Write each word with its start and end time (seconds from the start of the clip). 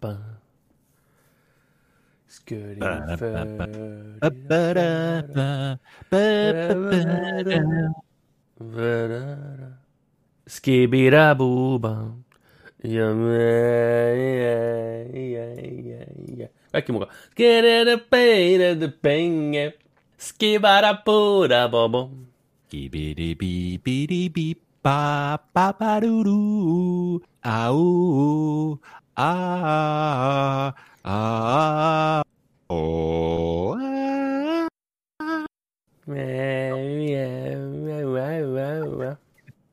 ba. 0.00 0.16
Skirty 2.28 2.80
Skibida 10.46 11.34
booba. 11.34 12.14
Ja, 12.82 13.12
ja, 13.12 14.56
ja, 15.14 15.46
ja, 15.54 16.00
ja. 16.38 16.48
Kaikki 16.72 16.92
mukaan. 16.92 17.12
Skidda 17.30 17.98
peidä 18.10 18.88
penge. 19.02 19.78
Skibada 20.18 20.94
puda 20.94 21.68
bobo. 21.68 22.10
Kibidi 22.70 23.34
bi 23.34 23.78
bidi 23.84 24.30
bi 24.30 24.54
ba 24.82 25.38
ba 25.54 25.72
ba 25.78 26.00
doo 26.00 26.24
doo. 26.24 27.20
Au. 27.44 28.78
Ah. 29.20 30.72
Ah. 31.04 32.22
Oh. 32.68 33.76
ah. 35.20 35.44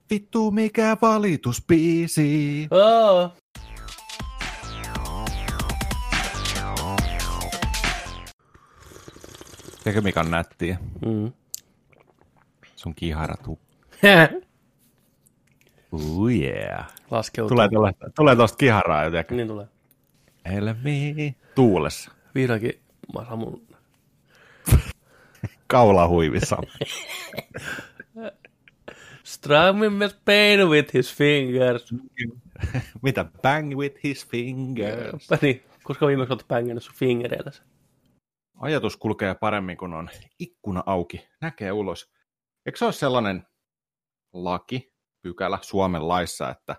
Vittu 0.09 0.51
mikä. 0.51 0.97
Oh. 2.71 3.31
Tiedätkö 9.83 10.01
mikä 10.01 10.19
on 10.19 10.31
nättiä? 10.31 10.77
Mm. 11.05 11.31
Sun 12.75 12.95
kiharatu. 12.95 13.59
Oh 15.97 16.27
yeah. 16.27 16.87
Laskeutuu. 17.11 17.49
Tulee, 17.55 17.67
tuolla- 17.69 18.11
tulee 18.15 18.35
tosta 18.35 18.57
kiharaa 18.57 19.03
jotenkin. 19.03 19.37
Niin 19.37 19.47
tulee. 19.47 19.67
Helmi. 20.45 21.35
Tuulessa. 21.55 22.11
Vihdoinkin 22.35 22.79
mä 23.13 23.25
saan 23.25 23.39
mun... 23.39 23.67
Kaula 25.67 26.07
huivissa. 26.07 26.57
Strumming 29.23 29.99
with 29.99 30.15
pain 30.25 30.69
with 30.69 30.93
his 30.93 31.15
fingers. 31.15 31.93
Mitä? 33.01 33.25
Bang 33.41 33.75
with 33.75 34.03
his 34.03 34.27
fingers. 34.27 35.41
Niin, 35.41 35.63
koska 35.83 36.07
viimeksi 36.07 36.33
olet 36.33 36.47
pängännyt 36.47 36.83
sun 36.83 36.95
fingereillä. 36.95 37.51
Ajatus 38.59 38.97
kulkee 38.97 39.35
paremmin, 39.35 39.77
kun 39.77 39.93
on 39.93 40.09
ikkuna 40.39 40.83
auki. 40.85 41.27
Näkee 41.41 41.71
ulos. 41.71 42.11
Eikö 42.65 42.77
se 42.77 42.85
ole 42.85 42.93
sellainen 42.93 43.47
laki, 44.33 44.93
pykälä 45.27 45.59
Suomen 45.61 46.07
laissa, 46.07 46.49
että 46.49 46.75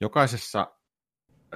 jokaisessa 0.00 0.72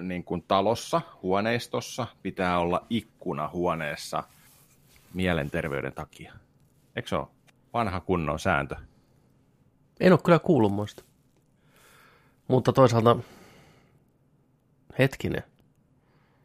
niin 0.01 0.25
kuin 0.25 0.43
talossa, 0.43 1.01
huoneistossa 1.23 2.07
pitää 2.23 2.59
olla 2.59 2.87
ikkuna 2.91 3.49
huoneessa 3.49 4.23
mielenterveyden 5.15 5.93
takia. 5.93 6.33
Eikö 6.97 7.09
se 7.09 7.17
ole 7.17 7.27
vanha 7.75 8.01
kunnon 8.01 8.39
sääntö? 8.39 8.77
En 10.01 10.13
ole 10.13 10.21
kyllä 10.25 10.39
kuullut 10.39 10.73
muista. 10.73 11.05
Mutta 12.49 12.73
toisaalta, 12.73 13.17
hetkinen. 14.99 15.43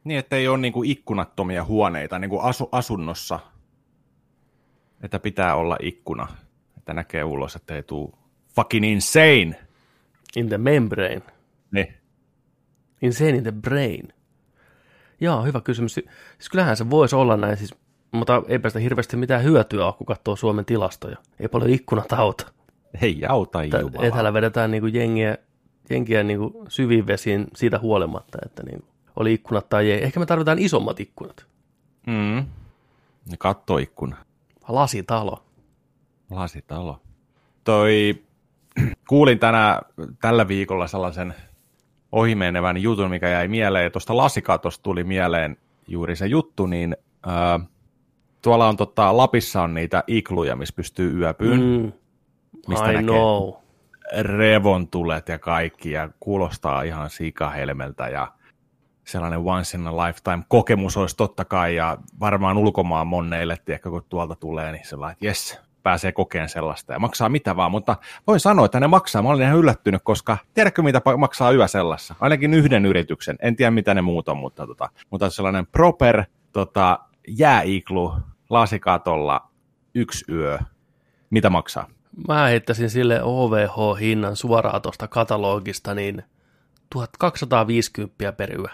Niin, 0.03 0.19
että 0.19 0.35
ei 0.35 0.47
ole 0.47 0.57
niin 0.57 0.73
kuin 0.73 0.89
ikkunattomia 0.89 1.63
huoneita 1.63 2.19
niin 2.19 2.29
kuin 2.29 2.41
asu, 2.41 2.69
asunnossa, 2.71 3.39
että 5.03 5.19
pitää 5.19 5.55
olla 5.55 5.77
ikkuna, 5.81 6.27
että 6.77 6.93
näkee 6.93 7.23
ulos, 7.23 7.55
että 7.55 7.75
ei 7.75 7.83
tule 7.83 8.22
fucking 8.55 8.85
insane. 8.85 9.55
In 10.35 10.49
the 10.49 10.57
membrane. 10.57 11.21
Niin. 11.71 11.93
Insane 13.01 13.29
in 13.29 13.43
the 13.43 13.51
brain. 13.51 14.13
Joo, 15.21 15.43
hyvä 15.43 15.61
kysymys. 15.61 15.93
Siis 15.93 16.49
kyllähän 16.51 16.77
se 16.77 16.89
voisi 16.89 17.15
olla 17.15 17.37
näin, 17.37 17.57
siis, 17.57 17.75
mutta 18.11 18.43
eipä 18.47 18.69
sitä 18.69 18.79
hirveästi 18.79 19.17
mitään 19.17 19.43
hyötyä 19.43 19.85
ole, 19.85 19.93
kun 19.93 20.05
katsoo 20.05 20.35
Suomen 20.35 20.65
tilastoja. 20.65 21.17
Ei 21.39 21.47
paljon 21.47 21.69
ikkunat 21.71 22.13
auta. 22.13 22.51
Hei, 23.01 23.21
auta 23.29 23.63
Jumala. 23.63 24.05
Etäällä 24.05 24.33
vedetään 24.33 24.71
niin 24.71 24.81
kuin 24.81 24.93
jengiä, 24.93 25.37
jengiä 25.89 26.23
niin 26.23 26.39
kuin 26.39 26.53
syviin 26.67 27.07
vesiin 27.07 27.47
siitä 27.55 27.79
huolimatta, 27.79 28.37
että 28.45 28.63
niin 28.63 28.79
kuin 28.79 28.89
oli 29.15 29.33
ikkunat 29.33 29.69
tai 29.69 29.91
ei. 29.91 30.03
Ehkä 30.03 30.19
me 30.19 30.25
tarvitaan 30.25 30.59
isommat 30.59 30.99
ikkunat. 30.99 31.45
Mm. 32.07 32.37
Ja 33.31 33.37
kattoikkuna. 33.39 34.17
Lasitalo. 34.67 35.43
Lasitalo. 36.31 37.01
Toi, 37.63 38.23
kuulin 39.09 39.39
tänä, 39.39 39.81
tällä 40.21 40.47
viikolla 40.47 40.87
sellaisen 40.87 41.33
ohimenevän 42.11 42.77
jutun, 42.77 43.09
mikä 43.09 43.29
jäi 43.29 43.47
mieleen. 43.47 43.91
Tuosta 43.91 44.17
lasikatosta 44.17 44.83
tuli 44.83 45.03
mieleen 45.03 45.57
juuri 45.87 46.15
se 46.15 46.25
juttu, 46.25 46.65
niin 46.65 46.97
ää, 47.25 47.59
tuolla 48.41 48.67
on 48.67 48.77
tota, 48.77 49.17
Lapissa 49.17 49.61
on 49.61 49.73
niitä 49.73 50.03
ikluja, 50.07 50.55
missä 50.55 50.75
pystyy 50.75 51.19
yöpyyn. 51.19 51.61
Mm. 51.61 51.91
Mistä 52.67 52.91
I 52.91 52.93
näkee? 52.93 53.03
know. 53.03 53.53
Revontulet 54.21 55.27
ja 55.27 55.39
kaikki, 55.39 55.91
ja 55.91 56.09
kuulostaa 56.19 56.81
ihan 56.81 57.09
sikahelmeltä, 57.09 58.09
ja 58.09 58.33
sellainen 59.05 59.39
once 59.39 59.77
in 59.77 59.87
a 59.87 59.97
lifetime 59.97 60.43
kokemus 60.47 60.97
olisi 60.97 61.17
totta 61.17 61.45
kai, 61.45 61.75
ja 61.75 61.97
varmaan 62.19 62.57
ulkomaan 62.57 63.07
monneille, 63.07 63.57
tiedätkö, 63.65 63.89
kun 63.89 64.05
tuolta 64.09 64.35
tulee, 64.35 64.71
niin 64.71 64.87
sellainen, 64.87 65.13
että 65.13 65.25
jes, 65.25 65.61
pääsee 65.83 66.11
kokeen 66.11 66.49
sellaista, 66.49 66.93
ja 66.93 66.99
maksaa 66.99 67.29
mitä 67.29 67.55
vaan, 67.55 67.71
mutta 67.71 67.95
voin 68.27 68.39
sanoa, 68.39 68.65
että 68.65 68.79
ne 68.79 68.87
maksaa, 68.87 69.21
mä 69.21 69.29
olin 69.29 69.43
ihan 69.43 69.57
yllättynyt, 69.57 70.01
koska 70.03 70.37
tiedätkö, 70.53 70.81
mitä 70.81 71.01
maksaa 71.17 71.51
yö 71.51 71.67
sellaisessa? 71.67 72.15
Ainakin 72.19 72.53
yhden 72.53 72.85
yrityksen, 72.85 73.35
en 73.41 73.55
tiedä 73.55 73.71
mitä 73.71 73.93
ne 73.93 74.01
muut 74.01 74.29
on, 74.29 74.37
mutta, 74.37 74.67
tota, 74.67 74.89
mutta 75.09 75.29
sellainen 75.29 75.67
proper 75.67 76.23
tota, 76.51 76.99
jääiklu 77.27 78.13
lasikatolla 78.49 79.49
yksi 79.95 80.25
yö, 80.31 80.59
mitä 81.29 81.49
maksaa? 81.49 81.89
Mä 82.27 82.47
heittäisin 82.47 82.89
sille 82.89 83.23
OVH-hinnan 83.23 84.35
suoraan 84.35 84.81
tuosta 84.81 85.07
katalogista, 85.07 85.93
niin 85.93 86.23
1250 86.89 88.31
per 88.31 88.59
yö. 88.59 88.67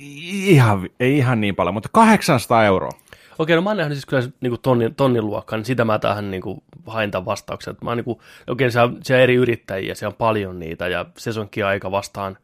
Ihan, 0.00 0.88
ei 1.00 1.18
ihan 1.18 1.40
niin 1.40 1.56
paljon, 1.56 1.74
mutta 1.74 1.88
800 1.92 2.64
euroa. 2.64 2.90
Okei, 3.38 3.56
no 3.56 3.62
mä 3.62 3.70
oon 3.70 3.76
nähnyt 3.76 3.96
siis 3.96 4.06
kyllä 4.06 4.22
niin 4.40 4.60
tonnin, 4.62 4.94
tonnin 4.94 5.26
luokkaa, 5.26 5.56
niin 5.56 5.64
sitä 5.66 5.84
mä 5.84 5.98
tähän 5.98 6.30
niin 6.30 6.42
kuin, 6.42 6.62
hain 6.86 7.10
tämän 7.10 7.24
vastauksen. 7.24 7.72
Että 7.72 7.84
Mä 7.84 7.90
oon, 7.90 7.96
niin 7.96 8.04
kuin, 8.04 8.18
okei, 8.46 8.70
siellä 8.70 8.92
on, 8.92 8.98
siellä 9.02 9.20
on 9.20 9.22
eri 9.22 9.34
yrittäjiä, 9.34 9.94
siellä 9.94 10.12
on 10.12 10.16
paljon 10.16 10.58
niitä, 10.58 10.88
ja 10.88 11.06
sesonkin 11.18 11.66
aika 11.66 11.90
vastaan, 11.90 12.38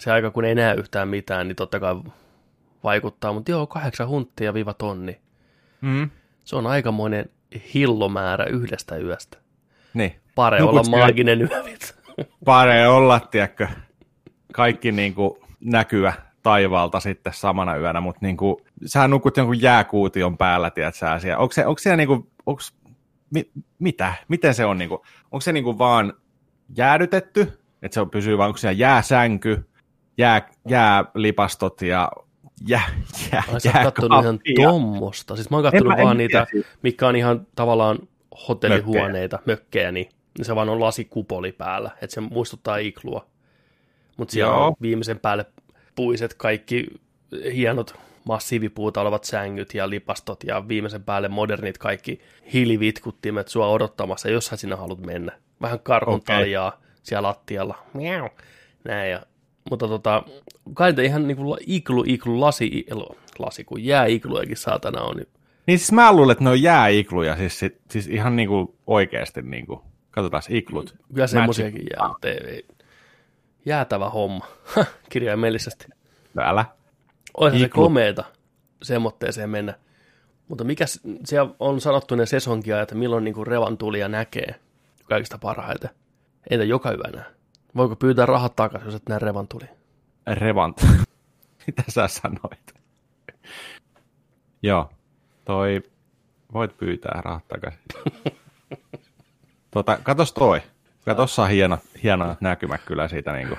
se 0.00 0.12
aika 0.12 0.30
kun 0.30 0.44
ei 0.44 0.54
näe 0.54 0.74
yhtään 0.74 1.08
mitään, 1.08 1.48
niin 1.48 1.56
totta 1.56 1.80
kai 1.80 1.94
vaikuttaa, 2.84 3.32
mutta 3.32 3.50
joo, 3.50 3.66
kahdeksan 3.66 4.08
hunttia 4.08 4.54
viiva 4.54 4.74
tonni. 4.74 5.20
Mm. 5.80 6.10
Se 6.44 6.56
on 6.56 6.66
aikamoinen 6.66 7.30
hillomäärä 7.74 8.44
yhdestä 8.44 8.96
yöstä. 8.96 9.38
Niin. 9.94 10.14
Pare 10.34 10.60
Nukut 10.60 10.70
olla 10.72 10.90
maaginen 10.90 11.40
yö. 11.42 11.48
Pare 12.44 12.88
olla, 12.88 13.20
tiedätkö, 13.20 13.68
kaikki 14.52 14.92
niin 14.92 15.14
kuin 15.14 15.30
näkyä 15.60 16.12
taivaalta 16.42 17.00
sitten 17.00 17.32
samana 17.32 17.76
yönä, 17.76 18.00
mutta 18.00 18.18
niin 18.22 18.36
kuin, 18.36 18.56
sä 18.86 19.08
nukut 19.08 19.36
jonkun 19.36 19.62
jääkuution 19.62 20.38
päällä, 20.38 20.70
tiedät 20.70 20.94
sä, 20.94 21.18
siellä. 21.18 21.38
Onko, 21.38 21.52
se, 21.52 21.66
onko 21.66 21.78
siellä 21.78 21.96
niin 21.96 22.08
kuin, 22.08 22.30
onko, 22.46 22.62
mi, 23.30 23.50
mitä? 23.78 24.14
Miten 24.28 24.54
se 24.54 24.64
on? 24.64 24.78
Niin 24.78 24.88
kuin, 24.88 25.00
onko 25.24 25.40
se 25.40 25.52
niin 25.52 25.64
kuin 25.64 25.78
vaan 25.78 26.12
jäädytetty, 26.76 27.60
että 27.82 27.94
se 27.94 28.00
on 28.00 28.10
pysyy 28.10 28.38
vaan, 28.38 28.48
onko 28.48 28.58
siellä 28.58 28.78
jääsänky, 28.78 29.68
jää, 30.18 30.48
jäälipastot 30.68 31.82
ja 31.82 32.12
jää, 32.68 32.88
jää, 33.32 33.42
Ai 33.52 33.60
sä 33.60 33.72
oot 33.74 33.84
kattonut 33.84 34.24
ihan 34.24 34.40
tommosta. 34.56 35.36
Siis 35.36 35.50
mä 35.50 35.56
oon 35.56 35.64
kattonut 35.64 35.92
En 35.92 35.98
en 35.98 36.04
vaan 36.04 36.16
tiedä 36.16 36.28
niitä, 36.28 36.46
siitä. 36.50 36.68
mikä 36.82 37.08
on 37.08 37.16
ihan 37.16 37.46
tavallaan 37.54 37.98
hotellihuoneita, 38.48 39.38
mökkejä, 39.46 39.92
niin 39.92 40.08
se 40.42 40.54
vaan 40.54 40.68
on 40.68 40.80
lasikupoli 40.80 41.52
päällä, 41.52 41.90
että 42.02 42.14
se 42.14 42.20
muistuttaa 42.20 42.76
iklua. 42.76 43.26
Mutta 44.16 44.32
siellä 44.32 44.54
Joo. 44.54 44.66
on 44.66 44.74
viimeisen 44.82 45.20
päälle 45.20 45.46
puiset 45.94 46.34
kaikki 46.34 46.86
hienot 47.54 47.94
massiivipuuta 48.24 49.00
olevat 49.00 49.24
sängyt 49.24 49.74
ja 49.74 49.90
lipastot 49.90 50.44
ja 50.44 50.68
viimeisen 50.68 51.04
päälle 51.04 51.28
modernit 51.28 51.78
kaikki 51.78 52.20
hiilivitkuttimet 52.52 53.48
sua 53.48 53.66
odottamassa, 53.66 54.30
jos 54.30 54.46
sä 54.46 54.56
sinä 54.56 54.76
haluat 54.76 55.06
mennä. 55.06 55.32
Vähän 55.62 55.80
karhun 55.80 56.22
taljaa 56.22 56.80
siellä 57.02 57.28
lattialla. 57.28 57.78
Miau. 57.94 58.28
Näin 58.84 59.10
ja 59.10 59.22
mutta 59.70 59.88
tota, 59.88 60.22
kai 60.74 60.90
niitä 60.90 61.02
ihan 61.02 61.28
niinku 61.28 61.56
iklu, 61.66 62.04
iklu, 62.06 62.40
lasi, 62.40 62.86
lasi, 63.38 63.64
kun 63.64 63.84
jääiklujakin 63.84 64.56
saatana 64.56 65.02
on. 65.02 65.16
Niin 65.16 65.28
Niin 65.66 65.78
siis 65.78 65.92
mä 65.92 66.12
luulen, 66.12 66.32
että 66.32 66.44
ne 66.44 66.50
on 66.50 66.62
jääikluja, 66.62 67.36
siis, 67.36 67.58
siis, 67.58 67.72
siis 67.90 68.06
ihan 68.06 68.36
niin 68.36 68.48
kuin 68.48 68.74
oikeasti 68.86 69.42
niin 69.42 69.66
kuin, 69.66 69.80
katsotaan 70.10 70.42
iklut. 70.48 70.94
kyllä 71.14 71.26
semmoisiakin 71.26 71.86
jää, 71.96 72.08
mutta 72.08 72.28
ei, 72.28 72.40
ei. 72.46 72.66
Jäätävä 73.66 74.10
homma, 74.10 74.46
kirjaimellisesti. 75.10 75.86
Älä. 76.38 76.64
Olisi 77.34 77.58
se 77.58 77.68
komeeta 77.68 78.24
semmoitteeseen 78.82 79.50
mennä. 79.50 79.74
Mutta 80.48 80.64
mikä 80.64 80.84
siellä 81.24 81.54
on 81.58 81.80
sanottu 81.80 82.14
ne 82.14 82.26
sesonkia, 82.26 82.80
että 82.80 82.94
milloin 82.94 83.24
niinku 83.24 83.44
revantulia 83.44 84.08
näkee 84.08 84.54
kaikista 85.04 85.38
parhaiten. 85.38 85.90
Entä 86.50 86.64
joka 86.64 86.92
yönä? 86.92 87.24
Voiko 87.76 87.96
pyytää 87.96 88.26
rahat 88.26 88.56
takaisin, 88.56 88.86
jos 88.86 88.94
et 88.94 89.08
näe 89.08 89.18
revantulia? 89.18 89.68
Revant. 90.26 90.86
Mitä 91.66 91.82
sä 91.88 92.08
sanoit? 92.08 92.74
Joo, 94.62 94.90
toi, 95.44 95.82
voit 96.52 96.76
pyytää 96.76 97.20
rahat 97.24 97.48
takaisin. 97.48 97.82
tota, 99.74 99.98
katos 100.02 100.32
toi. 100.32 100.60
Katos 101.04 101.38
on 101.38 101.48
hieno, 101.48 101.78
hieno 102.02 102.36
näkymä 102.40 102.78
kyllä 102.78 103.08
siitä 103.08 103.32
niin 103.32 103.48
kuin. 103.48 103.58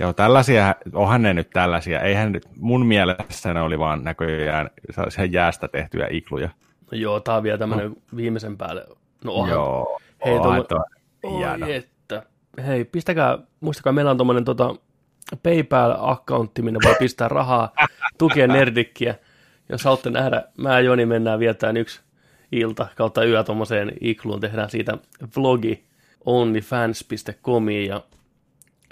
Joo, 0.00 0.12
tällaisia, 0.12 0.74
onhan 0.92 1.22
ne 1.22 1.34
nyt 1.34 1.50
tällaisia. 1.50 2.00
Eihän 2.00 2.32
nyt, 2.32 2.42
mun 2.56 2.86
mielestä 2.86 3.54
ne 3.54 3.60
oli 3.60 3.78
vaan 3.78 4.04
näköjään 4.04 4.70
sellaisia 4.90 5.24
jäästä 5.24 5.68
tehtyjä 5.68 6.06
ikluja. 6.10 6.48
No 6.92 6.98
joo, 6.98 7.20
tää 7.20 7.36
on 7.36 7.42
vielä 7.42 7.58
tämmönen 7.58 7.88
no. 7.88 7.96
viimeisen 8.16 8.56
päälle. 8.56 8.86
No 9.24 9.32
onhan. 9.32 9.54
Joo, 9.54 9.98
Hei, 10.24 10.34
onhan 10.34 10.64
tuolla- 10.68 10.84
toi 11.22 11.38
hieno. 11.38 11.66
Oi, 11.66 11.74
että. 11.74 12.22
Hei, 12.66 12.84
pistäkää, 12.84 13.38
muistakaa, 13.60 13.92
meillä 13.92 14.10
on 14.10 14.16
tommonen 14.16 14.44
tota, 14.44 14.74
PayPal-accountti, 15.42 16.62
minne 16.62 16.80
voi 16.84 16.94
pistää 16.98 17.28
rahaa, 17.28 17.72
tukea 18.18 18.46
nerdikkiä. 18.46 19.14
Jos 19.68 19.84
haluatte 19.84 20.10
nähdä, 20.10 20.44
mä 20.56 20.72
ja 20.72 20.80
Joni 20.80 21.06
mennään 21.06 21.38
viettämään 21.38 21.76
yksi 21.76 22.00
ilta 22.52 22.86
kautta 22.96 23.24
yö 23.24 23.44
tommoseen 23.44 23.92
ikluun, 24.00 24.40
tehdään 24.40 24.70
siitä 24.70 24.98
vlogi 25.36 25.84
onlyfans.comiin 26.26 27.88
ja 27.88 28.02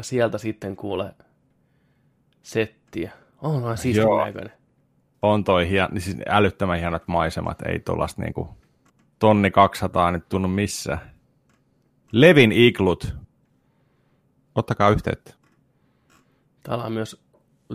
sieltä 0.00 0.38
sitten 0.38 0.76
kuule 0.76 1.14
settiä. 2.42 3.12
On 3.42 3.62
noin 3.62 3.78
siistin 3.78 4.02
Joo. 4.02 4.24
näköinen. 4.24 4.52
On 5.22 5.44
toi 5.44 5.68
hien, 5.68 5.88
niin 5.90 6.00
siis 6.00 6.16
älyttömän 6.28 6.78
hienot 6.78 7.02
maisemat, 7.06 7.62
ei 7.62 7.80
tuollaista 7.80 8.22
niinku 8.22 8.48
tonni 9.18 9.50
200 9.50 10.10
nyt 10.10 10.28
tunnu 10.28 10.48
missään. 10.48 11.00
Levin 12.12 12.52
iglut. 12.52 13.14
Ottakaa 14.54 14.90
yhteyttä. 14.90 15.34
Täällä 16.62 16.84
on 16.84 16.92
myös 16.92 17.22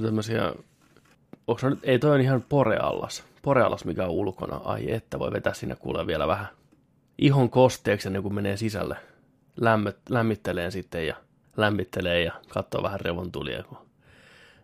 tämmöisiä, 0.02 0.54
onko 1.48 1.70
nyt, 1.70 1.80
ei 1.84 2.00
toi 2.00 2.12
on 2.12 2.22
ihan 2.22 2.42
poreallas. 2.50 3.24
Poreallas, 3.42 3.86
mikä 3.86 4.04
on 4.04 4.10
ulkona. 4.10 4.62
Ai 4.64 4.92
että, 4.92 5.20
voi 5.20 5.32
vetää 5.32 5.54
sinne 5.54 5.76
kuule 5.76 6.08
vielä 6.08 6.28
vähän 6.28 6.48
ihon 7.22 7.50
kosteeksi 7.50 8.08
ennen 8.08 8.22
kuin 8.22 8.34
menee 8.34 8.58
sisälle. 8.58 8.98
Lämmöt, 9.58 9.98
lämmittelee 10.10 10.72
sitten 10.72 11.08
ja 11.08 11.16
lämmittelee 11.58 12.24
ja 12.24 12.34
katsoo 12.50 12.84
vähän 12.84 13.00
revontulia, 13.00 13.64
kun 13.64 13.78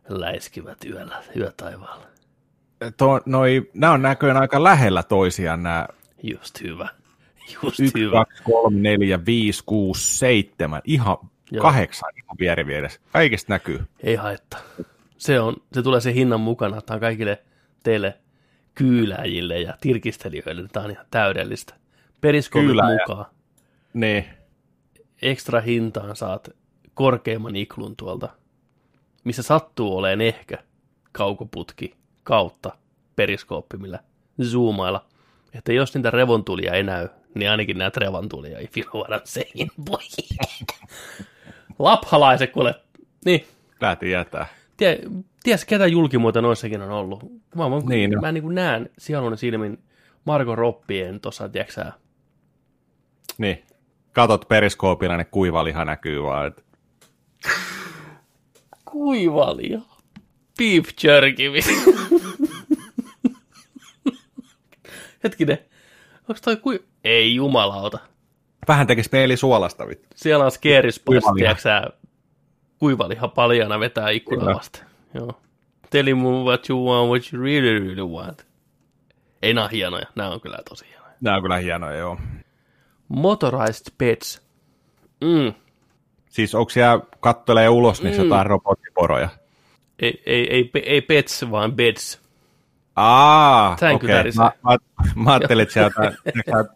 läiskivät 0.07 0.85
yöllä, 0.85 1.23
yötaivaalla. 1.35 2.07
To, 2.97 3.21
noi, 3.25 3.71
nämä 3.73 3.93
on 3.93 4.01
näköjään 4.01 4.37
aika 4.37 4.63
lähellä 4.63 5.03
toisiaan 5.03 5.63
nämä 5.63 5.87
Just 6.23 6.61
hyvä. 6.61 6.89
Just 7.63 7.79
1, 7.79 7.99
hyvä. 7.99 8.11
2, 8.11 8.43
3, 8.43 8.79
4, 8.79 9.25
5, 9.25 9.63
6, 9.65 10.17
7, 10.17 10.81
ihan 10.85 11.17
Joo. 11.51 11.61
kahdeksan 11.61 12.13
ihan 12.17 12.35
vieri 12.39 12.65
vieressä. 12.65 12.99
Kaikista 13.13 13.53
näkyy. 13.53 13.79
Ei 14.03 14.15
haittaa. 14.15 14.59
Se, 15.17 15.39
on, 15.39 15.55
se 15.73 15.81
tulee 15.81 16.01
se 16.01 16.13
hinnan 16.13 16.41
mukana. 16.41 16.81
Tämä 16.81 16.95
on 16.95 17.01
kaikille 17.01 17.43
teille 17.83 18.17
kyylääjille 18.75 19.59
ja 19.59 19.77
tirkistelijöille. 19.81 20.67
Tämä 20.71 20.85
on 20.85 20.91
ihan 20.91 21.05
täydellistä. 21.11 21.73
Periskoopit 22.21 22.69
mukaan. 22.69 23.25
Niin. 23.93 24.25
Ekstra 25.21 25.61
hintaan 25.61 26.15
saat 26.15 26.49
korkeimman 26.97 27.55
iklun 27.55 27.95
tuolta, 27.95 28.29
missä 29.23 29.43
sattuu 29.43 29.97
oleen 29.97 30.21
ehkä 30.21 30.57
kaukoputki 31.11 31.93
kautta 32.23 32.71
periskooppi, 33.15 33.77
millä 33.77 33.99
zoomailla. 34.43 35.05
Että 35.53 35.73
jos 35.73 35.95
niitä 35.95 36.11
revontulia 36.11 36.73
ei 36.73 36.83
näy, 36.83 37.09
niin 37.35 37.51
ainakin 37.51 37.77
näet 37.77 37.97
revontulia, 37.97 38.59
what 38.93 39.09
I'm 39.09 39.21
saying, 39.23 39.69
boy. 39.83 39.99
Laphalaiset, 41.79 42.51
kuule. 42.51 42.75
Niin, 43.25 43.45
Kyllä 43.79 43.95
tietää. 43.95 44.45
Tie, 44.77 44.99
ties 45.43 45.65
ketä 45.65 45.87
julkimuoto 45.87 46.41
noissakin 46.41 46.81
on 46.81 46.91
ollut. 46.91 47.23
Mä, 47.55 47.69
mä, 47.69 47.75
Niin 47.75 47.87
niin, 47.89 48.17
on. 48.17 48.21
mä 48.21 48.31
niin 48.31 48.55
näen 48.55 48.89
sielun 48.97 49.37
silmin 49.37 49.83
Marko 50.25 50.55
Roppien 50.55 51.19
tuossa, 51.19 51.49
tiedätkö 51.49 51.91
Niin. 53.37 53.63
Katot 54.13 54.47
periskoopilla, 54.47 55.17
ne 55.17 55.25
kuiva 55.25 55.63
liha 55.63 55.85
näkyy 55.85 56.23
vaan. 56.23 56.53
Kuivalia. 58.85 59.81
Beef 60.57 60.85
jerky. 61.03 61.43
Hetkinen, 65.23 65.57
onko 66.29 66.39
toi 66.43 66.57
kui... 66.57 66.85
Ei 67.03 67.35
jumalauta. 67.35 67.99
Vähän 68.67 68.87
tekisi 68.87 69.09
peili 69.09 69.37
suolasta. 69.37 69.87
Vittu. 69.87 70.07
Siellä 70.15 70.45
on 70.45 70.51
scary 70.51 70.91
spots, 70.91 71.25
Kuivaliha. 72.77 73.27
paljana 73.27 73.79
vetää 73.79 74.09
ikkunan 74.09 74.55
vasten. 74.55 74.85
Joo. 75.13 75.41
Tell 75.89 76.15
me 76.15 76.43
what 76.43 76.69
you 76.69 76.85
want, 76.85 77.09
what 77.09 77.33
you 77.33 77.43
really, 77.43 77.79
really 77.79 78.03
want. 78.03 78.47
Ei 79.41 79.53
nää 79.53 79.67
hienoja, 79.67 80.05
nää 80.15 80.29
on 80.29 80.41
kyllä 80.41 80.59
tosi 80.69 80.85
hienoja. 80.89 81.13
Nämä 81.21 81.35
on 81.35 81.41
kyllä 81.41 81.57
hienoja, 81.57 81.97
joo. 81.97 82.17
Motorized 83.07 83.93
pets. 83.97 84.41
Mm. 85.21 85.53
Siis 86.37 86.55
onko 86.55 86.69
siellä 86.69 86.99
kattelee 87.19 87.69
ulos, 87.69 88.03
niin 88.03 88.17
mm. 88.17 88.23
jotain 88.23 88.45
robottiporoja? 88.45 89.29
Ei, 89.99 90.21
ei, 90.25 90.53
ei, 90.53 90.71
ei 90.85 91.01
pets, 91.01 91.45
vaan 91.51 91.73
beds. 91.73 92.21
Aa, 92.95 93.75
Thank 93.79 94.03
you, 94.03 94.11
okei. 94.11 94.15
that 94.15 94.25
is- 94.25 94.37
Mä, 94.37 94.51
mä, 94.63 94.77
mä, 95.23 95.31
ajattelin, 95.31 95.63
että 95.63 95.73
sieltä 95.73 96.01
sieltä 96.45 96.73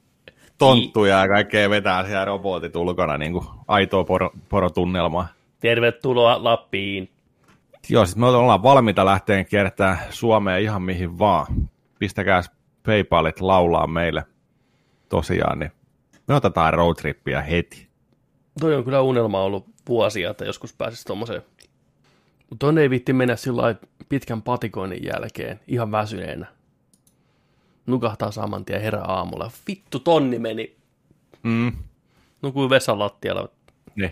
tonttuja 0.57 1.19
ja 1.19 1.27
kaikkea 1.27 1.69
vetää 1.69 2.05
siellä 2.05 2.25
robotit 2.25 2.75
ulkona, 2.75 3.17
niin 3.17 3.31
kuin 3.33 3.45
aitoa 3.67 4.03
poro, 4.03 4.29
porotunnelmaa. 4.49 5.27
Tervetuloa 5.59 6.43
Lappiin. 6.43 7.09
Joo, 7.89 8.05
siis 8.05 8.17
me 8.17 8.25
ollaan 8.25 8.63
valmiita 8.63 9.05
lähteen 9.05 9.45
kiertämään 9.45 9.99
Suomeen 10.09 10.61
ihan 10.61 10.81
mihin 10.81 11.19
vaan. 11.19 11.47
Pistäkää 11.99 12.41
Paypalit 12.85 13.41
laulaa 13.41 13.87
meille 13.87 14.23
tosiaan, 15.09 15.59
niin 15.59 15.71
me 16.27 16.35
otetaan 16.35 16.73
roadtrippiä 16.73 17.41
heti. 17.41 17.90
Toi 18.61 18.75
on 18.75 18.83
kyllä 18.83 19.01
unelma 19.01 19.41
ollut 19.41 19.65
vuosia, 19.89 20.29
että 20.29 20.45
joskus 20.45 20.73
pääsisi 20.73 21.05
tommoseen. 21.05 21.41
Mutta 22.49 22.65
tonne 22.65 22.81
ei 22.81 22.89
vitti 22.89 23.13
mennä 23.13 23.35
sillä 23.35 23.75
pitkän 24.09 24.41
patikoinnin 24.41 25.03
jälkeen, 25.03 25.59
ihan 25.67 25.91
väsyneenä. 25.91 26.45
Nukahtaa 27.85 28.31
saman 28.31 28.65
tien 28.65 28.81
herää 28.81 29.03
aamulla. 29.03 29.51
Vittu, 29.67 29.99
tonni 29.99 30.39
meni. 30.39 30.75
Mm, 31.43 31.71
Nukui 32.41 32.69
vessan 32.69 32.99
lattialla. 32.99 33.49
niin. 33.95 34.11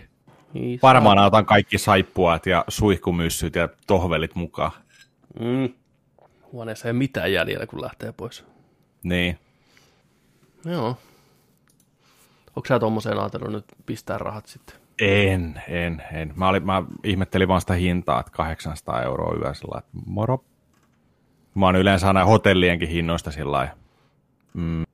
Niin, 0.52 0.78
Varmaan 0.82 1.18
otan 1.18 1.46
kaikki 1.46 1.78
saippuat 1.78 2.46
ja 2.46 2.64
suihkumyssyt 2.68 3.54
ja 3.54 3.68
tohvelit 3.86 4.34
mukaan. 4.34 4.72
Mm. 5.40 5.74
Huoneessa 6.52 6.88
ei 6.88 6.92
mitään 6.92 7.32
jäljellä, 7.32 7.66
kun 7.66 7.82
lähtee 7.82 8.12
pois. 8.12 8.44
Niin. 9.02 9.38
Joo. 10.64 10.96
Onko 12.56 12.66
sä 12.68 12.78
tommoseen 12.78 13.18
ajatellut 13.18 13.52
nyt 13.52 13.64
pistää 13.86 14.18
rahat 14.18 14.46
sitten? 14.46 14.76
En, 15.00 15.62
en, 15.68 16.02
en. 16.12 16.32
Mä, 16.36 16.48
olin, 16.48 16.66
mä 16.66 16.82
ihmettelin 17.04 17.48
vaan 17.48 17.60
sitä 17.60 17.74
hintaa, 17.74 18.20
että 18.20 18.32
800 18.32 19.02
euroa 19.02 19.36
yö 19.44 19.54
sillä 19.54 19.78
että 19.78 19.90
moro. 20.06 20.44
Mä 21.54 21.66
oon 21.66 21.76
yleensä 21.76 22.06
aina 22.06 22.24
hotellienkin 22.24 22.88
hinnoista 22.88 23.30
sillä 23.30 23.68
mm, 24.54 24.84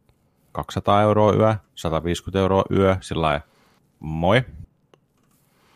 200 0.53 1.03
euroa 1.03 1.33
yö, 1.33 1.55
150 1.75 2.39
euroa 2.39 2.65
yö, 2.71 2.97
sillä 3.01 3.41
moi. 4.01 4.43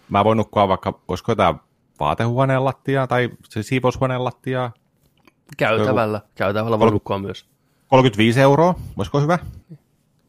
Mä 0.09 0.25
voin 0.25 0.37
nukkua 0.37 0.69
vaikka, 0.69 1.01
olisiko 1.09 1.33
jotain 1.33 1.55
vaatehuoneen 2.01 2.65
lattiaa 2.65 3.07
tai 3.07 3.31
se 3.49 3.63
siivoushuoneen 3.63 4.25
lattiaa, 4.25 4.73
Käytävällä. 5.57 6.21
Käytävällä 6.35 6.79
voi 6.79 6.91
nukkua 6.91 7.19
myös. 7.19 7.47
35 7.89 8.41
euroa, 8.41 8.75
voisiko 8.97 9.21
hyvä? 9.21 9.39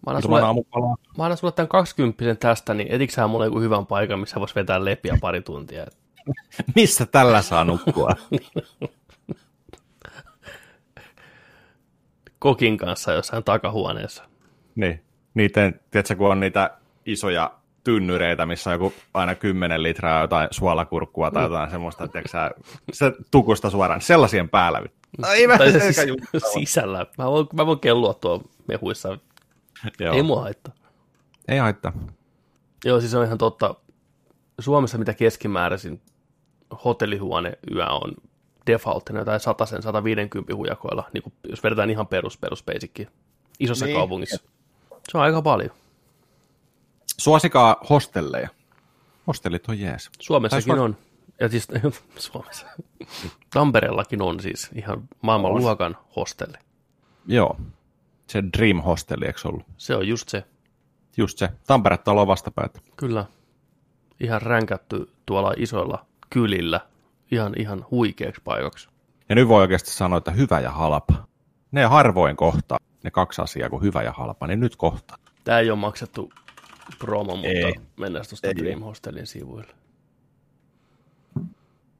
Mä 0.06 0.12
annan, 0.12 0.22
sulle, 0.22 0.42
aamupalaa. 0.42 0.96
mä 1.18 1.24
annan 1.24 1.38
sulle 1.38 1.54
tämän 1.54 1.68
20 1.68 2.36
tästä, 2.36 2.74
niin 2.74 2.92
etitkö 2.92 3.16
sä 3.16 3.28
mulle 3.28 3.46
joku 3.46 3.60
hyvän 3.60 3.86
paikan, 3.86 4.20
missä 4.20 4.40
vois 4.40 4.56
vetää 4.56 4.86
lepiä 4.86 5.18
pari 5.22 5.42
tuntia? 5.42 5.86
Missä 6.76 7.06
tällä 7.06 7.42
saa 7.42 7.64
nukkua? 7.64 8.10
Kokin 12.40 12.78
kanssa 12.78 13.14
jossain 13.14 13.44
takahuoneessa. 13.44 14.24
Niin. 14.76 15.04
Niiden, 15.34 15.80
tiedätkö, 15.92 16.16
kun 16.16 16.32
on 16.32 16.40
niitä 16.40 16.78
isoja 17.06 17.52
tynnyreitä, 17.84 18.46
missä 18.46 18.70
on 18.70 18.74
joku 18.74 18.94
aina 19.14 19.36
10 19.36 19.84
litraa 19.84 20.22
jotain 20.22 20.48
suolakurkkua 20.52 21.32
tai 21.32 21.44
jotain 21.44 21.72
semmoista, 21.72 22.08
tiedätkö, 22.08 22.62
se 22.94 23.12
tukusta 23.32 23.70
suoraan, 23.70 24.02
sellaisien 24.02 24.50
päällä. 24.50 24.82
Ai 25.24 25.48
mä 25.48 25.58
Tai 25.58 25.72
se 25.72 25.80
siis 25.80 25.98
sisällä. 26.54 27.06
Mä 27.18 27.26
voin, 27.26 27.48
mä 27.54 27.66
voin 27.66 27.80
kellua 27.80 28.14
tuo 28.14 28.42
mehuissa. 28.68 29.18
Joo. 30.00 30.16
Ei 30.16 30.24
mua 30.24 30.42
haittaa. 30.42 30.74
Ei 31.48 31.58
haittaa. 31.58 31.94
Joo, 32.86 33.00
siis 33.00 33.14
on 33.14 33.26
ihan 33.26 33.38
totta. 33.38 33.76
Suomessa 34.60 34.98
mitä 34.98 35.14
keskimääräisin 35.14 36.02
hotellihuone 36.86 37.58
yö 37.76 37.86
on 37.86 38.14
defaulttina 38.68 39.20
jotain 39.20 39.40
100 39.40 39.66
150 39.66 40.56
hujakoilla, 40.56 41.10
niin 41.14 41.24
kuin 41.24 41.34
jos 41.50 41.64
vedetään 41.64 41.90
ihan 41.90 42.08
perus, 42.08 42.38
perus 42.38 42.64
basicki, 42.64 43.08
isossa 43.60 43.86
Niin. 43.86 43.98
kaupungissa. 43.98 44.42
Se 45.12 45.18
on 45.18 45.24
aika 45.24 45.42
paljon. 45.42 45.72
Suosikaa 47.18 47.76
hostelleja. 47.90 48.50
Hostellit 49.28 49.70
on 49.70 49.80
jees. 49.80 50.10
Suomessakin 50.20 50.64
suos- 50.76 50.80
on. 50.80 50.98
Ja 51.40 51.50
siis 51.50 51.68
Suomessa. 52.18 52.66
Tampereellakin 53.50 54.22
on 54.22 54.40
siis 54.40 54.70
ihan 54.76 55.10
maailman 55.22 55.52
On. 55.52 55.58
luokan 55.62 55.98
hostelli. 56.16 56.58
Joo. 57.28 57.58
Se 58.32 58.44
Dream 58.58 58.82
Hostelli, 58.82 59.26
eikö 59.26 59.40
ollut? 59.46 59.66
Se 59.78 59.96
on 59.96 60.08
just 60.08 60.30
se. 60.30 60.44
Just 61.18 61.38
se. 61.38 61.50
Tampere-talo 61.68 62.28
vastapäätä. 62.28 62.80
Kyllä. 62.96 63.26
Ihan 64.20 64.42
ränkätty 64.42 65.10
tuolla 65.26 65.54
isoilla 65.58 66.06
kylillä. 66.30 66.80
Ihan, 67.32 67.54
ihan 67.58 67.86
huikeaksi 67.92 68.42
paikaksi. 68.44 68.90
Ja 69.30 69.36
nyt 69.36 69.48
voi 69.48 69.62
oikeasti 69.62 69.92
sanoa, 69.92 70.18
että 70.18 70.32
hyvä 70.32 70.60
ja 70.60 70.72
halpa. 70.72 71.28
Ne 71.72 71.86
harvoin 71.86 72.36
kohtaa, 72.36 72.78
ne 73.04 73.12
kaksi 73.12 73.42
asiaa 73.42 73.70
kuin 73.70 73.82
hyvä 73.82 74.04
ja 74.04 74.12
halpa, 74.12 74.48
niin 74.48 74.60
nyt 74.60 74.76
kohtaa. 74.76 75.18
Tämä 75.44 75.60
ei 75.60 75.72
ole 75.72 75.80
maksettu 75.80 76.34
promo, 77.00 77.36
mutta 77.36 77.50
Ei. 77.50 77.74
mennään 77.98 78.26
tuosta 78.30 78.48
Ei. 78.48 78.56
Dream 78.56 78.82
Hostelin 78.82 79.28
sivuille. 79.28 79.74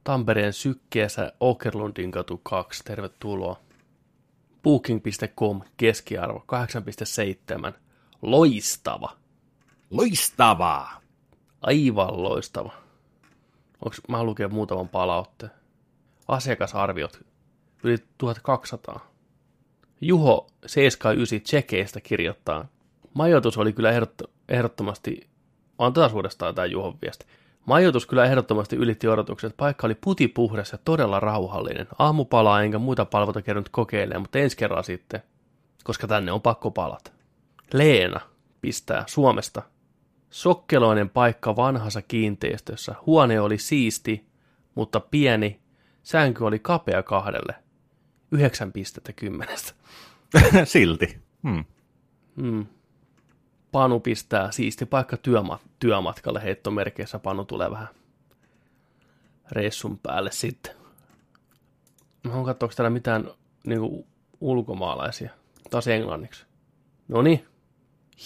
Tampereen 0.04 0.54
sykkeessä 0.54 1.34
Okerlundin 1.40 2.12
katu 2.12 2.38
2, 2.38 2.84
tervetuloa. 2.84 3.60
Booking.com 4.64 5.62
keskiarvo 5.78 6.46
8,7. 7.70 7.74
Loistava. 8.22 9.18
Loistavaa! 9.90 11.02
Aivan 11.62 12.24
loistava. 12.24 12.72
Onks, 13.86 14.02
mä 14.08 14.24
lukee 14.24 14.48
muutaman 14.48 14.90
palautteen. 14.90 15.52
Asiakasarviot 16.28 17.22
yli 17.84 17.98
1200. 18.18 19.12
Juho 20.02 20.48
79 20.66 21.42
Tsekeistä 21.42 22.02
kirjoittaa. 22.02 22.68
Majoitus 23.14 23.58
oli 23.58 23.74
kyllä 23.74 23.92
ehdotto, 23.92 24.26
ehdottomasti, 24.50 25.30
on 25.78 25.94
taas 25.94 26.14
uudestaan 26.14 26.56
tämä 26.56 26.66
Juhon 26.66 26.98
viesti. 27.02 27.26
Majoitus 27.66 28.06
kyllä 28.06 28.26
ehdottomasti 28.26 28.76
ylitti 28.76 29.08
odotukset. 29.08 29.58
Paikka 29.58 29.88
oli 29.88 29.96
putipuhdas 29.96 30.72
ja 30.72 30.78
todella 30.78 31.20
rauhallinen. 31.20 31.88
Aamupalaa 32.00 32.64
enkä 32.64 32.80
muita 32.80 33.06
palveluita 33.06 33.42
kerännyt 33.42 33.70
kokeilemaan, 33.70 34.22
mutta 34.22 34.40
ensi 34.40 34.58
kerran 34.58 34.84
sitten, 34.84 35.24
koska 35.84 36.08
tänne 36.08 36.32
on 36.32 36.42
pakko 36.42 36.72
palata. 36.72 37.12
Leena 37.74 38.20
pistää 38.62 39.04
Suomesta 39.08 39.62
Sokkeloinen 40.32 41.10
paikka 41.10 41.56
vanhassa 41.56 42.02
kiinteistössä. 42.02 42.96
Huone 43.06 43.40
oli 43.40 43.58
siisti, 43.58 44.26
mutta 44.76 45.00
pieni. 45.00 45.60
Sänky 46.04 46.44
oli 46.44 46.60
kapea 46.60 47.04
kahdelle. 47.04 47.56
Yhdeksän 48.32 48.72
pistettä 48.72 49.14
kymmenestä. 49.14 49.74
Silti. 50.64 51.18
Hmm. 51.44 51.66
Mm. 52.36 52.66
Panu 53.72 54.00
pistää 54.00 54.52
siisti 54.52 54.86
paikka 54.86 55.18
työma- 55.18 55.60
työmatkalle 55.80 56.44
heittomerkeissä. 56.44 57.20
Panu 57.20 57.46
tulee 57.46 57.72
vähän 57.72 57.88
reissun 59.52 60.00
päälle 60.00 60.32
sitten. 60.32 60.76
Mä 62.24 62.34
oon 62.34 62.46
katsoa, 62.46 62.66
onko 62.66 62.76
täällä 62.76 62.90
mitään 62.90 63.28
niinku, 63.68 64.08
ulkomaalaisia. 64.42 65.32
Taas 65.70 65.88
englanniksi. 65.88 66.46
No 67.08 67.22
niin. 67.22 67.46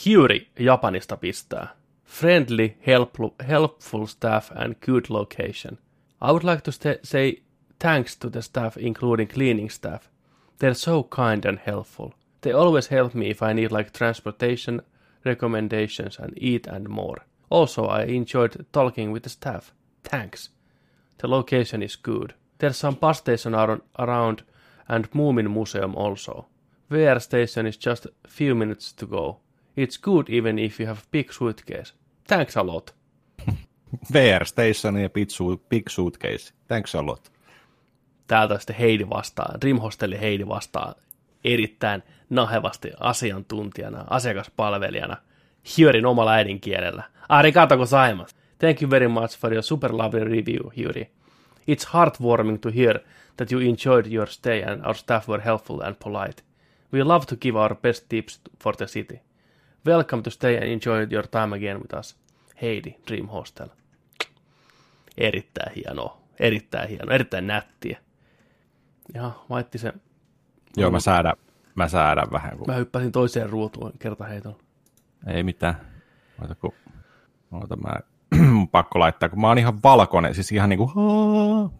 Hyuri 0.05 0.51
Japanista 0.59 1.17
pistää. 1.17 1.75
Friendly, 2.05 2.77
helpful, 2.87 3.29
helpful 3.47 4.05
staff 4.05 4.51
and 4.55 4.75
good 4.85 5.05
location. 5.09 5.77
I 6.21 6.27
would 6.27 6.43
like 6.43 6.61
to 6.61 6.71
sta- 6.71 6.99
say 7.03 7.33
thanks 7.79 8.17
to 8.17 8.29
the 8.29 8.41
staff, 8.41 8.77
including 8.77 9.29
cleaning 9.29 9.69
staff. 9.69 10.07
They're 10.59 10.73
so 10.73 11.03
kind 11.03 11.45
and 11.45 11.59
helpful. 11.67 12.09
They 12.41 12.53
always 12.53 12.91
help 12.91 13.13
me 13.13 13.29
if 13.29 13.41
I 13.41 13.53
need 13.53 13.71
like 13.71 13.89
transportation, 13.97 14.81
recommendations, 15.25 16.19
and 16.19 16.33
eat 16.37 16.67
and 16.67 16.89
more. 16.89 17.25
Also, 17.49 17.85
I 17.85 18.03
enjoyed 18.03 18.65
talking 18.71 19.13
with 19.13 19.23
the 19.23 19.29
staff. 19.29 19.73
Thanks. 20.03 20.49
The 21.17 21.27
location 21.27 21.83
is 21.83 21.95
good. 21.95 22.33
There's 22.57 22.77
some 22.77 22.95
bus 22.95 23.17
station 23.17 23.55
ar- 23.55 23.81
around 23.99 24.43
and 24.87 25.05
Moomin 25.11 25.49
Museum 25.49 25.95
also. 25.95 26.45
VR 26.91 27.19
station 27.19 27.67
is 27.67 27.77
just 27.77 28.05
a 28.05 28.27
few 28.27 28.55
minutes 28.55 28.93
to 28.93 29.07
go. 29.07 29.39
It's 29.75 29.97
good 29.97 30.29
even 30.29 30.59
if 30.59 30.79
you 30.79 30.87
have 30.87 31.01
big 31.11 31.31
suitcase. 31.31 31.93
Thanks 32.27 32.57
a 32.57 32.63
lot. 32.63 32.93
VR 34.13 34.45
Station 34.45 34.97
ja 34.97 35.09
Big, 35.09 35.29
Suit, 35.29 35.69
Big 35.69 35.89
Suitcase. 35.89 36.53
Thanks 36.67 36.95
a 36.95 37.05
lot. 37.05 37.31
Täältä 38.27 38.57
sitten 38.57 38.75
Heidi 38.75 39.09
vastaa, 39.09 39.57
Dream 39.61 39.77
Hostelin 39.79 40.19
Heidi 40.19 40.47
vastaa 40.47 40.95
erittäin 41.43 42.03
nahevasti 42.29 42.91
asiantuntijana, 42.99 44.05
asiakaspalvelijana, 44.09 45.17
Hyörin 45.77 46.05
omalla 46.05 46.31
äidinkielellä. 46.31 47.03
Arigato 47.29 47.77
gozaimasu. 47.77 48.35
Thank 48.59 48.81
you 48.81 48.91
very 48.91 49.07
much 49.07 49.39
for 49.39 49.53
your 49.53 49.63
super 49.63 49.97
lovely 49.97 50.23
review, 50.23 50.69
Hyöri. 50.77 51.11
It's 51.67 51.85
heartwarming 51.93 52.59
to 52.59 52.71
hear 52.71 52.99
that 53.37 53.51
you 53.51 53.61
enjoyed 53.61 54.05
your 54.11 54.27
stay 54.27 54.63
and 54.63 54.85
our 54.85 54.95
staff 54.95 55.27
were 55.27 55.43
helpful 55.45 55.81
and 55.81 55.95
polite. 56.03 56.43
We 56.93 57.03
love 57.03 57.25
to 57.25 57.35
give 57.35 57.57
our 57.57 57.75
best 57.75 58.05
tips 58.09 58.41
for 58.63 58.75
the 58.75 58.87
city. 58.87 59.21
Welcome 59.85 60.23
to 60.23 60.29
stay 60.29 60.55
and 60.57 60.65
enjoy 60.65 61.07
your 61.11 61.27
time 61.27 61.55
again 61.55 61.81
with 61.81 61.93
us. 61.93 62.15
Heidi, 62.61 62.95
Dream 63.07 63.27
Hostel. 63.27 63.67
Erittäin 65.17 65.73
hienoa, 65.75 66.21
erittäin 66.39 66.89
hienoa, 66.89 67.15
erittäin 67.15 67.47
nättiä. 67.47 67.97
Ja 69.13 69.31
vaitti 69.49 69.77
se. 69.77 69.93
Joo, 70.77 70.91
mä 70.91 70.99
säädän, 70.99 71.33
mä 71.75 71.87
säädän 71.87 72.31
vähän. 72.31 72.57
Kun... 72.57 72.67
Mä 72.67 72.75
hyppäsin 72.75 73.11
toiseen 73.11 73.49
ruutuun 73.49 73.91
kertaheitolla. 73.99 74.59
Ei 75.27 75.43
mitään. 75.43 75.75
Oota, 76.41 76.55
kun... 76.55 76.73
Oota, 77.51 77.75
mä... 77.75 77.93
Mun 78.51 78.67
pakko 78.77 78.99
laittaa, 78.99 79.29
kun 79.29 79.41
mä 79.41 79.47
oon 79.47 79.57
ihan 79.57 79.83
valkoinen, 79.83 80.35
siis 80.35 80.51
ihan 80.51 80.69
niinku 80.69 80.91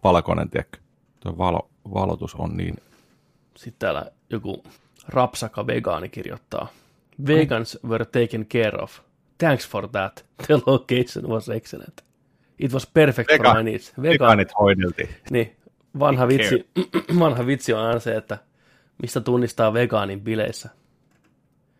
valkoinen, 0.04 0.50
tiedätkö. 0.50 0.78
Tuo 1.20 1.38
valo, 1.38 1.70
valotus 1.94 2.34
on 2.34 2.56
niin... 2.56 2.76
Sitten 3.56 3.78
täällä 3.78 4.10
joku 4.30 4.62
rapsaka 5.08 5.66
vegaani 5.66 6.08
kirjoittaa. 6.08 6.68
Vegans 7.26 7.78
were 7.88 8.04
taken 8.04 8.46
care 8.46 8.82
of. 8.82 9.00
Thanks 9.38 9.68
for 9.68 9.88
that. 9.88 10.24
The 10.46 10.54
location 10.66 11.28
was 11.28 11.48
excellent. 11.48 12.04
It 12.58 12.72
was 12.72 12.86
perfect 12.86 13.30
Vega- 13.30 13.44
for 13.44 13.56
my 13.56 13.62
needs. 13.62 13.92
Vegaanit 14.02 14.48
hoideltiin. 14.58 15.08
niin, 15.30 15.56
vanha 15.98 16.28
vitsi, 16.28 16.68
vanha 17.20 17.46
vitsi 17.46 17.72
on 17.72 17.80
aina 17.80 18.00
se, 18.00 18.16
että 18.16 18.38
mistä 19.02 19.20
tunnistaa 19.20 19.72
vegaanin 19.72 20.20
bileissä. 20.20 20.68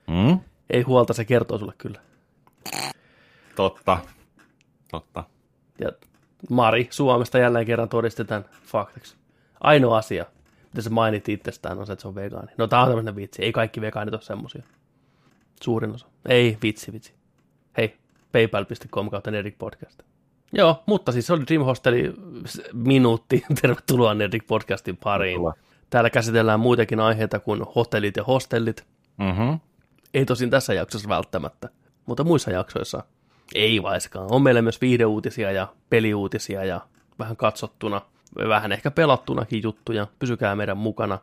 Mm? 0.06 0.40
Ei 0.70 0.82
huolta, 0.82 1.12
se 1.12 1.24
kertoo 1.24 1.58
sulle 1.58 1.72
kyllä. 1.78 2.00
Totta. 3.56 3.98
Totta. 4.90 5.24
Ja 5.80 5.92
Mari 6.50 6.88
Suomesta 6.90 7.38
jälleen 7.38 7.66
kerran 7.66 7.88
todistetaan 7.88 8.44
faktiksi. 8.62 9.16
Ainoa 9.60 9.98
asia, 9.98 10.26
mitä 10.64 10.80
se 10.82 10.90
mainitsi 10.90 11.32
itsestään, 11.32 11.78
on 11.78 11.86
se, 11.86 11.92
että 11.92 12.00
se 12.02 12.08
on 12.08 12.14
vegaani. 12.14 12.52
No 12.58 12.66
tää 12.66 12.80
on 12.80 12.88
tämmöinen 12.88 13.16
vitsi. 13.16 13.42
Ei 13.42 13.52
kaikki 13.52 13.80
vegaanit 13.80 14.14
ole 14.14 14.22
semmosia. 14.22 14.62
Suurin 15.62 15.94
osa. 15.94 16.06
Ei, 16.28 16.58
vitsi, 16.62 16.92
vitsi. 16.92 17.12
Hei, 17.76 17.96
paypal.com 18.32 19.10
kautta 19.10 19.30
Nerdik 19.30 19.58
Podcast. 19.58 20.02
Joo, 20.52 20.82
mutta 20.86 21.12
siis 21.12 21.26
se 21.26 21.32
oli 21.32 21.44
Dream 21.46 21.62
Hosteli 21.64 22.12
s- 22.46 22.62
minuutti. 22.72 23.44
Tervetuloa 23.62 24.14
Nerdik 24.14 24.46
Podcastin 24.46 24.96
pariin. 24.96 25.32
Tervetuloa. 25.32 25.65
Täällä 25.90 26.10
käsitellään 26.10 26.60
muitakin 26.60 27.00
aiheita 27.00 27.40
kuin 27.40 27.62
hotellit 27.76 28.16
ja 28.16 28.24
hostellit. 28.24 28.86
Mm-hmm. 29.16 29.60
Ei 30.14 30.24
tosin 30.24 30.50
tässä 30.50 30.74
jaksossa 30.74 31.08
välttämättä, 31.08 31.68
mutta 32.06 32.24
muissa 32.24 32.50
jaksoissa 32.50 33.02
ei 33.54 33.82
vaiskaan. 33.82 34.26
On 34.30 34.42
meillä 34.42 34.62
myös 34.62 34.80
viihdeuutisia 34.80 35.52
ja 35.52 35.68
peliuutisia 35.90 36.64
ja 36.64 36.80
vähän 37.18 37.36
katsottuna, 37.36 38.00
vähän 38.48 38.72
ehkä 38.72 38.90
pelattunakin 38.90 39.62
juttuja. 39.62 40.06
Pysykää 40.18 40.56
meidän 40.56 40.78
mukana. 40.78 41.18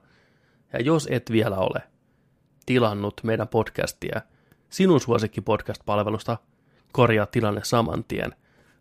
Ja 0.74 0.82
jos 0.82 1.08
et 1.12 1.32
vielä 1.32 1.58
ole 1.58 1.82
tilannut 2.66 3.22
meidän 3.24 3.48
podcastia 3.48 4.22
sinun 4.70 5.02
suosikki 5.02 5.42
podcast-palvelusta, 5.42 6.38
korjaa 6.92 7.26
tilanne 7.26 7.62
saman 7.64 8.04
tien. 8.04 8.36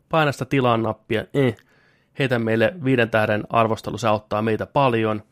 Paina 0.09 0.33
sitä 0.33 0.45
tilaan 0.45 0.83
nappia, 0.83 1.25
eh. 1.35 1.57
heitä 2.19 2.39
meille 2.39 2.75
viiden 2.85 3.11
tähden 3.11 3.45
arvostelu, 3.51 3.99
se 3.99 4.09
auttaa 4.09 4.43
meitä 4.43 4.67
paljon, 4.67 5.23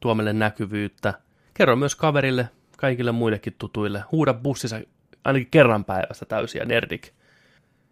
tuo 0.00 0.14
meille 0.14 0.32
näkyvyyttä. 0.32 1.14
Kerro 1.54 1.76
myös 1.76 1.94
kaverille, 1.96 2.48
kaikille 2.76 3.12
muillekin 3.12 3.54
tutuille. 3.58 4.04
Huuda 4.12 4.34
bussissa 4.34 4.80
ainakin 5.24 5.48
kerran 5.50 5.84
päivässä 5.84 6.26
täysiä 6.26 6.64
nerdik. 6.64 7.12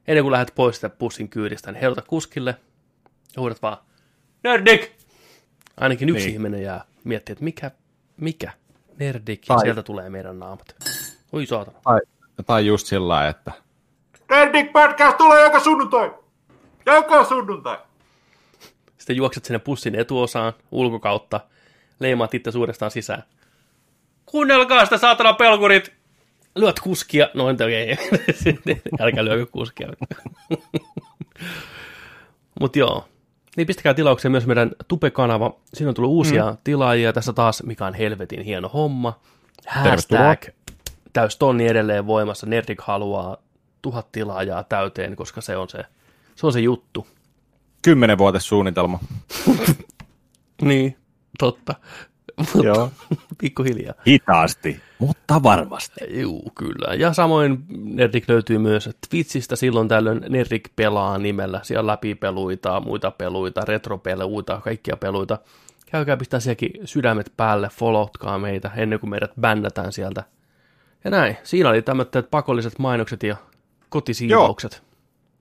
Ennen 0.06 0.24
kuin 0.24 0.32
lähdet 0.32 0.52
pois 0.54 0.74
sitä 0.76 0.88
bussin 0.90 1.28
kyydistä, 1.28 1.72
niin 1.72 1.80
heiluta 1.80 2.02
kuskille 2.02 2.56
ja 3.36 3.40
huudat 3.40 3.62
vaan 3.62 3.76
nerdik! 4.44 4.92
Ainakin 5.76 6.08
yksi 6.08 6.24
Niin. 6.24 6.32
ihminen 6.34 6.62
jää 6.62 6.84
miettiä, 7.04 7.32
että 7.32 7.44
mikä, 7.44 7.70
mikä 8.16 8.52
nerdik, 8.98 9.48
ja 9.48 9.54
Tai- 9.54 9.62
sieltä 9.64 9.82
tulee 9.82 10.10
meidän 10.10 10.38
naamat. 10.38 10.76
Oi 11.32 11.46
saatana. 11.46 11.78
Tai, 11.84 12.00
tai 12.46 12.66
just 12.66 12.86
sillä 12.86 13.08
lailla, 13.08 13.30
että 13.30 13.52
Nerdik 14.30 14.72
Podcast 14.72 15.16
tulee 15.16 15.42
joka 15.42 15.60
sunnuntai! 15.60 16.10
Joka 16.86 17.24
sunnuntai! 17.24 17.78
Sitten 18.98 19.16
juokset 19.16 19.44
sinne 19.44 19.58
bussin 19.58 19.94
etuosaan 19.94 20.52
ulkokautta, 20.70 21.40
leimaat 22.00 22.34
itse 22.34 22.50
suurestaan 22.50 22.90
sisään. 22.90 23.24
Kuunnelkaa 24.26 24.84
sitä 24.84 24.98
saatana 24.98 25.32
pelkurit! 25.32 25.92
Lyöt 26.56 26.80
kuskia. 26.80 27.28
No 27.34 27.48
entä 27.48 27.64
okei. 27.64 27.96
Älkää 29.00 29.24
lyökö 29.24 29.46
kuskia. 29.46 29.88
Mut 32.60 32.76
joo. 32.76 33.08
Niin 33.56 33.66
pistäkää 33.66 33.94
tilaukseen 33.94 34.32
myös 34.32 34.46
meidän 34.46 34.70
Tupe-kanava. 34.88 35.56
Siinä 35.74 35.88
on 35.88 35.94
tullut 35.94 36.10
uusia 36.10 36.50
mm. 36.50 36.56
tilaajia. 36.64 37.12
Tässä 37.12 37.32
taas, 37.32 37.62
mikä 37.62 37.86
on 37.86 37.94
helvetin 37.94 38.42
hieno 38.42 38.68
homma. 38.68 39.20
Hashtag 39.66 40.42
täys 41.12 41.36
tonni 41.36 41.66
edelleen 41.66 42.06
voimassa. 42.06 42.46
Nerdik 42.46 42.80
haluaa 42.80 43.36
tuhat 43.82 44.12
tilaajaa 44.12 44.64
täyteen, 44.64 45.16
koska 45.16 45.40
se 45.40 45.56
on 45.56 45.68
se, 45.68 45.84
se, 46.36 46.46
on 46.46 46.52
se 46.52 46.60
juttu. 46.60 47.06
Kymmenen 47.82 48.18
vuotesuunnitelma. 48.18 48.98
Niin, 50.62 50.96
totta. 51.38 51.74
Joo. 52.62 52.90
Pikkuhiljaa. 53.40 53.94
Hitaasti, 54.06 54.80
mutta 54.98 55.42
varmasti. 55.42 56.20
Juu, 56.20 56.52
kyllä. 56.54 56.94
Ja 56.94 57.12
samoin 57.12 57.64
Nerdik 57.68 58.28
löytyy 58.28 58.58
myös 58.58 58.90
Twitchistä. 59.10 59.56
Silloin 59.56 59.88
tällöin 59.88 60.24
Nerdik 60.28 60.70
pelaa 60.76 61.18
nimellä. 61.18 61.60
Siellä 61.62 61.80
on 61.80 61.86
läpipeluita, 61.86 62.80
muita 62.80 63.10
peluita, 63.10 63.64
retropeluita, 63.64 64.60
kaikkia 64.64 64.96
peluita. 64.96 65.38
Käykää 65.86 66.16
pistää 66.16 66.40
sielläkin 66.40 66.70
sydämet 66.84 67.32
päälle, 67.36 67.68
followtkaa 67.68 68.38
meitä 68.38 68.70
ennen 68.76 69.00
kuin 69.00 69.10
meidät 69.10 69.32
bännätään 69.40 69.92
sieltä. 69.92 70.24
Ja 71.04 71.10
näin. 71.10 71.36
Siinä 71.42 71.68
oli 71.68 71.82
tämmöiset 71.82 72.30
pakolliset 72.30 72.78
mainokset 72.78 73.22
ja 73.22 73.36
kotisiivaukset. 73.88 74.72
Joo. 74.72 74.88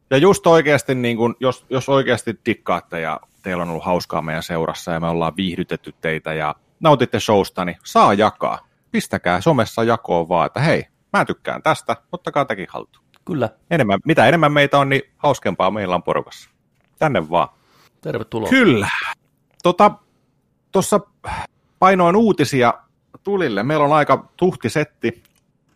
Ja 0.09 0.17
just 0.17 0.47
oikeasti, 0.47 0.95
niin 0.95 1.17
kun, 1.17 1.35
jos, 1.39 1.65
jos 1.69 1.89
oikeasti 1.89 2.39
dikkaatte 2.45 2.99
ja 3.01 3.19
teillä 3.43 3.63
on 3.63 3.69
ollut 3.69 3.85
hauskaa 3.85 4.21
meidän 4.21 4.43
seurassa 4.43 4.91
ja 4.91 4.99
me 4.99 5.07
ollaan 5.07 5.35
viihdytetty 5.35 5.93
teitä 6.01 6.33
ja 6.33 6.55
nautitte 6.79 7.19
showsta, 7.19 7.65
niin 7.65 7.77
saa 7.83 8.13
jakaa. 8.13 8.59
Pistäkää 8.91 9.41
somessa 9.41 9.83
jakoon 9.83 10.29
vaan, 10.29 10.45
että 10.45 10.59
hei, 10.59 10.85
mä 11.13 11.25
tykkään 11.25 11.63
tästä, 11.63 11.95
ottakaa 12.11 12.45
tekin 12.45 12.67
haltuun. 12.69 13.05
Kyllä. 13.25 13.49
Enemmän, 13.71 13.99
mitä 14.05 14.25
enemmän 14.27 14.51
meitä 14.51 14.79
on, 14.79 14.89
niin 14.89 15.01
hauskempaa 15.17 15.71
meillä 15.71 15.95
on 15.95 16.03
porukassa. 16.03 16.49
Tänne 16.99 17.29
vaan. 17.29 17.47
Tervetuloa. 18.01 18.49
Kyllä. 18.49 18.89
Tuossa 19.63 20.99
tota, 20.99 21.01
painoin 21.79 22.15
uutisia 22.15 22.73
tulille. 23.23 23.63
Meillä 23.63 23.85
on 23.85 23.93
aika 23.93 24.29
tuhti 24.37 24.69
setti. 24.69 25.23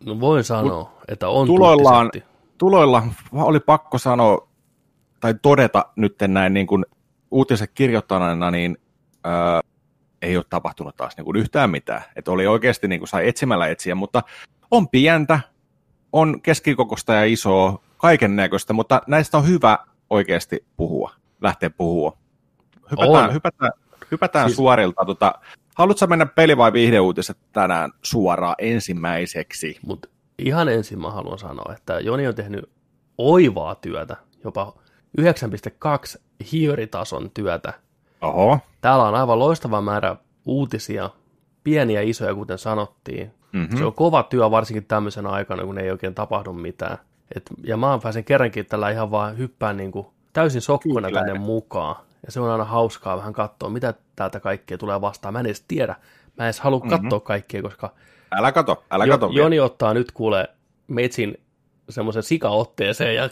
No 0.06 0.20
voin 0.20 0.44
sanoa, 0.44 0.78
Mut 0.78 0.90
että 1.08 1.28
on 1.28 1.46
tuloillaan, 1.46 2.10
tuloilla 2.58 3.02
oli 3.32 3.60
pakko 3.60 3.98
sanoa 3.98 4.48
tai 5.20 5.34
todeta 5.42 5.86
nyt 5.96 6.14
näin 6.28 6.54
niin 6.54 6.66
kuin 6.66 6.84
uutiset 7.32 7.70
kirjoittaneena, 7.74 8.50
niin 8.50 8.78
öö, 9.26 9.60
ei 10.22 10.36
ole 10.36 10.44
tapahtunut 10.50 10.96
taas 10.96 11.16
niin 11.16 11.24
kuin 11.24 11.36
yhtään 11.36 11.70
mitään. 11.70 12.02
Että 12.16 12.30
oli 12.30 12.46
oikeasti 12.46 12.88
niin 12.88 13.00
kuin 13.00 13.08
sai 13.08 13.28
etsimällä 13.28 13.68
etsiä, 13.68 13.94
mutta 13.94 14.22
on 14.70 14.88
pientä, 14.88 15.40
on 16.12 16.42
keskikokosta 16.42 17.12
ja 17.12 17.24
isoa, 17.24 17.82
kaiken 17.96 18.36
näköistä, 18.36 18.72
mutta 18.72 19.02
näistä 19.06 19.38
on 19.38 19.48
hyvä 19.48 19.78
oikeasti 20.10 20.66
puhua, 20.76 21.10
lähteä 21.40 21.70
puhua. 21.70 22.18
Hypätään, 22.90 23.28
on. 23.28 23.34
hypätään, 23.34 23.72
hypätään 24.10 24.48
siis... 24.48 24.56
suorilta. 24.56 25.04
Tota, 25.04 25.34
haluatko 25.74 26.06
mennä 26.06 26.26
peli- 26.26 26.56
vai 26.56 26.72
viihdeuutiset 26.72 27.38
tänään 27.52 27.90
suoraan 28.02 28.54
ensimmäiseksi? 28.58 29.78
Mut 29.86 30.10
ihan 30.38 30.68
ensin 30.68 31.00
mä 31.00 31.10
haluan 31.10 31.38
sanoa, 31.38 31.74
että 31.76 32.00
Joni 32.00 32.26
on 32.26 32.34
tehnyt 32.34 32.70
oivaa 33.18 33.74
työtä, 33.74 34.16
jopa 34.44 34.74
9.2 35.20 36.20
hioritason 36.52 37.30
työtä. 37.34 37.72
Oho. 38.20 38.58
Täällä 38.80 39.04
on 39.04 39.14
aivan 39.14 39.38
loistava 39.38 39.80
määrä 39.80 40.16
uutisia, 40.44 41.10
pieniä 41.64 42.02
ja 42.02 42.08
isoja, 42.08 42.34
kuten 42.34 42.58
sanottiin. 42.58 43.32
Mm-hmm. 43.52 43.78
Se 43.78 43.84
on 43.84 43.94
kova 43.94 44.22
työ 44.22 44.50
varsinkin 44.50 44.84
tämmöisenä 44.84 45.28
aikana, 45.28 45.64
kun 45.64 45.78
ei 45.78 45.90
oikein 45.90 46.14
tapahdu 46.14 46.52
mitään. 46.52 46.98
Et, 47.36 47.42
ja 47.64 47.76
mä 47.76 47.98
pääsen 48.02 48.24
kerrankin 48.24 48.66
tällä 48.66 48.90
ihan 48.90 49.10
vaan 49.10 49.38
hyppään 49.38 49.76
niin 49.76 49.92
kuin 49.92 50.06
täysin 50.32 50.60
sokkona 50.60 51.08
Kyllä. 51.08 51.20
tänne 51.20 51.38
mukaan. 51.38 51.96
Ja 52.26 52.32
se 52.32 52.40
on 52.40 52.50
aina 52.50 52.64
hauskaa 52.64 53.16
vähän 53.16 53.32
katsoa, 53.32 53.68
mitä 53.68 53.94
täältä 54.16 54.40
kaikkea 54.40 54.78
tulee 54.78 55.00
vastaan. 55.00 55.32
Mä 55.34 55.40
en 55.40 55.46
edes 55.46 55.64
tiedä. 55.68 55.96
Mä 56.38 56.44
en 56.44 56.46
edes 56.46 56.60
halua 56.60 56.78
mm-hmm. 56.78 57.02
katsoa 57.02 57.20
kaikkea, 57.20 57.62
koska... 57.62 57.94
Älä 58.30 58.52
kato, 58.52 58.84
älä 58.90 59.04
jo, 59.04 59.12
kato. 59.12 59.32
Joni 59.32 59.60
ottaa 59.60 59.94
nyt 59.94 60.12
kuule 60.12 60.48
metsin 60.88 61.38
semmoisen 61.88 62.22
sikaotteeseen 62.22 63.14
ja 63.14 63.30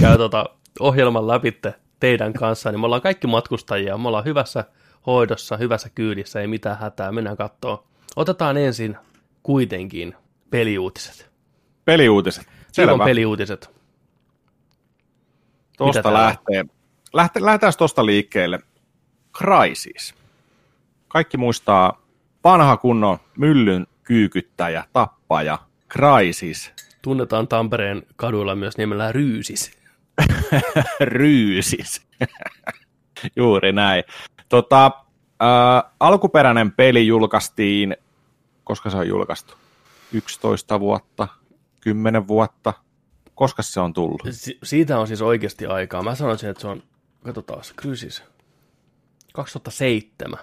käy 0.00 0.18
tota 0.18 0.44
ohjelman 0.80 1.28
läpitte 1.28 1.74
teidän 2.02 2.32
kanssa, 2.32 2.72
niin 2.72 2.80
me 2.80 2.86
ollaan 2.86 3.02
kaikki 3.02 3.26
matkustajia, 3.26 3.98
me 3.98 4.08
ollaan 4.08 4.24
hyvässä 4.24 4.64
hoidossa, 5.06 5.56
hyvässä 5.56 5.90
kyydissä, 5.94 6.40
ei 6.40 6.46
mitään 6.46 6.78
hätää, 6.78 7.12
mennään 7.12 7.36
katsoa. 7.36 7.84
Otetaan 8.16 8.56
ensin 8.56 8.96
kuitenkin 9.42 10.14
peliuutiset. 10.50 11.30
Peliuutiset, 11.84 12.46
selvä. 12.72 12.92
on 12.92 13.00
peliuutiset. 13.00 13.70
Tuosta 15.78 16.12
lähtee. 16.12 16.64
Lähte, 17.12 17.44
lähdetään 17.44 17.72
tuosta 17.78 18.06
liikkeelle. 18.06 18.58
Crisis. 19.38 20.14
Kaikki 21.08 21.36
muistaa 21.36 22.02
vanha 22.44 22.76
kunnon 22.76 23.18
myllyn 23.36 23.86
kyykyttäjä, 24.04 24.84
tappaja, 24.92 25.58
Crisis. 25.92 26.72
Tunnetaan 27.02 27.48
Tampereen 27.48 28.02
kaduilla 28.16 28.54
myös 28.54 28.76
nimellä 28.76 29.12
Ryysis. 29.12 29.81
Ryysis. 31.00 32.02
Juuri 33.36 33.72
näin. 33.72 34.04
Tota, 34.48 34.86
äh, 35.42 35.92
alkuperäinen 36.00 36.72
peli 36.72 37.06
julkaistiin, 37.06 37.96
koska 38.64 38.90
se 38.90 38.96
on 38.96 39.08
julkaistu? 39.08 39.54
11 40.12 40.80
vuotta, 40.80 41.28
10 41.80 42.28
vuotta, 42.28 42.72
koska 43.34 43.62
se 43.62 43.80
on 43.80 43.92
tullut? 43.92 44.22
Si- 44.30 44.58
siitä 44.62 44.98
on 44.98 45.06
siis 45.06 45.22
oikeasti 45.22 45.66
aikaa. 45.66 46.02
Mä 46.02 46.14
sanoisin, 46.14 46.50
että 46.50 46.60
se 46.60 46.68
on, 46.68 46.82
katsotaan, 47.24 47.62
Crysis, 47.80 48.22
2007. 49.32 50.38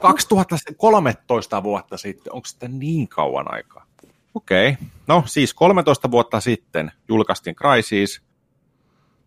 2013 0.00 1.62
vuotta 1.62 1.96
sitten, 1.96 2.32
onko 2.32 2.46
sitten 2.46 2.78
niin 2.78 3.08
kauan 3.08 3.54
aikaa? 3.54 3.86
Okei, 4.34 4.70
okay. 4.70 4.86
no 5.06 5.22
siis 5.26 5.54
13 5.54 6.10
vuotta 6.10 6.40
sitten 6.40 6.92
julkaistiin 7.08 7.56
Crysis, 7.56 8.22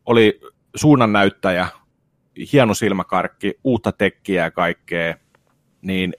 oli 0.05 0.41
suunnannäyttäjä, 0.75 1.67
hieno 2.53 2.73
silmäkarkki, 2.73 3.59
uutta 3.63 3.91
tekkiä 3.91 4.43
ja 4.43 4.51
kaikkea, 4.51 5.15
niin 5.81 6.13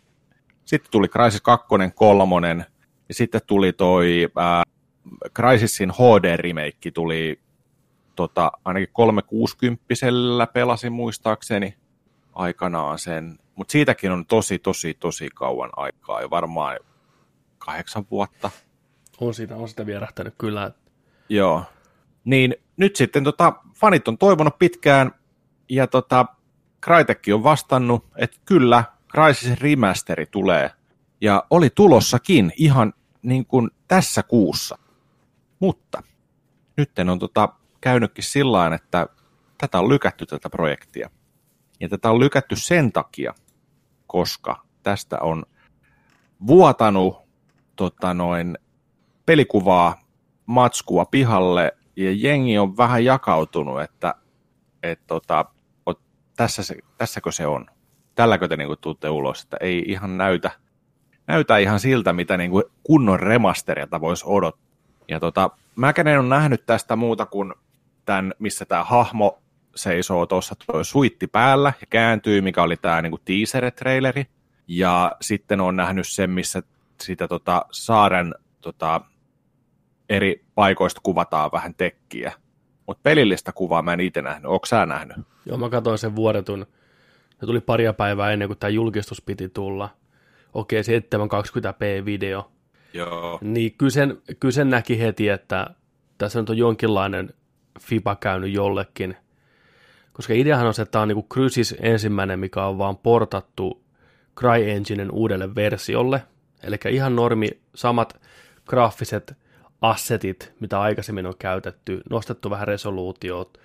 sitten 0.64 0.90
tuli 0.90 1.09
Crysis 1.09 1.40
2, 1.40 1.66
3, 1.94 2.66
ja 3.09 3.14
sitten 3.14 3.40
tuli 3.46 3.72
toi 3.72 4.29
äh, 4.38 4.62
Crysisin 5.35 5.90
HD-remake 5.90 6.90
tuli 6.94 7.40
tota, 8.16 8.53
ainakin 8.64 8.88
360 8.92 9.85
pelasin 10.53 10.92
muistaakseni 10.92 11.75
aikanaan 12.33 12.99
sen, 12.99 13.38
mutta 13.55 13.72
siitäkin 13.72 14.12
on 14.12 14.27
tosi, 14.27 14.59
tosi, 14.59 14.94
tosi 14.94 15.29
kauan 15.35 15.70
aikaa, 15.77 16.20
jo 16.20 16.31
varmaan 16.31 16.79
kahdeksan 17.59 18.07
vuotta. 18.11 18.51
On 19.20 19.35
sitä, 19.35 19.57
on 19.57 19.68
sitä 19.68 19.87
vierähtänyt 19.87 20.35
kyllä. 20.38 20.70
Joo, 21.29 21.64
niin 22.25 22.55
nyt 22.76 22.96
sitten 22.96 23.24
tota, 23.24 23.52
fanit 23.74 24.08
on 24.08 24.18
toivonut 24.18 24.58
pitkään, 24.58 25.12
ja 25.68 25.86
tota, 25.86 26.26
Crytek 26.84 27.22
on 27.34 27.42
vastannut, 27.42 28.04
että 28.16 28.36
kyllä, 28.44 28.84
Crysis 29.12 29.60
remasteri 29.60 30.26
tulee, 30.26 30.70
ja 31.20 31.44
oli 31.50 31.70
tulossakin 31.70 32.52
ihan 32.56 32.92
niin 33.22 33.46
kuin 33.46 33.70
tässä 33.88 34.22
kuussa. 34.22 34.78
Mutta 35.60 36.02
nyt 36.76 36.90
on 37.10 37.18
tota, 37.18 37.48
käynytkin 37.80 38.24
sillä 38.24 38.74
että 38.74 39.06
tätä 39.58 39.78
on 39.78 39.88
lykätty 39.88 40.26
tätä 40.26 40.50
projektia. 40.50 41.10
Ja 41.80 41.88
tätä 41.88 42.10
on 42.10 42.20
lykätty 42.20 42.56
sen 42.56 42.92
takia, 42.92 43.34
koska 44.06 44.62
tästä 44.82 45.18
on 45.20 45.42
vuotanut 46.46 47.16
tota 47.76 48.14
noin, 48.14 48.58
pelikuvaa, 49.26 50.00
matskua 50.46 51.04
pihalle 51.04 51.76
ja 51.96 52.12
jengi 52.12 52.59
on 52.59 52.76
vähän 52.76 53.04
jakautunut, 53.04 53.82
että 53.82 54.14
et 54.82 55.00
tota, 55.06 55.44
ot, 55.87 56.00
tässä 56.37 56.62
se, 56.62 56.76
tässäkö 56.98 57.32
se 57.32 57.46
on. 57.46 57.66
Tälläkö 58.14 58.48
te 58.48 58.56
niinku 58.56 58.76
tuutte 58.76 59.09
ulos, 59.09 59.42
että 59.42 59.56
ei 59.61 59.85
ihan 59.87 60.18
näytä, 60.18 60.50
näytä 61.26 61.59
ihan 61.59 61.80
siltä, 61.80 62.12
mitä 62.12 62.37
niinku 62.37 62.62
kunnon 62.82 63.20
remasterilta 63.20 64.00
voisi 64.00 64.24
odottaa. 64.28 64.66
Ja 65.09 65.20
tota, 65.20 65.50
mäkään 65.76 66.09
en 66.09 66.20
ole 66.20 66.28
nähnyt 66.28 66.66
tästä 66.66 66.96
muuta 66.96 67.26
kuin 67.26 67.54
tämän, 68.04 68.35
missä 68.38 68.64
tämä 68.64 68.85
hahmo 68.85 69.42
seisoo 69.74 70.26
tuossa 70.26 70.54
tuo 70.66 70.85
suitti 70.85 71.26
päällä 71.26 71.72
ja 71.80 71.87
kääntyy, 71.90 72.40
mikä 72.40 72.62
oli 72.62 72.76
tämä 72.76 73.02
niinku 73.02 73.18
teaser-traileri. 73.18 74.24
Ja 74.68 75.12
sitten 75.20 75.61
on 75.61 75.76
nähnyt 75.76 76.09
sen, 76.09 76.30
missä 76.30 76.62
sitä 77.00 77.28
tota, 77.28 77.66
saaren 77.70 78.35
tota, 78.61 79.00
eri 80.08 80.44
paikoista 80.54 81.00
kuvataan 81.04 81.50
vähän 81.52 81.74
tekkiä. 81.74 82.32
Mutta 82.86 83.00
pelillistä 83.02 83.52
kuvaa 83.52 83.82
mä 83.82 83.92
en 83.92 84.00
itse 84.00 84.22
nähnyt. 84.22 84.50
Onko 84.50 84.66
sä 84.66 84.86
nähnyt? 84.86 85.16
Joo, 85.46 85.58
mä 85.58 85.68
katsoin 85.68 85.98
sen 85.98 86.16
vuodetun. 86.16 86.66
Se 87.40 87.46
tuli 87.46 87.60
paria 87.60 87.92
päivää 87.92 88.32
ennen 88.32 88.48
kuin 88.48 88.58
tämä 88.58 88.70
julkistus 88.70 89.22
piti 89.22 89.48
tulla. 89.48 89.88
Okei, 90.54 90.82
720p 90.82 92.04
video. 92.04 92.50
Joo. 92.92 93.38
Niin 93.42 93.74
kyllä 93.78 93.90
sen, 93.90 94.18
kyllä 94.40 94.52
sen 94.52 94.70
näki 94.70 95.00
heti, 95.00 95.28
että 95.28 95.66
tässä 96.18 96.38
on 96.38 96.58
jonkinlainen 96.58 97.34
FIBA 97.80 98.16
käynyt 98.16 98.52
jollekin, 98.52 99.16
Koska 100.16 100.34
ideahan 100.34 100.66
on 100.66 100.74
se, 100.74 100.82
että 100.82 100.92
tämä 100.92 101.02
on 101.02 101.08
niin 101.08 101.28
Crysis 101.32 101.74
ensimmäinen, 101.80 102.38
mikä 102.38 102.64
on 102.64 102.78
vaan 102.78 102.96
portattu 102.96 103.84
CryEnginen 104.38 105.10
uudelle 105.10 105.54
versiolle. 105.54 106.22
Eli 106.62 106.76
ihan 106.90 107.16
normi, 107.16 107.50
samat 107.74 108.20
graafiset 108.66 109.36
assetit, 109.80 110.52
mitä 110.60 110.80
aikaisemmin 110.80 111.26
on 111.26 111.34
käytetty, 111.38 112.00
nostettu 112.10 112.50
vähän 112.50 112.68
resoluutiot, 112.68 113.58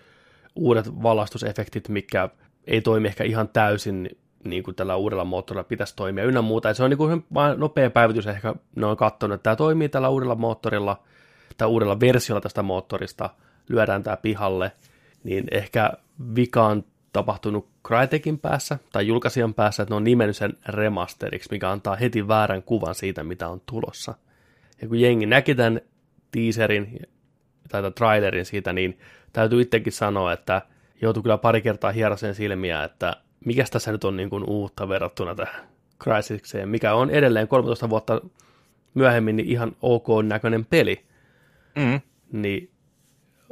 uudet 0.55 1.03
valastusefektit, 1.03 1.89
mikä 1.89 2.29
ei 2.67 2.81
toimi 2.81 3.07
ehkä 3.07 3.23
ihan 3.23 3.49
täysin 3.49 4.09
niin 4.43 4.63
kuin 4.63 4.75
tällä 4.75 4.95
uudella 4.95 5.25
moottorilla 5.25 5.63
pitäisi 5.63 5.95
toimia 5.95 6.23
ynnä 6.23 6.41
muuta. 6.41 6.69
Et 6.69 6.77
se 6.77 6.83
on 6.83 6.89
niin 6.89 6.97
kuin 6.97 7.25
vain 7.33 7.59
nopea 7.59 7.89
päivitys, 7.89 8.27
ehkä 8.27 8.55
ne 8.75 8.85
on 8.85 8.97
katsonut, 8.97 9.35
että 9.35 9.43
tämä 9.43 9.55
toimii 9.55 9.89
tällä 9.89 10.09
uudella 10.09 10.35
moottorilla 10.35 11.03
tai 11.57 11.67
uudella 11.67 11.99
versiolla 11.99 12.41
tästä 12.41 12.63
moottorista, 12.63 13.29
lyödään 13.69 14.03
tämä 14.03 14.17
pihalle, 14.17 14.71
niin 15.23 15.43
ehkä 15.51 15.91
vika 16.35 16.65
on 16.65 16.83
tapahtunut 17.13 17.67
Crytekin 17.87 18.39
päässä 18.39 18.79
tai 18.91 19.07
julkaisijan 19.07 19.53
päässä, 19.53 19.83
että 19.83 19.93
ne 19.93 19.95
on 19.95 20.03
nimennyt 20.03 20.37
sen 20.37 20.53
remasteriksi, 20.67 21.49
mikä 21.51 21.71
antaa 21.71 21.95
heti 21.95 22.27
väärän 22.27 22.63
kuvan 22.63 22.95
siitä, 22.95 23.23
mitä 23.23 23.47
on 23.47 23.61
tulossa. 23.65 24.13
Ja 24.81 24.87
kun 24.87 24.99
jengi 24.99 25.25
näki 25.25 25.55
tämän 25.55 25.81
teaserin 26.31 26.99
tai 27.69 27.91
trailerin 27.91 28.45
siitä, 28.45 28.73
niin 28.73 28.99
täytyy 29.33 29.61
itsekin 29.61 29.93
sanoa, 29.93 30.33
että 30.33 30.61
joutui 31.01 31.23
kyllä 31.23 31.37
pari 31.37 31.61
kertaa 31.61 31.91
hieraseen 31.91 32.35
silmiä, 32.35 32.83
että 32.83 33.15
mikä 33.45 33.65
tässä 33.71 33.91
nyt 33.91 34.03
on 34.03 34.17
niin 34.17 34.29
kuin 34.29 34.43
uutta 34.47 34.89
verrattuna 34.89 35.35
tähän 35.35 35.71
Crysiseen, 36.03 36.69
mikä 36.69 36.93
on 36.93 37.09
edelleen 37.09 37.47
13 37.47 37.89
vuotta 37.89 38.21
myöhemmin 38.93 39.35
niin 39.35 39.49
ihan 39.49 39.75
ok 39.81 40.07
näköinen 40.23 40.65
peli. 40.65 41.05
Mm. 41.75 42.01
Niin 42.31 42.71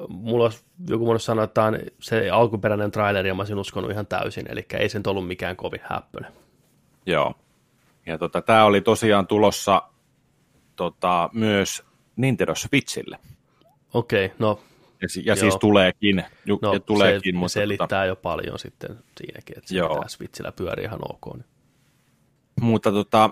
mulla 0.08 0.44
olisi, 0.44 0.66
joku 0.90 1.06
voinut 1.06 1.22
sanoa, 1.22 1.44
että 1.44 1.64
on 1.64 1.80
se 2.00 2.30
alkuperäinen 2.30 2.92
traileri, 2.92 3.30
ja 3.30 3.34
mä 3.34 3.42
olisin 3.42 3.58
uskonut 3.58 3.92
ihan 3.92 4.08
täysin, 4.08 4.46
eli 4.50 4.66
ei 4.80 4.90
sen 4.90 5.04
ollut 5.08 5.28
mikään 5.28 5.56
kovin 5.56 5.82
häppöne. 5.84 6.28
Joo. 7.06 7.34
Ja 8.06 8.18
tota, 8.18 8.42
tämä 8.42 8.66
oli 8.66 8.82
tosiaan 8.82 9.28
tulossa 9.28 9.82
tota, 10.76 11.30
myös 11.34 11.89
Nintendo 12.20 12.56
Switchille. 12.56 13.20
Okei, 13.94 14.26
okay, 14.26 14.36
no 14.40 14.60
ja, 15.02 15.08
ja 15.26 15.36
siis 15.36 15.56
tuleekin. 15.56 16.24
Ju, 16.46 16.60
no, 16.62 16.74
ja 16.74 16.80
tuleekin 16.80 17.36
se 17.36 17.40
mutta 17.40 17.54
selittää 17.54 17.88
tota, 17.88 18.06
jo 18.06 18.16
paljon 18.16 18.60
sitten 18.60 19.00
siinäkin, 19.18 19.58
että 19.58 19.70
se 19.70 19.76
Joo. 19.76 19.90
pitää 19.90 20.10
Switchillä 20.10 20.52
pyörii 20.52 20.86
ihan 20.86 21.00
ok. 21.04 21.36
Niin. 21.36 21.46
mutta 22.62 22.92
tota, 22.92 23.30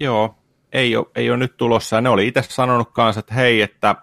joo, 0.00 0.34
ei 0.72 0.96
ole, 0.96 1.06
ei 1.14 1.30
ole 1.30 1.36
nyt 1.36 1.56
tulossa. 1.56 1.96
Ja 1.96 2.00
ne 2.00 2.08
oli 2.08 2.26
itse 2.26 2.42
sanonut 2.42 2.90
kanssa, 2.92 3.20
että 3.20 3.34
hei, 3.34 3.62
että 3.62 3.94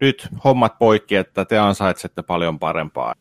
nyt 0.00 0.28
hommat 0.44 0.78
poikki, 0.78 1.16
että 1.16 1.44
te 1.44 1.58
ansaitsette 1.58 2.22
paljon 2.22 2.58
parempaa. 2.58 3.14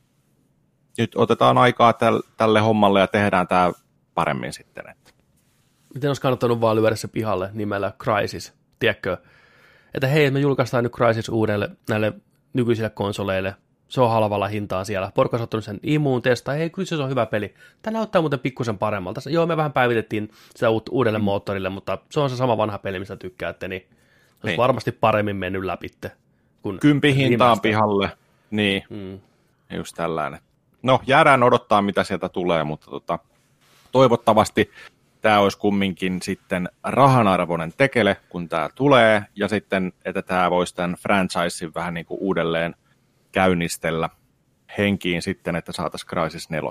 Nyt 0.97 1.11
otetaan 1.15 1.57
aikaa 1.57 1.93
täl, 1.93 2.21
tälle 2.37 2.59
hommalle 2.59 2.99
ja 2.99 3.07
tehdään 3.07 3.47
tämä 3.47 3.71
paremmin 4.13 4.53
sitten. 4.53 4.89
Että. 4.89 5.11
Miten 5.93 6.09
olisi 6.09 6.21
kannattanut 6.21 6.61
vaan 6.61 6.75
lyödä 6.75 6.95
se 6.95 7.07
pihalle 7.07 7.49
nimellä 7.53 7.93
Crysis, 8.03 8.56
tiedätkö? 8.79 9.17
Että 9.93 10.07
hei, 10.07 10.31
me 10.31 10.39
julkaistaan 10.39 10.83
nyt 10.83 10.93
Crysis 10.93 11.29
uudelle 11.29 11.69
näille 11.89 12.13
nykyisille 12.53 12.89
konsoleille. 12.89 13.55
Se 13.87 14.01
on 14.01 14.09
halvalla 14.09 14.47
hintaa 14.47 14.83
siellä. 14.83 15.11
Porukka 15.15 15.37
on 15.37 15.43
ottanut 15.43 15.63
sen 15.63 15.79
imuun 15.83 16.21
testaa. 16.21 16.53
Hei, 16.55 16.69
kyllä 16.69 16.85
se 16.85 16.95
on 16.95 17.09
hyvä 17.09 17.25
peli. 17.25 17.53
Tämä 17.81 17.97
näyttää 17.97 18.21
muuten 18.21 18.39
pikkusen 18.39 18.77
paremmalta. 18.77 19.21
Joo, 19.29 19.45
me 19.45 19.57
vähän 19.57 19.73
päivitettiin 19.73 20.31
sitä 20.55 20.67
uudelle 20.91 21.19
moottorille, 21.19 21.69
mutta 21.69 21.97
se 22.11 22.19
on 22.19 22.29
se 22.29 22.35
sama 22.35 22.57
vanha 22.57 22.77
peli, 22.77 22.99
mistä 22.99 23.15
tykkäätte, 23.15 23.67
niin 23.67 23.81
se 23.81 23.87
olisi 24.33 24.37
Niin. 24.43 24.57
varmasti 24.57 24.91
paremmin 24.91 25.35
mennyt 25.35 25.63
läpitte. 25.63 26.11
Kun 26.61 26.79
Kympi 26.79 27.15
hintaan 27.15 27.61
pihalle. 27.61 28.11
Niin, 28.51 28.83
Mm. 28.89 29.19
just 29.77 29.95
tällainen. 29.95 30.39
No, 30.83 30.99
jäädään 31.07 31.43
odottaa, 31.43 31.81
mitä 31.81 32.03
sieltä 32.03 32.29
tulee, 32.29 32.63
mutta 32.63 32.91
tota, 32.91 33.19
toivottavasti 33.91 34.71
tämä 35.21 35.39
olisi 35.39 35.57
kumminkin 35.57 36.21
sitten 36.21 36.69
rahanarvoinen 36.83 37.73
tekele, 37.77 38.17
kun 38.29 38.49
tämä 38.49 38.69
tulee, 38.75 39.25
ja 39.35 39.47
sitten, 39.47 39.93
että 40.05 40.21
tämä 40.21 40.51
voisi 40.51 40.75
tämän 40.75 40.95
franchisein 40.95 41.73
vähän 41.75 41.93
niin 41.93 42.05
kuin 42.05 42.19
uudelleen 42.21 42.75
käynnistellä 43.31 44.09
henkiin 44.77 45.21
sitten, 45.21 45.55
että 45.55 45.71
saataisiin 45.71 46.09
Crysis 46.09 46.49
4. 46.49 46.69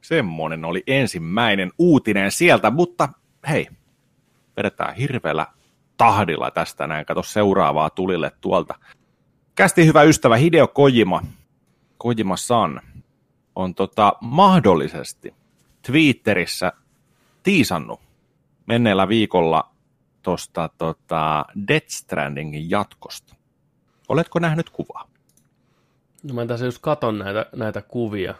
Semmoinen 0.00 0.64
oli 0.64 0.82
ensimmäinen 0.86 1.70
uutinen 1.78 2.30
sieltä, 2.30 2.70
mutta 2.70 3.08
hei, 3.48 3.68
vedetään 4.56 4.94
hirveällä 4.94 5.46
tahdilla 5.96 6.50
tästä 6.50 6.86
näin, 6.86 7.06
kato 7.06 7.22
seuraavaa 7.22 7.90
tulille 7.90 8.32
tuolta. 8.40 8.74
Kästi 9.54 9.86
hyvä 9.86 10.02
ystävä 10.02 10.36
Hideo 10.36 10.68
Kojima, 10.68 11.22
Kojima-san, 11.98 12.80
on 13.54 13.74
tota, 13.74 14.12
mahdollisesti 14.20 15.34
Twitterissä 15.86 16.72
tiisannut 17.42 18.00
menneellä 18.66 19.08
viikolla 19.08 19.72
tuosta 20.22 20.70
tota 20.78 21.44
Death 21.68 21.88
Strandingin 21.88 22.70
jatkosta. 22.70 23.34
Oletko 24.08 24.38
nähnyt 24.38 24.70
kuvaa? 24.70 25.08
No 26.22 26.34
mä 26.34 26.46
tässä 26.46 26.64
just 26.64 26.78
katon 26.80 27.18
näitä, 27.18 27.46
näitä 27.56 27.82
kuvia. 27.82 28.34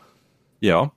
Joo. 0.62 0.88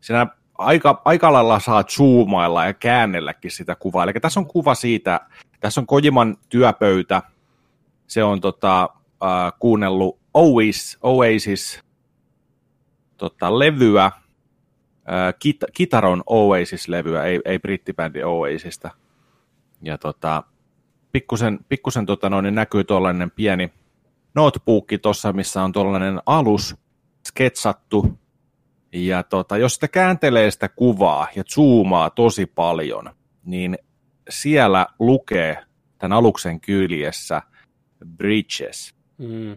Siinä 0.00 0.26
aika, 0.58 1.02
aika 1.04 1.32
lailla 1.32 1.60
saa 1.60 1.84
zoomailla 1.84 2.66
ja 2.66 2.74
käännelläkin 2.74 3.50
sitä 3.50 3.74
kuvaa. 3.74 4.04
Eli 4.04 4.12
tässä 4.12 4.40
on 4.40 4.46
kuva 4.46 4.74
siitä, 4.74 5.20
tässä 5.60 5.80
on 5.80 5.86
Kojiman 5.86 6.36
työpöytä. 6.48 7.22
Se 8.06 8.24
on 8.24 8.40
tota, 8.40 8.82
äh, 9.22 9.52
kuunnellut 9.58 10.18
Oasis, 10.34 10.98
Oasis 11.02 11.80
tota, 13.16 13.58
levyä, 13.58 14.12
kit, 15.38 15.56
Kitaron 15.72 16.22
Oasis-levyä, 16.26 17.24
ei, 17.24 17.40
ei 17.44 17.58
brittibändi 17.58 18.22
Oasista. 18.22 18.90
Ja 19.82 19.98
tota, 19.98 20.42
pikkusen, 21.12 21.58
pikkusen 21.68 22.06
tota, 22.06 22.30
noin, 22.30 22.42
niin 22.42 22.54
näkyy 22.54 22.84
tuollainen 22.84 23.30
pieni 23.30 23.72
notebookki 24.34 24.98
tuossa, 24.98 25.32
missä 25.32 25.62
on 25.62 25.72
tuollainen 25.72 26.20
alus 26.26 26.76
sketsattu. 27.28 28.18
Ja 28.92 29.22
tota, 29.22 29.56
jos 29.56 29.74
sitä 29.74 29.88
kääntelee 29.88 30.50
sitä 30.50 30.68
kuvaa 30.68 31.28
ja 31.36 31.44
zoomaa 31.44 32.10
tosi 32.10 32.46
paljon, 32.46 33.10
niin 33.44 33.78
siellä 34.28 34.86
lukee 34.98 35.64
tämän 35.98 36.18
aluksen 36.18 36.60
kyljessä 36.60 37.42
Bridges. 38.16 38.94
Mm. 39.18 39.56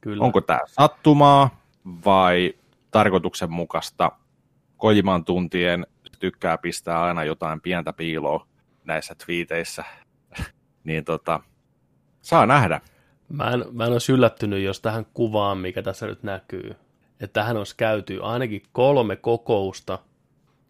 Kyllä. 0.00 0.24
Onko 0.24 0.40
tämä 0.40 0.60
sattumaa 0.66 1.62
vai 2.04 2.54
tarkoituksenmukaista? 2.94 4.12
Kojiman 4.76 5.24
tuntien 5.24 5.86
tykkää 6.18 6.58
pistää 6.58 7.02
aina 7.02 7.24
jotain 7.24 7.60
pientä 7.60 7.92
piiloa 7.92 8.46
näissä 8.84 9.14
twiiteissä. 9.24 9.84
niin 10.84 11.04
tota, 11.04 11.40
saa 12.22 12.46
nähdä. 12.46 12.80
Mä 13.28 13.50
en, 13.50 13.64
mä 13.72 13.86
en 13.86 13.92
olisi 13.92 14.12
yllättynyt, 14.12 14.62
jos 14.62 14.80
tähän 14.80 15.06
kuvaan, 15.14 15.58
mikä 15.58 15.82
tässä 15.82 16.06
nyt 16.06 16.22
näkyy, 16.22 16.76
että 17.20 17.40
tähän 17.40 17.56
olisi 17.56 17.76
käyty 17.76 18.18
ainakin 18.22 18.62
kolme 18.72 19.16
kokousta. 19.16 19.98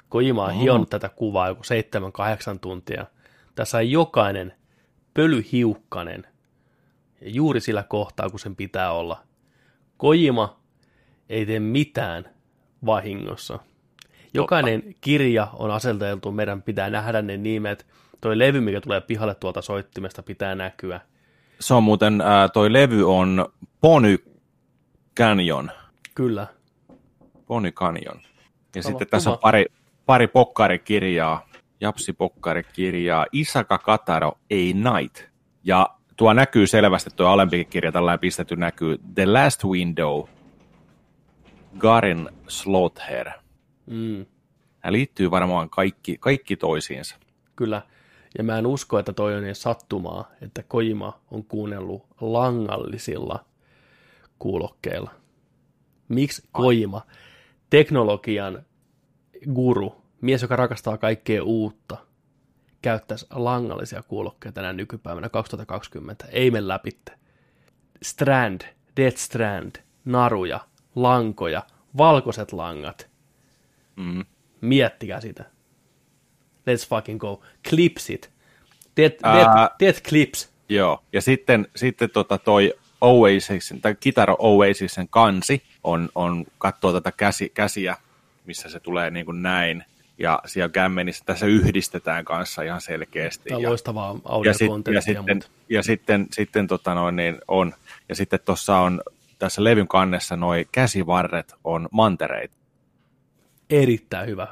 Kojima 0.08 0.44
on 0.44 0.52
hionut 0.52 0.90
tätä 0.90 1.08
kuvaa 1.08 1.48
joku 1.48 1.64
seitsemän, 1.64 2.12
kahdeksan 2.12 2.60
tuntia. 2.60 3.06
Tässä 3.54 3.78
on 3.78 3.90
jokainen 3.90 4.54
pölyhiukkanen. 5.14 6.26
Ja 7.20 7.30
juuri 7.30 7.60
sillä 7.60 7.82
kohtaa, 7.82 8.30
kun 8.30 8.40
sen 8.40 8.56
pitää 8.56 8.92
olla. 8.92 9.22
Kojima 9.96 10.63
ei 11.28 11.46
tee 11.46 11.60
mitään 11.60 12.24
vahingossa. 12.86 13.58
Jokainen 14.34 14.82
kirja 15.00 15.48
on 15.52 15.70
aseteltu, 15.70 16.32
meidän 16.32 16.62
pitää 16.62 16.90
nähdä 16.90 17.22
ne 17.22 17.36
nimet. 17.36 17.86
Toi 18.20 18.38
levy, 18.38 18.60
mikä 18.60 18.80
tulee 18.80 19.00
pihalle 19.00 19.34
tuolta 19.34 19.62
soittimesta, 19.62 20.22
pitää 20.22 20.54
näkyä. 20.54 21.00
Se 21.60 21.74
on 21.74 21.82
muuten, 21.82 22.20
ää, 22.20 22.48
toi 22.48 22.72
levy 22.72 23.16
on 23.16 23.46
Pony 23.80 24.18
Canyon. 25.16 25.70
Kyllä. 26.14 26.46
Pony 27.46 27.72
Canyon. 27.72 28.20
Ja 28.74 28.82
Sama 28.82 28.90
sitten 28.90 29.08
tässä 29.08 29.30
on 29.30 29.38
pari, 29.38 29.66
pari 30.06 30.26
pokkarikirjaa, 30.26 31.48
Japsi 31.80 32.12
pokkarikirjaa, 32.12 33.26
Isaka 33.32 33.78
Kataro, 33.78 34.28
A 34.28 35.00
Night. 35.00 35.24
Ja 35.64 35.88
tuo 36.16 36.32
näkyy 36.32 36.66
selvästi, 36.66 37.10
tuo 37.16 37.26
alempikin 37.26 37.66
kirja 37.66 37.92
tällainen 37.92 38.20
pistetty 38.20 38.56
näkyy, 38.56 38.98
The 39.14 39.26
Last 39.26 39.64
Window, 39.64 40.24
Garin 41.78 42.28
Slother. 42.48 43.30
Mm. 43.86 44.26
Nämä 44.82 44.92
liittyy 44.92 45.30
varmaan 45.30 45.70
kaikki, 45.70 46.16
kaikki 46.20 46.56
toisiinsa. 46.56 47.16
Kyllä. 47.56 47.82
Ja 48.38 48.44
mä 48.44 48.58
en 48.58 48.66
usko, 48.66 48.98
että 48.98 49.12
toi 49.12 49.36
on 49.36 49.44
edes 49.44 49.62
sattumaa, 49.62 50.30
että 50.40 50.62
Kojima 50.62 51.20
on 51.30 51.44
kuunnellut 51.44 52.06
langallisilla 52.20 53.44
kuulokkeilla. 54.38 55.10
Miksi 56.08 56.42
Kojima, 56.52 57.02
teknologian 57.70 58.62
guru, 59.54 60.02
mies, 60.20 60.42
joka 60.42 60.56
rakastaa 60.56 60.98
kaikkea 60.98 61.44
uutta, 61.44 61.96
käyttäisi 62.82 63.26
langallisia 63.30 64.02
kuulokkeita 64.02 64.54
tänä 64.54 64.72
nykypäivänä 64.72 65.28
2020? 65.28 66.26
Ei 66.30 66.50
me 66.50 66.68
läpitte. 66.68 67.12
Strand, 68.02 68.60
Death 68.96 69.16
Strand, 69.16 69.76
naruja, 70.04 70.60
lankoja, 70.94 71.62
valkoiset 71.96 72.52
langat. 72.52 73.08
Mm. 73.96 74.24
Miettikää 74.60 75.20
sitä. 75.20 75.44
Let's 76.70 76.88
fucking 76.88 77.20
go. 77.20 77.42
Clipsit. 77.68 78.30
Teet, 78.94 79.18
Ää- 79.22 79.70
teet 79.78 80.02
clips. 80.08 80.48
Joo, 80.68 81.02
ja 81.12 81.22
sitten, 81.22 81.68
sitten 81.76 82.10
tota 82.10 82.38
toi 82.38 82.74
Oasisin, 83.00 83.80
tai 83.80 83.96
Kitaro 84.00 84.36
Oasisen 84.38 85.08
kansi 85.08 85.62
on, 85.84 86.08
on 86.14 86.44
katsoo 86.58 86.92
tätä 86.92 87.12
käsi, 87.12 87.48
käsiä, 87.54 87.96
missä 88.46 88.68
se 88.68 88.80
tulee 88.80 89.10
niin 89.10 89.26
kuin 89.26 89.42
näin, 89.42 89.84
ja 90.18 90.38
siellä 90.46 90.68
kämmenissä 90.68 91.24
tässä 91.26 91.46
yhdistetään 91.46 92.24
kanssa 92.24 92.62
ihan 92.62 92.80
selkeästi. 92.80 93.48
Tämä 93.48 93.56
on 93.56 93.62
ja, 93.62 93.68
loistavaa 93.68 94.16
ja, 94.44 94.54
sit, 94.54 94.68
ja 94.94 95.00
sitten, 95.00 95.36
mutta 95.36 95.50
ja 95.68 95.82
sitten, 95.82 96.26
sitten 96.32 96.66
tota 96.66 96.94
noin, 96.94 97.16
niin 97.16 97.38
on, 97.48 97.74
ja 98.08 98.14
sitten 98.14 98.40
tuossa 98.44 98.76
on 98.76 99.02
tässä 99.38 99.64
levyn 99.64 99.88
kannessa 99.88 100.36
noi 100.36 100.66
käsivarret 100.72 101.54
on 101.64 101.88
mantereita. 101.90 102.56
Erittäin 103.70 104.28
hyvä. 104.28 104.48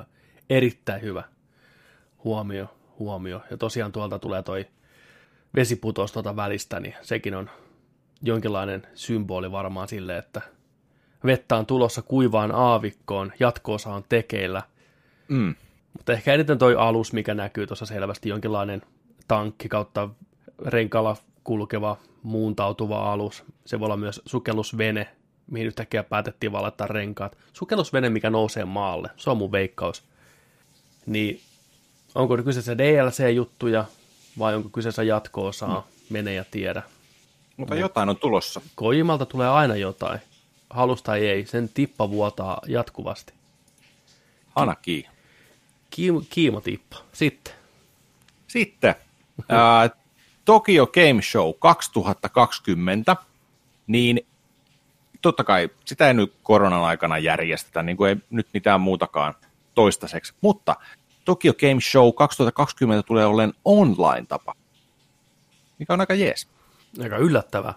Erittäin 0.50 1.02
hyvä. 1.02 1.22
Huomio, 2.24 2.74
huomio. 2.98 3.42
Ja 3.50 3.56
tosiaan 3.56 3.92
tuolta 3.92 4.18
tulee 4.18 4.42
toi 4.42 4.66
vesiputous 5.54 6.12
tuota 6.12 6.36
välistä, 6.36 6.80
niin 6.80 6.94
sekin 7.02 7.34
on 7.34 7.50
jonkinlainen 8.22 8.86
symboli 8.94 9.52
varmaan 9.52 9.88
sille, 9.88 10.18
että 10.18 10.40
vettä 11.24 11.56
on 11.56 11.66
tulossa 11.66 12.02
kuivaan 12.02 12.52
aavikkoon, 12.54 13.32
jatkoosa 13.40 13.94
on 13.94 14.04
tekeillä. 14.08 14.62
Mm. 15.28 15.54
Mutta 15.96 16.12
ehkä 16.12 16.34
eniten 16.34 16.58
toi 16.58 16.76
alus, 16.76 17.12
mikä 17.12 17.34
näkyy 17.34 17.66
tuossa 17.66 17.86
selvästi, 17.86 18.28
jonkinlainen 18.28 18.82
tankki 19.28 19.68
kautta 19.68 20.08
renkalla 20.66 21.16
kulkeva 21.44 21.96
muuntautuva 22.22 23.12
alus. 23.12 23.44
Se 23.66 23.80
voi 23.80 23.86
olla 23.86 23.96
myös 23.96 24.22
sukellusvene, 24.26 25.08
mihin 25.50 25.66
yhtäkkiä 25.66 26.02
päätettiin 26.02 26.52
vaan 26.52 26.62
laittaa 26.62 26.86
renkaat. 26.86 27.38
Sukellusvene, 27.52 28.10
mikä 28.10 28.30
nousee 28.30 28.64
maalle. 28.64 29.10
Se 29.16 29.30
on 29.30 29.36
mun 29.36 29.52
veikkaus. 29.52 30.02
Niin 31.06 31.40
onko 32.14 32.36
kyseessä 32.36 32.78
DLC-juttuja 32.78 33.84
vai 34.38 34.54
onko 34.54 34.68
kyseessä 34.68 35.02
jatko-osaa? 35.02 35.80
Mm. 35.80 36.04
Mene 36.10 36.34
ja 36.34 36.44
tiedä. 36.50 36.82
Mutta 37.56 37.74
jotain 37.74 38.08
on 38.08 38.16
tulossa. 38.16 38.60
Kojimalta 38.74 39.26
tulee 39.26 39.48
aina 39.48 39.76
jotain. 39.76 40.20
Halusta 40.70 41.16
ei, 41.16 41.46
sen 41.46 41.68
tippa 41.68 42.10
vuotaa 42.10 42.60
jatkuvasti. 42.66 43.32
Hanaki. 44.48 45.08
Kiim- 45.90 46.26
kiimotippa. 46.30 46.96
Sitten. 47.12 47.54
Sitten 48.48 48.94
ää, 49.48 49.90
Tokyo 50.44 50.86
Game 50.86 51.22
Show 51.22 51.52
2020, 51.58 53.16
niin 53.86 54.26
totta 55.22 55.44
kai 55.44 55.68
sitä 55.84 56.08
ei 56.08 56.14
nyt 56.14 56.34
koronan 56.42 56.82
aikana 56.82 57.18
järjestetä, 57.18 57.82
niin 57.82 57.96
kuin 57.96 58.08
ei 58.08 58.16
nyt 58.30 58.48
mitään 58.54 58.80
muutakaan 58.80 59.34
toistaiseksi, 59.74 60.34
mutta 60.40 60.76
Tokyo 61.24 61.54
Game 61.54 61.80
Show 61.80 62.12
2020 62.14 63.02
tulee 63.02 63.26
olleen 63.26 63.52
online-tapa, 63.64 64.54
mikä 65.78 65.92
on 65.92 66.00
aika 66.00 66.14
jees. 66.14 66.48
Aika 67.02 67.16
yllättävää. 67.16 67.74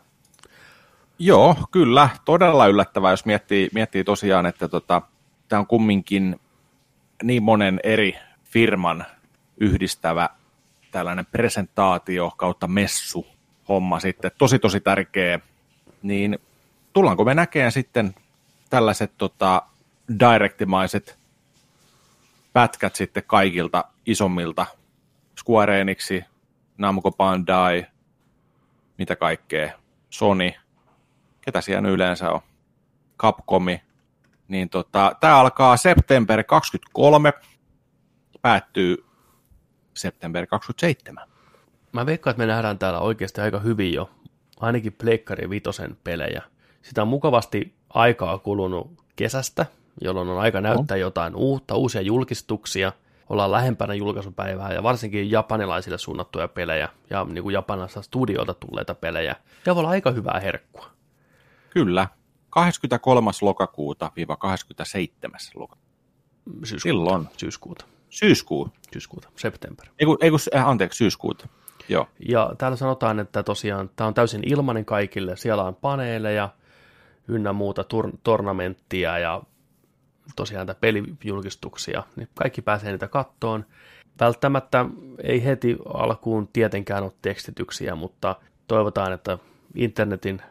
Joo, 1.19 1.56
kyllä, 1.71 2.10
todella 2.25 2.67
yllättävää, 2.67 3.12
jos 3.12 3.25
miettii, 3.25 3.69
miettii 3.73 4.04
tosiaan, 4.04 4.45
että 4.45 4.67
tota, 4.67 5.01
tämä 5.47 5.60
on 5.60 5.67
kumminkin 5.67 6.39
niin 7.23 7.43
monen 7.43 7.80
eri 7.84 8.15
firman 8.43 9.06
yhdistävä 9.58 10.30
tällainen 10.95 11.25
presentaatio 11.25 12.31
kautta 12.38 12.67
messu 12.67 13.27
homma 13.69 13.99
sitten, 13.99 14.31
tosi 14.38 14.60
tosi 14.60 14.79
tärkeä, 14.79 15.39
niin 16.01 16.39
tullaanko 16.93 17.25
me 17.25 17.34
näkemään 17.34 17.71
sitten 17.71 18.15
tällaiset 18.69 19.12
tota, 19.17 19.62
direktimaiset 20.19 21.19
pätkät 22.53 22.95
sitten 22.95 23.23
kaikilta 23.27 23.86
isommilta? 24.05 24.65
Square 25.41 25.81
Enixi, 25.81 26.25
Namco 26.77 27.12
Bandai, 27.12 27.86
mitä 28.97 29.15
kaikkea, 29.15 29.79
Sony, 30.10 30.51
ketä 31.41 31.62
siellä 31.62 31.89
yleensä 31.89 32.31
on, 32.31 32.41
Capcomi, 33.19 33.81
niin 34.47 34.69
tota, 34.69 35.15
tämä 35.19 35.39
alkaa 35.39 35.77
September 35.77 36.43
23, 36.43 37.34
päättyy 38.41 39.04
September 39.95 40.47
27. 40.47 41.27
Mä 41.91 42.05
veikkaan, 42.05 42.31
että 42.31 42.43
me 42.43 42.47
nähdään 42.47 42.79
täällä 42.79 42.99
oikeasti 42.99 43.41
aika 43.41 43.60
hyvin 43.60 43.93
jo, 43.93 44.10
ainakin 44.60 44.93
Pleikkari 44.93 45.49
Vitosen 45.49 45.97
pelejä. 46.03 46.41
Sitä 46.81 47.01
on 47.01 47.08
mukavasti 47.08 47.73
aikaa 47.89 48.38
kulunut 48.38 48.91
kesästä, 49.15 49.65
jolloin 50.01 50.29
on 50.29 50.39
aika 50.39 50.62
näyttää 50.62 50.97
jotain 50.97 51.36
uutta, 51.36 51.75
uusia 51.75 52.01
julkistuksia. 52.01 52.91
Ollaan 53.29 53.51
lähempänä 53.51 53.93
julkaisupäivää 53.93 54.73
ja 54.73 54.84
varsinkin 54.84 55.31
japanilaisille 55.31 55.97
suunnattuja 55.97 56.47
pelejä 56.47 56.89
ja 57.10 57.23
niin 57.23 57.43
kuin 57.43 57.53
japanilaisista 57.53 58.01
studioilta 58.01 58.53
tulleita 58.53 58.95
pelejä. 58.95 59.36
Ja 59.65 59.75
voi 59.75 59.79
olla 59.81 59.89
aika 59.89 60.12
hyvää 60.12 60.39
herkkua. 60.39 60.86
Kyllä, 61.69 62.08
23. 62.49 63.31
lokakuuta 63.41 64.12
viiva 64.15 64.36
27. 64.36 65.39
lokakuuta. 65.55 65.86
Syyskuuta. 66.63 66.84
Silloin. 66.84 67.27
Syyskuuta. 67.38 67.86
Syyskuu. 68.15 68.69
Syyskuuta. 68.93 69.30
September. 69.36 69.86
Ei, 69.99 70.06
kun, 70.06 70.17
ei 70.21 70.30
kun, 70.30 70.39
äh, 70.56 70.67
anteeksi, 70.69 70.97
syyskuuta. 70.97 71.47
Joo. 71.89 72.08
Ja 72.30 72.54
täällä 72.58 72.78
sanotaan, 72.78 73.19
että 73.19 73.43
tosiaan 73.43 73.89
tämä 73.95 74.08
on 74.08 74.13
täysin 74.13 74.41
ilmainen 74.45 74.86
kaikille. 74.86 75.36
Siellä 75.36 75.63
on 75.63 75.75
paneeleja 75.75 76.49
ynnä 77.28 77.54
muuta 77.54 77.82
tur- 77.82 78.17
tornamenttia 78.23 79.17
ja 79.19 79.41
tosiaan 80.36 80.67
näitä 80.67 80.80
pelijulkistuksia. 80.82 82.04
Niin 82.15 82.30
kaikki 82.36 82.62
pääsee 82.62 82.91
niitä 82.91 83.08
kattoon. 83.08 83.65
Välttämättä 84.19 84.86
ei 85.23 85.43
heti 85.45 85.78
alkuun 85.93 86.47
tietenkään 86.47 87.04
ole 87.04 87.12
tekstityksiä, 87.21 87.95
mutta 87.95 88.36
toivotaan, 88.67 89.13
että 89.13 89.38
internetin 89.75 90.41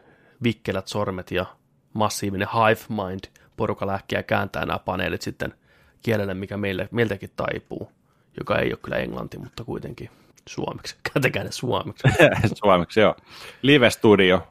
vikkelät 0.43 0.87
sormet 0.87 1.31
ja 1.31 1.45
massiivinen 1.93 2.47
hive 2.53 3.03
mind 3.03 3.23
porukka 3.57 3.87
lähkiä 3.87 4.23
kääntää 4.23 4.65
nämä 4.65 4.79
paneelit 4.79 5.21
sitten 5.21 5.53
kielelle, 6.03 6.33
mikä 6.33 6.57
meille, 6.57 6.89
meiltäkin 6.91 7.29
taipuu, 7.35 7.91
joka 8.37 8.59
ei 8.59 8.71
ole 8.71 8.79
kyllä 8.81 8.97
englanti, 8.97 9.37
mutta 9.37 9.63
kuitenkin 9.63 10.09
suomeksi. 10.49 10.95
Kääntäkää 11.13 11.43
ne 11.43 11.51
suomeksi. 11.51 12.07
Suomeksi, 12.63 12.99
joo. 12.99 13.15
Live 13.61 13.89
Studio. 13.89 14.47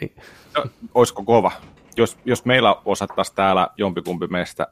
Niin. 0.00 0.16
No, 0.56 0.64
olisiko 0.94 1.22
kova? 1.22 1.52
Jos, 1.96 2.18
jos 2.24 2.44
meillä 2.44 2.76
osattaisiin 2.84 3.36
täällä 3.36 3.68
jompikumpi 3.76 4.26
meistä 4.26 4.66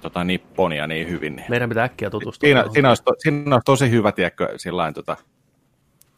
tota, 0.00 0.24
nipponia 0.24 0.86
niin 0.86 1.08
hyvin, 1.08 1.36
niin 1.36 1.46
Meidän 1.48 1.68
pitää 1.68 1.84
äkkiä 1.84 2.10
tutustua. 2.10 2.46
siinä, 2.46 2.64
siinä, 2.72 2.88
olisi, 2.88 3.02
to, 3.04 3.14
siinä 3.18 3.54
olisi 3.54 3.64
tosi 3.64 3.90
hyvä, 3.90 4.12
tiedätkö, 4.12 4.48
sillain, 4.56 4.94
tota, 4.94 5.16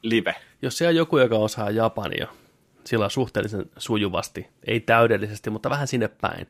live. 0.03 0.35
Jos 0.63 0.79
siellä 0.79 0.91
on 0.91 0.97
joku, 0.97 1.19
joka 1.19 1.37
osaa 1.37 1.71
japania, 1.71 2.27
sillä 2.85 3.09
suhteellisen 3.09 3.71
sujuvasti, 3.77 4.49
ei 4.67 4.81
täydellisesti, 4.81 5.51
mutta 5.51 5.71
vähän 5.71 5.89
sinne 5.89 6.09
päin, 6.09 6.47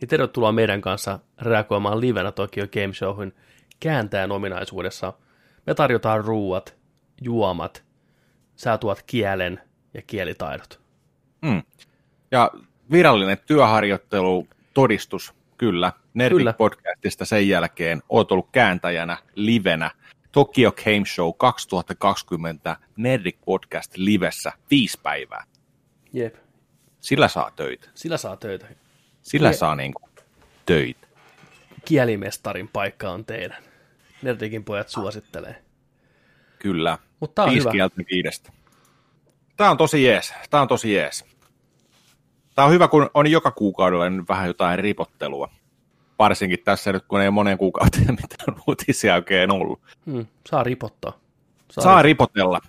niin 0.00 0.08
tervetuloa 0.08 0.52
meidän 0.52 0.80
kanssa 0.80 1.18
reagoimaan 1.40 2.00
livenä 2.00 2.32
Tokyo 2.32 2.66
Game 2.68 2.94
Showhun 2.94 3.32
kääntäjän 3.80 4.32
ominaisuudessa. 4.32 5.12
Me 5.66 5.74
tarjotaan 5.74 6.24
ruuat, 6.24 6.76
juomat, 7.20 7.84
sä 8.56 8.78
tuot 8.78 9.02
kielen 9.02 9.60
ja 9.94 10.02
kielitaidot. 10.02 10.80
Mm. 11.42 11.62
Ja 12.30 12.50
virallinen 12.90 13.38
työharjoittelu, 13.46 14.46
todistus, 14.74 15.34
kyllä. 15.58 15.92
Nerdik 16.14 16.56
podcastista 16.58 17.24
sen 17.24 17.48
jälkeen 17.48 18.02
oot 18.08 18.32
ollut 18.32 18.48
kääntäjänä 18.52 19.16
livenä 19.34 19.90
Tokyo 20.32 20.72
Game 20.72 21.04
Show 21.14 21.30
2020 21.36 22.76
Nerdik 22.96 23.38
podcast 23.44 23.96
livessä 23.96 24.52
viisi 24.70 24.98
päivää. 25.02 25.44
Jep. 26.12 26.34
Sillä 27.00 27.28
saa 27.28 27.50
töitä. 27.56 27.88
Sillä 27.94 28.16
saa 28.16 28.36
töitä. 28.36 28.66
Sillä 29.22 29.50
Je- 29.50 29.54
saa 29.56 29.74
niinku 29.76 30.02
töitä. 30.66 31.06
Kielimestarin 31.84 32.68
paikka 32.68 33.10
on 33.10 33.24
teidän. 33.24 33.56
Nerdikin 34.22 34.64
pojat 34.64 34.88
suosittelee. 34.88 35.62
Kyllä. 36.58 36.98
Mutta 37.20 37.46
Viisi 37.46 37.60
hyvä. 37.60 37.70
kieltä 37.70 37.96
viidestä. 38.10 38.52
Tämä 39.56 39.70
on 39.70 39.76
tosi 39.76 40.04
jees. 40.04 40.34
Tämä 40.50 40.62
on 40.62 40.68
tosi 40.68 40.94
jees. 40.94 41.24
Tämä 42.54 42.66
on 42.66 42.72
hyvä, 42.72 42.88
kun 42.88 43.10
on 43.14 43.30
joka 43.30 43.50
kuukaudella 43.50 44.10
nyt 44.10 44.28
vähän 44.28 44.46
jotain 44.46 44.78
ripottelua. 44.78 45.48
Varsinkin 46.18 46.58
tässä 46.64 46.92
nyt, 46.92 47.04
kun 47.08 47.20
ei 47.20 47.30
moneen 47.30 47.58
kuukauteen 47.58 48.08
mitään 48.22 48.62
uutisia 48.66 49.14
oikein 49.14 49.52
ollut. 49.52 49.80
Hmm, 50.06 50.26
saa 50.50 50.62
ripottaa. 50.62 51.12
Saa 51.70 52.02
ripotella. 52.02 52.60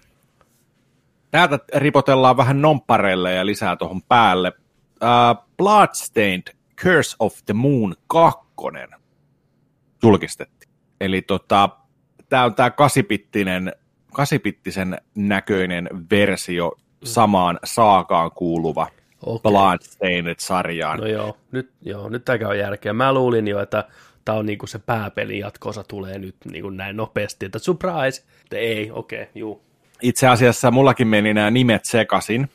Täältä 1.31 1.59
ripotellaan 1.75 2.37
vähän 2.37 2.61
nomppareille 2.61 3.33
ja 3.33 3.45
lisää 3.45 3.75
tuohon 3.75 4.01
päälle. 4.01 4.51
Uh, 5.01 5.45
Bloodstained 5.57 6.43
Curse 6.81 7.15
of 7.19 7.35
the 7.45 7.53
Moon 7.53 7.95
2 8.07 8.39
julkistettiin. 10.03 10.71
Eli 11.01 11.21
tota, 11.21 11.69
tämä 12.29 12.43
on 12.43 12.55
tämä 12.55 12.69
kasipittinen, 12.69 13.73
kasipittisen 14.13 14.97
näköinen 15.15 15.89
versio 16.11 16.71
samaan 17.03 17.59
saakaan 17.63 18.31
kuuluva 18.31 18.87
Okei. 19.25 19.51
Bloodstained-sarjaan. 19.51 20.99
No 20.99 21.05
joo, 21.05 21.37
nyt, 21.51 21.71
joo, 21.81 22.09
nyt 22.09 22.25
tämä 22.25 22.37
käy 22.37 22.57
järkeä. 22.57 22.93
Mä 22.93 23.13
luulin 23.13 23.47
jo, 23.47 23.59
että 23.59 23.87
tämä 24.25 24.37
on 24.37 24.45
niinku 24.45 24.67
se 24.67 24.79
pääpeli 24.79 25.39
jatkoosa 25.39 25.83
tulee 25.83 26.19
nyt 26.19 26.35
niinku 26.51 26.69
näin 26.69 26.97
nopeasti, 26.97 27.45
että 27.45 27.59
surprise, 27.59 28.23
että 28.43 28.57
ei, 28.57 28.91
okei, 28.91 29.21
okay, 29.21 29.31
juu. 29.35 29.61
Itse 30.01 30.27
asiassa 30.27 30.71
mullakin 30.71 31.07
meni 31.07 31.33
nämä 31.33 31.51
nimet 31.51 31.85
sekasin. 31.85 32.49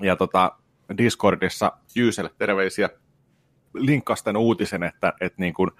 Ja 0.00 0.16
tota, 0.16 0.52
Discordissa 0.98 1.72
Jyyselle 1.94 2.30
terveisiä 2.38 2.90
linkkasi 3.74 4.24
tämän 4.24 4.42
uutisen, 4.42 4.82
että, 4.82 5.12
että 5.20 5.42
niin 5.42 5.54
kuin 5.54 5.70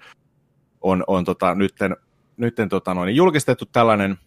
on, 0.81 1.03
on 1.07 1.25
tota, 1.25 1.55
nytten, 1.55 1.95
nytten 2.37 2.69
tota 2.69 2.93
noin, 2.93 3.15
julkistettu 3.15 3.65
tällainen, 3.65 4.17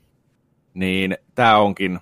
niin 0.74 1.16
tämä 1.34 1.58
onkin 1.58 2.00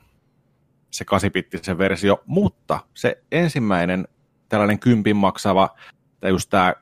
se 0.90 1.04
kasipittisen 1.04 1.78
versio, 1.78 2.22
mutta 2.26 2.80
se 2.94 3.22
ensimmäinen 3.32 4.08
tällainen 4.48 4.78
kympin 4.78 5.16
maksava, 5.16 5.76
tai 6.20 6.30
just 6.30 6.50
tämä 6.50 6.74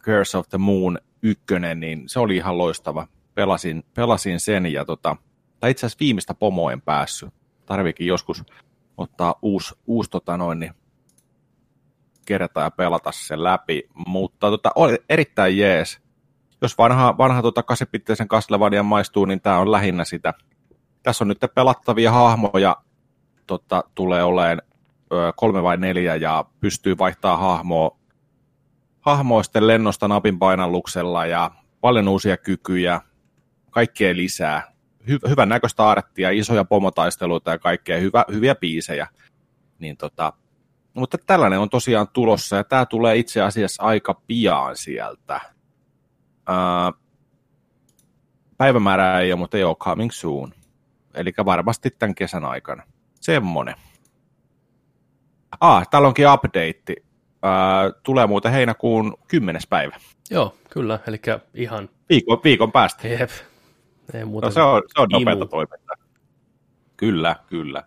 Curse 0.00 0.38
of 0.38 0.48
the 0.48 0.58
Moon 0.58 0.98
ykkönen, 1.22 1.80
niin 1.80 2.02
se 2.06 2.20
oli 2.20 2.36
ihan 2.36 2.58
loistava. 2.58 3.06
Pelasin, 3.34 3.84
pelasin 3.94 4.40
sen 4.40 4.72
ja 4.72 4.84
tota, 4.84 5.16
tai 5.60 5.70
itse 5.70 5.86
asiassa 5.86 6.00
viimeistä 6.00 6.34
pomoa 6.34 6.72
en 6.72 6.80
päässyt. 6.80 7.30
Tarviikin 7.66 8.06
joskus 8.06 8.44
ottaa 8.96 9.34
uusi, 9.42 9.74
uusi 9.86 10.10
tota 10.10 10.36
noin, 10.36 10.60
niin 10.60 10.72
kerta 12.24 12.60
ja 12.60 12.70
pelata 12.70 13.12
sen 13.12 13.44
läpi, 13.44 13.82
mutta 14.06 14.50
tota, 14.50 14.70
oli 14.74 14.98
erittäin 15.08 15.58
jees. 15.58 16.00
Jos 16.62 16.78
vanha, 16.78 17.18
vanha 17.18 17.42
tota, 17.42 17.62
kasepitteisen 17.62 18.28
Castlevania 18.28 18.82
maistuu, 18.82 19.24
niin 19.24 19.40
tämä 19.40 19.58
on 19.58 19.72
lähinnä 19.72 20.04
sitä. 20.04 20.34
Tässä 21.02 21.24
on 21.24 21.28
nyt 21.28 21.38
pelattavia 21.54 22.12
hahmoja, 22.12 22.76
tota, 23.46 23.84
tulee 23.94 24.22
olemaan 24.22 24.62
ö, 25.12 25.32
kolme 25.36 25.62
vai 25.62 25.76
neljä 25.76 26.16
ja 26.16 26.44
pystyy 26.60 26.98
vaihtaa 26.98 27.36
hahmoa, 27.36 27.98
hahmoa 29.00 29.42
sitten 29.42 29.66
lennosta 29.66 30.08
napin 30.08 30.38
painalluksella 30.38 31.26
ja 31.26 31.50
paljon 31.80 32.08
uusia 32.08 32.36
kykyjä, 32.36 33.00
kaikkea 33.70 34.16
lisää. 34.16 34.72
Hy- 35.02 35.28
hyvän 35.28 35.48
näköistä 35.48 35.88
arttia, 35.88 36.30
isoja 36.30 36.64
pomotaisteluita 36.64 37.50
ja 37.50 37.58
kaikkea, 37.58 38.00
hyvä, 38.00 38.24
hyviä 38.32 38.54
biisejä. 38.54 39.06
Niin 39.78 39.96
tota, 39.96 40.32
mutta 40.94 41.18
tällainen 41.26 41.58
on 41.58 41.70
tosiaan 41.70 42.08
tulossa 42.12 42.56
ja 42.56 42.64
tämä 42.64 42.86
tulee 42.86 43.16
itse 43.16 43.42
asiassa 43.42 43.82
aika 43.82 44.20
pian 44.26 44.76
sieltä. 44.76 45.40
Ää, 46.46 46.92
päivämäärää 48.56 49.20
ei 49.20 49.32
ole, 49.32 49.38
mutta 49.38 49.56
ei 49.56 49.64
ole 49.64 49.76
coming 49.76 50.10
soon. 50.10 50.52
Eli 51.14 51.32
varmasti 51.44 51.90
tämän 51.90 52.14
kesän 52.14 52.44
aikana. 52.44 52.82
Semmonen. 53.20 53.74
Ah, 55.60 55.88
täällä 55.88 56.08
onkin 56.08 56.28
update. 56.28 56.96
Ää, 57.42 57.90
tulee 58.02 58.26
muuten 58.26 58.52
heinäkuun 58.52 59.16
10. 59.28 59.62
päivä. 59.70 59.96
Joo, 60.30 60.54
kyllä, 60.70 60.98
eli 61.06 61.20
ihan, 61.54 61.88
Viikon, 62.08 62.40
viikon 62.44 62.72
päästä. 62.72 63.08
jep, 63.08 63.30
ei 64.14 64.24
muuta. 64.24 64.46
No, 64.46 64.50
se 64.50 64.62
on, 64.62 64.82
se 64.86 65.00
on 65.00 65.08
nopeata 65.12 65.46
toimintaa. 65.46 65.96
Kyllä, 66.96 67.36
kyllä. 67.46 67.82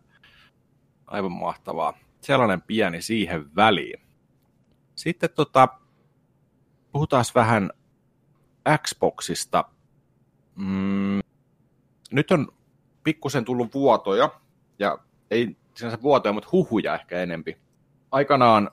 Aivan 1.08 1.32
mahtavaa. 1.32 1.93
Sellainen 2.21 2.62
pieni 2.62 3.01
siihen 3.01 3.56
väliin. 3.56 4.01
Sitten 4.95 5.30
tota, 5.36 5.67
puhutaan 6.91 7.25
vähän 7.36 7.71
Xboxista. 8.77 9.63
Mm, 10.56 11.19
nyt 12.12 12.32
on 12.32 12.47
pikkusen 13.03 13.45
tullut 13.45 13.73
vuotoja, 13.73 14.30
ja 14.80 14.97
ei 15.32 15.58
sinänsä 15.75 16.01
vuotoja, 16.01 16.34
mutta 16.34 16.49
huhuja 16.51 16.95
ehkä 16.95 17.21
enempi. 17.21 17.58
Aikanaan, 18.12 18.71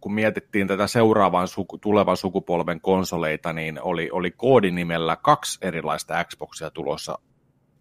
kun 0.00 0.14
mietittiin 0.14 0.68
tätä 0.68 0.86
seuraavan 0.86 1.48
suku, 1.48 1.78
tulevan 1.78 2.16
sukupolven 2.16 2.80
konsoleita, 2.80 3.52
niin 3.52 3.82
oli, 3.82 4.10
oli 4.12 4.30
koodinimellä 4.30 5.16
kaksi 5.16 5.58
erilaista 5.62 6.24
Xboxia 6.24 6.70
tulossa. 6.70 7.18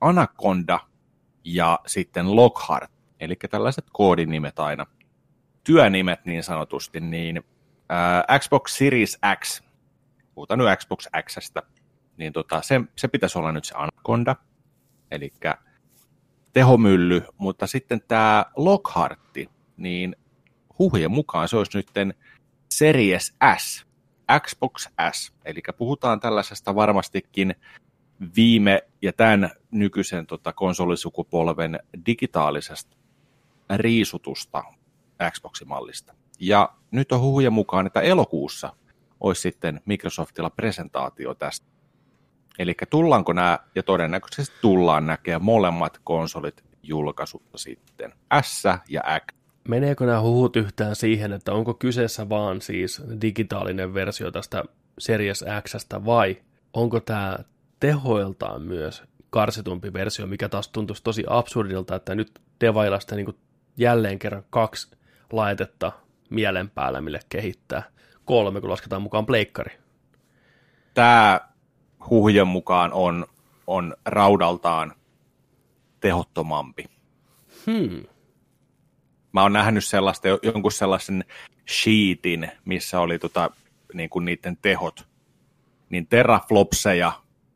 Anaconda 0.02 0.80
ja 1.44 1.80
sitten 1.88 2.36
Lockhart, 2.36 2.92
eli 3.20 3.36
tällaiset 3.50 3.86
koodinimet 3.94 4.60
aina. 4.60 4.86
Työnimet 5.64 6.26
niin 6.26 6.44
sanotusti, 6.44 7.00
niin 7.00 7.44
ää, 7.90 8.40
Xbox 8.40 8.72
Series 8.72 9.20
X, 9.44 9.62
puhutaan 10.36 10.60
nyt 10.60 10.80
Xbox 10.80 11.06
Xstä, 11.30 11.64
niin 12.18 12.34
tota, 12.34 12.62
se, 12.62 12.82
se 12.96 13.08
pitäisi 13.08 13.40
olla 13.40 13.52
nyt 13.52 13.66
se 13.66 13.76
Anaconda, 13.78 14.36
eli 15.12 15.34
tehomylly, 16.54 17.24
mutta 17.38 17.68
sitten 17.68 18.02
tämä 18.08 18.46
Lockhartti, 18.56 19.50
niin 19.78 20.16
huhujen 20.80 21.12
mukaan 21.12 21.48
se 21.48 21.58
olisi 21.58 21.78
nyt 21.78 22.16
Series 22.72 23.34
S, 23.58 23.86
Xbox 24.42 24.88
S, 25.12 25.34
eli 25.46 25.62
puhutaan 25.78 26.20
tällaisesta 26.20 26.76
varmastikin 26.76 27.56
viime 28.36 28.82
ja 29.02 29.14
tämän 29.14 29.50
nykyisen 29.72 30.28
tota, 30.28 30.54
konsolisukupolven 30.54 31.80
digitaalisesta 32.06 32.98
riisutusta 33.70 34.64
Xbox-mallista. 35.32 36.14
Ja 36.40 36.74
nyt 36.92 37.12
on 37.12 37.20
huhujen 37.20 37.54
mukaan, 37.54 37.88
että 37.88 38.02
elokuussa 38.02 38.74
olisi 39.20 39.42
sitten 39.42 39.82
Microsoftilla 39.86 40.50
presentaatio 40.50 41.34
tästä. 41.34 41.68
Eli 42.60 42.74
tullaanko 42.90 43.34
nämä, 43.34 43.60
ja 43.76 43.84
todennäköisesti 43.84 44.56
tullaan 44.62 45.06
näkemään 45.08 45.44
molemmat 45.44 46.00
konsolit 46.04 46.64
julkaisutta 46.84 47.58
sitten, 47.58 48.14
S 48.42 48.64
ja 48.90 49.02
X. 49.20 49.36
Meneekö 49.68 50.06
nämä 50.06 50.22
huhut 50.22 50.56
yhtään 50.56 50.96
siihen, 50.96 51.34
että 51.34 51.54
onko 51.54 51.74
kyseessä 51.74 52.30
vaan 52.30 52.62
siis 52.62 53.02
digitaalinen 53.22 53.94
versio 53.94 54.32
tästä 54.32 54.64
Series 55.00 55.46
Xstä 55.62 56.06
vai 56.06 56.38
onko 56.74 57.00
tämä 57.00 57.38
tehoiltaan 57.80 58.62
myös 58.62 59.04
karsitumpi 59.30 59.94
versio, 59.94 60.28
mikä 60.28 60.50
taas 60.50 60.68
tuntuisi 60.68 61.04
tosi 61.04 61.24
absurdilta, 61.28 61.96
että 61.96 62.16
nyt 62.16 62.42
devailla 62.62 63.00
sitä 63.00 63.16
niin 63.16 63.38
jälleen 63.78 64.20
kerran 64.20 64.44
kaksi 64.50 64.96
laitetta 65.32 65.92
mielen 66.30 66.70
päällä, 66.70 67.02
mille 67.02 67.20
kehittää. 67.30 67.84
Kolme, 68.26 68.62
kun 68.62 68.70
lasketaan 68.70 69.02
mukaan 69.02 69.26
pleikkari. 69.26 69.78
Tämä 70.94 71.42
huhujen 72.10 72.48
mukaan 72.48 72.94
on, 72.94 73.26
on 73.68 73.96
raudaltaan 74.06 74.94
tehottomampi. 76.00 76.86
Hmm. 77.66 78.04
Mä 79.32 79.42
oon 79.42 79.54
nähnyt 79.54 79.86
sellaista, 79.86 80.28
jonkun 80.44 80.72
sellaisen 80.72 81.26
sheetin, 81.68 82.52
missä 82.66 83.00
oli 83.00 83.20
tota, 83.20 83.50
niin 83.94 84.10
kuin 84.10 84.26
niiden 84.26 84.58
tehot. 84.58 85.08
Niin 85.90 86.08
teraflopseja 86.08 87.12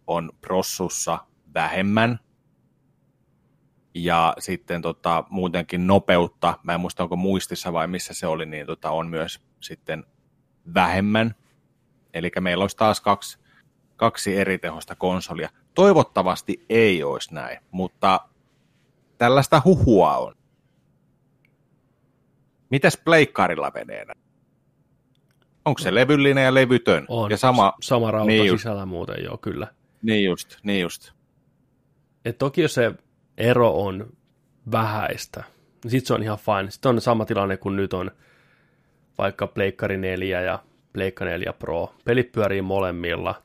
on 0.07 0.31
prossussa 0.41 1.19
vähemmän. 1.53 2.19
Ja 4.03 4.33
sitten 4.39 4.81
tota, 4.81 5.23
muutenkin 5.29 5.87
nopeutta, 5.87 6.59
mä 6.63 6.73
en 6.73 6.79
muista 6.79 7.03
onko 7.03 7.15
muistissa 7.15 7.73
vai 7.73 7.87
missä 7.87 8.13
se 8.13 8.27
oli, 8.27 8.45
niin 8.45 8.65
tota, 8.65 8.91
on 8.91 9.07
myös 9.07 9.41
sitten 9.59 10.05
vähemmän. 10.73 11.35
Eli 12.13 12.31
meillä 12.39 12.63
olisi 12.63 12.77
taas 12.77 13.01
kaksi, 13.01 13.39
kaksi 13.95 14.37
eri 14.37 14.57
tehosta 14.57 14.95
konsolia. 14.95 15.49
Toivottavasti 15.75 16.65
ei 16.69 17.03
olisi 17.03 17.33
näin, 17.33 17.59
mutta 17.71 18.19
tällaista 19.17 19.61
huhua 19.65 20.17
on. 20.17 20.35
Mitäs 22.69 22.97
pleikkarilla 23.05 23.71
menee? 23.73 24.05
Onko 25.65 25.79
se 25.79 25.95
levyllinen 25.95 26.43
ja 26.43 26.53
levytön? 26.53 27.05
On. 27.07 27.31
Ja 27.31 27.37
sama, 27.37 27.73
sama 27.81 28.11
rauta 28.11 28.27
niin 28.27 28.39
niin 28.39 28.47
just. 28.47 28.61
sisällä 28.61 28.85
muuten, 28.85 29.23
joo, 29.23 29.37
kyllä. 29.37 29.67
niin 30.01 30.25
just, 30.25 30.57
niin 30.63 30.81
just. 30.81 31.11
Et 32.25 32.37
toki 32.37 32.61
jos 32.61 32.73
se 32.73 32.93
ero 33.39 33.83
on 33.83 34.13
vähäistä, 34.71 35.43
niin 35.83 35.91
sitten 35.91 36.07
se 36.07 36.13
on 36.13 36.23
ihan 36.23 36.37
fine. 36.37 36.71
Sitten 36.71 36.89
on 36.89 37.01
sama 37.01 37.25
tilanne 37.25 37.57
kuin 37.57 37.75
nyt 37.75 37.93
on 37.93 38.11
vaikka 39.17 39.47
Pleikkari 39.47 39.97
4 39.97 40.41
ja 40.41 40.59
Pleikka 40.93 41.25
4 41.25 41.53
Pro. 41.53 41.93
Pelit 42.05 42.31
pyörii 42.31 42.61
molemmilla. 42.61 43.41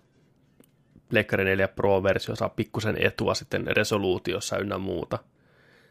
Pleikkari 1.08 1.44
4 1.44 1.68
Pro-versio 1.68 2.36
saa 2.36 2.48
pikkusen 2.48 2.96
etua 3.06 3.34
sitten 3.34 3.66
resoluutiossa 3.66 4.58
ynnä 4.58 4.78
muuta. 4.78 5.18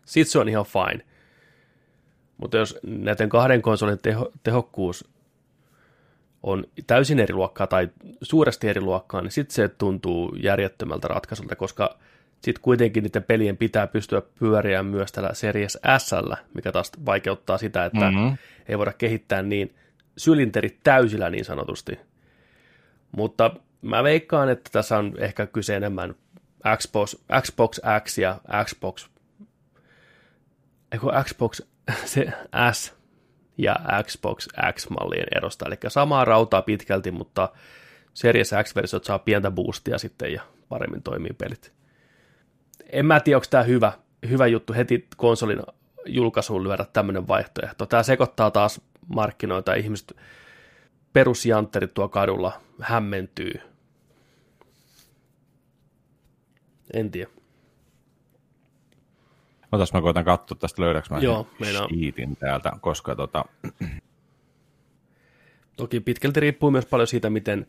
Sitten 0.06 0.32
se 0.32 0.40
on 0.40 0.50
ihan 0.50 0.66
fine. 0.66 1.06
Mutta 2.38 2.58
jos 2.58 2.80
näiden 2.84 3.30
kahden 3.30 3.62
konsolin 3.62 4.00
teho, 4.00 4.32
tehokkuus 4.44 5.10
on 6.44 6.66
täysin 6.88 7.20
eri 7.20 7.34
luokkaa 7.34 7.68
tai 7.68 7.90
suuresti 8.22 8.68
eri 8.68 8.82
luokkaa, 8.82 9.22
niin 9.22 9.32
sitten 9.32 9.56
se 9.56 9.68
tuntuu 9.68 10.36
järjettömältä 10.36 11.08
ratkaisulta, 11.08 11.56
koska 11.56 11.98
sitten 12.44 12.62
kuitenkin 12.62 13.04
niiden 13.04 13.24
pelien 13.24 13.58
pitää 13.58 13.88
pystyä 13.88 14.22
pyöriä 14.40 14.84
myös 14.84 15.12
tällä 15.12 15.34
Series 15.34 15.78
S, 15.98 16.12
mikä 16.54 16.72
taas 16.72 16.92
vaikeuttaa 17.06 17.58
sitä, 17.58 17.86
että 17.86 18.10
Mhm. 18.12 18.20
mm-hmm. 18.20 18.38
ei 18.68 18.78
voida 18.78 18.94
kehittää 18.94 19.42
niin 19.42 19.76
sylinterit 20.18 20.80
täysillä 20.84 21.30
niin 21.30 21.46
sanotusti. 21.46 22.00
Mutta 23.12 23.52
mä 23.82 24.04
veikkaan, 24.04 24.50
että 24.50 24.70
tässä 24.74 24.98
on 24.98 25.14
ehkä 25.18 25.46
kyse 25.48 25.76
enemmän 25.76 26.16
Xbox, 26.78 27.16
Xbox 27.42 27.80
X 28.04 28.18
ja 28.18 28.40
Xbox, 28.66 29.08
eikö 30.92 31.08
Xbox 31.24 31.62
se 32.06 32.28
S, 32.72 32.94
ja 33.58 33.76
Xbox 34.04 34.48
X-mallien 34.74 35.28
erosta. 35.36 35.66
Eli 35.68 35.76
samaa 35.88 36.26
rautaa 36.26 36.62
pitkälti, 36.62 37.12
mutta 37.12 37.50
Series 38.14 38.52
X-versiot 38.64 39.04
saa 39.04 39.20
pientä 39.20 39.52
boostia 39.52 39.98
sitten 39.98 40.34
ja 40.34 40.42
paremmin 40.70 41.04
toimii 41.04 41.34
pelit. 41.38 41.74
En 42.94 43.06
mä 43.06 43.20
tiedä, 43.20 43.38
onko 43.38 43.48
tämä 43.50 43.64
hyvä, 43.64 43.92
hyvä 44.30 44.48
juttu 44.48 44.74
heti 44.74 45.08
konsolin 45.18 45.60
julkaisuun 46.06 46.64
lyödä 46.64 46.86
tämmöinen 46.94 47.28
vaihtoehto. 47.28 47.86
Tämä 47.86 48.04
sekoittaa 48.04 48.52
taas 48.52 48.82
markkinoita 49.08 49.74
ihmiset, 49.74 50.18
perusjantterit 51.14 51.94
tuo 51.94 52.10
kadulla 52.10 52.62
hämmentyy. 52.80 53.54
En 56.94 57.12
tiedä. 57.12 57.30
Otas 59.72 59.94
mä 59.94 60.02
koitan 60.02 60.26
katsoa 60.26 60.58
tästä 60.60 60.82
löydäks 60.82 61.10
mä 61.10 61.20
Joo, 61.20 61.48
sheetin 61.64 62.36
täältä, 62.36 62.72
koska 62.82 63.16
tota, 63.16 63.46
Toki 65.78 66.00
pitkälti 66.00 66.40
riippuu 66.40 66.72
myös 66.72 66.86
paljon 66.86 67.08
siitä, 67.08 67.30
miten 67.30 67.68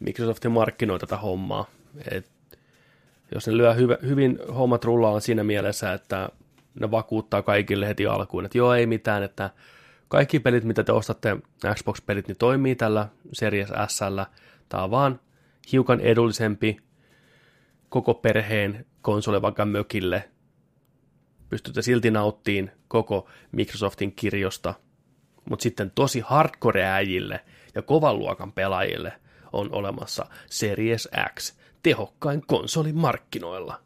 Microsoft 0.00 0.46
markkinoi 0.46 0.98
tätä 0.98 1.16
hommaa. 1.16 1.66
Et 2.10 2.37
jos 3.34 3.46
ne 3.46 3.56
lyö 3.56 3.74
hyvä, 3.74 3.96
hyvin 4.02 4.38
hommat 4.56 4.84
rullaan 4.84 5.20
siinä 5.20 5.44
mielessä, 5.44 5.92
että 5.92 6.28
ne 6.80 6.90
vakuuttaa 6.90 7.42
kaikille 7.42 7.88
heti 7.88 8.06
alkuun, 8.06 8.44
että 8.44 8.58
joo, 8.58 8.74
ei 8.74 8.86
mitään, 8.86 9.22
että 9.22 9.50
kaikki 10.08 10.40
pelit, 10.40 10.64
mitä 10.64 10.84
te 10.84 10.92
ostatte, 10.92 11.36
Xbox-pelit, 11.74 12.28
niin 12.28 12.36
toimii 12.38 12.76
tällä 12.76 13.08
Series 13.32 13.68
S. 13.86 14.00
Tämä 14.68 14.84
on 14.84 14.90
vaan 14.90 15.20
hiukan 15.72 16.00
edullisempi 16.00 16.76
koko 17.88 18.14
perheen 18.14 18.86
konsoli 19.02 19.42
vaikka 19.42 19.64
mökille. 19.64 20.28
Pystytte 21.48 21.82
silti 21.82 22.10
nauttiin 22.10 22.70
koko 22.88 23.28
Microsoftin 23.52 24.12
kirjosta, 24.12 24.74
mutta 25.50 25.62
sitten 25.62 25.92
tosi 25.94 26.20
hardcore-äijille 26.20 27.40
ja 27.74 27.82
kovan 27.82 28.18
luokan 28.18 28.52
pelaajille 28.52 29.12
on 29.52 29.72
olemassa 29.72 30.26
Series 30.46 31.08
X, 31.34 31.57
tehokkain 31.82 32.42
konsoli 32.46 32.92
markkinoilla. 32.92 33.80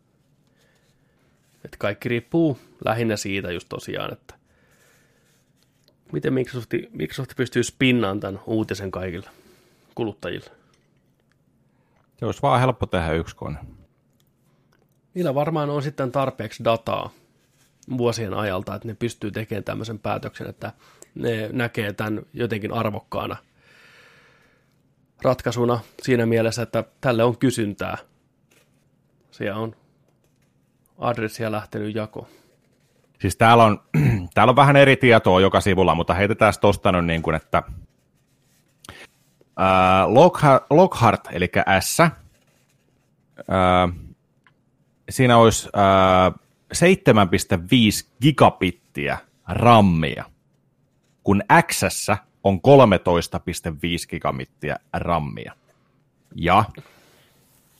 Et 1.64 1.76
kaikki 1.78 2.09
riippuu 2.09 2.59
lähinnä 2.84 3.16
siitä 3.16 3.53
just 3.53 3.68
tosiaan, 3.68 4.12
että 4.12 4.34
miten 6.12 6.32
Microsoft, 6.32 6.70
Microsoft 6.93 7.36
pystyy 7.36 7.62
spinnaan 7.62 8.20
tämän 8.20 8.40
uutisen 8.47 8.90
kaikille 8.90 9.30
kuluttajille. 9.95 10.51
se 12.18 12.26
olisi 12.26 12.43
vaan 12.43 12.61
helppo 12.61 12.86
tehdä 12.86 13.12
yksi 13.12 13.36
kone. 13.36 13.59
Niillä 15.14 15.34
varmaan 15.34 15.70
on 15.70 15.82
sitten 15.82 16.12
tarpeeksi 16.12 16.64
dataa 16.64 17.11
vuosien 17.99 18.34
ajalta, 18.34 18.74
että 18.74 18.88
ne 18.88 18.95
pystyy 18.95 19.30
tekemään 19.30 19.64
tämmöisen 19.64 19.99
päätöksen, 19.99 20.47
että 20.47 20.72
ne 21.14 21.49
näkee 21.53 21.93
tämän 21.93 22.22
jotenkin 22.32 22.72
arvokkaana 22.72 23.36
ratkaisuna 25.23 25.81
siinä 26.03 26.27
mielessä, 26.27 26.62
että 26.62 26.85
tälle 27.01 27.25
on 27.25 27.39
kysyntää. 27.39 27.99
Siellä 29.31 29.61
on 29.61 29.77
adressia 30.99 31.53
lähtenyt 31.53 31.95
jako. 31.95 32.29
Siis 33.20 33.37
täällä 33.37 33.64
on, 33.64 33.81
täällä 34.35 34.51
on 34.51 34.57
vähän 34.57 34.77
eri 34.77 34.97
tietoa 34.97 35.41
joka 35.41 35.61
sivulla, 35.61 35.95
mutta 35.95 36.14
heitetään 36.14 36.53
tosta 36.61 36.93
nyt 36.93 37.05
niin 37.05 37.23
kuin, 37.23 37.37
että 37.37 37.62
ää, 39.57 40.14
Lockhart, 40.14 40.64
Lockhart, 40.70 41.29
eli 41.33 41.49
S, 41.81 42.01
ää, 42.01 43.89
siinä 45.11 45.37
olisi 45.37 45.68
ää, 45.75 46.33
7,5 46.75 48.09
gigabittiä 48.23 49.18
rammia, 49.49 50.25
kun 51.23 51.43
X 51.73 51.83
on 52.45 52.57
13,5 52.57 52.61
gigabittiä 54.09 54.76
rammia. 54.93 55.53
Ja 56.36 56.64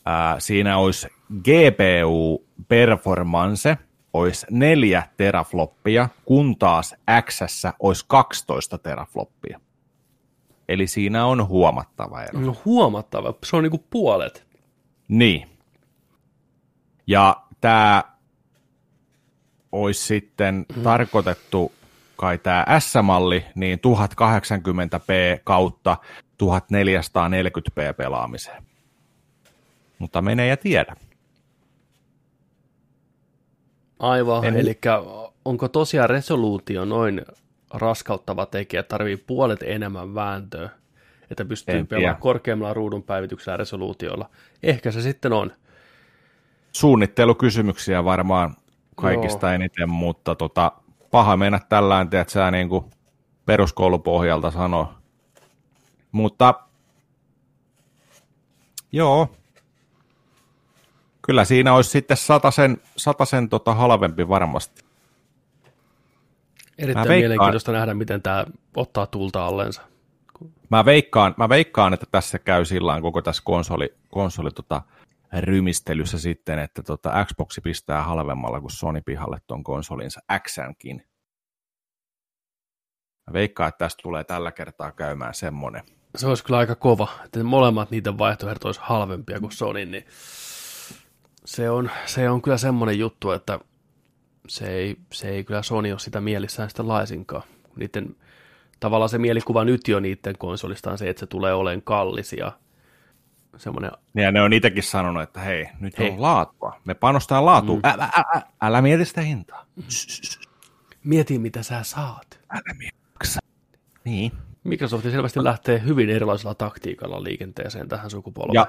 ää, 0.07 0.41
siinä 0.41 0.79
olisi 0.79 1.09
GPU 1.43 2.45
performance 2.69 3.79
olisi 4.13 4.47
4 4.51 5.03
terafloppia, 5.17 6.09
kun 6.25 6.59
taas 6.59 6.95
X 7.25 7.41
olisi 7.81 8.05
12 8.09 8.79
terafloppia. 8.79 9.61
Eli 10.69 10.87
siinä 10.87 11.27
on 11.27 11.49
huomattava 11.49 12.23
ero. 12.23 12.41
No 12.41 12.57
huomattava, 12.65 13.35
se 13.45 13.57
on 13.57 13.63
niinku 13.63 13.85
puolet. 13.91 14.47
Niin. 15.09 15.49
Ja 17.07 17.43
tämä 17.61 18.05
olisi 19.73 20.07
sitten 20.07 20.67
mm. 20.77 20.83
tarkoitettu, 20.83 21.73
kai 22.17 22.39
tämä 22.39 22.67
S-malli, 22.79 23.45
niin 23.55 23.79
1080p 23.79 25.41
kautta 25.45 25.97
1440p 26.43 27.95
pelaamiseen. 27.97 28.63
Mutta 29.99 30.23
menee 30.23 30.47
ja 30.47 30.57
tiedä. 30.57 30.97
Aivan, 33.99 34.45
En- 34.45 34.57
eli 34.57 34.79
onko 35.45 35.69
tosiaan 35.69 36.11
resoluutio 36.11 36.85
noin 36.85 37.23
raskauttava 37.75 38.47
tekijä, 38.47 38.83
tarvii 38.83 39.17
puolet 39.17 39.63
enemmän 39.63 40.15
vääntöä, 40.15 40.71
että 41.31 41.45
pystyy 41.45 41.79
En 41.79 41.87
pelaamaan 41.87 42.21
korkeammalla 42.21 42.75
ruudun 42.75 43.03
päivityksellä 43.03 43.57
resoluutiolla. 43.57 44.31
Ehkä 44.63 44.91
se 44.91 45.03
sitten 45.03 45.33
on. 45.33 45.53
Suunnittelukysymyksiä 46.73 48.05
varmaan 48.05 48.55
kaikista 48.97 49.47
Joo. 49.47 49.55
eniten, 49.55 49.91
mutta 49.91 50.35
tota, 50.35 50.73
paha 51.13 51.37
mennä 51.37 51.61
tällään, 51.69 52.09
että 52.13 52.33
sä 52.33 52.51
niin 52.51 52.69
kuin 52.69 52.85
peruskoulupohjalta 53.47 54.51
sano. 54.51 54.95
Mutta 56.13 56.55
joo, 58.93 59.29
kyllä 61.23 61.45
siinä 61.45 61.75
olisi 61.75 61.91
sitten 61.91 62.17
satasen, 62.17 62.81
satasen 62.97 63.49
tota 63.49 63.75
halvempi 63.75 64.29
varmasti. 64.29 64.83
Erittäin 66.79 67.09
veikkaan- 67.09 67.19
mielenkiintoista 67.19 67.73
nähdä, 67.73 67.95
miten 67.95 68.23
tämä 68.23 68.45
ottaa 68.77 69.07
tulta 69.07 69.47
allensa. 69.47 69.83
Mä 70.71 70.85
veikkaan, 70.85 71.35
mä 71.37 71.49
veikkaan, 71.49 71.95
että 71.95 72.07
tässä 72.11 72.39
käy 72.39 72.65
sillä 72.65 73.01
koko 73.01 73.23
tässä 73.23 73.43
konsoli, 73.45 73.95
konsoli 74.11 74.51
tota, 74.51 74.83
rymistelyssä 75.41 76.19
sitten, 76.19 76.59
että 76.59 76.83
tota 76.83 77.25
Xbox 77.25 77.59
pistää 77.63 78.03
halvemmalla 78.03 78.61
kuin 78.61 78.71
Sony 78.71 79.01
pihalle 79.01 79.39
ton 79.47 79.65
konsolinsa 79.65 80.21
Xnkin. 80.49 81.07
Mä 83.27 83.33
veikkaan, 83.33 83.69
että 83.69 83.79
tästä 83.79 84.03
tulee 84.03 84.25
tällä 84.25 84.53
kertaa 84.53 84.93
käymään 84.93 85.35
semmonen. 85.35 85.83
Se 86.17 86.27
olisi 86.27 86.45
kyllä 86.45 86.59
aika 86.59 86.75
kova, 86.75 87.09
että 87.25 87.45
molemmat 87.45 87.91
niiden 87.91 88.19
vaihtoehdot 88.19 88.65
olisi 88.65 88.81
halvempia 88.83 89.41
kuin 89.41 89.53
Sony, 89.53 89.85
niin 89.85 90.05
se 91.45 91.71
on, 91.71 91.91
se 92.07 92.31
on 92.31 92.43
kyllä 92.43 92.57
semmoinen 92.57 92.99
juttu, 92.99 93.31
että 93.31 93.59
se 94.49 94.71
ei, 94.71 94.97
se 95.13 95.29
ei 95.29 95.45
kyllä 95.45 95.63
Sony 95.63 95.91
ole 95.91 95.99
sitä 95.99 96.21
mielissään 96.21 96.71
sitä 96.71 96.89
laisinkaan. 96.89 97.43
Niiden, 97.77 98.17
tavallaan 98.81 99.09
se 99.09 99.19
mielikuva 99.19 99.65
nyt 99.65 99.89
jo 99.89 100.01
niiden 100.01 100.39
konsolista 100.39 100.91
on 100.91 100.99
se, 100.99 101.09
että 101.09 101.21
se 101.21 101.27
tulee 101.27 101.55
olemaan 101.55 101.83
kallis 101.83 102.33
ja 102.33 102.53
semmoinen, 103.57 103.91
Ja 104.15 104.33
ne 104.33 104.43
on 104.43 104.53
itsekin 104.53 104.83
sanonut, 104.83 105.23
että 105.23 105.41
hei, 105.41 105.69
nyt 105.81 105.99
Hei. 105.99 106.11
on 106.11 106.23
laatua. 106.23 106.81
Me 106.85 106.95
panostaa 106.95 107.45
laatuun. 107.45 107.79
Mm. 107.79 107.91
Älä, 107.91 108.09
älä, 108.17 108.43
älä 108.61 108.83
mieti 108.83 109.05
sitä 109.05 109.21
hintaa. 109.21 109.67
mieti 111.05 111.39
mitä 111.39 111.63
sä 111.63 111.83
saat. 111.83 112.41
Älä 112.51 112.75
mieti. 112.79 113.03
Niin. 114.05 114.33
Microsoft 114.65 115.05
selvästi 115.05 115.45
lähtee 115.45 115.83
hyvin 115.85 116.11
erilaisella 116.11 116.55
taktiikalla 116.55 117.23
liikenteeseen 117.23 117.89
tähän 117.89 118.11
sukupolveen. 118.11 118.55
Ja 118.55 118.67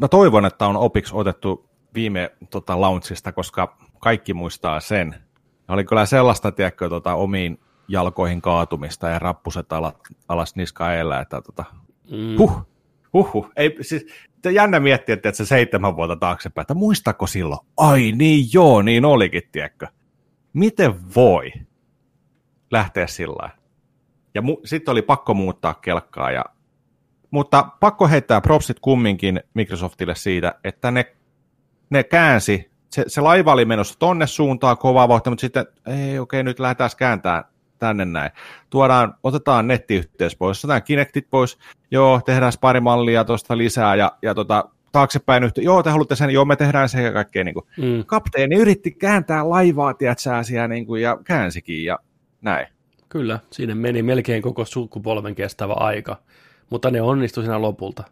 mä 0.00 0.08
toivon, 0.08 0.46
että 0.46 0.66
on 0.66 0.76
opiksi 0.76 1.14
otettu 1.16 1.70
viime 1.94 2.32
tota, 2.50 2.80
launchista, 2.80 3.32
koska 3.32 3.76
kaikki 3.98 4.34
muistaa 4.34 4.80
sen. 4.80 5.14
Oli 5.68 5.84
kyllä 5.84 6.06
sellaista, 6.06 6.52
tiedätkö, 6.52 6.88
tota, 6.88 7.14
omiin 7.14 7.60
jalkoihin 7.88 8.42
kaatumista 8.42 9.08
ja 9.08 9.18
rappuset 9.18 9.72
alas, 9.72 9.94
alas 10.28 10.56
niska 10.56 10.94
edellä, 10.94 11.20
että 11.20 11.42
tota, 11.42 11.64
mm, 12.10 12.38
huh, 12.38 12.66
huh, 13.12 13.32
huh. 13.32 13.50
Ei, 13.56 13.76
siis, 13.80 14.06
jännä 14.52 14.80
miettiä, 14.80 15.12
että 15.12 15.32
se 15.32 15.46
seitsemän 15.46 15.96
vuotta 15.96 16.16
taaksepäin, 16.16 16.62
että 16.62 16.74
muistako 16.74 17.26
silloin? 17.26 17.60
Ai 17.76 18.12
niin 18.12 18.46
joo, 18.52 18.82
niin 18.82 19.04
olikin, 19.04 19.42
tiedätkö. 19.52 19.86
Miten 20.52 21.14
voi 21.16 21.52
lähteä 22.70 23.06
sillä? 23.06 23.50
Ja 24.34 24.42
mu- 24.42 24.60
sitten 24.64 24.92
oli 24.92 25.02
pakko 25.02 25.34
muuttaa 25.34 25.74
kelkkaa. 25.74 26.30
Ja... 26.30 26.44
Mutta 27.30 27.68
pakko 27.80 28.08
heittää 28.08 28.40
propsit 28.40 28.80
kumminkin 28.80 29.40
Microsoftille 29.54 30.14
siitä, 30.14 30.54
että 30.64 30.90
ne, 30.90 31.16
ne 31.90 32.04
käänsi. 32.04 32.70
Se, 32.90 33.04
se 33.06 33.20
laiva 33.20 33.52
oli 33.52 33.64
menossa 33.64 33.98
tonne 33.98 34.26
suuntaan 34.26 34.78
kovaa 34.78 35.08
vauhtia, 35.08 35.30
mutta 35.30 35.40
sitten 35.40 35.66
ei 35.86 36.18
okei, 36.18 36.42
nyt 36.42 36.60
lähdetään 36.60 36.90
kääntää 36.96 37.44
tänne 37.78 38.04
näin. 38.04 38.30
Tuodaan, 38.70 39.14
otetaan 39.22 39.68
nettiyhteys 39.68 40.36
pois, 40.36 40.64
otetaan 40.64 40.82
Kinectit 40.82 41.26
pois, 41.30 41.58
joo, 41.90 42.20
tehdään 42.26 42.52
pari 42.60 42.80
mallia 42.80 43.24
tuosta 43.24 43.58
lisää 43.58 43.94
ja, 43.94 44.12
ja 44.22 44.34
tota, 44.34 44.68
taaksepäin 44.92 45.44
yhtä, 45.44 45.60
joo, 45.60 45.82
te 45.82 45.90
haluatte 45.90 46.16
sen, 46.16 46.30
joo, 46.30 46.44
me 46.44 46.56
tehdään 46.56 46.88
sen 46.88 47.04
ja 47.04 47.12
kaikkea. 47.12 47.44
Niin 47.44 47.54
kuin. 47.54 47.66
mm. 47.78 48.04
Kapteeni 48.06 48.56
yritti 48.56 48.90
kääntää 48.90 49.50
laivaa, 49.50 49.94
tiedätkö, 49.94 50.42
siellä, 50.42 50.68
niin 50.68 50.86
kuin, 50.86 51.02
ja 51.02 51.18
käänsikin 51.24 51.84
ja 51.84 51.98
näin. 52.40 52.66
Kyllä, 53.08 53.38
siinä 53.50 53.74
meni 53.74 54.02
melkein 54.02 54.42
koko 54.42 54.64
sukupolven 54.64 55.34
kestävä 55.34 55.72
aika, 55.72 56.16
mutta 56.70 56.90
ne 56.90 57.02
onnistui 57.02 57.42
siinä 57.42 57.62
lopulta. 57.62 58.04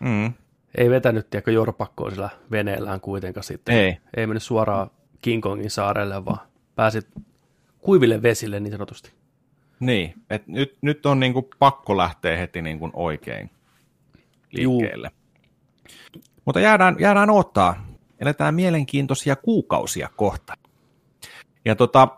Mm. 0.00 0.32
Ei 0.74 0.90
vetänyt, 0.90 1.30
tiedäkö, 1.30 1.52
jorpakkoa 1.52 2.10
sillä 2.10 2.28
veneellään 2.50 3.00
kuitenkaan 3.00 3.44
sitten. 3.44 3.74
Ei. 3.74 3.98
Ei 4.16 4.26
mennyt 4.26 4.42
suoraan 4.42 4.90
King 5.22 5.42
Kongin 5.42 5.70
saarelle, 5.70 6.24
vaan 6.24 6.38
pääsit 6.74 7.06
kuiville 7.86 8.22
vesille 8.22 8.60
niin 8.60 8.72
sanotusti. 8.72 9.12
Niin, 9.80 10.14
et 10.30 10.46
nyt, 10.46 10.78
nyt 10.82 11.06
on 11.06 11.20
niinku 11.20 11.48
pakko 11.58 11.96
lähteä 11.96 12.36
heti 12.36 12.62
niinku 12.62 12.90
oikein 12.92 13.50
liikkeelle. 14.52 15.10
Juu. 15.12 16.22
Mutta 16.44 16.60
jäädään, 16.60 16.96
jäädään 16.98 17.30
ottaa. 17.30 17.86
Eletään 18.20 18.54
mielenkiintoisia 18.54 19.36
kuukausia 19.36 20.08
kohta. 20.16 20.54
Ja 21.64 21.76
tota, 21.76 22.08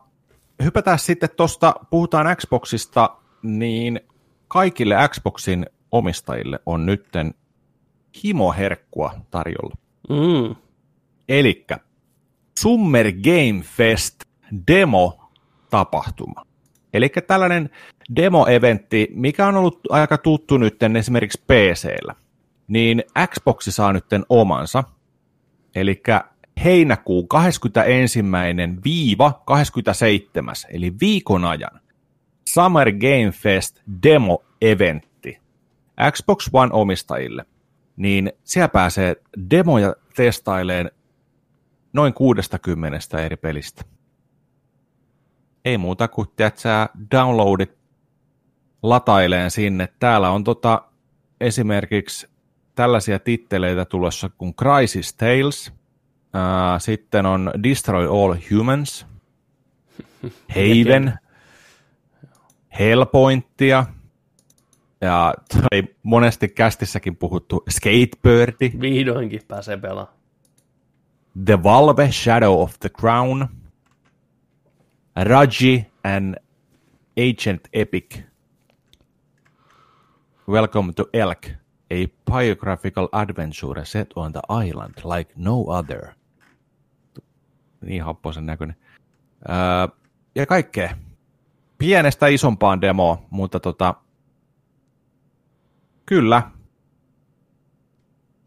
hypätään 0.62 0.98
sitten 0.98 1.28
tuosta, 1.36 1.74
puhutaan 1.90 2.36
Xboxista, 2.36 3.16
niin 3.42 4.00
kaikille 4.48 4.94
Xboxin 5.08 5.66
omistajille 5.90 6.58
on 6.66 6.86
nytten 6.86 7.34
himoherkkua 8.24 9.14
tarjolla. 9.30 9.74
Mm. 10.08 10.56
Elikkä 11.28 11.78
Summer 12.58 13.12
Game 13.12 13.62
Fest 13.62 14.24
demo-tapahtuma. 15.72 16.46
Eli 16.94 17.08
tällainen 17.26 17.70
demo-eventti, 18.16 19.08
mikä 19.14 19.46
on 19.46 19.56
ollut 19.56 19.80
aika 19.90 20.18
tuttu 20.18 20.58
nyt 20.58 20.82
esimerkiksi 20.82 21.42
PCllä, 21.46 22.14
niin 22.68 23.04
Xbox 23.34 23.68
saa 23.68 23.92
nyt 23.92 24.04
omansa. 24.28 24.84
Eli 25.74 26.02
heinäkuun 26.64 27.28
21. 27.28 28.20
viiva 28.84 29.42
27. 29.44 30.54
eli 30.70 30.92
viikon 31.00 31.44
ajan 31.44 31.80
Summer 32.48 32.92
Game 32.92 33.30
Fest 33.32 33.80
demo-eventti 34.02 35.38
Xbox 36.12 36.50
One-omistajille, 36.52 37.44
niin 37.96 38.32
siellä 38.44 38.68
pääsee 38.68 39.16
demoja 39.50 39.96
testaileen 40.16 40.90
noin 41.92 42.14
60 42.14 42.98
eri 43.24 43.36
pelistä. 43.36 43.97
Ei 45.68 45.78
muuta 45.78 46.08
kuin, 46.08 46.28
sä 46.54 46.88
downloadit 47.10 47.78
lataileen 48.82 49.50
sinne. 49.50 49.88
Täällä 49.98 50.30
on 50.30 50.44
tota, 50.44 50.82
esimerkiksi 51.40 52.28
tällaisia 52.74 53.18
titteleitä 53.18 53.84
tulossa 53.84 54.28
kuin 54.38 54.54
Crisis 54.54 55.14
Tales, 55.14 55.72
uh, 55.72 56.80
sitten 56.80 57.26
on 57.26 57.50
Destroy 57.62 58.06
All 58.06 58.34
Humans, 58.50 59.06
Haven, 60.56 61.18
Hellpointia, 62.78 63.86
ja 65.00 65.34
toi 65.52 65.82
monesti 66.02 66.48
kästissäkin 66.48 67.16
puhuttu 67.16 67.64
Skatebirdi. 67.70 68.72
Vihdoinkin 68.80 69.40
pääsee 69.48 69.76
pelaamaan. 69.76 70.18
The 71.44 71.62
Valve 71.62 72.12
Shadow 72.12 72.62
of 72.62 72.74
the 72.80 72.88
Crown, 72.88 73.48
Raji 75.24 75.86
and 76.04 76.36
Agent 77.16 77.68
Epic. 77.72 78.22
Welcome 80.48 80.92
to 80.92 81.08
Elk, 81.12 81.46
a 81.90 82.06
biographical 82.32 83.08
adventure 83.12 83.84
set 83.84 84.12
on 84.16 84.32
the 84.32 84.40
island 84.66 84.94
like 85.04 85.32
no 85.36 85.64
other. 85.68 86.08
Niin 87.80 88.04
happoisen 88.04 88.46
näköinen. 88.46 88.76
Öö, 89.48 89.56
ja 90.34 90.46
kaikkea. 90.46 90.96
Pienestä 91.78 92.26
isompaan 92.26 92.80
demoa, 92.80 93.22
mutta 93.30 93.60
tota, 93.60 93.94
kyllä. 96.06 96.42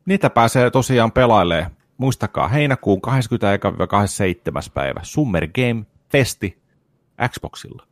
Niitä 0.06 0.30
pääsee 0.30 0.70
tosiaan 0.70 1.12
pelailemaan. 1.12 1.72
Muistakaa, 1.98 2.48
heinäkuun 2.48 3.02
20-27. 3.08 3.12
päivä 4.74 5.00
Summer 5.04 5.48
Game 5.48 5.86
Festi 6.10 6.61
Xboxilla. 7.30 7.88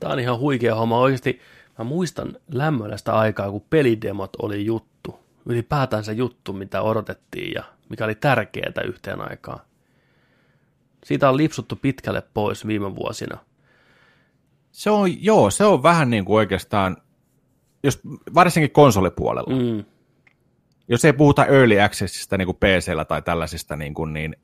Tämä 0.00 0.12
on 0.12 0.20
ihan 0.20 0.38
huikea 0.38 0.74
homma. 0.74 0.98
Oikeasti 0.98 1.40
mä 1.78 1.84
muistan 1.84 2.36
lämmöllistä 2.52 3.14
aikaa, 3.14 3.50
kun 3.50 3.64
pelidemot 3.70 4.36
oli 4.42 4.64
juttu. 4.64 5.20
Ylipäätään 5.46 6.04
se 6.04 6.12
juttu, 6.12 6.52
mitä 6.52 6.82
odotettiin 6.82 7.52
ja 7.54 7.64
mikä 7.88 8.04
oli 8.04 8.14
tärkeää 8.14 8.82
yhteen 8.86 9.20
aikaan. 9.30 9.60
Siitä 11.04 11.28
on 11.28 11.36
lipsuttu 11.36 11.76
pitkälle 11.76 12.22
pois 12.34 12.66
viime 12.66 12.96
vuosina. 12.96 13.38
Se 14.72 14.90
on, 14.90 15.24
joo, 15.24 15.50
se 15.50 15.64
on 15.64 15.82
vähän 15.82 16.10
niin 16.10 16.24
kuin 16.24 16.36
oikeastaan, 16.36 16.96
jos, 17.82 18.00
varsinkin 18.34 18.70
konsolipuolella. 18.70 19.54
Mm. 19.56 19.84
Jos 20.88 21.04
ei 21.04 21.12
puhuta 21.12 21.46
early 21.46 21.80
accessista 21.80 22.38
niin 22.38 22.46
kuin 22.46 22.56
PCllä 22.56 23.04
tai 23.04 23.22
tällaisista 23.22 23.76
niin, 23.76 23.94
kuin, 23.94 24.12
niin 24.12 24.36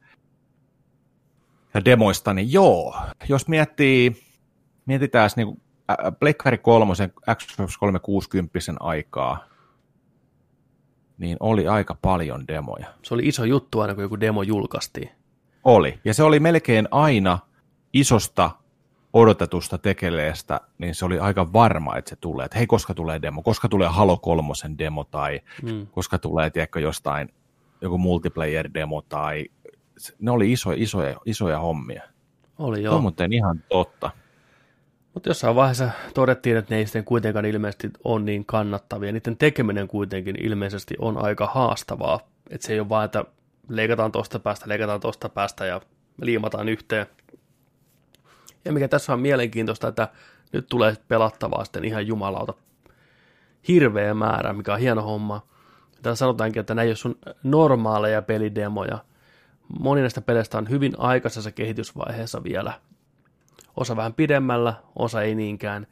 demoista, 1.85 2.35
niin 2.35 2.53
joo, 2.53 2.97
jos 3.29 3.49
miettii, 3.49 4.23
mietitään 4.87 5.31
niin 5.37 5.63
Pleikkari 6.21 6.59
3, 6.59 6.95
Xbox 7.35 7.77
360 7.77 8.59
aikaa, 8.81 9.45
niin 11.19 11.37
oli 11.41 11.69
aika 11.69 11.97
paljon 12.03 12.49
demoja. 12.49 12.87
Se 13.03 13.15
oli 13.15 13.29
iso 13.29 13.45
juttu 13.45 13.81
aina, 13.81 13.95
kun 13.95 14.03
joku 14.03 14.21
demo 14.21 14.43
julkaistiin. 14.43 15.11
Oli, 15.65 16.01
ja 16.05 16.15
se 16.15 16.23
oli 16.23 16.41
melkein 16.41 16.89
aina 16.91 17.39
isosta 17.93 18.51
odotetusta 19.13 19.79
tekeleestä, 19.79 20.61
niin 20.79 20.95
se 20.95 21.05
oli 21.05 21.19
aika 21.19 21.53
varma, 21.53 21.97
että 21.97 22.09
se 22.09 22.17
tulee, 22.17 22.45
että 22.45 22.59
hei, 22.59 22.67
koska 22.67 22.95
tulee 22.95 23.23
demo, 23.23 23.43
koska 23.43 23.69
tulee 23.69 23.89
Halo 23.89 24.17
3 24.17 24.53
demo, 24.79 25.05
tai 25.05 25.41
mm. 25.63 25.87
koska 25.87 26.19
tulee, 26.19 26.51
tiedätkö, 26.51 26.81
jostain 26.81 27.29
joku 27.81 27.99
multiplayer-demo, 27.99 29.03
tai 29.09 29.47
ne 30.19 30.31
oli 30.31 30.53
iso, 30.53 30.73
isoja, 30.77 31.17
isoja 31.27 31.59
hommia. 31.59 32.03
Oli 32.59 32.83
joo. 32.83 32.97
on 32.97 33.03
muuten 33.03 33.33
ihan 33.33 33.63
totta. 33.69 34.11
Mutta 35.15 35.31
jossain 35.31 35.57
vaiheessa 35.57 35.91
todettiin, 36.15 36.57
että 36.57 36.75
ne 36.75 36.79
ei 36.79 36.87
sitten 36.87 37.05
kuitenkaan 37.05 37.45
ilmeisesti 37.45 37.91
on 38.05 38.25
niin 38.25 38.45
kannattavia. 38.45 39.13
Niiden 39.13 39.37
tekeminen 39.37 39.89
kuitenkin 39.89 40.45
ilmeisesti 40.45 40.95
on 40.99 41.25
aika 41.25 41.47
haastavaa. 41.47 42.21
Että 42.51 42.67
se 42.67 42.73
ei 42.73 42.81
ole 42.81 42.89
vaan, 42.89 43.05
että 43.05 43.25
leikataan 43.69 44.13
tuosta 44.13 44.39
päästä, 44.39 44.69
leikataan 44.69 45.01
tuosta 45.01 45.29
päästä 45.29 45.67
ja 45.67 45.81
liimataan 46.23 46.69
yhteen. 46.69 47.07
Ja 48.65 48.73
mikä 48.73 48.89
tässä 48.89 49.13
on 49.13 49.21
mielenkiintoista, 49.21 49.89
että 49.89 50.09
nyt 50.53 50.67
tulee 50.67 50.95
pelattavaa 51.09 51.65
sitten 51.65 51.85
ihan 51.85 52.07
jumalauta 52.07 52.55
hirveä 53.69 54.15
määrä, 54.15 54.53
mikä 54.53 54.73
on 54.73 54.81
hieno 54.81 55.03
homma. 55.03 55.47
Täällä 56.03 56.17
sanotaankin, 56.17 56.61
että 56.61 56.75
nämä 56.75 56.83
ei 56.83 56.91
ole 56.91 56.97
sun 56.97 57.19
normaaleja 57.43 58.23
pelidemoja. 58.23 58.99
Moni 59.81 60.01
näistä 60.01 60.21
peleistä 60.21 60.59
on 60.59 60.71
hyvin 60.71 60.93
aikaisessa 60.99 61.53
kehitysvaiheessa 61.53 62.45
vielä. 62.45 62.73
Osa 63.77 63.97
vähän 63.97 64.15
pidemmällä, 64.15 64.75
osa 64.97 65.23
ei 65.23 65.35
niinkään. 65.35 65.87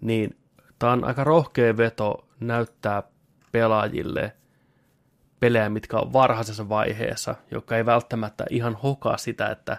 Niin 0.00 0.36
tämä 0.78 0.92
on 0.92 1.04
aika 1.04 1.24
rohkea 1.24 1.76
veto 1.76 2.28
näyttää 2.40 3.02
pelaajille 3.52 4.32
pelejä, 5.40 5.68
mitkä 5.68 5.96
on 5.96 6.12
varhaisessa 6.12 6.68
vaiheessa, 6.68 7.34
joka 7.50 7.76
ei 7.76 7.86
välttämättä 7.86 8.44
ihan 8.50 8.74
hokaa 8.74 9.16
sitä, 9.16 9.46
että 9.46 9.76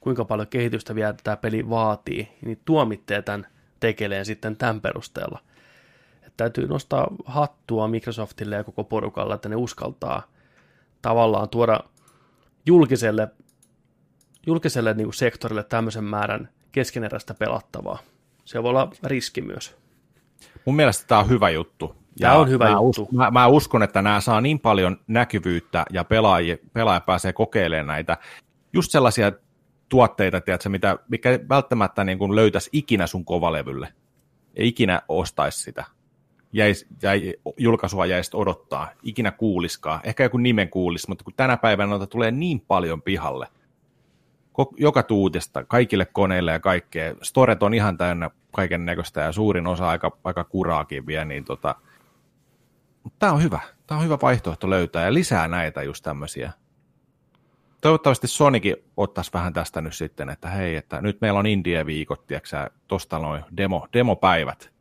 kuinka 0.00 0.24
paljon 0.24 0.48
kehitystä 0.48 0.94
vielä 0.94 1.14
tämä 1.24 1.36
peli 1.36 1.70
vaatii, 1.70 2.28
niin 2.44 2.60
tuomitte 2.64 3.22
tämän 3.22 3.46
tekeleen 3.80 4.24
sitten 4.24 4.56
tämän 4.56 4.80
perusteella. 4.80 5.38
Että 6.16 6.32
täytyy 6.36 6.66
nostaa 6.66 7.08
hattua 7.24 7.88
Microsoftille 7.88 8.56
ja 8.56 8.64
koko 8.64 8.84
porukalle, 8.84 9.34
että 9.34 9.48
ne 9.48 9.56
uskaltaa 9.56 10.22
tavallaan 11.02 11.48
tuoda 11.48 11.80
julkiselle, 12.68 13.28
julkiselle 14.46 14.94
niin 14.94 15.06
kuin 15.06 15.14
sektorille 15.14 15.64
tämmöisen 15.64 16.04
määrän 16.04 16.48
keskeneräistä 16.72 17.34
pelattavaa. 17.34 17.98
Se 18.44 18.62
voi 18.62 18.70
olla 18.70 18.90
riski 19.02 19.40
myös. 19.40 19.76
Mun 20.64 20.76
mielestä 20.76 21.06
tämä 21.06 21.20
on 21.20 21.28
hyvä 21.28 21.50
juttu. 21.50 21.96
Tämä 22.20 22.34
on 22.34 22.48
hyvä 22.48 22.64
mä 22.64 22.70
juttu. 22.70 23.02
Uskon, 23.02 23.06
mä, 23.16 23.30
mä 23.30 23.46
uskon, 23.46 23.82
että 23.82 24.02
nämä 24.02 24.20
saa 24.20 24.40
niin 24.40 24.60
paljon 24.60 25.00
näkyvyyttä 25.06 25.84
ja 25.90 26.04
pelaaja, 26.04 26.56
pelaaja 26.72 27.00
pääsee 27.00 27.32
kokeilemaan 27.32 27.86
näitä. 27.86 28.16
Just 28.72 28.90
sellaisia 28.90 29.32
tuotteita, 29.88 30.40
tiedätkö, 30.40 30.68
mitä, 30.68 30.98
mikä 31.08 31.40
välttämättä 31.48 32.04
niin 32.04 32.18
kuin 32.18 32.34
löytäisi 32.34 32.70
ikinä 32.72 33.06
sun 33.06 33.24
kovalevylle 33.24 33.92
ja 34.56 34.64
ikinä 34.64 35.02
ostaisi 35.08 35.60
sitä. 35.60 35.84
Jäis, 36.52 36.86
jäi, 37.02 37.34
julkaisua 37.56 38.06
jäisi 38.06 38.30
odottaa, 38.34 38.88
ikinä 39.02 39.30
kuuliskaa, 39.30 40.00
ehkä 40.04 40.22
joku 40.22 40.36
nimen 40.36 40.68
kuulis, 40.68 41.08
mutta 41.08 41.24
kun 41.24 41.32
tänä 41.36 41.56
päivänä 41.56 41.90
noita 41.90 42.06
tulee 42.06 42.30
niin 42.30 42.60
paljon 42.60 43.02
pihalle, 43.02 43.46
joka 44.76 45.02
tuutista, 45.02 45.64
kaikille 45.64 46.04
koneille 46.04 46.52
ja 46.52 46.60
kaikkea, 46.60 47.14
storet 47.22 47.62
on 47.62 47.74
ihan 47.74 47.96
täynnä 47.96 48.30
kaiken 48.52 48.84
näköistä 48.86 49.20
ja 49.20 49.32
suurin 49.32 49.66
osa 49.66 49.88
aika, 49.88 50.18
aika 50.24 50.44
kuraakin 50.44 51.06
vielä, 51.06 51.24
niin 51.24 51.44
tota, 51.44 51.74
tämä 53.18 53.32
on 53.32 53.42
hyvä, 53.42 53.60
tämä 53.86 53.98
on 53.98 54.04
hyvä 54.04 54.18
vaihtoehto 54.22 54.70
löytää 54.70 55.04
ja 55.04 55.14
lisää 55.14 55.48
näitä 55.48 55.82
just 55.82 56.02
tämmöisiä 56.02 56.52
toivottavasti 57.80 58.26
Sonikin 58.26 58.76
ottaisi 58.96 59.32
vähän 59.32 59.52
tästä 59.52 59.80
nyt 59.80 59.94
sitten, 59.94 60.28
että 60.28 60.48
hei, 60.48 60.76
että 60.76 61.02
nyt 61.02 61.20
meillä 61.20 61.38
on 61.38 61.46
Indie-viikot, 61.46 62.26
tiedätkö 62.26 62.70
tuosta 62.88 63.18
noin 63.18 63.44
demo, 63.56 63.88
demopäivät. 63.92 64.77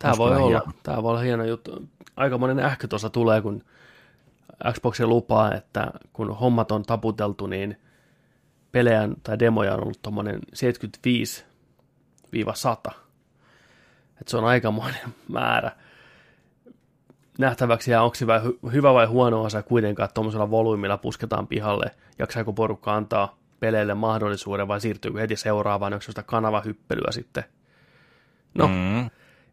Tämä 0.00 0.14
voi, 0.18 0.36
olla, 0.36 0.46
hieno? 0.46 0.62
tämä 0.82 1.02
voi 1.02 1.10
olla 1.10 1.20
hieno 1.20 1.44
juttu. 1.44 1.88
Aika 2.16 2.38
monen 2.38 2.60
ähky 2.60 2.88
tuossa 2.88 3.10
tulee, 3.10 3.40
kun 3.42 3.64
Xboxin 4.72 5.08
lupaa, 5.08 5.54
että 5.54 5.90
kun 6.12 6.36
hommat 6.36 6.72
on 6.72 6.82
taputeltu, 6.82 7.46
niin 7.46 7.80
pelejä 8.72 9.08
tai 9.22 9.38
demoja 9.38 9.74
on 9.74 9.82
ollut 9.82 10.02
tuommoinen 10.02 10.40
75-100. 12.88 12.92
Et 14.20 14.28
se 14.28 14.36
on 14.36 14.44
aikamoinen 14.44 15.00
määrä. 15.28 15.70
Nähtäväksi 17.38 17.90
jää, 17.90 18.02
onko 18.02 18.14
se 18.14 18.26
hyvä 18.72 18.94
vai 18.94 19.06
huono 19.06 19.44
asia 19.44 19.62
kuitenkaan, 19.62 20.04
että 20.04 20.14
tuommoisella 20.14 20.50
volyymilla 20.50 20.96
pusketaan 20.96 21.46
pihalle. 21.46 21.86
Jaksaako 22.18 22.52
porukka 22.52 22.94
antaa 22.94 23.38
peleille 23.60 23.94
mahdollisuuden 23.94 24.68
vai 24.68 24.80
siirtyykö 24.80 25.20
heti 25.20 25.36
seuraavaan, 25.36 25.92
onko 25.92 26.02
se 26.02 26.22
kanavahyppelyä 26.22 27.12
sitten. 27.12 27.44
No, 28.54 28.66
Mm. 28.66 29.10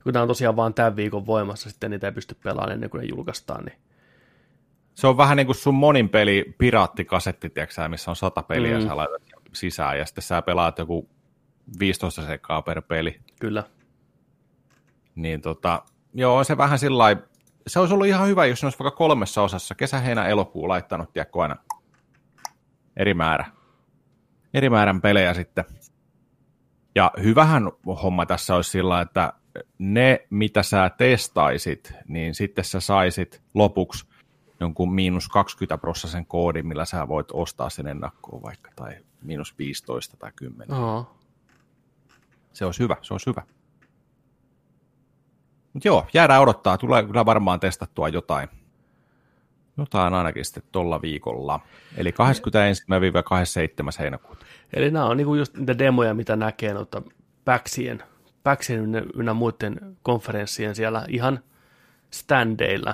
Kun 0.08 0.14
tämä 0.14 0.22
on 0.22 0.28
tosiaan 0.28 0.56
vaan 0.56 0.74
tämän 0.74 0.96
viikon 0.96 1.26
voimassa, 1.26 1.70
sitten 1.70 1.92
niitä 1.92 2.08
ei 2.08 2.14
pysty 2.14 2.36
pelaamaan 2.44 2.72
ennen 2.72 2.90
kuin 2.90 3.02
ne 3.02 3.08
julkaistaan, 3.08 3.66
niin 3.66 3.78
Se 4.94 5.08
on 5.08 5.18
vähän 5.18 5.38
niin 5.38 5.46
kuin 5.46 5.56
sun 5.56 5.76
monin 5.76 6.10
peli 6.10 6.56
piraattikasetti, 6.58 7.50
tiedätkö 7.50 7.74
sä, 7.74 7.88
missä 7.90 8.12
on 8.12 8.16
sata 8.16 8.44
peliä, 8.44 8.78
Mm. 8.80 8.88
sä 8.88 8.98
laitat 8.98 9.22
sisään, 9.54 9.98
ja 10.00 10.06
sitten 10.06 10.22
sä 10.22 10.42
pelaat 10.42 10.78
joku 10.80 11.10
15 11.80 12.26
sekaa 12.26 12.62
per 12.62 12.82
peli. 12.82 13.20
kyllä. 13.40 13.64
Niin 15.16 15.42
tota, 15.42 15.82
joo, 16.14 16.44
se 16.44 16.58
vähän 16.58 16.80
sillä 16.80 17.16
se 17.68 17.80
olisi 17.80 17.94
ollut 17.94 18.08
ihan 18.08 18.28
hyvä, 18.28 18.46
jos 18.46 18.64
ne 18.64 18.66
olisi 18.66 18.80
vaikka 18.80 18.98
kolmessa 18.98 19.42
osassa, 19.42 19.76
kesä, 19.76 20.00
heinä, 20.00 20.28
elokuu 20.28 20.68
laittanut, 20.68 21.14
tiedätkö, 21.14 21.42
aina 21.42 21.56
eri 22.98 23.14
määrä. 23.14 23.46
Eri 24.54 24.70
määrän 24.70 25.02
pelejä 25.02 25.34
sitten. 25.34 25.66
Ja 26.96 27.12
hyvähän 27.24 27.72
homma 28.04 28.26
tässä 28.26 28.56
olisi 28.56 28.70
sillä, 28.72 29.02
että 29.02 29.34
ne, 29.78 30.28
mitä 30.30 30.64
sä 30.64 30.92
testaisit, 30.98 31.94
niin 32.08 32.36
sitten 32.36 32.66
sä 32.66 32.80
saisit 32.80 33.42
lopuksi 33.54 34.06
jonkun 34.60 34.94
miinus 34.94 35.30
20 35.30 35.78
prossasen 35.78 36.26
koodin, 36.26 36.68
millä 36.68 36.86
sä 36.86 37.08
voit 37.08 37.28
ostaa 37.34 37.70
sen 37.70 37.88
ennakkoon 37.88 38.42
vaikka, 38.42 38.72
tai 38.76 38.98
miinus 39.22 39.58
15 39.58 40.18
tai 40.18 40.32
10. 40.36 40.72
Oho. 40.74 41.16
Se 42.54 42.66
olisi 42.66 42.80
hyvä, 42.80 42.96
se 43.02 43.14
olisi 43.14 43.26
hyvä. 43.26 43.42
Mutta 45.74 45.88
joo, 45.88 46.08
jäädään 46.14 46.42
odottaa. 46.42 46.78
Tulee 46.78 47.04
kyllä 47.04 47.26
varmaan 47.26 47.60
testattua 47.60 48.10
jotain. 48.10 48.50
Jotain 49.78 50.14
ainakin 50.14 50.46
sitten 50.46 50.64
tuolla 50.72 51.02
viikolla. 51.02 51.60
Eli 51.98 52.12
21-27. 52.12 52.14
heinäkuuta. 54.00 54.46
Eli 54.74 54.92
nämä 54.92 55.06
on 55.06 55.18
niinku 55.18 55.36
just 55.36 55.58
niitä 55.58 55.78
demoja, 55.78 56.14
mitä 56.14 56.36
näkee 56.36 56.74
noita 56.74 57.02
Päksien, 57.46 58.04
Päksien 58.48 58.80
ynnä, 58.80 59.04
ynnä 59.16 59.34
muiden 59.34 59.98
konferenssien 60.04 60.76
siellä 60.76 61.06
ihan 61.08 61.40
standeilla. 62.12 62.94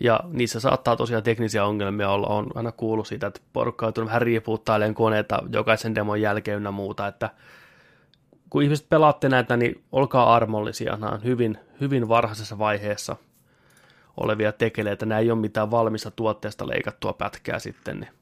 Ja 0.00 0.20
niissä 0.32 0.60
saattaa 0.60 0.96
tosiaan 0.96 1.22
teknisiä 1.22 1.64
ongelmia 1.64 2.10
olla. 2.10 2.26
On 2.26 2.46
aina 2.54 2.72
kuullut 2.72 3.06
siitä, 3.06 3.26
että 3.26 3.40
porukka 3.52 3.86
on 3.86 4.06
vähän 4.06 4.22
riipuuttailemaan 4.22 4.94
koneita 4.94 5.42
jokaisen 5.52 5.94
demon 5.94 6.20
jälkeen 6.20 6.56
ynnä 6.56 6.70
muuta, 6.70 7.06
että 7.06 7.30
kun 8.50 8.62
ihmiset 8.62 8.88
pelaatte 8.88 9.28
näitä, 9.28 9.56
niin 9.56 9.84
olkaa 9.92 10.34
armollisia. 10.34 10.96
Nämä 10.96 11.12
on 11.12 11.24
hyvin, 11.24 11.58
hyvin 11.80 12.08
varhaisessa 12.08 12.58
vaiheessa 12.58 13.16
olevia 14.16 14.52
tekeleitä. 14.52 15.06
Nämä 15.06 15.18
ei 15.18 15.30
ole 15.30 15.40
mitään 15.40 15.70
valmista 15.70 16.10
tuotteesta 16.10 16.68
leikattua 16.68 17.12
pätkää 17.12 17.58
sitten. 17.58 18.00
Niin. 18.00 18.12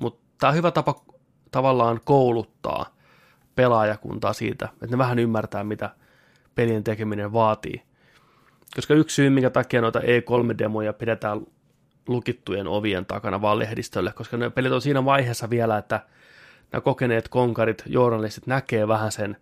Mutta 0.00 0.20
tämä 0.38 0.48
on 0.48 0.56
hyvä 0.56 0.70
tapa 0.70 1.02
tavallaan 1.50 2.00
kouluttaa 2.04 3.01
pelaajakuntaa 3.54 4.32
siitä, 4.32 4.68
että 4.72 4.86
ne 4.86 4.98
vähän 4.98 5.18
ymmärtää, 5.18 5.64
mitä 5.64 5.90
pelien 6.54 6.84
tekeminen 6.84 7.32
vaatii. 7.32 7.82
Koska 8.76 8.94
yksi 8.94 9.14
syy, 9.14 9.30
minkä 9.30 9.50
takia 9.50 9.80
noita 9.80 9.98
E3-demoja 9.98 10.92
pidetään 10.92 11.40
lukittujen 12.08 12.68
ovien 12.68 13.06
takana 13.06 13.42
vaan 13.42 13.58
lehdistölle, 13.58 14.12
koska 14.12 14.36
ne 14.36 14.50
pelit 14.50 14.72
on 14.72 14.82
siinä 14.82 15.04
vaiheessa 15.04 15.50
vielä, 15.50 15.78
että 15.78 16.00
nämä 16.72 16.80
kokeneet 16.80 17.28
konkarit, 17.28 17.82
journalistit 17.86 18.46
näkee 18.46 18.88
vähän 18.88 19.12
sen 19.12 19.36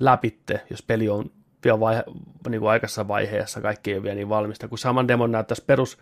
läpitte, 0.00 0.60
jos 0.70 0.82
peli 0.82 1.08
on 1.08 1.30
vielä 1.64 1.80
vaihe, 1.80 2.04
niin 2.48 2.60
kuin 2.60 2.70
aikaisessa 2.70 3.08
vaiheessa, 3.08 3.60
kaikki 3.60 3.90
ei 3.90 3.96
ole 3.96 4.02
vielä 4.02 4.14
niin 4.14 4.28
valmista. 4.28 4.68
Kun 4.68 4.78
saman 4.78 5.08
demon 5.08 5.32
näyttäisi 5.32 5.64
perus, 5.66 5.98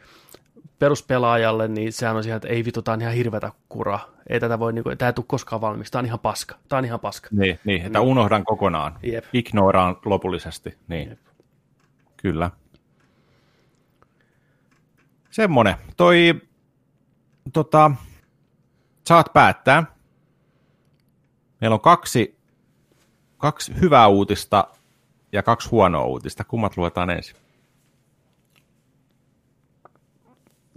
peruspelaajalle, 0.81 1.68
niin 1.68 1.93
sehän 1.93 2.16
on 2.16 2.22
siihen, 2.22 2.37
että 2.37 2.49
ei 2.49 2.64
vitu, 2.64 2.83
tää 2.83 2.95
on 2.95 3.01
ihan 3.01 3.14
hirveätä 3.14 3.53
kuraa. 3.68 4.09
Ei 4.28 4.41
tätä 4.41 4.59
voi, 4.59 4.72
niin 4.72 4.83
kuin, 4.83 4.99
tää 4.99 5.09
ei 5.09 5.12
tule 5.12 5.26
koskaan 5.28 5.61
valmista, 5.61 5.93
tää 5.93 5.99
on 5.99 6.07
ihan 6.07 6.18
paska. 6.18 6.59
Tää 6.68 6.78
on 6.78 6.85
ihan 6.85 7.01
paska. 7.01 7.28
Niin, 7.33 7.59
niin 7.64 7.87
että 7.87 8.01
unohdan 8.01 8.45
kokonaan. 8.45 8.99
Jep. 9.03 9.24
Ignoraan 9.33 9.97
lopullisesti. 10.05 10.78
Niin. 10.89 11.09
Jep. 11.09 11.18
Kyllä. 12.16 12.51
Semmonen. 15.31 15.74
Toi, 15.97 16.41
tota, 17.53 17.91
saat 19.07 19.33
päättää. 19.33 19.85
Meillä 21.61 21.74
on 21.74 21.81
kaksi, 21.81 22.39
kaksi 23.39 23.81
hyvää 23.81 24.07
uutista 24.07 24.64
ja 25.33 25.43
kaksi 25.43 25.68
huonoa 25.68 26.05
uutista. 26.05 26.45
Kummat 26.45 26.76
luetaan 26.76 27.11
ensin? 27.11 27.37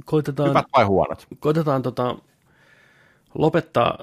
Koitetaan, 0.05 0.49
Hyvät 0.49 0.65
vai 0.77 0.83
huonot? 0.83 1.27
koitetaan 1.39 1.81
tota, 1.81 2.15
lopettaa 3.35 3.97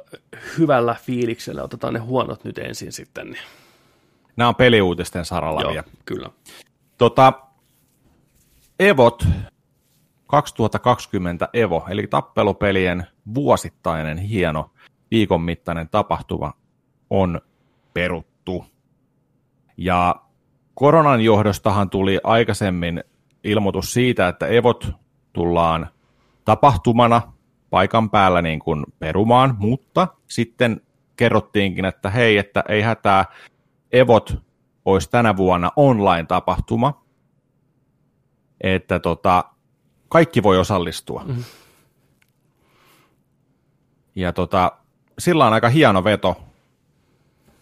hyvällä 0.59 0.97
fiiliksellä. 1.03 1.63
Otetaan 1.63 1.95
ne 1.95 2.01
huonot 2.01 2.45
nyt 2.45 2.59
ensin 2.59 2.93
sitten. 2.93 3.27
Niin. 3.31 3.43
Nämä 4.37 4.49
on 4.49 4.55
peliuutisten 4.55 5.25
saralla 5.25 5.61
Joo, 5.61 5.71
vielä. 5.71 5.85
kyllä. 6.05 6.31
Tota, 6.99 7.33
Evot 8.81 9.27
2020 10.27 11.49
Evo, 11.53 11.87
eli 11.91 12.07
tappelupelien 12.07 13.07
vuosittainen 13.35 14.19
hieno 14.19 14.71
viikon 15.11 15.41
mittainen 15.41 15.89
tapahtuma 15.89 16.53
on 17.11 17.41
peruttu. 17.95 18.65
Ja 19.77 20.15
koronan 20.75 21.21
johdostahan 21.21 21.91
tuli 21.91 22.21
aikaisemmin 22.25 23.05
ilmoitus 23.45 23.93
siitä, 23.93 24.29
että 24.29 24.47
Evot 24.47 24.93
tullaan 25.33 25.89
tapahtumana 26.45 27.23
paikan 27.71 28.11
päällä 28.11 28.43
niin 28.43 28.59
kuin 28.59 28.85
perumaan, 28.99 29.57
mutta 29.59 30.09
sitten 30.29 30.81
kerrottiinkin, 31.17 31.85
että 31.85 32.11
hei, 32.11 32.39
että 32.39 32.65
ei 32.69 32.83
hätää, 32.83 33.25
Evot 33.93 34.37
olisi 34.85 35.11
tänä 35.11 35.37
vuonna 35.37 35.71
online-tapahtuma, 35.77 37.05
että 38.61 38.99
tota, 38.99 39.45
kaikki 40.09 40.43
voi 40.43 40.59
osallistua. 40.59 41.25
Mm-hmm. 41.27 41.45
Ja 44.15 44.33
tota, 44.33 44.73
sillä 45.19 45.47
on 45.47 45.53
aika 45.53 45.69
hieno 45.69 46.05
veto 46.05 46.41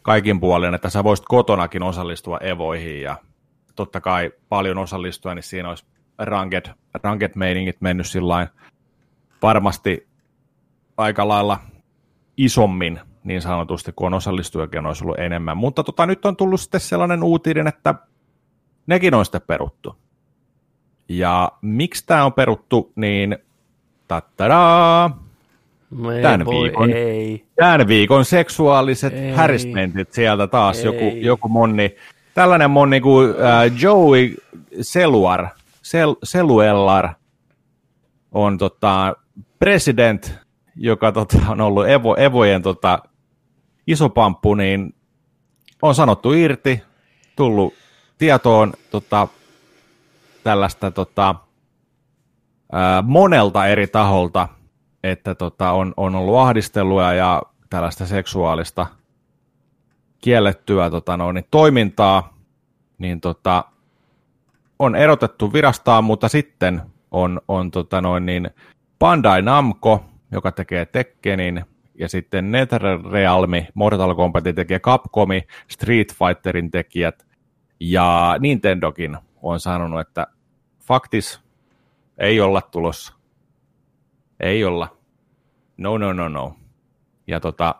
kaikin 0.02 0.40
puolin, 0.40 0.74
että 0.74 0.90
sä 0.90 1.04
voisit 1.04 1.26
kotonakin 1.28 1.82
osallistua 1.82 2.38
Evoihin 2.38 3.02
ja 3.02 3.16
totta 3.76 4.00
kai 4.00 4.32
paljon 4.48 4.78
osallistua, 4.78 5.34
niin 5.34 5.42
siinä 5.42 5.68
olisi 5.68 5.84
ranked, 6.18 6.66
ranked 7.02 7.30
meiningit 7.34 7.80
mennyt 7.80 8.06
sillain 8.06 8.48
varmasti 9.42 10.08
aika 10.96 11.28
lailla 11.28 11.60
isommin 12.36 13.00
niin 13.24 13.42
sanotusti, 13.42 13.92
kun 13.96 14.06
on 14.06 14.14
osallistujakin 14.14 14.86
olisi 14.86 15.04
ollut 15.04 15.18
enemmän. 15.18 15.56
Mutta 15.56 15.84
tota, 15.84 16.06
nyt 16.06 16.26
on 16.26 16.36
tullut 16.36 16.60
sitten 16.60 16.80
sellainen 16.80 17.22
uutinen, 17.22 17.66
että 17.66 17.94
nekin 18.86 19.14
on 19.14 19.24
sitten 19.24 19.40
peruttu. 19.46 19.96
Ja 21.08 21.52
miksi 21.62 22.06
tämä 22.06 22.24
on 22.24 22.32
peruttu, 22.32 22.92
niin 22.96 23.38
tattadaa, 24.08 25.22
No 25.90 26.10
ei, 26.12 26.22
voi, 26.44 26.62
viikon. 26.62 26.92
ei. 26.92 27.44
tämän 27.56 27.88
viikon 27.88 28.24
seksuaaliset 28.24 29.12
Ei. 29.14 29.32
harassmentit 29.32 30.12
sieltä 30.12 30.46
taas, 30.46 30.78
Ei. 30.78 30.84
joku, 30.84 31.16
joku 31.16 31.48
monni, 31.48 31.96
tällainen 32.34 32.70
monni 32.70 33.00
kuin 33.00 33.30
äh, 33.30 33.82
Joey 33.82 34.34
Seluar, 34.80 35.46
Sel, 35.88 36.16
Seluellar 36.22 37.14
on 38.32 38.58
tota, 38.58 39.16
president, 39.58 40.32
joka 40.76 41.12
tota, 41.12 41.36
on 41.48 41.60
ollut 41.60 41.88
Evo, 41.88 42.16
Evojen 42.18 42.62
tota, 42.62 42.98
iso 43.86 44.08
pamppu, 44.08 44.54
niin 44.54 44.94
on 45.82 45.94
sanottu 45.94 46.32
irti, 46.32 46.82
tullut 47.36 47.74
tietoon 48.18 48.72
tota, 48.90 49.28
tällaista 50.44 50.90
tota, 50.90 51.34
ää, 52.72 53.02
monelta 53.02 53.66
eri 53.66 53.86
taholta, 53.86 54.48
että 55.02 55.34
tota, 55.34 55.72
on, 55.72 55.94
on 55.96 56.14
ollut 56.14 56.38
ahdistelua 56.38 57.12
ja 57.12 57.42
tällaista 57.70 58.06
seksuaalista 58.06 58.86
kiellettyä 60.20 60.90
tota, 60.90 61.16
no, 61.16 61.32
niin 61.32 61.46
toimintaa, 61.50 62.38
niin 62.98 63.20
tota, 63.20 63.64
on 64.78 64.96
erotettu 64.96 65.52
virastaan, 65.52 66.04
mutta 66.04 66.28
sitten 66.28 66.82
on, 67.10 67.40
on 67.48 67.70
tota, 67.70 68.00
noin, 68.00 68.26
niin, 68.26 68.50
Bandai 68.98 69.42
Namco, 69.42 70.04
joka 70.32 70.52
tekee 70.52 70.86
Tekkenin, 70.86 71.64
ja 71.94 72.08
sitten 72.08 72.50
NetherRealmi, 72.50 73.68
Mortal 73.74 74.14
Kombatin 74.14 74.54
tekijä 74.54 74.80
Capcomi, 74.80 75.42
Street 75.68 76.14
Fighterin 76.14 76.70
tekijät, 76.70 77.26
ja 77.80 78.36
Nintendokin 78.40 79.16
on 79.42 79.60
sanonut, 79.60 80.00
että 80.00 80.26
faktis 80.80 81.40
ei 82.18 82.40
olla 82.40 82.62
tulossa. 82.62 83.14
Ei 84.40 84.64
olla. 84.64 84.96
No, 85.76 85.98
no, 85.98 86.12
no, 86.12 86.28
no. 86.28 86.56
Ja 87.26 87.40
tota, 87.40 87.74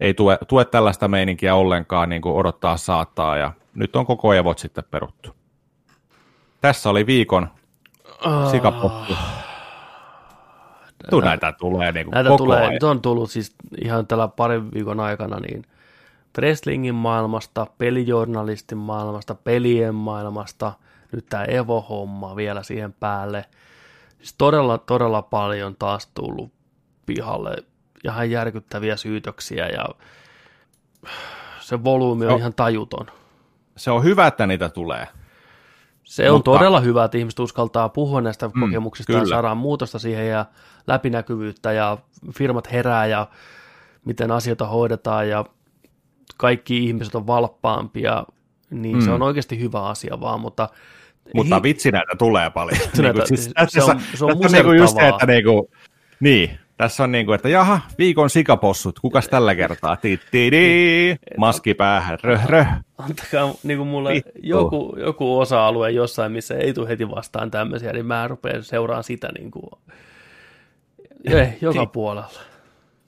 ei 0.00 0.14
tue, 0.14 0.38
tue 0.48 0.64
tällaista 0.64 1.08
meininkiä 1.08 1.54
ollenkaan, 1.54 2.08
niin 2.08 2.22
kuin 2.22 2.34
odottaa 2.34 2.76
saattaa, 2.76 3.36
ja 3.36 3.52
nyt 3.74 3.96
on 3.96 4.06
koko 4.06 4.34
Evot 4.34 4.58
sitten 4.58 4.84
peruttu. 4.90 5.43
Tässä 6.64 6.90
oli 6.90 7.06
viikon 7.06 7.48
sikapottu. 8.50 9.16
Tuu 11.10 11.20
näitä 11.20 11.52
tulee 11.52 11.92
niin 11.92 12.06
kuin 12.06 12.12
Näitä 12.14 12.28
koko 12.28 12.38
tulee, 12.44 12.58
ajan. 12.60 12.72
nyt 12.72 12.82
on 12.82 13.00
tullut 13.02 13.30
siis 13.30 13.54
ihan 13.84 14.06
tällä 14.06 14.28
parin 14.28 14.72
viikon 14.74 15.00
aikana 15.00 15.40
niin 15.40 15.62
wrestlingin 16.38 16.94
maailmasta, 16.94 17.66
pelijournalistin 17.78 18.78
maailmasta, 18.78 19.34
pelien 19.34 19.94
maailmasta, 19.94 20.72
nyt 21.12 21.26
tämä 21.28 21.44
Evo-homma 21.44 22.36
vielä 22.36 22.62
siihen 22.62 22.92
päälle. 22.92 23.44
Siis 24.18 24.34
todella, 24.38 24.78
todella 24.78 25.22
paljon 25.22 25.76
taas 25.78 26.06
tullut 26.06 26.52
pihalle 27.06 27.56
ihan 28.04 28.30
järkyttäviä 28.30 28.96
syytöksiä 28.96 29.68
ja 29.68 29.84
se 31.60 31.84
volyymi 31.84 32.24
on 32.26 32.30
No. 32.32 32.36
ihan 32.38 32.54
tajuton. 32.54 33.06
Se 33.76 33.90
on 33.90 34.04
hyvä, 34.04 34.26
että 34.26 34.46
niitä 34.46 34.68
tulee. 34.68 35.08
Se 36.04 36.30
on 36.30 36.36
Mutta- 36.36 36.50
todella 36.50 36.80
hyvä, 36.80 37.04
että 37.04 37.18
ihmiset 37.18 37.38
uskaltaa 37.40 37.88
puhua 37.88 38.20
näistä 38.20 38.48
Mm, 38.54 38.60
kokemuksista 38.60 39.12
ja 39.12 39.18
kyllä. 39.18 39.30
saadaan 39.34 39.56
muutosta 39.56 39.98
siihen 39.98 40.28
ja 40.28 40.46
läpinäkyvyyttä 40.86 41.72
ja 41.72 41.98
firmat 42.34 42.72
herää 42.72 43.06
ja 43.06 43.26
miten 44.04 44.30
asioita 44.30 44.66
hoidetaan 44.66 45.28
ja 45.28 45.44
kaikki 46.36 46.84
ihmiset 46.84 47.14
on 47.14 47.26
valppaampia, 47.26 48.24
niin 48.70 49.02
se 49.02 49.08
Mm. 49.08 49.14
on 49.14 49.22
oikeasti 49.22 49.60
hyvä 49.60 49.82
asia 49.86 50.20
vaan, 50.20 50.40
mutta 50.40 50.68
Mutta 51.34 51.62
vitsi 51.62 51.90
näitä 51.90 52.12
tulee 52.18 52.50
paljon. 52.50 52.78
Näitä- 52.78 53.02
Niinku 53.02 53.26
siis 53.26 53.44
se 53.44 53.50
tässä- 53.54 53.84
on- 53.84 54.00
se 54.14 54.24
on 54.24 54.38
tässä 54.40 54.56
niinku 54.56 54.72
just 54.72 54.94
se, 54.96 55.08
että 55.08 55.26
niinku, 55.26 55.70
niin, 56.20 56.58
tässä 56.76 57.04
on 57.04 57.12
niinku, 57.12 57.32
että 57.32 57.48
jaha, 57.48 57.80
viikon 57.98 58.30
sikapossut, 58.30 58.98
kukas 58.98 59.28
tällä 59.28 59.54
kertaa? 59.54 59.96
Tittidi, 59.96 61.16
maski 61.36 61.74
päähän, 61.74 62.18
röh, 62.22 62.46
röh. 62.46 62.66
antakaa 62.98 63.54
niin 63.62 63.78
kuin 63.78 63.88
mulle 63.88 64.12
Vittu. 64.12 64.30
joku, 64.42 64.96
joku 64.98 65.38
osa-alue 65.40 65.90
jossain, 65.90 66.32
missä 66.32 66.54
ei 66.54 66.74
tule 66.74 66.88
heti 66.88 67.10
vastaan 67.10 67.50
tämmöisiä, 67.50 67.92
niin 67.92 68.06
mä 68.06 68.28
rupean 68.28 68.62
seuraamaan 68.62 69.04
sitä 69.04 69.28
niin 69.38 69.50
kuin, 69.50 69.70
ei, 71.24 71.58
joka 71.60 71.78
Niin. 71.78 71.90
puolella. 71.90 72.40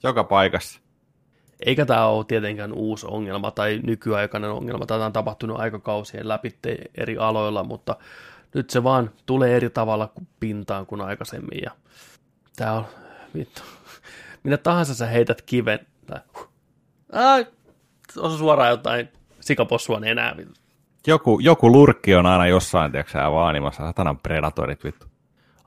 Joka 0.03 0.23
paikassa. 0.23 0.79
Eikä 1.65 1.85
tämä 1.85 2.05
ole 2.07 2.25
tietenkään 2.27 2.73
uusi 2.73 3.05
ongelma 3.09 3.51
tai 3.51 3.79
nykyaikainen 3.83 4.49
ongelma. 4.51 4.85
Tätä 4.85 5.05
on 5.05 5.13
tapahtunut 5.13 5.59
aikakausien 5.59 6.27
läpi 6.27 6.55
eri 6.97 7.17
aloilla, 7.17 7.63
mutta 7.63 7.95
nyt 8.55 8.69
se 8.69 8.83
vaan 8.83 9.11
tulee 9.25 9.55
eri 9.55 9.69
tavalla 9.69 10.07
kuin 10.07 10.27
pintaan 10.39 10.85
kuin 10.85 11.01
aikaisemmin. 11.01 11.59
Ja 11.63 11.71
tämä 12.55 12.73
on, 12.73 12.85
vittu, 13.37 13.61
minä 14.43 14.57
tahansa 14.57 14.95
sä 14.95 15.05
heität 15.05 15.41
kiven, 15.41 15.79
tai, 16.05 16.19
ai, 17.11 17.45
osa 18.17 18.37
suoraan 18.37 18.69
jotain 18.69 19.09
sikapossua 19.39 19.99
enää. 20.05 20.35
Joku, 21.07 21.39
joku 21.39 21.71
lurkki 21.71 22.15
on 22.15 22.25
aina 22.25 22.47
jossain, 22.47 22.91
tiedätkö 22.91 23.17
vaanimassa, 23.17 23.83
satanan 23.83 24.17
predatorit, 24.17 24.83
vittu. 24.83 25.05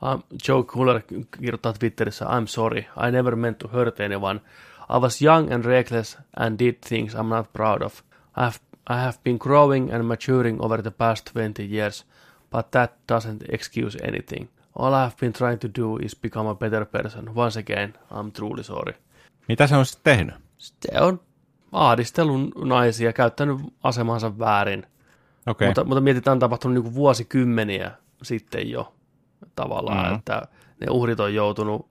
Um, 0.03 0.23
Joe 0.49 0.63
Cooler 0.63 1.01
kirjoittaa 1.39 1.73
Twitterissä, 1.73 2.25
I'm 2.25 2.47
sorry, 2.47 2.81
I 2.81 3.11
never 3.11 3.37
meant 3.37 3.59
to 3.59 3.69
hurt 3.69 4.01
anyone. 4.01 4.41
I 4.97 4.99
was 5.01 5.23
young 5.23 5.53
and 5.53 5.65
reckless 5.65 6.19
and 6.37 6.59
did 6.59 6.75
things 6.89 7.15
I'm 7.15 7.29
not 7.29 7.53
proud 7.53 7.83
of. 7.83 8.03
I 8.37 8.41
have, 8.41 8.59
I 8.91 8.95
have 8.95 9.19
been 9.25 9.39
growing 9.39 9.95
and 9.95 10.05
maturing 10.05 10.65
over 10.65 10.83
the 10.83 10.91
past 10.91 11.31
20 11.33 11.63
years, 11.63 12.05
but 12.51 12.73
that 12.73 12.91
doesn't 13.07 13.43
excuse 13.49 13.97
anything. 14.03 14.49
All 14.79 14.93
I 14.93 14.97
have 14.97 15.15
been 15.21 15.33
trying 15.33 15.59
to 15.61 15.69
do 15.83 15.97
is 15.97 16.17
become 16.17 16.49
a 16.51 16.55
better 16.55 16.85
person. 16.87 17.29
Once 17.37 17.61
again, 17.61 17.95
I'm 18.13 18.31
truly 18.33 18.63
sorry. 18.63 18.95
Mitä 19.49 19.67
se 19.67 19.77
on 19.77 19.87
sitten 19.87 20.17
tehnyt? 20.17 20.35
Se 20.59 21.01
on 21.01 21.21
ahdistellut 21.73 22.41
naisia, 22.65 23.13
käyttänyt 23.13 23.57
asemansa 23.83 24.39
väärin. 24.39 24.87
Okei, 25.47 25.69
Mutta, 25.69 25.85
mutta 25.85 26.01
mietitään, 26.01 26.33
on 26.33 26.39
tapahtunut 26.39 26.85
niin 26.85 26.95
vuosikymmeniä 26.95 27.91
sitten 28.23 28.71
jo 28.71 28.95
tavallaan, 29.57 29.97
Mhm. 29.97 30.05
mm-hmm. 30.07 30.19
että 30.19 30.43
ne 30.81 30.87
uhrit 30.91 31.21
on 31.21 31.35
joutunut 31.35 31.89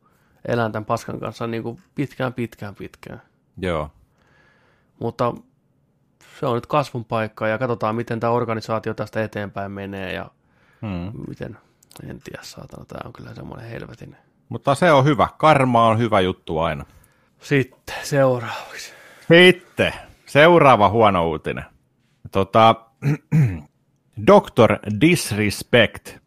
elämään 0.47 0.71
tämän 0.71 0.86
paskan 0.86 1.19
kanssa 1.19 1.47
niin 1.47 1.63
kuin 1.63 1.82
pitkään, 1.95 2.34
pitkään, 2.34 2.75
pitkään. 2.75 3.21
joo. 3.57 3.89
Mutta 4.99 5.34
se 6.39 6.45
on 6.45 6.55
nyt 6.55 6.65
kasvun 6.65 7.05
paikka 7.05 7.47
ja 7.47 7.57
katsotaan, 7.57 7.95
miten 7.95 8.19
tämä 8.19 8.34
organisaatio 8.34 8.93
tästä 8.93 9.23
eteenpäin 9.23 9.71
menee 9.71 10.13
ja 10.13 10.30
Hmm. 10.82 11.11
miten, 11.27 11.57
en 12.10 12.20
tiedä, 12.24 12.44
saatana, 12.44 12.86
tämä 12.86 13.02
on 13.06 13.14
kyllä 13.14 13.34
semmoinen 13.34 13.70
helvetin. 13.70 14.16
Mutta 14.50 14.76
se 14.76 14.92
on 14.92 15.06
hyvä. 15.06 15.28
Karma 15.38 15.88
on 15.88 16.00
hyvä 16.00 16.20
juttu 16.20 16.60
aina. 16.60 16.86
Sitten 17.42 17.96
seuraavaksi. 18.04 18.94
Sitten, 19.28 19.94
seuraava 20.26 20.90
huono 20.90 21.30
uutinen. 21.30 21.66
Tota, 22.32 22.76
Dr. 24.28 25.00
Disrespect, 25.02 26.18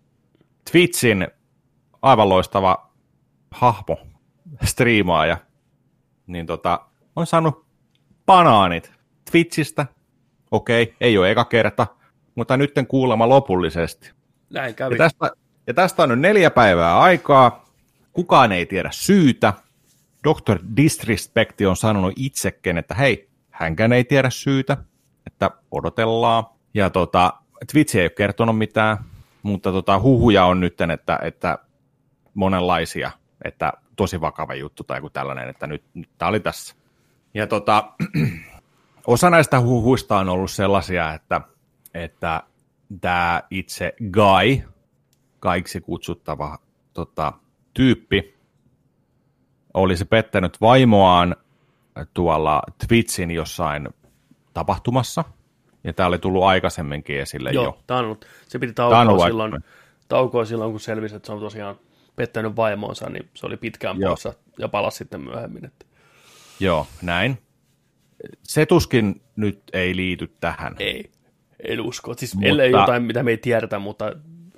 Twitchin 0.70 1.28
aivan 2.02 2.28
loistava 2.28 2.90
hahmo, 3.50 3.98
striimaaja, 4.64 5.36
niin 6.26 6.46
tota, 6.46 6.80
on 7.16 7.26
saanut 7.26 7.66
banaanit 8.26 8.92
Twitchistä. 9.30 9.86
Okei, 10.50 10.94
ei 11.00 11.18
ole 11.18 11.30
eka 11.30 11.44
kerta, 11.44 11.86
mutta 12.34 12.56
nytten 12.56 12.86
kuulemma 12.86 13.28
lopullisesti. 13.28 14.10
Näin 14.50 14.74
kävi. 14.74 14.94
Ja 14.94 14.98
tästä, 14.98 15.30
ja 15.66 15.74
tästä 15.74 16.02
on 16.02 16.08
nyt 16.08 16.20
neljä 16.20 16.50
päivää 16.50 17.00
aikaa. 17.00 17.64
Kukaan 18.12 18.52
ei 18.52 18.66
tiedä 18.66 18.88
syytä. 18.92 19.52
Dr. 20.28 20.58
Disrespect 20.76 21.60
on 21.60 21.76
sanonut 21.76 22.12
itsekin, 22.16 22.78
että 22.78 22.94
hei, 22.94 23.28
hänkään 23.50 23.92
ei 23.92 24.04
tiedä 24.04 24.30
syytä, 24.30 24.76
että 25.26 25.50
odotellaan. 25.70 26.44
Ja 26.74 26.90
tota, 26.90 27.32
Twitch 27.72 27.96
ei 27.96 28.02
ole 28.02 28.10
kertonut 28.10 28.58
mitään, 28.58 28.98
mutta 29.42 29.72
tota, 29.72 30.00
huhuja 30.00 30.44
on 30.44 30.60
nyt, 30.60 30.80
että, 30.80 31.18
että 31.22 31.58
monenlaisia, 32.34 33.10
että 33.44 33.72
tosi 33.96 34.20
vakava 34.20 34.54
juttu 34.54 34.84
tai 34.84 34.98
joku 34.98 35.10
tällainen, 35.10 35.48
että 35.48 35.66
nyt, 35.66 35.84
nyt 35.94 36.08
tämä 36.18 36.28
oli 36.28 36.40
tässä. 36.40 36.74
Ja 37.34 37.46
tota, 37.46 37.92
osa 39.06 39.30
näistä 39.30 39.60
huhuista 39.60 40.18
on 40.18 40.28
ollut 40.28 40.50
sellaisia, 40.50 41.14
että, 41.14 41.40
että 41.94 42.42
tämä 43.00 43.42
itse 43.50 43.94
Guy, 44.12 44.71
kaiksi 45.42 45.80
kutsuttava 45.80 46.58
tota, 46.92 47.32
tyyppi, 47.74 48.34
olisi 49.74 50.04
pettänyt 50.04 50.60
vaimoaan 50.60 51.36
tuolla 52.14 52.62
Twitchin 52.88 53.30
jossain 53.30 53.88
tapahtumassa, 54.54 55.24
ja 55.84 55.92
tämä 55.92 56.06
oli 56.06 56.18
tullut 56.18 56.44
aikaisemminkin 56.44 57.20
esille 57.20 57.50
Joo, 57.50 57.64
jo. 57.64 57.78
tämä 57.86 57.98
on 57.98 58.04
ollut, 58.04 58.24
se 58.48 58.58
piti 58.58 58.72
taukoa 58.72 59.00
ollut 59.00 59.24
silloin, 59.24 59.64
taukoa 60.08 60.44
silloin, 60.44 60.70
kun 60.70 60.80
selvisi, 60.80 61.16
että 61.16 61.26
se 61.26 61.32
on 61.32 61.40
tosiaan 61.40 61.76
pettänyt 62.16 62.56
vaimonsa, 62.56 63.10
niin 63.10 63.28
se 63.34 63.46
oli 63.46 63.56
pitkään 63.56 64.00
Joo. 64.00 64.10
poissa 64.10 64.34
ja 64.58 64.68
palasi 64.68 64.96
sitten 64.96 65.20
myöhemmin. 65.20 65.64
Että 65.64 65.86
Joo, 66.60 66.86
näin. 67.02 67.38
Se 68.42 68.66
tuskin 68.66 69.22
nyt 69.36 69.62
ei 69.72 69.96
liity 69.96 70.32
tähän. 70.40 70.76
ei, 70.78 71.10
en 71.68 71.80
usko. 71.80 72.14
Siis 72.14 72.34
Mutta- 72.34 72.48
ellei 72.48 72.70
jotain, 72.70 73.02
mitä 73.02 73.22
me 73.22 73.30
ei 73.30 73.36
tiedetä, 73.36 73.78
mutta 73.78 74.12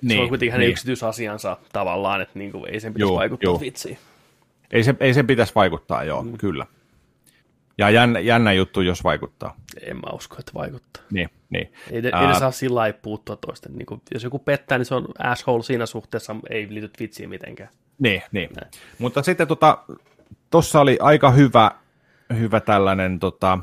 niin, 0.05 0.11
se 0.11 0.15
Niin, 0.15 0.23
on 0.23 0.29
kuitenkin 0.29 0.53
hänen 0.53 0.65
niin. 0.65 0.73
yksityisasiansa 0.73 1.57
tavallaan, 1.73 2.21
että 2.21 2.39
niin 2.39 2.53
kuin, 2.53 2.71
ei 2.71 2.81
sen 2.81 2.95
pitäisi 2.95 3.11
Juu, 3.11 3.17
vaikuttaa 3.19 3.51
juu. 3.51 3.61
vitsiin. 3.61 3.99
Ei 4.71 4.85
se, 4.85 4.95
ei 5.01 5.15
se 5.15 5.23
pitäisi 5.23 5.55
vaikuttaa, 5.55 6.05
joo, 6.05 6.23
mm. 6.23 6.39
kyllä. 6.39 6.67
Ja 7.79 7.91
jännä, 7.91 8.21
jännä 8.21 8.53
juttu, 8.53 8.81
jos 8.81 9.05
vaikuttaa. 9.05 9.57
En 9.83 9.97
mä 9.97 10.13
usko, 10.13 10.37
että 10.39 10.53
vaikuttaa. 10.55 11.03
Niin, 11.11 11.29
niin. 11.51 11.73
Ei, 11.91 12.03
ne, 12.03 12.11
Ää, 12.13 12.21
ei 12.21 12.27
ne 12.27 12.35
saa 12.35 12.51
sillä 12.51 12.75
lailla 12.75 12.99
puuttua 13.03 13.37
toisten. 13.37 13.73
Niin 13.73 13.87
kuin, 13.87 14.03
jos 14.15 14.25
joku 14.25 14.39
pettää, 14.39 14.79
niin 14.79 14.87
se 14.87 14.95
on 14.95 15.09
asshole 15.19 15.63
siinä 15.63 15.87
suhteessa, 15.87 16.37
ei 16.51 16.67
liity 16.71 16.91
vitsiin 17.01 17.29
mitenkään. 17.29 17.71
Niin, 17.99 18.23
niin. 18.33 18.51
Mutta 18.99 19.23
sitten 19.23 19.49
tuossa 19.49 19.79
tota, 20.51 20.81
oli 20.81 20.99
aika 21.01 21.31
hyvä, 21.31 21.71
hyvä 22.39 22.61
tällainen 22.61 23.19
tota, 23.19 23.59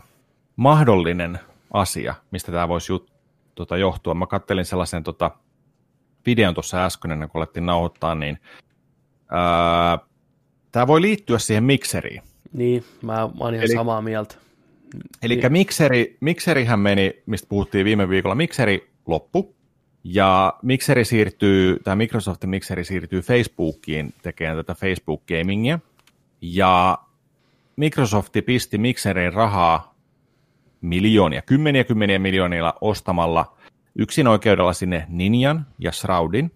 mahdollinen 0.56 1.40
asia, 1.74 2.16
mistä 2.32 2.52
tämä 2.52 2.68
voisi 2.68 2.92
jut, 2.92 3.12
tota, 3.56 3.78
johtua. 3.78 4.14
Mä 4.14 4.28
kattelin 4.28 4.66
sellaisen 4.66 5.04
tota, 5.04 5.32
videon 6.26 6.54
tuossa 6.54 6.86
äsken, 6.86 7.12
ennen 7.12 7.30
kuin 7.30 7.40
alettiin 7.40 7.66
nauhoittaa, 7.66 8.16
niin 8.16 8.38
tämä 10.72 10.88
voi 10.88 11.02
liittyä 11.02 11.40
siihen 11.40 11.64
mikseriin. 11.64 12.22
Niin, 12.54 12.84
mä 13.02 13.24
oon 13.40 13.54
ihan 13.54 13.66
Eli- 13.66 13.76
samaa 13.76 14.02
mieltä. 14.02 14.36
Eli 15.24 15.36
Niin. 15.36 15.52
mikseri, 15.52 16.18
mikserihän 16.20 16.80
meni, 16.80 17.14
mistä 17.26 17.48
puhuttiin 17.50 17.86
viime 17.86 18.10
viikolla, 18.10 18.36
mikseri 18.36 18.92
loppu, 19.08 19.56
Ja 20.04 20.54
Mixeri 20.62 21.06
siirtyy, 21.06 21.80
tämä 21.84 21.96
Microsoftin 21.96 22.50
Mixeri 22.50 22.84
siirtyy 22.84 23.22
Facebookiin 23.22 24.14
tekemään 24.22 24.58
tätä 24.58 24.74
Facebook 24.76 25.22
Gamingia. 25.28 25.80
Ja 26.42 26.98
Microsofti 27.76 28.42
pisti 28.42 28.78
Mixeriin 28.78 29.34
rahaa 29.34 29.96
miljoonia, 30.82 31.42
kymmeniä 31.42 31.84
kymmeniä 31.84 32.20
miljoonilla 32.20 32.74
ostamalla 32.82 33.58
yksin 33.96 34.28
oikeudella 34.28 34.74
sinne 34.74 35.06
Ninjan 35.10 35.68
ja 35.80 35.92
Shroudin, 35.92 36.52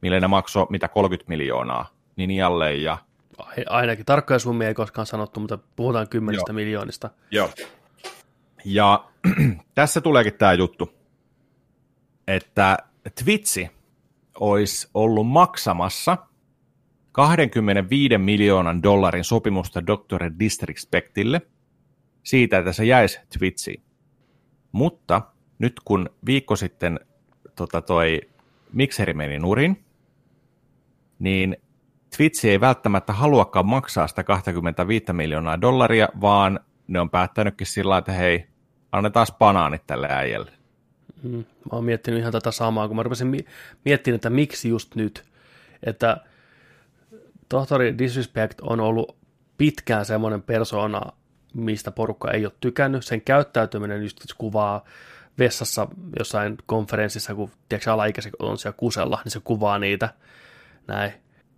millä 0.00 0.20
ne 0.20 0.26
maksoi 0.26 0.66
mitä 0.70 0.88
30 0.88 1.28
miljoonaa 1.28 1.86
Ninjalle 2.16 2.74
ja 2.74 2.98
Ainakin 3.68 4.06
tarkkoja 4.06 4.38
summia 4.38 4.68
ei 4.68 4.74
koskaan 4.74 5.06
sanottu, 5.06 5.40
mutta 5.40 5.58
puhutaan 5.76 6.08
kymmenistä 6.08 6.50
Joo. 6.50 6.54
miljoonista. 6.54 7.10
Joo. 7.30 7.50
Ja 8.64 9.04
tässä 9.74 10.00
tuleekin 10.00 10.34
tämä 10.34 10.52
juttu, 10.52 10.92
että 12.28 12.78
Twitchi 13.24 13.70
olisi 14.40 14.88
ollut 14.94 15.26
maksamassa 15.26 16.18
25 17.12 18.18
miljoonan 18.18 18.82
dollarin 18.82 19.24
sopimusta 19.24 19.86
Dr. 19.86 20.30
Disrespectille 20.38 21.40
siitä, 22.22 22.58
että 22.58 22.72
se 22.72 22.84
jäisi 22.84 23.20
Twitchiin. 23.38 23.82
Mutta 24.72 25.22
nyt 25.60 25.80
kun 25.84 26.10
viikko 26.26 26.56
sitten 26.56 27.00
tota, 27.56 27.82
toi 27.82 28.20
mikseri 28.72 29.14
meni 29.14 29.38
nurin, 29.38 29.84
niin 31.18 31.56
Twitch 32.16 32.46
ei 32.46 32.60
välttämättä 32.60 33.12
haluakaan 33.12 33.66
maksaa 33.66 34.06
sitä 34.06 34.24
25 34.24 35.12
miljoonaa 35.12 35.60
dollaria, 35.60 36.08
vaan 36.20 36.60
ne 36.88 37.00
on 37.00 37.10
päättänytkin 37.10 37.66
sillä 37.66 37.98
että 37.98 38.12
hei, 38.12 38.46
annetaan 38.92 39.26
banaanit 39.38 39.86
tälle 39.86 40.08
äijälle. 40.10 40.50
Mm. 41.22 41.36
Mä 41.38 41.44
oon 41.72 41.84
miettinyt 41.84 42.20
ihan 42.20 42.32
tätä 42.32 42.50
samaa, 42.50 42.88
kun 42.88 42.96
mä 42.96 43.02
rupesin 43.02 43.26
mi- 43.26 43.46
miettimään, 43.84 44.14
että 44.14 44.30
miksi 44.30 44.68
just 44.68 44.94
nyt. 44.94 45.24
Että 45.82 46.16
tohtori 47.48 47.98
Disrespect 47.98 48.60
on 48.60 48.80
ollut 48.80 49.16
pitkään 49.58 50.04
semmoinen 50.04 50.42
persona, 50.42 51.00
mistä 51.54 51.90
porukka 51.90 52.30
ei 52.30 52.46
ole 52.46 52.52
tykännyt. 52.60 53.04
Sen 53.04 53.20
käyttäytyminen 53.20 54.02
just 54.02 54.34
kuvaa 54.38 54.84
vessassa 55.38 55.88
jossain 56.18 56.58
konferenssissa, 56.66 57.34
kun 57.34 57.50
tiedätkö, 57.68 57.92
alaikäiset 57.92 58.32
on 58.38 58.58
siellä 58.58 58.76
kusella, 58.76 59.20
niin 59.24 59.32
se 59.32 59.40
kuvaa 59.44 59.78
niitä 59.78 60.08
näin. 60.86 61.12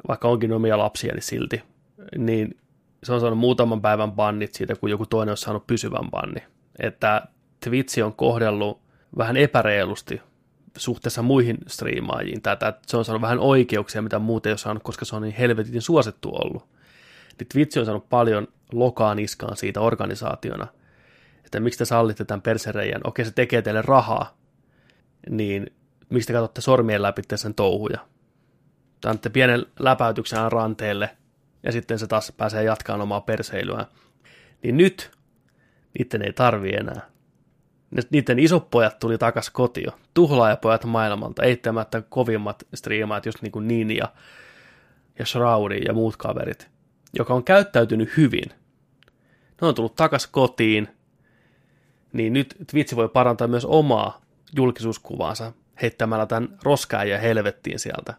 Vaikka 0.08 0.28
onkin 0.28 0.52
omia 0.52 0.78
lapsia, 0.78 1.12
niin 1.12 1.22
silti. 1.22 1.62
Niin 2.18 2.56
se 3.02 3.12
on 3.12 3.20
saanut 3.20 3.38
muutaman 3.38 3.82
päivän 3.82 4.12
bannit 4.12 4.54
siitä, 4.54 4.74
kun 4.76 4.90
joku 4.90 5.06
toinen 5.06 5.30
on 5.30 5.36
saanut 5.36 5.66
pysyvän 5.66 6.10
banni. 6.10 6.42
Että 6.78 7.22
Twitch 7.64 8.02
on 8.02 8.14
kohdellut 8.14 8.80
vähän 9.18 9.36
epäreilusti 9.36 10.22
suhteessa 10.76 11.22
muihin 11.22 11.58
striimaajiin. 11.66 12.42
Tätä, 12.42 12.78
se 12.86 12.96
on 12.96 13.04
saanut 13.04 13.22
vähän 13.22 13.38
oikeuksia, 13.38 14.02
mitä 14.02 14.18
muut 14.18 14.46
ei 14.46 14.52
ole 14.52 14.58
saanut, 14.58 14.82
koska 14.82 15.04
se 15.04 15.16
on 15.16 15.22
niin 15.22 15.34
helvetin 15.34 15.82
suosittu 15.82 16.30
ollut. 16.34 16.68
Niin 17.38 17.48
Twitch 17.52 17.78
on 17.78 17.84
saanut 17.84 18.08
paljon 18.08 18.48
lokaa 18.72 19.14
niskaan 19.14 19.56
siitä 19.56 19.80
organisaationa, 19.80 20.66
että 21.52 21.60
miksi 21.60 21.78
te 21.78 21.84
sallitte 21.84 22.24
tämän 22.24 22.42
persereijän, 22.42 23.00
okei 23.04 23.24
se 23.24 23.30
tekee 23.30 23.62
teille 23.62 23.82
rahaa, 23.82 24.36
niin 25.30 25.70
miksi 26.10 26.26
te 26.26 26.32
katsotte 26.32 26.60
sormien 26.60 27.02
läpi 27.02 27.22
sen 27.34 27.54
touhuja. 27.54 27.98
Te 29.00 29.08
annatte 29.08 29.30
pienen 29.30 29.66
läpäytyksen 29.78 30.52
ranteelle, 30.52 31.16
ja 31.62 31.72
sitten 31.72 31.98
se 31.98 32.06
taas 32.06 32.32
pääsee 32.36 32.64
jatkamaan 32.64 33.00
omaa 33.00 33.20
perseilyään. 33.20 33.86
Niin 34.62 34.76
nyt 34.76 35.10
niiden 35.98 36.22
ei 36.22 36.32
tarvi 36.32 36.70
enää. 36.70 37.10
Niiden 38.10 38.38
isot 38.38 38.70
pojat 38.70 38.98
tuli 38.98 39.18
takas 39.18 39.50
kotio. 39.50 39.90
Tuhlaajapojat 40.14 40.84
maailmalta, 40.84 41.42
eittämättä 41.42 42.02
kovimmat 42.08 42.62
striimaat, 42.74 43.26
just 43.26 43.42
niin 43.42 43.52
kuin 43.52 43.68
Ninja 43.68 44.08
ja 45.18 45.26
Shroudi 45.26 45.80
ja 45.86 45.92
muut 45.92 46.16
kaverit, 46.16 46.70
joka 47.14 47.34
on 47.34 47.44
käyttäytynyt 47.44 48.16
hyvin. 48.16 48.50
Ne 49.60 49.68
on 49.68 49.74
tullut 49.74 49.96
takas 49.96 50.26
kotiin, 50.26 50.88
niin 52.12 52.32
nyt 52.32 52.54
Twitch 52.70 52.96
voi 52.96 53.08
parantaa 53.08 53.48
myös 53.48 53.64
omaa 53.64 54.20
julkisuuskuvaansa 54.56 55.52
heittämällä 55.82 56.26
tämän 56.26 56.58
roskään 56.62 57.08
ja 57.08 57.18
helvettiin 57.18 57.78
sieltä. 57.78 58.14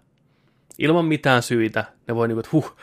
Ilman 0.78 1.06
mitään 1.06 1.44
syitä. 1.44 1.86
Ne 2.08 2.16
voi 2.16 2.28
niinku, 2.28 2.40
että 2.40 2.50
huh, 2.52 2.78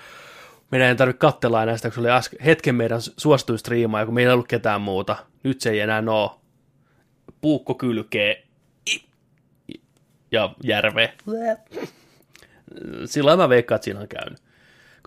meidän 0.71 0.89
ei 0.89 0.95
tarvitse 0.95 1.19
katsella 1.19 1.63
enää 1.63 1.77
sitä, 1.77 1.89
kun 1.89 1.95
se 1.95 2.01
oli 2.01 2.11
äsken, 2.11 2.41
hetken 2.45 2.75
meidän 2.75 3.01
suosituin 3.01 3.59
striimaa, 3.59 4.05
kun 4.05 4.15
meillä 4.15 4.31
ei 4.31 4.35
ollut 4.35 4.49
ketään 4.49 4.81
muuta. 4.81 5.17
Nyt 5.43 5.61
se 5.61 5.71
ei 5.71 5.81
enää 5.81 6.03
oo. 6.09 6.41
Puukko 7.41 7.75
kylkee 7.75 8.47
ja 10.33 10.55
järve. 10.65 11.15
Silloin 13.05 13.39
mä 13.39 13.49
veikkaan, 13.49 13.77
että 13.77 13.85
siinä 13.85 14.01
on 14.01 14.09
käynyt. 14.09 14.50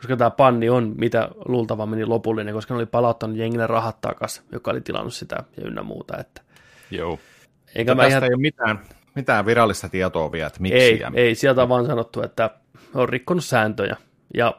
Koska 0.04 0.18
tämä 0.18 0.30
panni 0.30 0.70
on 0.70 0.94
mitä 0.98 1.30
luultavammin 1.46 2.10
lopullinen, 2.10 2.54
koska 2.54 2.74
ne 2.74 2.78
oli 2.78 2.86
palauttanut 2.86 3.38
jengille 3.38 3.68
rahat 3.68 4.02
takas, 4.02 4.44
joka 4.52 4.72
oli 4.72 4.82
tilannut 4.82 5.14
sitä 5.14 5.36
ja 5.58 5.68
ynnä 5.68 5.84
muuta. 5.84 6.18
Että. 6.18 6.42
Joo. 6.92 7.20
Eikä 7.76 7.92
Tästä 7.92 8.04
mä 8.04 8.08
ihan... 8.08 8.24
ei 8.24 8.30
ole 8.30 8.42
mitään, 8.42 8.80
mitään 9.16 9.46
virallista 9.46 9.90
tietoa 9.90 10.32
vielä, 10.32 10.48
että 10.48 10.62
miksi. 10.62 10.80
Ei, 10.80 11.00
ja... 11.00 11.12
ei, 11.16 11.36
sieltä 11.36 11.64
on 11.64 11.70
vaan 11.70 11.86
sanottu, 11.86 12.22
että 12.22 12.50
on 12.94 13.10
rikkonut 13.10 13.46
sääntöjä. 13.46 13.98
Ja 14.34 14.56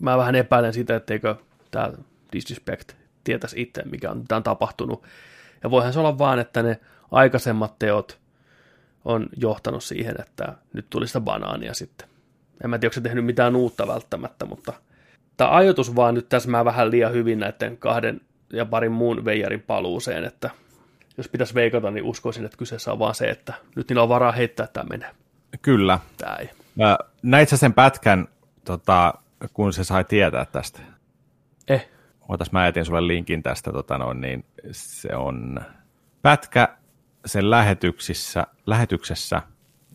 mä 0.00 0.18
vähän 0.18 0.34
epäilen 0.34 0.72
sitä, 0.72 0.96
etteikö 0.96 1.36
tämä 1.70 1.92
Disrespect 2.32 2.92
tietäisi 3.24 3.62
itse, 3.62 3.82
mikä 3.84 4.10
on, 4.10 4.24
on 4.32 4.42
tapahtunut. 4.42 5.02
Ja 5.62 5.70
voihan 5.70 5.92
se 5.92 5.98
olla 5.98 6.18
vaan, 6.18 6.38
että 6.38 6.62
ne 6.62 6.80
aikaisemmat 7.10 7.78
teot 7.78 8.18
on 9.04 9.26
johtanut 9.36 9.84
siihen, 9.84 10.14
että 10.20 10.54
nyt 10.72 10.86
tuli 10.90 11.06
sitä 11.06 11.20
banaania 11.20 11.74
sitten. 11.74 12.11
En 12.64 12.70
mä 12.70 12.78
tiedä, 12.78 12.90
onko 12.90 12.94
se 12.94 13.00
tehnyt 13.00 13.24
mitään 13.24 13.56
uutta 13.56 13.86
välttämättä, 13.86 14.46
mutta 14.46 14.72
tämä 15.36 15.50
ajoitus 15.50 15.96
vaan 15.96 16.14
nyt 16.14 16.28
täsmää 16.28 16.64
vähän 16.64 16.90
liian 16.90 17.12
hyvin 17.12 17.38
näiden 17.38 17.76
kahden 17.76 18.20
ja 18.52 18.66
parin 18.66 18.92
muun 18.92 19.24
veijarin 19.24 19.62
paluuseen, 19.62 20.24
että 20.24 20.50
jos 21.16 21.28
pitäisi 21.28 21.54
veikata, 21.54 21.90
niin 21.90 22.04
uskoisin, 22.04 22.44
että 22.44 22.56
kyseessä 22.56 22.92
on 22.92 22.98
vaan 22.98 23.14
se, 23.14 23.30
että 23.30 23.54
nyt 23.76 23.88
niillä 23.88 24.02
on 24.02 24.08
varaa 24.08 24.32
heittää, 24.32 24.66
tämä 24.66 24.86
menee. 24.90 25.10
Kyllä. 25.62 25.98
Tämä 26.16 26.36
ei. 26.36 26.50
Mä 26.74 26.98
näit 27.22 27.48
sä 27.48 27.56
sen 27.56 27.74
pätkän, 27.74 28.28
tota, 28.64 29.14
kun 29.52 29.72
se 29.72 29.84
sai 29.84 30.04
tietää 30.04 30.44
tästä? 30.44 30.80
Eh. 31.68 31.88
Ootas, 32.28 32.52
mä 32.52 32.66
jätin 32.66 32.84
sulle 32.84 33.06
linkin 33.06 33.42
tästä, 33.42 33.72
tota 33.72 33.98
noin, 33.98 34.20
niin 34.20 34.44
se 34.72 35.16
on 35.16 35.60
pätkä 36.22 36.68
sen 37.26 37.50
lähetyksissä, 37.50 38.46
lähetyksessä, 38.66 39.42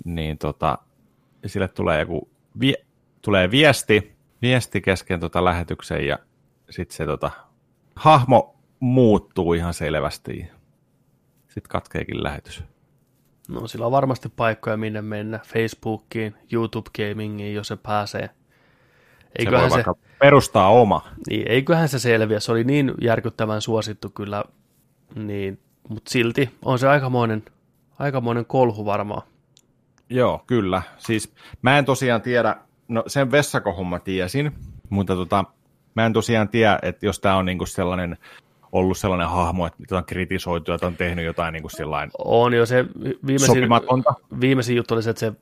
niin 0.05 0.38
tota, 0.38 0.78
sille 1.45 1.68
tulee 1.68 1.99
joku, 1.99 2.30
vie, 2.60 2.74
tulee 3.22 3.51
viesti, 3.51 4.16
viesti 4.41 4.82
kesken 4.82 5.20
tota 5.20 5.45
lähetyksen 5.45 6.08
ja 6.08 6.20
sitten 6.70 6.97
se 6.97 7.05
tota, 7.05 7.32
hahmo 7.95 8.55
muuttuu 8.80 9.53
ihan 9.53 9.74
selvästi. 9.74 10.47
Sitten 11.47 11.70
katkeekin 11.70 12.24
lähetys. 12.24 12.64
No 13.47 13.68
sillä 13.68 13.86
on 13.86 13.91
varmasti 13.91 14.30
paikkoja, 14.30 14.78
minne 14.78 15.01
mennä. 15.01 15.39
Facebookiin, 15.47 16.36
YouTube 16.51 16.89
Gamingiin, 16.97 17.55
jos 17.55 17.68
se 17.68 17.76
pääsee. 17.76 18.30
Eiköhän 19.39 19.72
se 19.72 19.76
voi 19.76 19.84
se, 19.84 20.01
perustaa 20.20 20.70
oma. 20.70 21.08
Niin, 21.30 21.51
eiköhän 21.51 21.89
se 21.89 21.99
selviä. 21.99 22.39
Se 22.39 22.51
oli 22.51 22.64
niin 22.64 22.93
järkyttävän 23.01 23.62
suosittu 23.62 24.10
kyllä, 24.10 24.43
niin, 25.16 25.60
mutta 25.89 26.12
silti 26.12 26.49
on 26.66 26.80
se 26.80 26.88
aikamoinen, 26.88 27.43
aikamoinen 27.99 28.45
kolhu 28.45 28.86
varmaan. 28.86 29.22
Joo, 30.10 30.43
kyllä. 30.47 30.82
Siis 30.97 31.34
mä 31.62 31.78
en 31.78 31.86
tosiaan 31.86 32.22
tiedä, 32.22 32.55
no 32.88 33.03
sen 33.08 33.32
vessakohun 33.32 33.89
mä 33.89 33.99
tiesin, 33.99 34.51
mutta 34.89 35.16
tota, 35.16 35.45
mä 35.95 36.05
en 36.05 36.14
tosiaan 36.14 36.49
tiedä, 36.49 36.80
että 36.82 37.05
jos 37.05 37.20
tämä 37.20 37.36
on 37.36 37.45
niinku 37.45 37.66
sellainen 37.66 38.18
ollut 38.72 38.97
sellainen 38.97 39.30
hahmo, 39.30 39.68
että 39.68 39.97
on 39.97 40.05
kritisoitu, 40.05 40.72
että 40.72 40.88
on 40.88 40.95
tehnyt 40.95 41.26
jotain 41.26 41.53
niin 41.53 41.64
kuin 41.64 41.72
sillain 41.72 42.12
On 42.18 42.53
jo 42.53 42.66
se 42.66 42.86
viimeisin, 43.28 43.70
viimeisin 44.41 44.76
juttu 44.76 44.93
oli 44.93 45.03
se, 45.03 45.10
että 45.10 45.20
se 45.20 45.34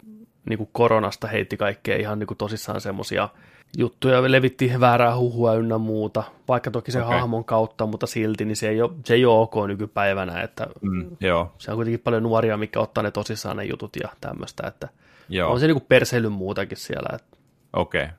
niin 0.49 0.57
kuin 0.57 0.69
koronasta 0.71 1.27
heitti 1.27 1.57
kaikkea 1.57 1.97
ihan 1.97 2.19
niin 2.19 2.27
kuin 2.27 2.37
tosissaan 2.37 2.81
semmoisia 2.81 3.29
juttuja, 3.77 4.31
levitti 4.31 4.71
väärää 4.79 5.17
huhua 5.17 5.53
ynnä 5.53 5.77
muuta, 5.77 6.23
vaikka 6.47 6.71
toki 6.71 6.91
se 6.91 7.03
okay. 7.03 7.19
hahmon 7.19 7.45
kautta, 7.45 7.85
mutta 7.85 8.07
silti, 8.07 8.45
niin 8.45 8.55
se 8.55 8.69
ei 8.69 8.81
ole, 8.81 8.91
se 9.05 9.13
ei 9.13 9.25
ole 9.25 9.39
ok 9.39 9.55
nykypäivänä, 9.67 10.41
että 10.41 10.67
mm, 10.81 11.17
joo. 11.19 11.51
se 11.57 11.71
on 11.71 11.77
kuitenkin 11.77 11.99
paljon 11.99 12.23
nuoria, 12.23 12.57
mikä 12.57 12.79
ottaa 12.79 13.03
ne 13.03 13.11
tosissaan 13.11 13.57
ne 13.57 13.63
jutut 13.63 13.95
ja 14.03 14.09
tämmöistä, 14.21 14.67
että 14.67 14.89
joo. 15.29 15.51
on 15.51 15.59
se 15.59 15.67
niin 15.67 15.75
kuin 15.75 15.85
perseilyn 15.87 16.31
muutakin 16.31 16.77
siellä. 16.77 17.09
Että... 17.15 17.37
Okei. 17.73 18.03
Okay. 18.03 18.15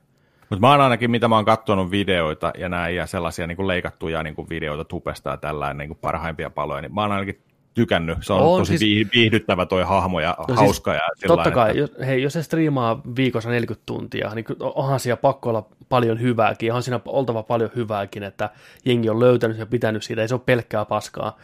Mutta 0.49 0.59
mä 0.59 0.71
oon 0.71 0.81
ainakin, 0.81 1.11
mitä 1.11 1.27
mä 1.27 1.35
oon 1.35 1.45
katsonut 1.45 1.91
videoita 1.91 2.53
ja 2.57 2.69
näin, 2.69 2.95
ja 2.95 3.05
sellaisia 3.05 3.47
niin 3.47 3.55
kuin 3.55 3.67
leikattuja 3.67 4.23
niin 4.23 4.35
kuin 4.35 4.49
videoita 4.49 4.85
tupesta 4.85 5.29
ja 5.29 5.37
tällainen 5.37 5.77
niin 5.77 5.89
kuin 5.89 5.99
parhaimpia 6.01 6.49
paloja, 6.49 6.81
niin 6.81 6.93
mä 6.93 7.01
oon 7.01 7.11
ainakin 7.11 7.41
tykännyt. 7.77 8.17
Se 8.21 8.33
on, 8.33 8.41
on 8.41 8.59
tosi 8.61 8.77
siis... 8.77 9.07
viihdyttävä 9.13 9.65
toi 9.65 9.83
hahmo 9.83 10.19
ja 10.19 10.35
no 10.47 10.55
hauska. 10.55 10.91
Siis, 10.91 11.03
ja 11.21 11.27
totta 11.27 11.51
kai, 11.51 11.69
että... 11.69 11.79
jos, 11.79 11.91
hei, 12.07 12.23
jos 12.23 12.33
se 12.33 12.43
striimaa 12.43 13.01
viikossa 13.15 13.49
40 13.49 13.83
tuntia, 13.85 14.31
niin 14.35 14.45
onhan 14.59 14.99
siellä 14.99 15.17
pakko 15.17 15.49
olla 15.49 15.69
paljon 15.89 16.21
hyvääkin, 16.21 16.71
onhan 16.71 16.83
siinä 16.83 16.99
oltava 17.05 17.43
paljon 17.43 17.69
hyvääkin, 17.75 18.23
että 18.23 18.49
jengi 18.85 19.09
on 19.09 19.19
löytänyt 19.19 19.57
ja 19.57 19.65
pitänyt 19.65 20.03
siitä, 20.03 20.21
ei 20.21 20.27
se 20.27 20.35
ole 20.35 20.41
pelkkää 20.45 20.85
paskaa. 20.85 21.37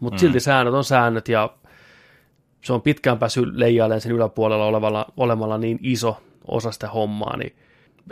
Mutta 0.00 0.16
mm. 0.16 0.20
silti 0.20 0.40
säännöt 0.40 0.74
on 0.74 0.84
säännöt 0.84 1.28
ja 1.28 1.50
se 2.64 2.72
on 2.72 2.82
pitkään 2.82 3.18
päässyt 3.18 3.56
leijailemaan 3.56 4.00
sen 4.00 4.12
yläpuolella 4.12 4.66
olevalla, 4.66 5.06
olemalla 5.16 5.58
niin 5.58 5.78
iso 5.82 6.22
osa 6.48 6.72
sitä 6.72 6.88
hommaa, 6.88 7.36
niin 7.36 7.56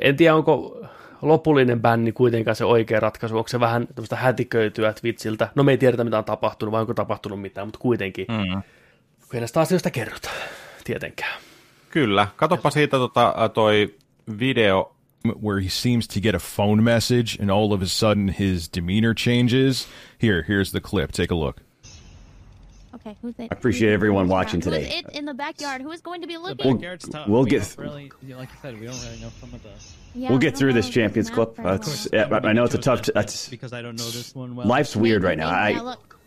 en 0.01 0.16
tiedä, 0.16 0.35
onko 0.35 0.87
lopullinen 1.23 1.81
bänni 1.81 2.12
kuitenkaan 2.12 2.57
se 2.57 2.64
oikea 2.64 3.01
ratkaisu, 3.01 3.37
onko 3.37 3.49
se 3.49 3.61
vähän 3.61 3.87
tämmöistä 3.95 4.16
hätiköityä 4.16 4.93
Twitchiltä, 4.93 5.49
no 5.55 5.62
me 5.62 5.71
ei 5.73 5.79
tiedetä 5.79 6.05
mitä 6.05 6.18
on 6.18 6.25
tapahtunut, 6.25 6.73
vai 6.73 6.81
onko 6.81 6.95
tapahtunut 6.95 7.41
mitään, 7.41 7.66
mutta 7.66 7.79
kuitenkin, 7.79 8.27
mm. 8.29 8.62
kun 9.31 9.39
näistä 9.41 9.61
asioista 9.61 9.91
kerrotaan, 9.91 10.35
tietenkään. 10.85 11.41
Kyllä, 11.91 12.29
katoppa 12.37 12.71
siitä 12.71 12.97
tota, 12.97 13.51
toi 13.55 13.95
video. 14.39 14.97
Where 15.43 15.61
he 15.62 15.68
seems 15.68 16.09
to 16.09 16.21
get 16.21 16.35
a 16.35 16.39
phone 16.57 16.83
message 16.83 17.37
and 17.43 17.51
all 17.51 17.73
of 17.73 17.83
a 17.83 17.87
sudden 17.87 18.35
his 18.39 18.71
demeanor 18.77 19.14
changes. 19.14 19.87
Here, 20.23 20.43
here's 20.49 20.71
the 20.71 20.81
clip. 20.81 21.11
Take 21.12 21.35
a 21.35 21.37
look. 21.39 21.61
Okay, 22.95 23.14
who's 23.23 23.35
it? 23.39 23.53
I 23.53 23.55
appreciate 23.55 23.93
everyone 23.93 24.29
watching 24.29 24.62
today. 24.62 24.85
Who's 24.85 24.95
it 25.11 25.18
in 25.18 25.27
the 25.27 25.35
backyard? 25.35 25.83
Who 25.83 25.93
is 25.93 26.01
going 26.01 26.23
to 26.23 26.27
be 26.27 26.35
The 26.37 26.41
looking? 26.41 26.77
backyard's 26.77 27.07
tough. 27.09 27.29
we'll 27.29 27.45
we 27.45 27.51
get 27.51 27.75
really, 27.79 28.11
like 28.39 28.49
you 28.49 28.59
said, 28.62 28.81
we 28.81 28.87
don't 28.87 29.03
really 29.05 29.21
know 29.21 29.31
some 29.41 29.53
of 29.55 29.62
the. 29.62 29.68
Yeah, 30.15 30.31
we'll 30.31 30.39
get 30.39 30.57
through 30.57 30.73
this 30.73 30.89
champions 30.89 31.29
map 31.29 31.35
clip. 31.37 31.57
very. 31.57 31.69
That's, 31.79 32.07
I 32.07 32.17
yeah, 32.17 32.25
wouldn't 32.27 32.47
I 32.47 32.53
know 32.53 32.65
it's 32.65 32.75
a 32.75 32.79
tough. 32.79 33.03
that 33.03 33.15
That's 33.15 33.49
because 33.49 33.73
I 33.73 33.81
don't 33.83 33.97
know 33.99 34.11
this 34.11 34.35
one 34.35 34.57
well. 34.57 34.67
life's 34.67 34.97
weird 34.97 35.23
right 35.23 35.39
now. 35.39 35.51
Maybe, 35.51 35.79
I 35.79 35.83
look. 35.83 36.19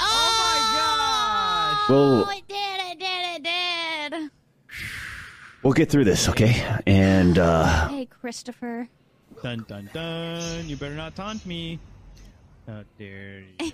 Oh 0.00 1.86
Oh, 1.88 1.94
Well- 2.26 2.30
it 2.30 2.48
did, 2.48 2.80
it 2.80 2.98
did, 2.98 3.36
it 3.36 3.42
did. 3.44 4.30
we'll 5.62 5.72
get 5.72 5.88
through 5.88 6.04
this, 6.04 6.28
okay? 6.30 6.64
And 6.86 7.38
uh, 7.38 7.88
Hey, 7.88 8.06
Christopher. 8.06 8.88
Dun 9.42 9.64
dun 9.68 9.88
dun! 9.92 10.68
You 10.68 10.76
better 10.76 10.94
not 10.94 11.14
taunt 11.14 11.44
me. 11.46 11.78
How 12.66 12.82
dare 12.98 13.42
you? 13.60 13.70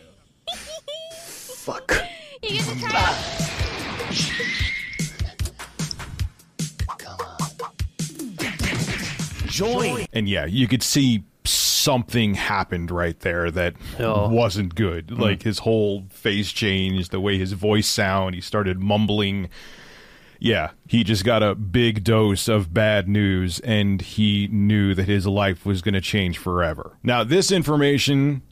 fuck. 1.22 1.94
You 2.42 2.50
get 2.58 2.64
to 2.64 2.80
try 2.80 3.38
Join. 9.52 10.06
And 10.12 10.28
yeah, 10.28 10.46
you 10.46 10.66
could 10.68 10.82
see 10.82 11.24
something 11.44 12.34
happened 12.34 12.90
right 12.90 13.18
there 13.20 13.50
that 13.50 13.74
Yeah. 13.98 14.28
wasn't 14.28 14.74
good. 14.74 15.08
Mm. 15.08 15.18
Like 15.18 15.42
his 15.42 15.60
whole 15.60 16.04
face 16.10 16.52
changed, 16.52 17.10
the 17.10 17.20
way 17.20 17.38
his 17.38 17.52
voice 17.52 17.88
sound, 17.88 18.34
he 18.34 18.40
started 18.40 18.80
mumbling. 18.80 19.48
Yeah, 20.38 20.70
he 20.88 21.04
just 21.04 21.24
got 21.24 21.42
a 21.42 21.54
big 21.54 22.02
dose 22.04 22.48
of 22.48 22.72
bad 22.74 23.08
news 23.08 23.60
and 23.60 24.00
he 24.02 24.48
knew 24.50 24.94
that 24.94 25.06
his 25.06 25.26
life 25.26 25.64
was 25.66 25.82
going 25.82 25.94
to 25.94 26.00
change 26.00 26.38
forever. 26.38 26.96
Now, 27.02 27.22
this 27.24 27.52
information 27.52 28.42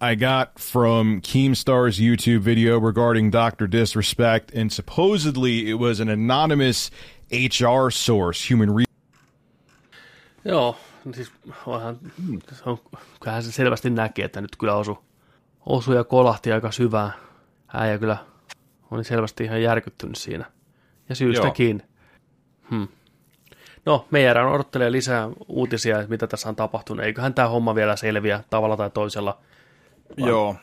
I 0.00 0.14
got 0.14 0.58
from 0.58 1.20
Keemstar's 1.20 1.98
YouTube 2.00 2.40
video 2.40 2.78
regarding 2.78 3.30
Dr. 3.30 3.66
Disrespect, 3.66 4.50
and 4.54 4.72
supposedly 4.72 5.68
it 5.68 5.74
was 5.74 6.00
an 6.00 6.08
anonymous 6.08 6.90
HR 7.30 7.90
source, 7.90 8.44
human 8.48 8.70
resource. 8.70 8.86
Joo, 10.44 10.76
siis 11.14 11.32
onhan, 11.66 11.98
se 12.52 12.70
on, 12.70 12.78
kyllähän 13.20 13.42
se 13.42 13.52
selvästi 13.52 13.90
näkee, 13.90 14.24
että 14.24 14.40
nyt 14.40 14.56
kyllä 14.58 14.74
osu, 14.74 14.98
osu 15.66 15.92
ja 15.92 16.04
kolahti 16.04 16.52
aika 16.52 16.70
syvään. 16.70 17.12
Äijä 17.74 17.98
kyllä 17.98 18.16
oli 18.90 19.04
selvästi 19.04 19.44
ihan 19.44 19.62
järkyttynyt 19.62 20.16
siinä. 20.16 20.44
Ja 21.08 21.14
syystäkin. 21.14 21.82
Hmm. 22.70 22.88
No, 23.86 24.06
meidän 24.10 24.46
odottelee 24.46 24.92
lisää 24.92 25.28
uutisia, 25.48 25.98
että 25.98 26.10
mitä 26.10 26.26
tässä 26.26 26.48
on 26.48 26.56
tapahtunut. 26.56 27.04
Eiköhän 27.04 27.34
tämä 27.34 27.48
homma 27.48 27.74
vielä 27.74 27.96
selviä 27.96 28.44
tavalla 28.50 28.76
tai 28.76 28.90
toisella. 28.90 29.38
Joo. 30.16 30.56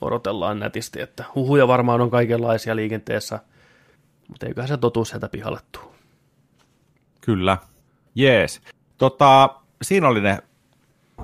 Odotellaan 0.00 0.58
nätisti, 0.58 1.00
että 1.00 1.24
huhuja 1.34 1.68
varmaan 1.68 2.00
on 2.00 2.10
kaikenlaisia 2.10 2.76
liikenteessä, 2.76 3.40
mutta 4.28 4.46
eiköhän 4.46 4.68
se 4.68 4.76
totuus 4.76 5.08
sieltä 5.08 5.28
pihalle 5.28 5.60
tuu. 5.72 5.94
Kyllä. 7.20 7.58
Jees. 8.16 8.60
Tota, 8.98 9.60
siinä 9.82 10.08
oli 10.08 10.20
ne 10.20 10.38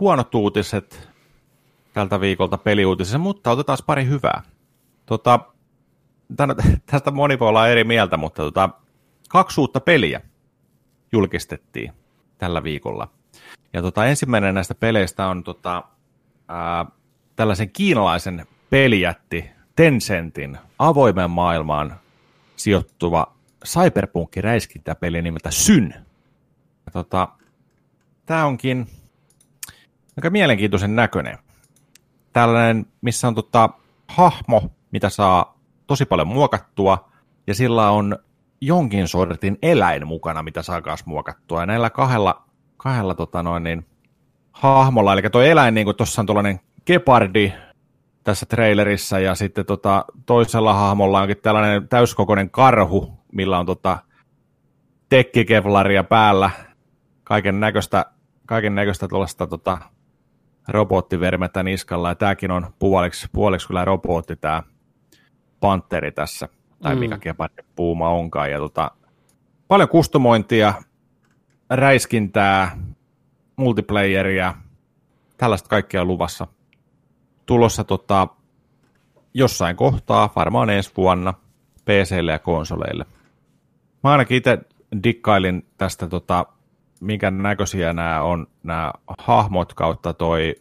huonot 0.00 0.34
uutiset 0.34 1.08
tältä 1.92 2.20
viikolta 2.20 2.58
peliuutisissa, 2.58 3.18
mutta 3.18 3.50
otetaan 3.50 3.78
pari 3.86 4.06
hyvää. 4.06 4.42
Tota, 5.06 5.40
tästä 6.86 7.10
moni 7.10 7.38
voi 7.38 7.48
olla 7.48 7.68
eri 7.68 7.84
mieltä, 7.84 8.16
mutta 8.16 8.42
tota, 8.42 8.70
kaksi 9.28 9.60
uutta 9.60 9.80
peliä 9.80 10.20
julkistettiin 11.12 11.92
tällä 12.38 12.62
viikolla. 12.62 13.08
Ja 13.72 13.82
tota, 13.82 14.06
ensimmäinen 14.06 14.54
näistä 14.54 14.74
peleistä 14.74 15.26
on 15.26 15.44
tota, 15.44 15.84
ää, 16.48 16.86
tällaisen 17.36 17.70
kiinalaisen 17.70 18.46
pelijätti 18.70 19.50
Tencentin 19.76 20.58
avoimen 20.78 21.30
maailmaan 21.30 21.96
sijoittuva 22.56 23.34
cyberpunk-räiskintäpeli 23.66 25.22
nimeltä 25.22 25.50
Syn. 25.50 25.94
Tota, 26.92 27.28
tämä 28.26 28.44
onkin 28.44 28.86
aika 30.16 30.30
mielenkiintoisen 30.30 30.96
näköinen. 30.96 31.38
Tällainen, 32.32 32.86
missä 33.00 33.28
on 33.28 33.34
tota, 33.34 33.70
hahmo, 34.08 34.70
mitä 34.90 35.08
saa 35.08 35.58
tosi 35.86 36.04
paljon 36.04 36.28
muokattua, 36.28 37.08
ja 37.46 37.54
sillä 37.54 37.90
on 37.90 38.18
jonkin 38.60 39.08
sortin 39.08 39.58
eläin 39.62 40.06
mukana, 40.06 40.42
mitä 40.42 40.62
saa 40.62 40.82
myös 40.86 41.06
muokattua. 41.06 41.60
Ja 41.60 41.66
näillä 41.66 41.90
kahdella, 41.90 42.44
kahdella 42.76 43.14
tota 43.14 43.42
noin, 43.42 43.62
niin, 43.62 43.86
hahmolla, 44.52 45.12
eli 45.12 45.22
tuo 45.22 45.42
eläin, 45.42 45.74
niin 45.74 45.96
tuossa 45.96 46.22
on 46.22 46.26
tuollainen 46.26 46.60
gepardi 46.86 47.52
tässä 48.24 48.46
trailerissa, 48.46 49.18
ja 49.18 49.34
sitten 49.34 49.66
tota, 49.66 50.04
toisella 50.26 50.74
hahmolla 50.74 51.20
onkin 51.20 51.36
tällainen 51.42 51.88
täyskokoinen 51.88 52.50
karhu, 52.50 53.18
millä 53.32 53.58
on 53.58 53.66
tota, 53.66 53.98
tekkikevlaria 55.08 56.04
päällä, 56.04 56.50
kaiken 57.24 57.60
näköistä, 57.60 58.06
kaiken 58.46 58.74
näköistä 58.74 59.08
tuollaista 59.08 59.46
tota, 59.46 59.78
robottivermettä 60.68 61.62
niskalla, 61.62 62.08
ja 62.08 62.14
tämäkin 62.14 62.50
on 62.50 62.66
puoliksi, 62.78 63.28
puoliksi 63.32 63.68
kyllä 63.68 63.84
robotti, 63.84 64.36
tämä 64.36 64.62
Panteri 65.60 66.12
tässä, 66.12 66.48
tai 66.82 66.94
Mm. 66.94 67.00
mikä 67.00 67.34
puuma 67.76 68.08
onkaan, 68.08 68.50
ja 68.50 68.58
tota, 68.58 68.90
paljon 69.68 69.88
kustomointia, 69.88 70.74
räiskintää, 71.70 72.78
multiplayeria, 73.56 74.54
tällaista 75.36 75.68
kaikkea 75.68 76.04
luvassa. 76.04 76.46
Tulossa 77.46 77.84
tota, 77.84 78.28
jossain 79.34 79.76
kohtaa, 79.76 80.32
varmaan 80.36 80.70
ensi 80.70 80.92
vuonna, 80.96 81.34
PClle 81.84 82.32
ja 82.32 82.38
konsoleille. 82.38 83.06
Mä 84.04 84.10
ainakin 84.10 84.36
itse 84.36 84.58
dikkailin 85.04 85.66
tästä, 85.78 86.06
tota, 86.06 86.46
minkä 87.02 87.30
näköisiä 87.30 87.92
nämä 87.92 88.22
on, 88.22 88.46
nämä 88.62 88.92
hahmot 89.18 89.74
kautta 89.74 90.14
toi 90.14 90.56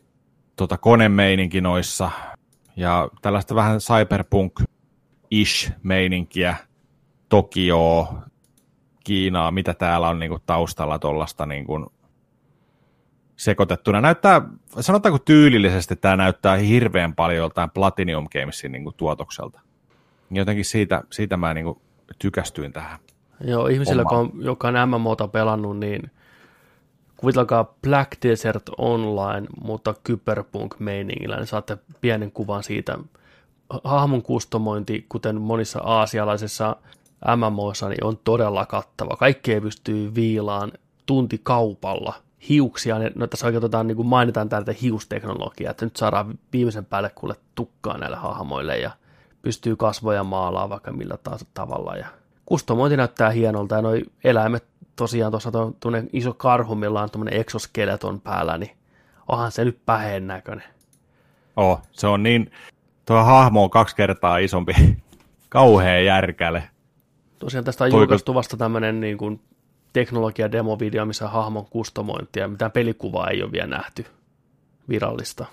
tota, 0.56 0.78
konemeininki 0.78 1.62
noissa, 1.62 2.12
ja 2.76 3.10
tällaista 3.22 3.56
vähän 3.56 3.78
cyberpunk-ish 3.78 5.72
meininkiä, 5.84 6.56
Tokio, 7.30 8.14
Kiinaa, 9.04 9.52
mitä 9.52 9.74
täällä 9.74 10.10
on 10.10 10.20
niinku 10.20 10.40
taustalla 10.46 11.00
tuollaista 11.00 11.46
niinku 11.46 11.94
sekoitettuna. 13.36 14.02
Näyttää, 14.02 14.42
sanotaanko 14.80 15.20
tyylillisesti, 15.20 15.96
tämä 15.96 16.16
näyttää 16.16 16.56
hirveän 16.56 17.16
paljon 17.16 17.38
joltain 17.38 17.70
Platinum 17.70 18.28
Gamesin 18.34 18.72
niinku 18.72 18.92
tuotokselta. 18.92 19.62
Jotenkin 20.32 20.66
siitä, 20.66 21.04
siitä 21.12 21.38
mä 21.38 21.54
niinku 21.54 21.82
tykästyin 22.20 22.74
tähän. 22.74 23.00
Joo, 23.44 23.68
ihmisillä, 23.68 24.02
joka 24.02 24.18
on, 24.18 24.32
joka 24.36 24.68
on 24.68 24.90
MMOta 24.90 25.28
pelannut, 25.28 25.80
niin 25.80 26.12
kuvitelkaa 27.22 27.76
Black 27.82 28.12
Desert 28.24 28.64
Online, 28.78 29.48
mutta 29.64 29.96
kyberpunk-meiningillä, 30.04 31.36
niin 31.36 31.48
saatte 31.48 31.78
pienen 32.02 32.32
kuvan 32.32 32.64
siitä. 32.64 32.98
Hahmon 33.84 34.22
kustomointi, 34.22 35.06
kuten 35.10 35.42
monissa 35.42 35.80
aasialaisissa 35.80 36.76
MMOissa, 37.36 37.90
niin 37.90 38.04
on 38.04 38.18
todella 38.24 38.66
kattava. 38.66 39.16
Kaikkea 39.16 39.62
pystyy 39.62 40.16
viilaan 40.16 40.72
tuntikaupalla. 41.06 42.14
Hiuksia, 42.50 43.00
ne, 43.00 43.12
no 43.16 43.28
tässä 43.28 43.46
oikein 43.46 43.64
otetaan, 43.64 43.88
niin 43.88 43.96
kuin 43.96 44.08
mainitaan 44.08 44.50
täältä 44.50 44.74
hiusteknologiaa, 44.82 45.72
että 45.72 45.86
nyt 45.86 45.96
saadaan 45.96 46.40
viimeisen 46.54 46.86
päälle 46.86 47.12
kuule 47.16 47.36
tukkaa 47.56 47.98
näille 47.98 48.18
hahmoille 48.18 48.78
ja 48.78 48.92
pystyy 49.42 49.76
kasvoja 49.76 50.24
maalaa 50.24 50.70
vaikka 50.70 50.92
millä 50.92 51.18
taas 51.24 51.46
tavalla. 51.54 51.96
Ja 51.96 52.08
kustomointi 52.46 52.98
näyttää 52.98 53.30
hienolta 53.30 53.76
ja 53.76 53.82
noi 53.82 54.04
eläimet 54.24 54.71
tosiaan 55.02 55.32
tuossa 55.32 55.52
on 55.54 55.76
tuonne 55.80 56.04
iso 56.14 56.34
karhu, 56.34 56.76
millä 56.76 57.02
on 57.02 57.12
tuommoinen 57.12 57.42
exoskeleton 57.42 58.22
päällä, 58.22 58.58
niin 58.58 58.72
onhan 59.28 59.52
se 59.52 59.66
nyt 59.66 59.86
päheen 59.86 60.28
näköinen. 60.28 60.68
Oh, 61.56 61.82
se 61.92 62.08
on 62.08 62.24
niin, 62.24 62.52
tuo 63.06 63.24
hahmo 63.24 63.64
on 63.64 63.70
kaksi 63.70 63.96
kertaa 63.96 64.38
isompi, 64.38 64.74
kauhea 65.50 66.00
järkäle. 66.00 66.64
Tosiaan 67.40 67.66
tästä 67.66 67.84
on 67.84 67.92
Toiko- 67.92 68.02
julkaistu 68.02 68.34
vasta 68.34 68.58
tämmöinen 68.58 69.00
niin 69.00 69.18
kuin 69.18 69.42
teknologia-demovideo, 69.94 71.06
missä 71.06 71.26
on 71.26 71.32
hahmon 71.32 71.66
kustomointia, 71.66 72.48
mitään 72.48 72.72
pelikuvaa 72.72 73.30
ei 73.30 73.44
ole 73.44 73.52
vielä 73.52 73.68
nähty 73.68 74.06
virallista. 74.90 75.46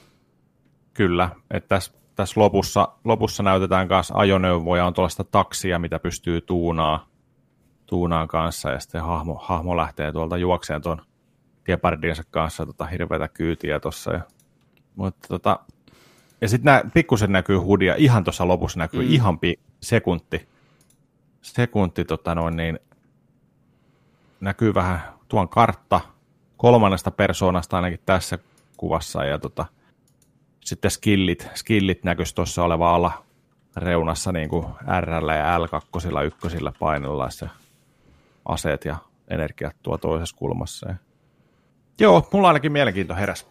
Kyllä, 0.94 1.30
että 1.50 1.68
tässä 1.68 1.92
tässä 2.14 2.40
lopussa, 2.40 2.88
lopussa 3.04 3.42
näytetään 3.42 3.88
myös 3.88 4.12
ajoneuvoja, 4.14 4.86
on 4.86 4.94
tuollaista 4.94 5.24
taksia, 5.24 5.78
mitä 5.78 5.98
pystyy 5.98 6.40
tuunaa, 6.40 7.07
tuunaan 7.88 8.28
kanssa, 8.28 8.70
ja 8.70 8.80
sitten 8.80 9.02
hahmo, 9.02 9.34
hahmo 9.34 9.76
lähtee 9.76 10.12
tuolta 10.12 10.36
juokseen 10.36 10.82
tuon 10.82 11.02
gepardiensa 11.64 12.22
kanssa 12.30 12.66
tota, 12.66 12.86
hirveätä 12.86 13.28
kyytiä 13.28 13.80
tuossa. 13.80 14.12
Ja, 14.12 14.20
mutta 14.96 15.28
tota, 15.28 15.60
ja 16.40 16.48
sitten 16.48 16.90
pikkusen 16.94 17.32
näkyy 17.32 17.56
hudia, 17.56 17.94
ihan 17.94 18.24
tuossa 18.24 18.48
lopussa 18.48 18.78
näkyy 18.78 19.02
mm. 19.02 19.12
ihan 19.12 19.38
pi- 19.38 19.60
sekunti, 19.80 20.48
sekunti 21.42 22.04
tota 22.04 22.34
noin, 22.34 22.56
niin, 22.56 22.78
näkyy 24.40 24.74
vähän 24.74 25.00
tuon 25.28 25.48
kartta 25.48 26.00
kolmannesta 26.56 27.10
persoonasta 27.10 27.76
ainakin 27.76 28.00
tässä 28.06 28.38
kuvassa, 28.76 29.24
ja 29.24 29.38
tota, 29.38 29.66
sitten 30.64 30.90
skillit, 30.90 31.48
skillit 31.54 32.04
näkyisi 32.04 32.34
tuossa 32.34 32.64
olevalla 32.64 33.24
reunassa 33.76 34.32
niin 34.32 34.48
kuin 34.48 34.66
R 35.00 35.10
ja 35.10 35.58
L2, 35.58 36.24
ykkösillä 36.24 36.72
painella 36.78 37.30
se 37.30 37.48
aseet 38.48 38.84
ja 38.84 38.96
energiat 39.28 39.76
tuo 39.82 39.98
toisessa 39.98 40.36
kulmassa. 40.36 40.88
Ja... 40.88 40.94
Joo, 42.00 42.28
mulla 42.32 42.48
ainakin 42.48 42.72
mielenkiinto 42.72 43.14
heräs. 43.14 43.46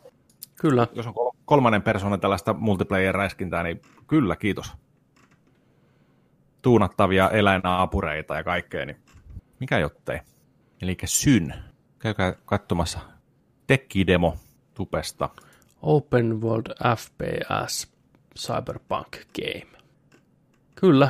Kyllä. 0.61 0.87
Jos 0.93 1.07
on 1.07 1.13
kol- 1.13 1.31
kolmannen 1.45 1.81
persoonan 1.81 2.19
tällaista 2.19 2.53
multiplayer-räiskintää, 2.53 3.63
niin 3.63 3.81
kyllä, 4.07 4.35
kiitos. 4.35 4.73
Tuunattavia 6.61 7.29
eläinaapureita 7.29 8.35
ja 8.35 8.43
kaikkea, 8.43 8.85
niin 8.85 8.97
mikä 9.59 9.79
jottei. 9.79 10.19
Eli 10.81 10.97
Syn. 11.05 11.53
Käykää 11.99 12.33
katsomassa 12.45 12.99
Tekki-demo 13.67 14.37
tupesta. 14.73 15.29
Open 15.81 16.41
World 16.41 16.73
FPS 16.97 17.93
Cyberpunk 18.39 19.17
Game. 19.35 19.77
Kyllä. 20.75 21.09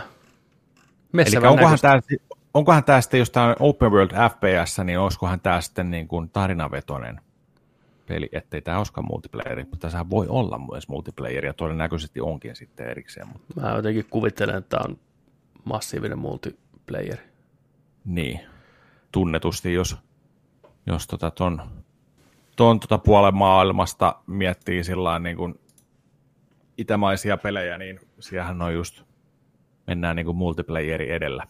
Eli 1.13 1.47
onkohan 1.47 1.77
tämä, 1.81 1.99
onkohan 2.57 2.83
tämä 2.83 3.01
sitten, 3.01 3.19
jos 3.19 3.29
tämä 3.29 3.45
on 3.45 3.55
Open 3.59 3.91
World 3.91 4.11
FPS, 4.11 4.79
niin 4.83 4.99
olisikohan 4.99 5.39
tämä 5.39 5.61
sitten 5.61 5.91
niin 5.91 6.07
kuin 6.07 6.29
tarinavetoinen 6.29 7.21
peli, 8.05 8.29
ettei 8.31 8.61
tämä 8.61 8.77
olisikaan 8.77 9.07
multiplayeri, 9.07 9.63
mutta 9.63 9.77
tässä 9.77 10.09
voi 10.09 10.27
olla 10.29 10.59
myös 10.71 10.87
multiplayer, 10.87 11.45
ja 11.45 11.53
todennäköisesti 11.53 12.21
onkin 12.21 12.55
sitten 12.55 12.89
erikseen. 12.89 13.27
Mutta... 13.27 13.61
Mä 13.61 13.75
jotenkin 13.75 14.05
kuvittelen, 14.09 14.55
että 14.55 14.77
tämä 14.77 14.89
on 14.89 14.99
massiivinen 15.63 16.19
multiplayer. 16.19 17.17
Niin, 18.05 18.39
tunnetusti, 19.11 19.73
jos, 19.73 19.97
jos 20.85 21.07
tota 21.07 21.31
ton, 21.31 21.61
ton 22.55 22.79
tota 22.79 22.97
puolen 22.97 23.35
maailmasta 23.35 24.15
miettii 24.27 24.83
sillä 24.83 25.19
niin 25.19 25.37
kuin 25.37 25.59
itämaisia 26.77 27.37
pelejä, 27.37 27.77
niin 27.77 27.99
siellähän 28.19 28.61
on 28.61 28.73
just, 28.73 29.03
mennään 29.87 30.15
niin 30.15 30.25
kuin 30.25 30.37
multiplayeri 30.37 31.11
edellä. 31.11 31.47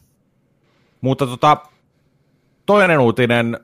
Mutta 1.02 1.28
tota, 1.28 1.58
toinen 2.66 3.00
uutinen, 3.00 3.60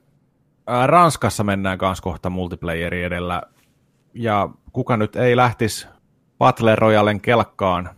Ranskassa 0.86 1.44
mennään 1.44 1.78
kanssa 1.78 2.04
kohta 2.04 2.30
multiplayeri 2.30 3.04
edellä, 3.04 3.42
ja 4.14 4.50
kuka 4.74 4.98
nyt 4.98 5.16
ei 5.16 5.36
lähtisi 5.36 5.88
Battle 6.38 6.76
Royalen 6.76 7.22
kelkkaan 7.22 7.90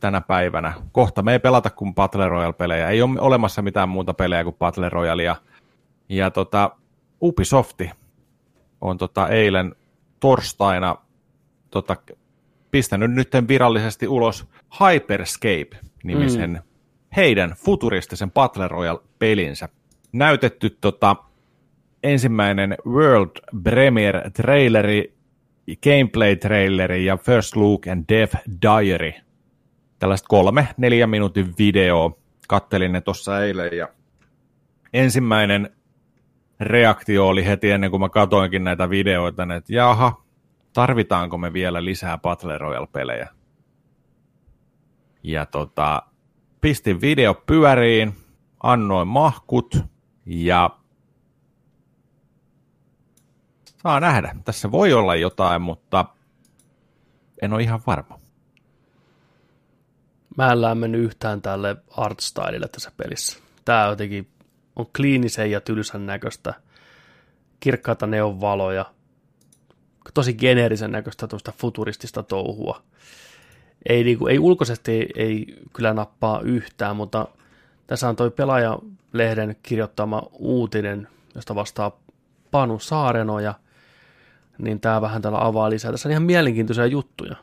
tänä 0.00 0.20
päivänä. 0.20 0.72
Kohta 0.92 1.22
me 1.22 1.32
ei 1.32 1.38
pelata 1.38 1.70
kuin 1.70 1.94
Battle 1.94 2.28
Royale-pelejä. 2.28 2.88
Ei 2.88 3.02
ole 3.02 3.20
olemassa 3.20 3.62
mitään 3.62 3.88
muuta 3.88 4.14
pelejä 4.14 4.44
kuin 4.44 4.56
Battle 4.56 4.88
Royale. 4.88 5.22
Ja, 5.22 5.36
ja 6.08 6.30
tota, 6.30 6.70
Ubisofti 7.22 7.90
on 8.80 8.98
tota 8.98 9.28
eilen 9.28 9.74
torstaina 10.20 10.96
tota, 11.70 11.96
pistänyt 12.70 13.10
nyt 13.10 13.32
virallisesti 13.48 14.08
ulos 14.08 14.48
Hyperscape-nimisen 14.80 16.50
mm. 16.50 16.71
Heidän 17.16 17.54
futuristisen 17.56 18.30
Battle 18.30 18.68
Royale-pelinsä. 18.68 19.68
Näytetty 20.12 20.70
tota, 20.80 21.16
ensimmäinen 22.02 22.76
World 22.86 23.62
Premiere 23.62 24.30
traileri, 24.30 25.14
gameplay 25.82 26.36
traileri 26.36 27.04
ja 27.04 27.16
First 27.16 27.56
Look 27.56 27.86
and 27.86 28.04
Death 28.08 28.36
Diary. 28.62 29.12
Tällaista 29.98 30.28
kolme, 30.28 30.68
neljän 30.76 31.10
minuutin 31.10 31.54
video. 31.58 32.18
Kattelin 32.48 32.92
ne 32.92 33.00
tuossa 33.00 33.44
eilen 33.44 33.76
ja 33.76 33.88
ensimmäinen 34.92 35.70
reaktio 36.60 37.28
oli 37.28 37.46
heti 37.46 37.70
ennen 37.70 37.90
kuin 37.90 38.00
mä 38.00 38.08
katoinkin 38.08 38.64
näitä 38.64 38.90
videoita, 38.90 39.42
että 39.56 39.72
jaha, 39.72 40.22
tarvitaanko 40.72 41.38
me 41.38 41.52
vielä 41.52 41.84
lisää 41.84 42.18
Battle 42.18 42.58
Royale-pelejä. 42.58 43.28
Ja 45.22 45.46
tota, 45.46 46.02
pistin 46.62 47.00
video 47.00 47.34
pyöriin, 47.34 48.16
annoin 48.62 49.08
mahkut 49.08 49.78
ja 50.26 50.70
saa 53.82 54.00
nähdä. 54.00 54.36
Tässä 54.44 54.70
voi 54.70 54.92
olla 54.92 55.16
jotain, 55.16 55.62
mutta 55.62 56.04
en 57.42 57.52
ole 57.52 57.62
ihan 57.62 57.80
varma. 57.86 58.18
Mä 60.36 60.52
en 60.52 60.62
lämmennyt 60.62 61.00
yhtään 61.00 61.42
tälle 61.42 61.76
artstylelle 61.96 62.68
tässä 62.68 62.92
pelissä. 62.96 63.38
Tää 63.64 63.86
jotenkin 63.86 64.28
on 64.76 64.86
kliinisen 64.96 65.50
ja 65.50 65.60
tylsän 65.60 66.06
näköistä, 66.06 66.54
kirkkaita 67.60 68.06
neonvaloja, 68.06 68.94
tosi 70.14 70.34
geneerisen 70.34 70.92
näköistä 70.92 71.26
tuosta 71.26 71.52
futuristista 71.58 72.22
touhua. 72.22 72.82
Ei, 73.88 74.04
niin 74.04 74.18
kuin, 74.18 74.32
ei 74.32 74.38
ulkoisesti 74.38 75.08
ei 75.16 75.46
kyllä 75.72 75.94
nappaa 75.94 76.40
yhtään, 76.40 76.96
mutta 76.96 77.28
tässä 77.86 78.08
on 78.08 78.16
toi 78.16 78.30
pelaajalehden 78.30 79.56
kirjoittama 79.62 80.22
uutinen, 80.32 81.08
josta 81.34 81.54
vastaa 81.54 82.00
Panu 82.50 82.78
Saarenoja, 82.78 83.54
niin 84.58 84.80
tämä 84.80 85.00
vähän 85.00 85.22
tällä 85.22 85.46
avaa 85.46 85.70
lisää. 85.70 85.90
Tässä 85.90 86.08
on 86.08 86.10
ihan 86.10 86.22
mielenkiintoisia 86.22 86.86
juttuja. 86.86 87.36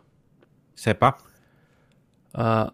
Sepä. 0.75 1.13
Ää, 2.37 2.67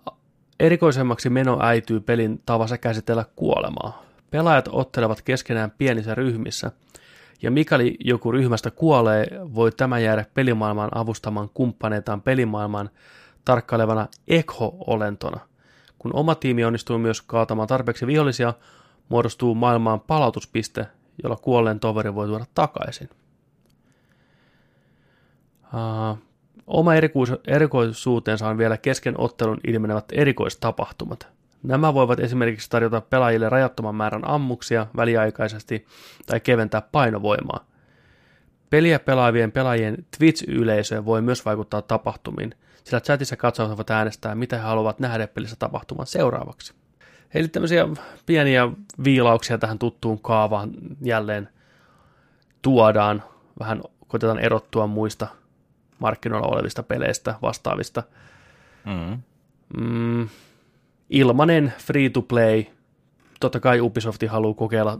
erikoisemmaksi 0.59 1.30
meno 1.30 1.59
äityy 1.61 1.99
pelin 1.99 2.41
tavassa 2.45 2.78
käsitellä 2.78 3.26
kuolemaa. 3.36 4.03
Pelaajat 4.32 4.70
ottelevat 4.72 5.22
keskenään 5.22 5.72
pienissä 5.72 6.16
ryhmissä, 6.16 6.72
ja 7.41 7.51
mikäli 7.51 7.97
joku 7.99 8.32
ryhmästä 8.32 8.72
kuolee, 8.72 9.28
voi 9.55 9.72
tämä 9.72 9.99
jäädä 9.99 10.26
pelimaailman 10.34 10.89
avustamaan 10.95 11.49
kumppaneitaan 11.53 12.22
pelimaailman 12.22 12.89
tarkkailevana 13.45 14.07
ekho-olentona. 14.27 15.39
Kun 15.99 16.15
oma 16.15 16.35
tiimi 16.35 16.65
onnistuu 16.65 16.97
myös 16.97 17.21
kaatamaan 17.21 17.67
tarpeeksi 17.67 18.07
vihollisia, 18.07 18.53
muodostuu 19.09 19.55
maailmaan 19.55 19.99
palautuspiste, 19.99 20.85
jolla 21.23 21.35
kuolleen 21.35 21.79
toveri 21.79 22.15
voi 22.15 22.27
tuoda 22.27 22.45
takaisin. 22.53 23.09
Uh, 25.63 26.17
oma 26.67 26.91
erikoisuutensa 27.47 28.47
on 28.47 28.57
vielä 28.57 28.78
kesken 28.78 29.15
ottelun 29.17 29.59
ilmenevät 29.67 30.05
erikoistapahtumat. 30.11 31.28
Nämä 31.63 31.93
voivat 31.93 32.20
esimerkiksi 32.20 32.70
tarjota 32.70 33.01
pelaajille 33.01 33.49
rajattoman 33.49 33.95
määrän 33.95 34.28
ammuksia 34.28 34.87
väliaikaisesti 34.97 35.86
tai 36.25 36.39
keventää 36.39 36.82
painovoimaa. 36.82 37.65
Peliä 38.70 38.99
pelaavien 38.99 39.51
pelaajien 39.51 40.05
Twitch-yleisö 40.17 41.05
voi 41.05 41.21
myös 41.21 41.45
vaikuttaa 41.45 41.82
tapahtumiin, 41.82 42.55
sillä 42.86 43.01
chatissa 43.01 43.36
katsojat 43.36 43.70
voivat 43.70 43.89
äänestää, 43.89 44.36
mitä 44.36 44.57
he 44.57 44.63
haluavat 44.63 44.99
nähdä 44.99 45.28
pelissä 45.28 45.55
tapahtuman 45.55 46.07
seuraavaksi. 46.07 46.74
Eli 47.33 47.47
tämmöisiä 47.47 47.87
pieniä 48.25 48.70
viilauksia 49.03 49.57
tähän 49.57 49.79
tuttuun 49.79 50.21
kaavaan 50.21 50.71
jälleen 51.01 51.49
tuodaan, 52.62 53.24
vähän 53.59 53.82
koitetaan 54.07 54.39
erottua 54.39 54.87
muista 54.87 55.28
markkinoilla 55.99 56.47
olevista 56.47 56.83
peleistä 56.83 57.36
vastaavista. 57.41 58.03
Mm. 58.86 59.21
Mm, 59.78 60.29
ilmanen 61.09 61.74
free-to-play. 61.78 62.63
Totta 63.39 63.59
kai 63.59 63.82
Ubisoft 63.82 64.21
haluaa 64.28 64.53
kokeilla, 64.53 64.99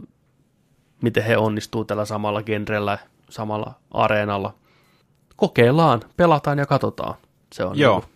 miten 1.02 1.24
he 1.24 1.36
onnistuu 1.36 1.84
tällä 1.84 2.04
samalla 2.04 2.42
genrellä, 2.42 2.98
samalla 3.30 3.74
areenalla. 3.90 4.54
Kokeillaan, 5.36 6.02
pelataan 6.16 6.58
ja 6.58 6.66
katsotaan. 6.66 7.14
Se 7.52 7.64
on 7.64 7.78
Joo. 7.78 8.00
Niin 8.00 8.08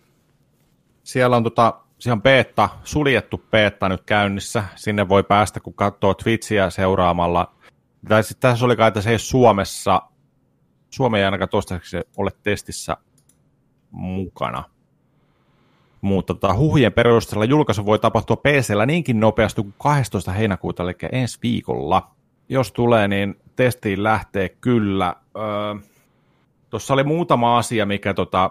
Siellä 1.03 1.37
on 1.37 1.43
tota, 1.43 1.73
siellä 1.99 2.15
on 2.15 2.21
beta, 2.21 2.69
suljettu 2.83 3.43
beta 3.51 3.89
nyt 3.89 4.01
käynnissä. 4.05 4.63
Sinne 4.75 5.09
voi 5.09 5.23
päästä, 5.23 5.59
kun 5.59 5.73
katsoo 5.73 6.13
Twitchiä 6.13 6.69
seuraamalla. 6.69 7.51
Tai 8.07 8.23
sitten 8.23 8.49
tässä 8.49 8.65
oli 8.65 8.75
kai, 8.75 8.87
että 8.87 9.01
se 9.01 9.11
ei 9.11 9.19
Suomessa, 9.19 10.01
Suomi 10.89 11.17
ei 11.17 11.25
ainakaan 11.25 11.49
toistaiseksi 11.49 11.97
ole 12.17 12.31
testissä 12.43 12.97
mukana. 13.91 14.63
Mutta 16.01 16.33
tota, 16.33 16.53
huhujen 16.53 16.93
perusteella 16.93 17.45
julkaisu 17.45 17.85
voi 17.85 17.99
tapahtua 17.99 18.35
PCllä 18.35 18.85
niinkin 18.85 19.19
nopeasti 19.19 19.61
kuin 19.61 19.73
12. 19.77 20.31
heinäkuuta, 20.31 20.83
eli 20.83 20.93
ensi 21.11 21.39
viikolla. 21.43 22.11
Jos 22.49 22.71
tulee, 22.71 23.07
niin 23.07 23.35
testiin 23.55 24.03
lähtee 24.03 24.49
kyllä. 24.49 25.15
Öö, 25.37 25.75
Tuossa 26.69 26.93
oli 26.93 27.03
muutama 27.03 27.57
asia, 27.57 27.85
mikä 27.85 28.13
tota, 28.13 28.49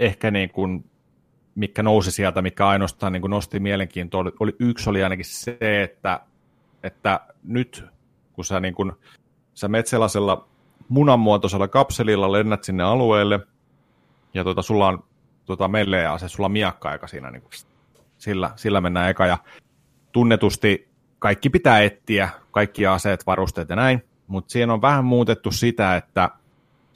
ehkä 0.00 0.30
niin 0.30 0.50
kuin 0.50 0.84
mikä 1.54 1.82
nousi 1.82 2.10
sieltä, 2.10 2.42
mikä 2.42 2.68
ainoastaan 2.68 3.12
niin 3.12 3.20
kuin 3.20 3.30
nosti 3.30 3.60
mielenkiintoa, 3.60 4.20
oli, 4.20 4.32
oli, 4.40 4.56
yksi 4.58 4.90
oli 4.90 5.02
ainakin 5.02 5.24
se, 5.24 5.58
että, 5.60 6.20
että 6.82 7.20
nyt 7.44 7.84
kun 8.32 8.44
sä, 8.44 8.60
niin 8.60 8.74
kuin, 8.74 8.92
sä 9.54 9.68
menet 9.68 9.86
sellaisella 9.86 10.48
munanmuotoisella 10.88 11.68
kapselilla, 11.68 12.32
lennät 12.32 12.64
sinne 12.64 12.82
alueelle, 12.82 13.40
ja 14.34 14.44
tota, 14.44 14.62
sulla 14.62 14.88
on 14.88 15.04
tota, 15.44 15.68
melleä 15.68 16.18
se 16.18 16.28
sulla 16.28 16.46
on 16.46 16.52
miakka-aika 16.52 17.06
siinä, 17.06 17.30
niin 17.30 17.42
kuin, 17.42 17.52
sillä, 18.18 18.50
sillä 18.56 18.80
mennään 18.80 19.10
eka, 19.10 19.26
ja 19.26 19.38
tunnetusti 20.12 20.88
kaikki 21.18 21.50
pitää 21.50 21.80
etsiä, 21.80 22.28
kaikki 22.50 22.86
aseet, 22.86 23.26
varusteet 23.26 23.68
ja 23.68 23.76
näin, 23.76 24.04
mutta 24.26 24.52
siinä 24.52 24.72
on 24.72 24.82
vähän 24.82 25.04
muutettu 25.04 25.50
sitä, 25.50 25.96
että 25.96 26.30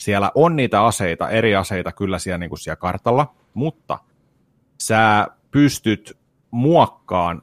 siellä 0.05 0.31
on 0.35 0.57
niitä 0.57 0.85
aseita, 0.85 1.29
eri 1.29 1.57
aseita 1.57 1.93
kyllä 1.93 2.19
siellä, 2.19 2.39
niin 2.39 2.51
kuin 2.51 2.59
siellä 2.59 2.77
kartalla, 2.77 3.35
mutta 3.55 3.99
sä 4.81 5.29
pystyt 5.51 6.19
muokkaan, 6.51 7.43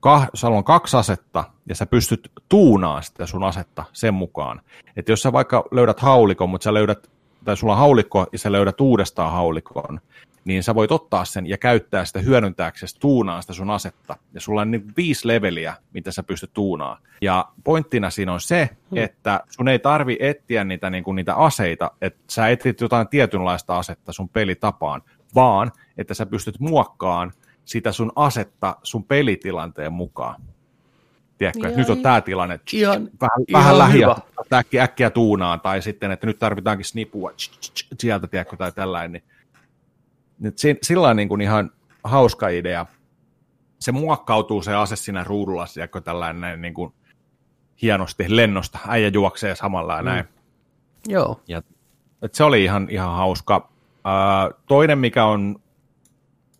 kah, 0.00 0.28
on 0.42 0.64
kaksi 0.64 0.96
asetta, 0.96 1.44
ja 1.68 1.74
sä 1.74 1.86
pystyt 1.86 2.32
tuunaan 2.48 3.02
sitä 3.02 3.26
sun 3.26 3.44
asetta 3.44 3.84
sen 3.92 4.14
mukaan. 4.14 4.60
Että 4.96 5.12
jos 5.12 5.22
sä 5.22 5.32
vaikka 5.32 5.64
löydät 5.70 6.00
haulikon, 6.00 6.50
mutta 6.50 6.64
sä 6.64 6.74
löydät, 6.74 7.10
tai 7.44 7.56
sulla 7.56 7.72
on 7.72 7.78
haulikko, 7.78 8.26
ja 8.32 8.38
sä 8.38 8.52
löydät 8.52 8.80
uudestaan 8.80 9.32
haulikon, 9.32 10.00
niin 10.44 10.62
sä 10.62 10.74
voit 10.74 10.92
ottaa 10.92 11.24
sen 11.24 11.46
ja 11.46 11.58
käyttää 11.58 12.04
sitä 12.04 12.18
hyödyntääksesi 12.18 13.00
tuunaa 13.00 13.40
sitä 13.40 13.52
sun 13.52 13.70
asetta. 13.70 14.16
Ja 14.34 14.40
sulla 14.40 14.60
on 14.60 14.70
niin 14.70 14.92
viisi 14.96 15.28
leveliä, 15.28 15.74
mitä 15.92 16.12
sä 16.12 16.22
pystyt 16.22 16.52
tuunaan. 16.52 17.02
Ja 17.22 17.48
pointtina 17.64 18.10
siinä 18.10 18.32
on 18.32 18.40
se, 18.40 18.70
hmm. 18.90 18.98
että 18.98 19.40
sun 19.50 19.68
ei 19.68 19.78
tarvi 19.78 20.16
etsiä 20.20 20.64
niitä, 20.64 20.90
niin 20.90 21.04
kuin 21.04 21.16
niitä 21.16 21.34
aseita, 21.34 21.90
että 22.00 22.20
sä 22.30 22.48
etsit 22.48 22.80
jotain 22.80 23.08
tietynlaista 23.08 23.78
asetta 23.78 24.12
sun 24.12 24.28
pelitapaan, 24.28 25.02
vaan 25.34 25.72
että 25.98 26.14
sä 26.14 26.26
pystyt 26.26 26.60
muokkaan 26.60 27.32
sitä 27.64 27.92
sun 27.92 28.12
asetta 28.16 28.76
sun 28.82 29.04
pelitilanteen 29.04 29.92
mukaan. 29.92 30.42
Tiedätkö, 31.38 31.68
että 31.68 31.80
nyt 31.80 31.90
on 31.90 32.02
tämä 32.02 32.20
tilanne, 32.20 32.60
Ihan- 32.72 33.10
vähän, 33.20 33.44
ihan 33.48 33.62
vähän 33.62 33.78
lähiä, 33.78 34.08
äkkiä, 34.52 34.82
äkkiä 34.82 35.10
tuunaan, 35.10 35.60
tai 35.60 35.82
sitten, 35.82 36.10
että 36.10 36.26
nyt 36.26 36.38
tarvitaankin 36.38 36.84
snipua 36.84 37.32
tsch, 37.32 37.58
tsch, 37.58 37.72
tsch, 37.72 37.86
sieltä, 37.98 38.26
tiedätkö, 38.26 38.56
tai 38.56 38.72
tällainen. 38.72 39.12
Niin, 39.12 39.24
nyt 40.40 40.58
si- 40.58 40.78
sillä 40.82 41.08
on 41.08 41.16
niin 41.16 41.28
kuin 41.28 41.40
ihan 41.40 41.70
hauska 42.04 42.48
idea. 42.48 42.86
Se 43.78 43.92
muokkautuu 43.92 44.62
se 44.62 44.74
ase 44.74 44.96
siinä 44.96 45.24
ruudulla, 45.24 45.66
tiedätkö, 45.74 46.00
tällainen 46.00 46.40
näin 46.40 46.62
niin 46.62 46.74
kuin 46.74 46.92
hienosti 47.82 48.24
lennosta. 48.36 48.78
Äijä 48.88 49.08
juoksee 49.08 49.54
samalla 49.54 49.96
ja 49.96 50.02
näin. 50.02 50.24
Joo. 51.08 51.40
Ja, 51.48 51.62
et 52.22 52.34
se 52.34 52.44
oli 52.44 52.64
ihan, 52.64 52.86
ihan 52.90 53.16
hauska. 53.16 53.68
Ää, 54.04 54.50
toinen, 54.66 54.98
mikä 54.98 55.24
on, 55.24 55.56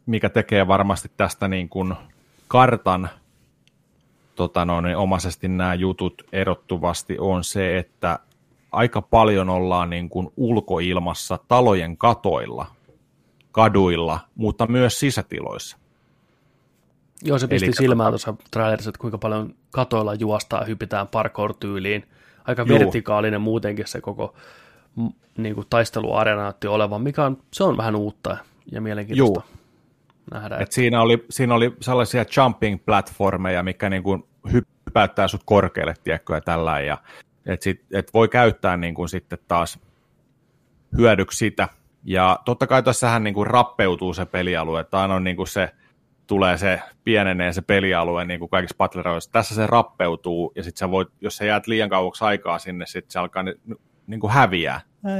mikä 0.06 0.28
tekee 0.28 0.66
varmasti 0.66 1.10
tästä 1.16 1.48
niin 1.48 1.68
kuin 1.68 1.94
kartan 2.48 3.10
tota 4.34 4.64
no, 4.64 4.80
niin 4.80 4.96
omaisesti 4.96 5.48
nämä 5.48 5.74
jutut 5.74 6.22
erottuvasti, 6.32 7.18
on 7.18 7.44
se, 7.44 7.78
että 7.78 8.18
aika 8.72 9.02
paljon 9.02 9.48
ollaan 9.48 9.90
niin 9.90 10.08
kuin 10.08 10.32
ulkoilmassa 10.36 11.38
talojen 11.48 11.96
katoilla, 11.96 12.66
kaduilla, 13.52 14.20
mutta 14.34 14.66
myös 14.66 15.00
sisätiloissa. 15.00 15.76
Joo, 17.22 17.38
se 17.38 17.48
pisti 17.48 17.66
Eli 17.66 17.74
silmään 17.74 18.10
tuossa 18.12 18.34
trailerissa, 18.50 18.90
että 18.90 19.00
kuinka 19.00 19.18
paljon 19.18 19.54
katoilla 19.70 20.14
juostaa, 20.14 20.64
hypitään 20.64 21.08
parkour-tyyliin. 21.08 22.08
Aika 22.44 22.64
Joo. 22.68 22.78
vertikaalinen 22.78 23.40
muutenkin 23.40 23.86
se 23.86 24.00
koko 24.00 24.34
niin 25.38 25.54
kuin 25.54 25.66
taisteluareena 25.70 26.42
näytti 26.42 26.66
olevan, 26.66 27.02
mikä 27.02 27.24
on, 27.24 27.38
se 27.52 27.64
on 27.64 27.76
vähän 27.76 27.96
uutta 27.96 28.36
ja 28.72 28.80
mielenkiintoista 28.80 29.42
nähdä. 30.30 30.56
Et 30.56 30.72
siinä, 30.72 31.02
oli, 31.02 31.24
siinä 31.30 31.54
oli 31.54 31.76
sellaisia 31.80 32.24
jumping 32.36 32.84
platformeja, 32.84 33.62
mikä 33.62 33.90
niin 33.90 34.02
kuin 34.02 34.24
hyppäyttää 34.52 35.28
sut 35.28 35.42
korkealle, 35.44 35.94
tiedätkö, 36.04 36.34
ja 36.34 36.40
tällä 36.40 36.80
ja 36.80 36.98
et 37.46 37.62
sit, 37.62 37.84
et 37.92 38.14
voi 38.14 38.28
käyttää 38.28 38.76
niin 38.76 38.94
kuin 38.94 39.08
sitten 39.08 39.38
taas 39.48 39.78
hyödyksi 40.96 41.38
sitä. 41.38 41.68
Ja 42.04 42.38
totta 42.44 42.66
kai 42.66 42.82
tässähän 42.82 43.24
niin 43.24 43.34
kuin 43.34 43.46
rappeutuu 43.46 44.14
se 44.14 44.24
pelialue, 44.24 44.80
että 44.80 45.00
aina 45.00 45.14
on 45.14 45.24
niin 45.24 45.36
kuin 45.36 45.46
se, 45.48 45.70
tulee 46.26 46.58
se, 46.58 46.80
pienenee 47.04 47.52
se 47.52 47.62
pelialue 47.62 48.24
niin 48.24 48.40
kuin 48.40 48.48
kaikissa 48.48 48.76
Battle 48.76 49.02
Royaleissa. 49.02 49.32
Tässä 49.32 49.54
se 49.54 49.66
rappeutuu, 49.66 50.52
ja 50.56 50.62
sitten 50.62 50.78
sä 50.78 50.90
voit, 50.90 51.08
jos 51.20 51.36
sä 51.36 51.44
jäät 51.44 51.66
liian 51.66 51.90
kauaksi 51.90 52.24
aikaa 52.24 52.58
sinne, 52.58 52.86
sitten 52.86 53.10
se 53.10 53.18
alkaa 53.18 53.42
ni, 53.42 53.54
niin 54.06 54.20
kuin 54.20 54.32
häviää. 54.32 54.80
Ää, 55.04 55.12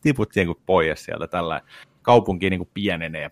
Tiput 0.00 0.30
niin 0.34 0.46
kuin 0.46 0.58
pois 0.66 1.04
sieltä 1.04 1.26
tällä. 1.26 1.60
Kaupunki 2.02 2.50
niin 2.50 2.60
kuin 2.60 2.70
pienenee. 2.74 3.30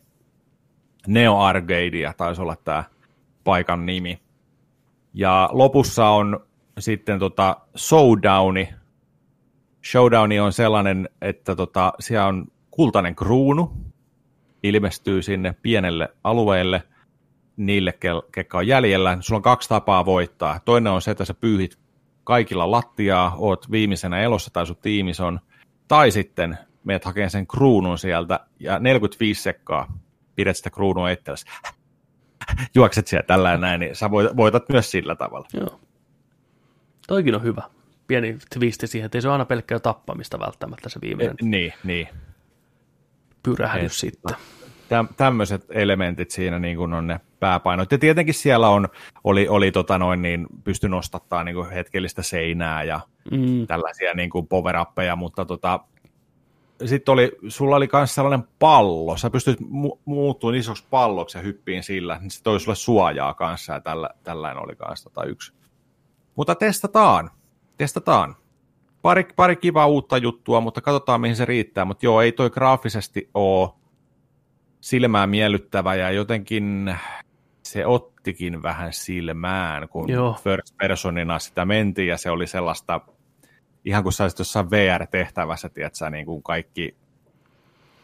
Neo 1.07 1.39
Arcadea 1.39 2.13
taisi 2.17 2.43
olla 2.43 2.57
tämä 2.57 2.85
paikan 3.45 3.87
nimi. 3.87 4.21
Ja 5.15 5.49
lopussa 5.53 6.09
on 6.09 6.47
sitten 6.79 7.19
tota 7.19 7.57
Showdowni. 7.77 8.75
Showdowni 9.91 10.41
on 10.41 10.53
sellainen, 10.53 11.09
että 11.21 11.57
tota, 11.57 11.93
siellä 12.01 12.27
on 12.27 12.47
kultainen 12.73 13.15
kruunu, 13.15 13.73
ilmestyy 14.63 15.23
sinne 15.23 15.55
pienelle 15.63 16.09
alueelle, 16.25 16.83
niille, 17.57 17.99
ketkä 18.33 18.59
on 18.59 18.67
jäljellä. 18.67 19.19
Sulla 19.21 19.39
on 19.39 19.43
kaksi 19.43 19.69
tapaa 19.69 20.05
voittaa. 20.05 20.61
Toinen 20.65 20.93
on 20.93 21.03
se, 21.03 21.11
että 21.11 21.25
sä 21.25 21.35
pyyhit 21.35 21.79
kaikilla 22.25 22.71
lattiaa, 22.71 23.35
oot 23.39 23.71
viimeisenä 23.71 24.21
elossa 24.21 24.51
tai 24.53 24.67
sun 24.67 24.77
tiimis 24.77 25.21
on, 25.21 25.41
tai 25.89 26.11
sitten 26.11 26.59
meet 26.85 27.05
hakemaan 27.05 27.31
sen 27.31 27.47
kruunun 27.47 27.99
sieltä 27.99 28.41
ja 28.61 28.79
45 28.79 29.43
sekkaa 29.43 29.99
pidät 30.35 30.57
sitä 30.57 30.71
kruunua 30.71 31.11
itsellesi. 31.11 31.47
Juokset 32.75 33.07
siellä 33.07 33.27
tällä 33.27 33.51
ja 33.51 33.59
näin, 33.59 33.81
niin 33.81 33.97
sä 33.97 34.07
voit- 34.07 34.37
voitat 34.37 34.69
myös 34.69 34.91
sillä 34.91 35.15
tavalla. 35.15 35.49
Joo. 35.53 35.81
Toikin 37.07 37.35
on 37.35 37.43
hyvä. 37.43 37.63
Pieni 38.07 38.39
twisti 38.59 38.87
siihen, 38.87 39.07
että 39.07 39.19
ei 39.19 39.23
se 39.23 39.29
ole 39.29 39.33
aina 39.33 39.45
pelkkää 39.45 39.79
tappamista 39.79 40.39
välttämättä 40.39 40.89
se 40.89 41.01
viimeinen 41.01 41.37
E, 41.43 41.45
niin, 41.45 41.73
niin. 41.85 42.09
Pyrähdys 43.43 43.93
Et- 44.05 44.11
sitten. 44.11 44.37
Täm, 44.89 45.09
tämmöiset 45.17 45.65
elementit 45.71 46.31
siinä 46.31 46.59
niin 46.59 46.77
kuin 46.77 46.93
on 46.93 47.07
ne 47.07 47.21
pääpainot. 47.41 47.93
Ja 47.93 47.99
tietenkin 47.99 48.35
siellä 48.35 48.69
on, 48.69 48.89
oli, 49.25 49.49
oli 49.49 49.73
tota 49.73 49.99
noin, 49.99 50.23
niin 50.23 50.47
pysty 50.65 50.89
nostattaa 50.89 51.45
niin 51.45 51.55
kuin 51.55 51.71
hetkellistä 51.71 52.23
seinää 52.23 52.83
ja 52.85 53.01
Mm. 53.31 53.67
tällaisia 53.67 54.15
niin 54.15 54.31
kuin 54.31 54.47
power 54.47 54.77
mutta 55.17 55.45
tota, 55.45 55.81
sitten 56.85 57.13
oli, 57.13 57.33
sulla 57.49 57.77
oli 57.77 57.89
myös 57.93 58.15
sellainen 58.15 58.49
pallo, 58.59 59.17
sä 59.17 59.31
pystyt 59.31 59.61
mu- 59.61 59.99
muuttumaan 60.05 60.55
isoksi 60.57 60.85
palloksi 60.91 61.39
ja 61.39 61.43
hyppiin 61.43 61.83
sillä, 61.83 62.19
niin 62.21 62.31
se 62.31 62.43
toi 62.43 62.61
sulle 62.61 62.77
suojaa 62.77 63.35
kanssa 63.35 63.73
ja 63.73 63.81
tällä, 63.81 64.11
tällainen 64.25 64.63
oli 64.65 64.77
kanssa 64.77 65.11
tota 65.11 65.25
yksi. 65.27 65.53
Mutta 66.37 66.55
testataan, 66.55 67.31
testataan. 67.77 68.37
Pari, 69.03 69.27
pari 69.37 69.57
kivaa 69.57 69.87
uutta 69.87 70.17
juttua, 70.17 70.61
mutta 70.61 70.81
katsotaan 70.81 71.21
mihin 71.21 71.37
se 71.37 71.45
riittää, 71.45 71.85
mutta 71.85 72.07
joo, 72.07 72.21
ei 72.21 72.33
toi 72.33 72.51
graafisesti 72.51 73.31
ole 73.35 73.71
silmää 74.81 75.27
miellyttävä 75.27 75.95
ja 75.95 76.11
jotenkin 76.11 76.97
se 77.63 77.87
ottikin 77.87 78.63
vähän 78.63 78.93
silmään, 78.93 79.89
kun 79.89 80.11
Joo. 80.11 80.37
first 80.45 80.77
personina 80.77 81.39
sitä 81.39 81.65
mentiin 81.65 82.09
ja 82.09 82.17
se 82.17 82.31
oli 82.31 82.47
sellaista, 82.47 83.01
ihan 83.85 84.03
kuin 84.03 84.13
sä 84.13 84.25
olisit 84.25 84.39
jossain 84.39 84.71
VR-tehtävässä, 84.71 85.69
tiedätkö, 85.69 86.11
niin 86.11 86.27
kuin 86.27 86.43
kaikki 86.43 86.97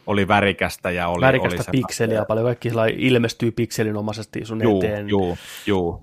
oli 0.06 0.28
värikästä 0.28 0.90
ja 0.90 1.08
oli... 1.08 1.20
Värikästä 1.20 1.64
oli 1.68 1.80
pikseliä 1.80 2.24
paljon, 2.24 2.46
kaikki 2.46 2.70
ilmestyy 2.96 3.50
pikselinomaisesti 3.50 4.44
sun 4.44 4.62
Juu, 4.62 4.82
eteen. 4.82 5.08
juu, 5.08 5.38
juu. 5.66 6.02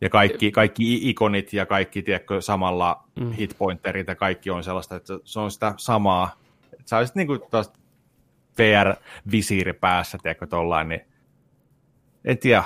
Ja 0.00 0.10
kaikki, 0.10 0.50
kaikki 0.52 1.10
ikonit 1.10 1.52
ja 1.52 1.66
kaikki, 1.66 2.02
tiedätkö, 2.02 2.40
samalla 2.40 3.04
mm. 3.20 3.32
hitpointerit 3.32 4.08
ja 4.08 4.14
kaikki 4.14 4.50
on 4.50 4.64
sellaista, 4.64 4.96
että 4.96 5.12
se 5.24 5.40
on 5.40 5.50
sitä 5.50 5.74
samaa. 5.76 6.36
Sä 6.86 6.98
olisit 6.98 7.16
niin 7.16 7.26
kuin 7.26 7.40
taas 7.50 7.72
VR-visiiri 8.58 9.72
päässä, 9.72 10.18
tiedätkö, 10.22 10.46
tollain, 10.46 10.88
niin 10.88 11.00
en 12.24 12.38
tiedä. 12.38 12.64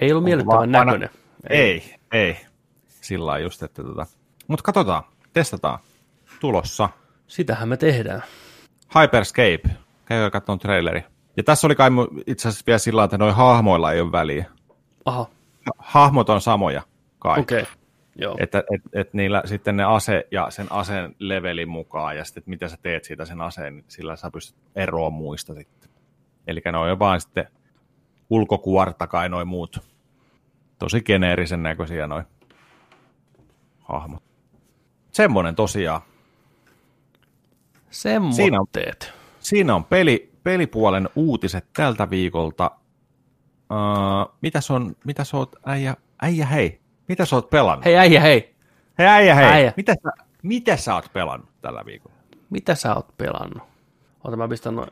Ei 0.00 0.12
ollut 0.12 0.24
miellyttävän 0.24 0.72
näköinen. 0.72 1.10
Ei, 1.50 1.94
ei. 2.12 2.36
Sillä 2.88 3.26
lailla 3.26 3.44
just, 3.44 3.62
että 3.62 3.82
tota. 3.82 4.06
Mutta 4.48 4.62
katsotaan, 4.62 5.02
testataan. 5.32 5.78
Tulossa. 6.40 6.88
Sitähän 7.26 7.68
me 7.68 7.76
tehdään. 7.76 8.22
Hyperscape. 9.00 9.60
Käykää 10.04 10.30
katsomaan 10.30 10.58
traileri. 10.58 11.04
Ja 11.36 11.42
tässä 11.42 11.66
oli 11.66 11.74
kai 11.74 11.90
itse 12.26 12.48
asiassa 12.48 12.64
vielä 12.66 12.78
sillä 12.78 13.04
että 13.04 13.18
noin 13.18 13.34
hahmoilla 13.34 13.92
ei 13.92 14.00
ole 14.00 14.12
väliä. 14.12 14.44
Aha, 15.04 15.26
Hahmot 15.78 16.28
on 16.28 16.40
samoja 16.40 16.82
kai. 17.18 17.40
okei. 17.40 17.62
Okay. 17.62 17.72
Joo. 18.16 18.36
Että 18.40 18.58
et, 18.58 18.82
et 18.92 19.14
niillä 19.14 19.42
sitten 19.44 19.76
ne 19.76 19.84
ase 19.84 20.26
ja 20.30 20.50
sen 20.50 20.66
aseen 20.70 21.16
levelin 21.18 21.68
mukaan 21.68 22.16
ja 22.16 22.24
sitten, 22.24 22.42
mitä 22.46 22.68
sä 22.68 22.76
teet 22.82 23.04
siitä 23.04 23.24
sen 23.24 23.40
aseen, 23.40 23.76
niin 23.76 23.84
sillä 23.88 24.16
sä 24.16 24.30
pystyt 24.30 24.56
eroon 24.76 25.12
muista 25.12 25.54
sitten. 25.54 25.90
Eli 26.46 26.60
ne 26.72 26.78
on 26.78 26.88
jo 26.88 26.98
vaan 26.98 27.20
sitten 27.20 27.46
ulkokuorta 28.30 29.06
kai 29.06 29.28
noin 29.28 29.48
muut. 29.48 29.78
Tosi 30.78 31.02
geneerisen 31.02 31.62
näköisiä 31.62 32.06
noin 32.06 32.24
hahmot. 33.80 34.22
Semmonen 35.12 35.54
tosiaan. 35.54 36.00
Semmoitteet. 37.90 39.12
Siinä 39.40 39.74
on 39.74 39.84
peli, 39.84 40.32
pelipuolen 40.42 41.08
uutiset 41.14 41.66
tältä 41.76 42.10
viikolta. 42.10 42.70
Uh, 43.70 44.34
mitä 44.40 44.60
on, 44.70 44.96
mitä 45.04 45.24
sä 45.24 45.36
oot, 45.36 45.56
äijä, 45.64 45.96
äijä 46.22 46.46
hei, 46.46 46.80
mitä 47.08 47.24
sä 47.24 47.36
oot 47.36 47.50
pelannut? 47.50 47.84
Hei 47.84 47.96
äijä, 47.96 48.20
hei. 48.20 48.54
hei 48.98 49.06
äijä 49.06 49.34
hei, 49.34 49.44
Äijä. 49.44 49.72
Mitä, 49.76 49.94
sä, 50.02 50.24
mitä 50.42 50.76
sä 50.76 50.94
oot 50.94 51.12
pelannut 51.12 51.48
tällä 51.62 51.82
viikolla? 51.86 52.16
Mitä 52.50 52.74
sä 52.74 52.94
oot 52.94 53.16
pelannut? 53.18 53.62
Ota 54.24 54.36
mä 54.36 54.48
pistän 54.48 54.76
noin. 54.76 54.90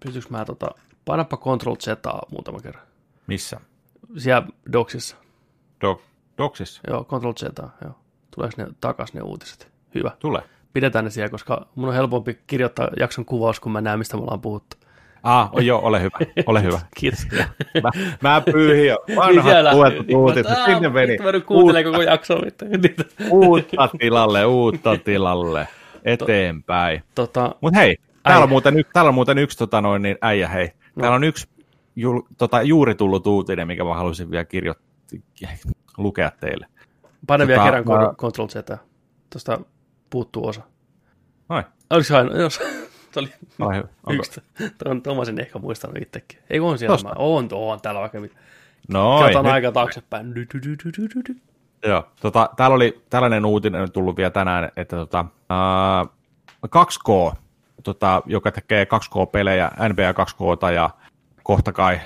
Pystyykö 0.00 0.28
mä 0.30 0.44
tota... 0.44 0.70
Painappa 1.04 1.36
Control 1.36 1.76
Z 1.76 1.86
muutama 2.30 2.60
kerran. 2.60 2.84
Missä? 3.26 3.60
Siellä 4.16 4.48
Docsissa. 4.72 5.16
Dok, 5.80 6.02
Doksissa? 6.38 6.80
Joo, 6.88 7.04
Control 7.04 7.32
Z, 7.32 7.42
joo. 7.82 7.98
Tuleeko 8.34 8.62
ne 8.62 8.68
takas 8.80 9.14
ne 9.14 9.20
uutiset? 9.20 9.72
Hyvä. 9.94 10.10
Tule. 10.18 10.42
Pidetään 10.72 11.04
ne 11.04 11.10
siellä, 11.10 11.30
koska 11.30 11.66
mun 11.74 11.88
on 11.88 11.94
helpompi 11.94 12.38
kirjoittaa 12.46 12.88
jakson 12.98 13.24
kuvaus, 13.24 13.60
kun 13.60 13.72
mä 13.72 13.80
näen, 13.80 13.98
mistä 13.98 14.16
me 14.16 14.22
ollaan 14.22 14.40
puhuttu. 14.40 14.76
Ah, 15.30 15.48
oh, 15.52 15.60
joo, 15.60 15.80
ole 15.82 16.02
hyvä, 16.02 16.18
ole 16.46 16.62
hyvä. 16.62 16.80
Kiitos. 17.00 17.26
Mä, 17.82 17.90
mä 18.22 18.42
pyyhin 18.52 18.86
jo 18.86 18.98
vanhat 19.16 19.74
luetut 19.74 20.06
uutiset, 20.14 20.46
sinne 20.64 20.88
meni. 20.88 21.16
Mä 21.18 21.32
nyt 21.32 21.44
kuuntelen 21.44 21.84
koko 21.84 22.02
jaksoa. 22.02 22.40
Niitä. 22.82 23.04
uutta 23.30 23.88
tilalle, 23.98 24.44
uutta 24.44 24.96
tilalle, 25.04 25.68
eteenpäin. 26.04 27.02
Tota, 27.14 27.54
Mut 27.60 27.74
hei, 27.74 27.96
täällä 28.22 28.42
on 28.42 28.48
muuten, 28.48 28.78
yksi- 28.78 28.92
täällä 28.92 29.08
on 29.08 29.14
muuten 29.14 29.38
yksi 29.38 29.58
tota 29.58 29.80
noin, 29.80 30.02
niin 30.02 30.16
äijä 30.22 30.48
hei. 30.48 30.70
Täällä 31.00 31.16
on 31.16 31.24
yksi 31.24 31.48
jul, 31.96 32.20
tota, 32.38 32.62
juuri 32.62 32.94
tullut 32.94 33.26
uutinen, 33.26 33.66
mikä 33.66 33.84
mä 33.84 33.94
haluaisin 33.94 34.30
vielä 34.30 34.44
kirjoittaa, 34.44 34.86
lukea 35.98 36.30
teille. 36.40 36.66
vielä 37.28 37.46
Tota, 37.46 37.64
kerran 37.64 37.84
mä-. 37.86 38.14
Control 38.16 38.48
Z. 38.48 38.54
Tuosta 39.32 39.60
puuttuu 40.10 40.46
osa. 40.46 40.62
Noin, 41.48 41.64
Oliko 41.90 42.04
se 42.04 42.16
aina? 42.16 42.36
Jos, 42.36 42.60
oli. 43.18 43.28
Onko? 43.58 43.88
yksi. 44.12 44.40
Tuon, 45.04 45.26
sen 45.26 45.40
ehkä 45.40 45.58
muistanut 45.58 45.96
itsekin. 46.02 46.38
Ei 46.50 46.58
kun 46.58 46.68
on 46.68 46.78
siellä. 46.78 46.94
Tosta. 46.94 47.08
Mä, 47.08 47.14
on, 47.18 47.48
on 47.52 47.80
täällä 47.80 48.00
vaikka 48.00 48.20
mitä. 48.20 48.34
Noin, 48.88 49.22
Katsotaan 49.22 49.44
nyt- 49.44 49.54
aika 49.54 49.72
taaksepäin. 49.72 50.34
Dy, 50.34 50.46
dy, 50.54 50.60
dy, 50.62 50.76
dy, 50.84 51.08
dy, 51.14 51.22
dy. 51.28 51.40
Joo, 51.86 52.08
tota, 52.20 52.50
täällä 52.56 52.74
oli 52.74 53.02
tällainen 53.10 53.44
uutinen 53.44 53.92
tullut 53.92 54.16
vielä 54.16 54.30
tänään, 54.30 54.70
että 54.76 54.96
tota, 54.96 55.24
ää, 55.50 56.06
2K, 56.66 57.36
tota, 57.82 58.22
joka 58.26 58.50
tekee 58.50 58.84
2K-pelejä, 58.84 59.70
NBA 59.88 60.12
2K 60.12 60.72
ja 60.74 60.90
kohta 61.42 61.72
kai 61.72 62.00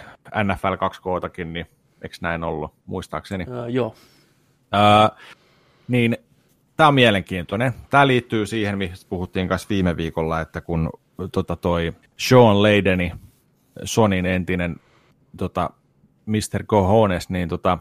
NFL 0.44 0.74
2K-takin, 0.74 1.52
niin 1.52 1.66
eikö 2.02 2.16
näin 2.20 2.44
ollut, 2.44 2.74
muistaakseni? 2.86 3.44
Uh, 3.44 3.66
joo. 3.68 3.94
Ää, 4.72 5.10
niin 5.88 6.16
tämä 6.76 6.88
on 6.88 6.94
mielenkiintoinen. 6.94 7.72
Tämä 7.90 8.06
liittyy 8.06 8.46
siihen, 8.46 8.78
mistä 8.78 9.06
puhuttiin 9.08 9.48
kanssa 9.48 9.68
viime 9.68 9.96
viikolla, 9.96 10.40
että 10.40 10.60
kun 10.60 10.90
tota, 11.32 11.56
toi 11.56 11.92
Sean 12.16 12.62
Leideni, 12.62 13.12
Sonin 13.84 14.26
entinen 14.26 14.76
tota, 15.36 15.70
Mr. 16.26 16.64
Cojones, 16.66 17.30
niin 17.30 17.48
tota, 17.48 17.78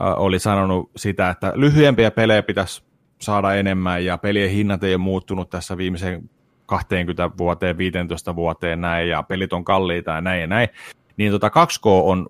ää, 0.00 0.14
oli 0.14 0.38
sanonut 0.38 0.90
sitä, 0.96 1.30
että 1.30 1.52
lyhyempiä 1.54 2.10
pelejä 2.10 2.42
pitäisi 2.42 2.82
saada 3.20 3.54
enemmän 3.54 4.04
ja 4.04 4.18
pelien 4.18 4.50
hinnat 4.50 4.84
ei 4.84 4.94
ole 4.94 5.02
muuttunut 5.02 5.50
tässä 5.50 5.76
viimeisen 5.76 6.30
20 6.66 7.30
vuoteen, 7.38 7.78
15 7.78 8.36
vuoteen 8.36 8.80
näin 8.80 9.08
ja 9.08 9.22
pelit 9.22 9.52
on 9.52 9.64
kalliita 9.64 10.10
ja 10.10 10.20
näin 10.20 10.40
ja 10.40 10.46
näin. 10.46 10.68
Niin 11.16 11.32
tota 11.32 11.48
2K 11.48 11.86
on 11.86 12.26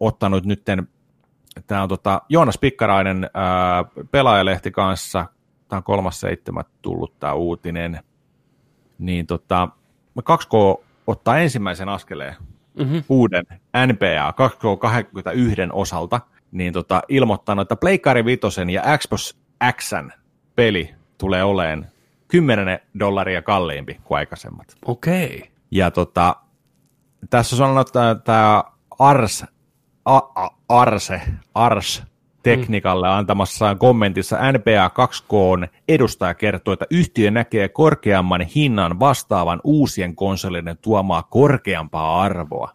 ottanut 0.00 0.44
nytten 0.44 0.88
Tämä 1.66 1.82
on 1.82 1.88
tota, 1.88 2.22
Joonas 2.28 2.58
Pikkarainen 2.58 3.30
ää, 3.34 3.84
pelaajalehti 4.10 4.70
kanssa. 4.70 5.26
Tämä 5.68 5.82
on 5.88 6.04
3.7. 6.58 6.64
tullut 6.82 7.20
tämä 7.20 7.32
uutinen. 7.32 8.00
Niin 8.98 9.26
tota, 9.26 9.68
2K 10.22 10.84
ottaa 11.06 11.38
ensimmäisen 11.38 11.88
askeleen 11.88 12.34
Mm-hmm. 12.78 13.04
uuden 13.08 13.44
NBA 13.86 14.30
2K21 14.30 15.70
osalta, 15.72 16.20
niin 16.52 16.72
tota, 16.72 17.02
ilmoittanut, 17.08 17.62
että 17.62 17.76
Pleikari 17.76 18.24
Vitosen 18.24 18.70
ja 18.70 18.82
Xbox 18.98 19.34
Xn 19.80 20.10
peli 20.56 20.94
tulee 21.18 21.44
oleen 21.44 21.86
10 22.28 22.80
dollaria 22.98 23.42
kalliimpi 23.42 24.00
kuin 24.04 24.18
aikaisemmat. 24.18 24.76
Okei. 24.84 25.36
Okay. 25.36 25.48
Ja 25.70 25.90
tota, 25.90 26.36
tässä 27.30 27.56
on 27.56 27.58
sanonut 27.58 27.90
tämä 28.24 28.64
Ars, 28.98 29.44
a, 30.04 30.16
a, 30.16 30.50
Arse, 30.68 31.20
Ars 31.54 32.02
Teknikalle 32.44 33.08
antamassaan 33.08 33.78
kommentissa 33.78 34.36
NBA 34.52 34.88
2K 34.88 35.68
edustaja 35.88 36.34
kertoo, 36.34 36.74
että 36.74 36.86
yhtiö 36.90 37.30
näkee 37.30 37.68
korkeamman 37.68 38.40
hinnan 38.40 39.00
vastaavan 39.00 39.60
uusien 39.64 40.16
konsolien 40.16 40.78
tuomaa 40.82 41.22
korkeampaa 41.22 42.22
arvoa. 42.22 42.70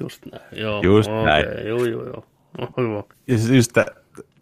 Just 0.00 0.26
näin. 0.32 0.44
Joo. 0.52 0.82
Just 0.82 1.10
okay. 1.10 1.24
näin. 1.24 1.46
Joo, 1.66 1.84
joo, 1.84 2.04
joo. 2.04 2.24
Hyvä. 2.76 3.02
Syystä 3.38 3.86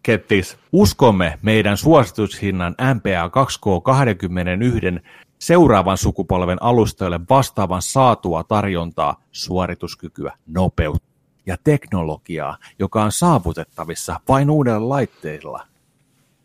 kettis, 0.03 0.57
uskomme 0.71 1.39
meidän 1.41 1.77
suositushinnan 1.77 2.75
MPA 2.95 3.27
2K21 3.27 4.99
seuraavan 5.39 5.97
sukupolven 5.97 6.63
alustoille 6.63 7.19
vastaavan 7.29 7.81
saatua 7.81 8.43
tarjontaa, 8.43 9.21
suorituskykyä, 9.31 10.33
nopeutta 10.47 11.14
ja 11.45 11.57
teknologiaa, 11.63 12.57
joka 12.79 13.03
on 13.03 13.11
saavutettavissa 13.11 14.19
vain 14.27 14.49
uudella 14.49 14.89
laitteilla. 14.89 15.67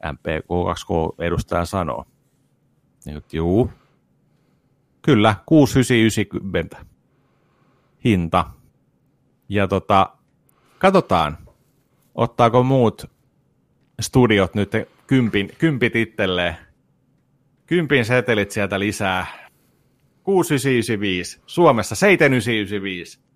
MPK2K-edustaja 0.06 1.64
sanoo. 1.64 2.04
Niin, 3.04 3.16
että 3.16 3.36
juu. 3.36 3.70
Kyllä, 5.02 5.34
6990 5.46 6.84
hinta. 8.04 8.44
Ja 9.48 9.68
tota, 9.68 10.10
katsotaan, 10.78 11.38
ottaako 12.14 12.62
muut 12.62 13.10
studiot 14.00 14.54
nyt 14.54 14.70
kympin, 15.06 15.50
kympit 15.58 15.96
itselleen. 15.96 16.56
Kympin 17.66 18.04
setelit 18.04 18.50
sieltä 18.50 18.80
lisää. 18.80 19.26
6995. 20.22 21.40
Suomessa 21.46 21.94
7995. 21.94 23.29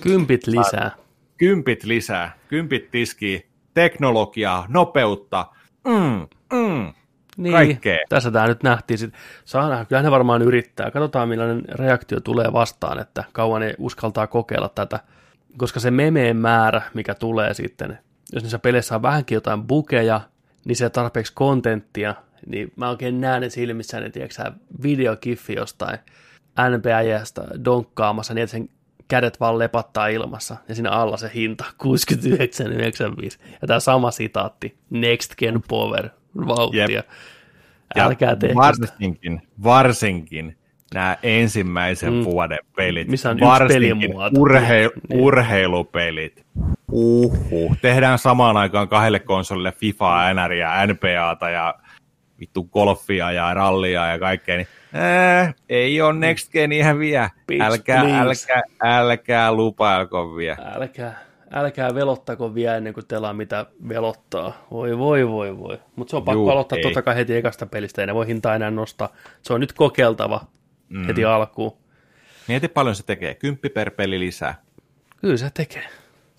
Kympit 0.00 0.46
lisää. 0.46 0.90
Kympit 1.36 1.84
lisää. 1.84 2.36
Kympit 2.48 2.90
tiskii. 2.90 3.46
Teknologiaa, 3.74 4.66
nopeutta. 4.68 5.46
Mm, 5.84 6.26
mm. 6.58 6.92
Niin, 7.36 7.52
Kaikkea. 7.52 7.98
tässä 8.08 8.30
tämä 8.30 8.46
nyt 8.46 8.62
nähtiin. 8.62 8.98
Sit. 8.98 9.14
Saa 9.44 9.68
nähdä, 9.68 9.84
kyllä 9.84 10.02
ne 10.02 10.10
varmaan 10.10 10.42
yrittää. 10.42 10.90
Katsotaan, 10.90 11.28
millainen 11.28 11.62
reaktio 11.68 12.20
tulee 12.20 12.52
vastaan, 12.52 12.98
että 12.98 13.24
kauan 13.32 13.60
ne 13.60 13.74
uskaltaa 13.78 14.26
kokeilla 14.26 14.68
tätä. 14.68 15.00
Koska 15.56 15.80
se 15.80 15.90
memeen 15.90 16.36
määrä, 16.36 16.82
mikä 16.94 17.14
tulee 17.14 17.54
sitten, 17.54 17.98
jos 18.32 18.42
niissä 18.42 18.58
peleissä 18.58 18.94
on 18.94 19.02
vähänkin 19.02 19.36
jotain 19.36 19.62
bukeja, 19.62 20.20
niin 20.64 20.76
se 20.76 20.90
tarpeeksi 20.90 21.32
kontenttia, 21.34 22.14
niin 22.46 22.72
mä 22.76 22.90
oikein 22.90 23.20
näen 23.20 23.42
ne 23.42 23.50
silmissä, 23.50 24.00
ne 24.00 24.10
tiedätkö 24.10 24.52
videokiffi 24.82 25.54
jostain 25.54 25.98
NPÄstä 26.76 27.42
donkkaamassa, 27.64 28.34
niin 28.34 28.42
että 28.42 28.50
sen 28.50 28.68
kädet 29.12 29.40
vaan 29.40 29.58
lepattaa 29.58 30.08
ilmassa, 30.08 30.56
ja 30.68 30.74
siinä 30.74 30.90
alla 30.90 31.16
se 31.16 31.30
hinta 31.34 31.64
69,95. 31.84 33.38
Ja 33.62 33.68
tämä 33.68 33.80
sama 33.80 34.10
sitaatti, 34.10 34.76
Next 34.90 35.34
Gen 35.38 35.62
Power, 35.68 36.08
vauhtia. 36.46 36.86
Jep. 36.90 37.06
Älkää 37.96 38.36
tehkö 38.36 38.52
sitä. 38.52 38.60
varsinkin, 38.60 39.42
varsinkin 39.62 40.56
nämä 40.94 41.16
ensimmäisen 41.22 42.12
mm. 42.12 42.24
vuoden 42.24 42.58
pelit. 42.76 43.08
Missä 43.08 43.30
on 43.30 43.40
varsinkin. 43.40 44.14
Urhe- 44.14 45.00
Niin. 45.08 45.20
urheilupelit. 45.20 46.44
Uhuh. 46.92 47.76
Tehdään 47.82 48.18
samaan 48.18 48.56
aikaan 48.56 48.88
kahdelle 48.88 49.18
konsolille 49.18 49.72
FIFA, 49.72 50.34
NR 50.34 50.52
ja 50.52 50.86
NPAta 50.86 51.50
ja 51.50 51.74
vittu 52.40 52.64
golfia 52.64 53.32
ja 53.32 53.54
rallia 53.54 54.06
ja 54.06 54.18
kaikkea, 54.18 54.56
niin 54.56 54.68
äh, 54.94 55.54
ei 55.68 56.00
ole 56.00 56.18
Next 56.18 56.52
Gen 56.52 56.72
ihan 56.72 56.98
vielä. 56.98 57.30
Älkää, 57.60 58.02
please. 58.02 58.52
älkää, 58.52 58.62
älkää 58.82 59.52
lupailko 59.52 60.36
vielä. 60.36 60.56
Älkää, 60.74 61.20
älkää 61.50 61.94
velottako 61.94 62.54
vielä 62.54 62.76
ennen 62.76 62.94
kuin 62.94 63.06
teillä 63.06 63.28
on 63.28 63.36
mitä 63.36 63.66
velottaa. 63.88 64.66
Voi, 64.70 64.98
voi, 64.98 65.28
voi, 65.28 65.58
voi. 65.58 65.78
Mutta 65.96 66.10
se 66.10 66.16
on 66.16 66.24
pakko 66.24 66.40
Juu, 66.40 66.50
aloittaa 66.50 66.76
ei. 66.76 66.82
totta 66.82 67.02
kai 67.02 67.16
heti 67.16 67.36
ekasta 67.36 67.66
pelistä. 67.66 68.02
Ei 68.02 68.06
ne 68.06 68.14
voi 68.14 68.26
hintaa 68.26 68.54
enää 68.54 68.70
nostaa. 68.70 69.08
Se 69.42 69.52
on 69.52 69.60
nyt 69.60 69.72
kokeiltava 69.72 70.40
mm. 70.88 71.06
heti 71.06 71.24
alkuun. 71.24 71.76
Mieti 72.48 72.68
paljon 72.68 72.96
se 72.96 73.02
tekee. 73.02 73.34
Kymppi 73.34 73.68
per 73.68 73.90
peli 73.90 74.20
lisää. 74.20 74.54
Kyllä 75.20 75.36
se 75.36 75.50
tekee. 75.54 75.88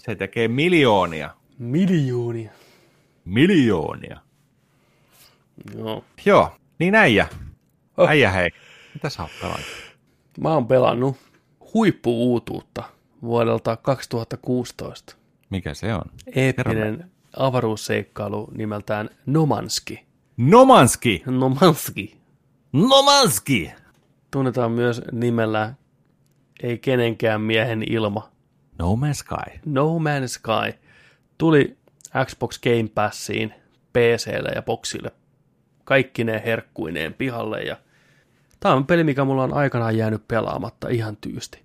Se 0.02 0.16
tekee 0.16 0.48
miljoonia. 0.48 1.30
Miljoonia. 1.60 2.52
Miljoonia. 3.26 4.18
Joo. 5.78 6.04
Joo, 6.26 6.52
niin 6.80 6.96
äijä. 6.96 7.28
Oh. 7.32 7.53
Äijä 7.98 8.32
hei. 8.32 8.50
Mitä 8.94 9.10
sä 9.10 9.22
oot 9.22 9.32
pelannut? 9.42 9.66
Mä 10.40 10.54
oon 10.54 10.68
pelannut 10.68 11.18
huippuuutuutta 11.74 12.84
vuodelta 13.22 13.78
2016. 13.78 15.16
Mikä 15.50 15.74
se 15.74 15.94
on? 15.94 16.02
Eeppinen 16.36 17.12
avaruusseikkailu 17.38 18.52
nimeltään 18.58 19.10
Nomanski. 19.26 20.06
Nomanski! 20.38 21.24
Nomanski. 21.26 22.18
Nomanski! 22.74 23.72
Tunnetaan 24.32 24.72
myös 24.72 25.02
nimellä 25.12 25.74
ei 26.64 26.78
kenenkään 26.78 27.42
miehen 27.42 27.84
ilma. 27.90 28.32
No 28.80 28.96
Man's 28.96 29.14
Sky. 29.14 29.60
No 29.66 29.98
Man's 29.98 30.28
Sky 30.28 30.80
tuli 31.38 31.78
Xbox 32.26 32.60
Game 32.60 32.90
Passiin, 32.96 33.54
PClle 33.94 34.50
ja 34.56 34.62
Boxille 34.62 35.12
kaikki 35.84 36.24
ne 36.24 36.42
herkkuineen 36.46 37.14
pihalle 37.14 37.62
ja 37.62 37.78
tämä 38.60 38.76
on 38.76 38.86
peli, 38.88 39.04
mikä 39.04 39.24
mulla 39.24 39.44
on 39.44 39.54
aikanaan 39.54 39.98
jäänyt 39.98 40.28
pelaamatta 40.28 40.90
ihan 40.90 41.18
tyysti. 41.18 41.64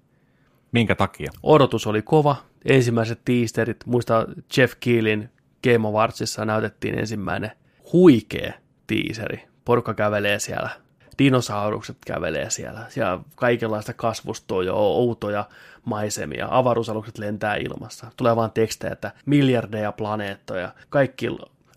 Minkä 0.73 0.95
takia? 0.95 1.31
Odotus 1.43 1.87
oli 1.87 2.03
kova, 2.03 2.37
ensimmäiset 2.65 3.21
tiisterit, 3.25 3.87
muista 3.87 4.27
Jeff 4.57 4.75
Keelin 4.81 5.31
Game 5.65 5.89
Awardsissa 5.89 6.45
näytettiin 6.45 6.99
ensimmäinen 6.99 7.53
huikea 7.93 8.53
tiiseri. 8.87 9.49
Porukka 9.65 9.95
kävelee 9.95 10.39
siellä, 10.39 10.71
dinosaurukset 11.19 11.97
kävelee 12.07 12.51
siellä, 12.51 12.87
siellä 12.89 13.21
kaikenlaista 13.37 13.93
kasvustoa 13.93 14.63
ja 14.63 14.73
outoja 14.75 15.45
maisemia, 15.85 16.49
avaruusalukset 16.51 17.19
lentää 17.19 17.57
ilmassa, 17.57 18.07
tulee 18.17 18.37
vaan 18.37 18.51
tekstejä, 18.51 18.93
että 18.93 19.13
miljardeja 19.27 19.93
planeettoja, 19.93 20.73
kaikki 20.91 21.29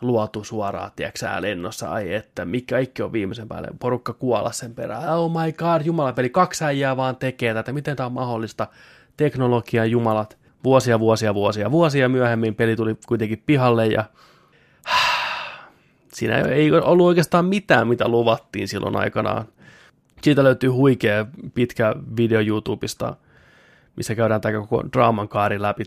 luotu 0.02 0.44
suoraan, 0.44 0.92
tiedätkö 0.96 1.26
lennossa, 1.40 1.92
ai 1.92 2.14
että, 2.14 2.46
mikä 2.46 2.76
kaikki 2.76 3.02
on 3.02 3.14
viimeisen 3.14 3.48
päälle, 3.48 3.68
porukka 3.80 4.14
kuolla 4.14 4.52
sen 4.52 4.76
perään, 4.76 5.18
oh 5.18 5.32
my 5.32 5.52
god, 5.52 5.82
jumalapeli, 5.86 6.30
kaksi 6.30 6.64
äijää 6.64 6.98
vaan 6.98 7.16
tekee 7.16 7.54
tätä, 7.54 7.74
miten 7.74 7.96
tämä 7.96 8.08
on 8.08 8.14
mahdollista, 8.14 8.68
teknologia, 9.18 9.86
jumalat, 9.86 10.38
vuosia, 10.64 11.00
vuosia, 11.00 11.34
vuosia, 11.34 11.72
vuosia 11.72 12.10
myöhemmin 12.10 12.56
peli 12.56 12.76
tuli 12.76 12.98
kuitenkin 13.08 13.44
pihalle 13.46 13.88
ja 13.88 14.04
siinä 16.14 16.38
ei 16.38 16.72
ollut 16.72 17.08
oikeastaan 17.08 17.46
mitään, 17.46 17.88
mitä 17.88 18.08
luvattiin 18.08 18.68
silloin 18.68 18.96
aikanaan. 18.96 19.46
Siitä 20.22 20.44
löytyy 20.44 20.70
huikea 20.70 21.26
pitkä 21.54 21.96
video 22.18 22.42
YouTubesta, 22.42 23.16
missä 23.96 24.16
käydään 24.16 24.42
tämä 24.42 24.60
koko 24.60 24.84
draaman 24.94 25.30
kaari 25.30 25.62
läpi. 25.62 25.84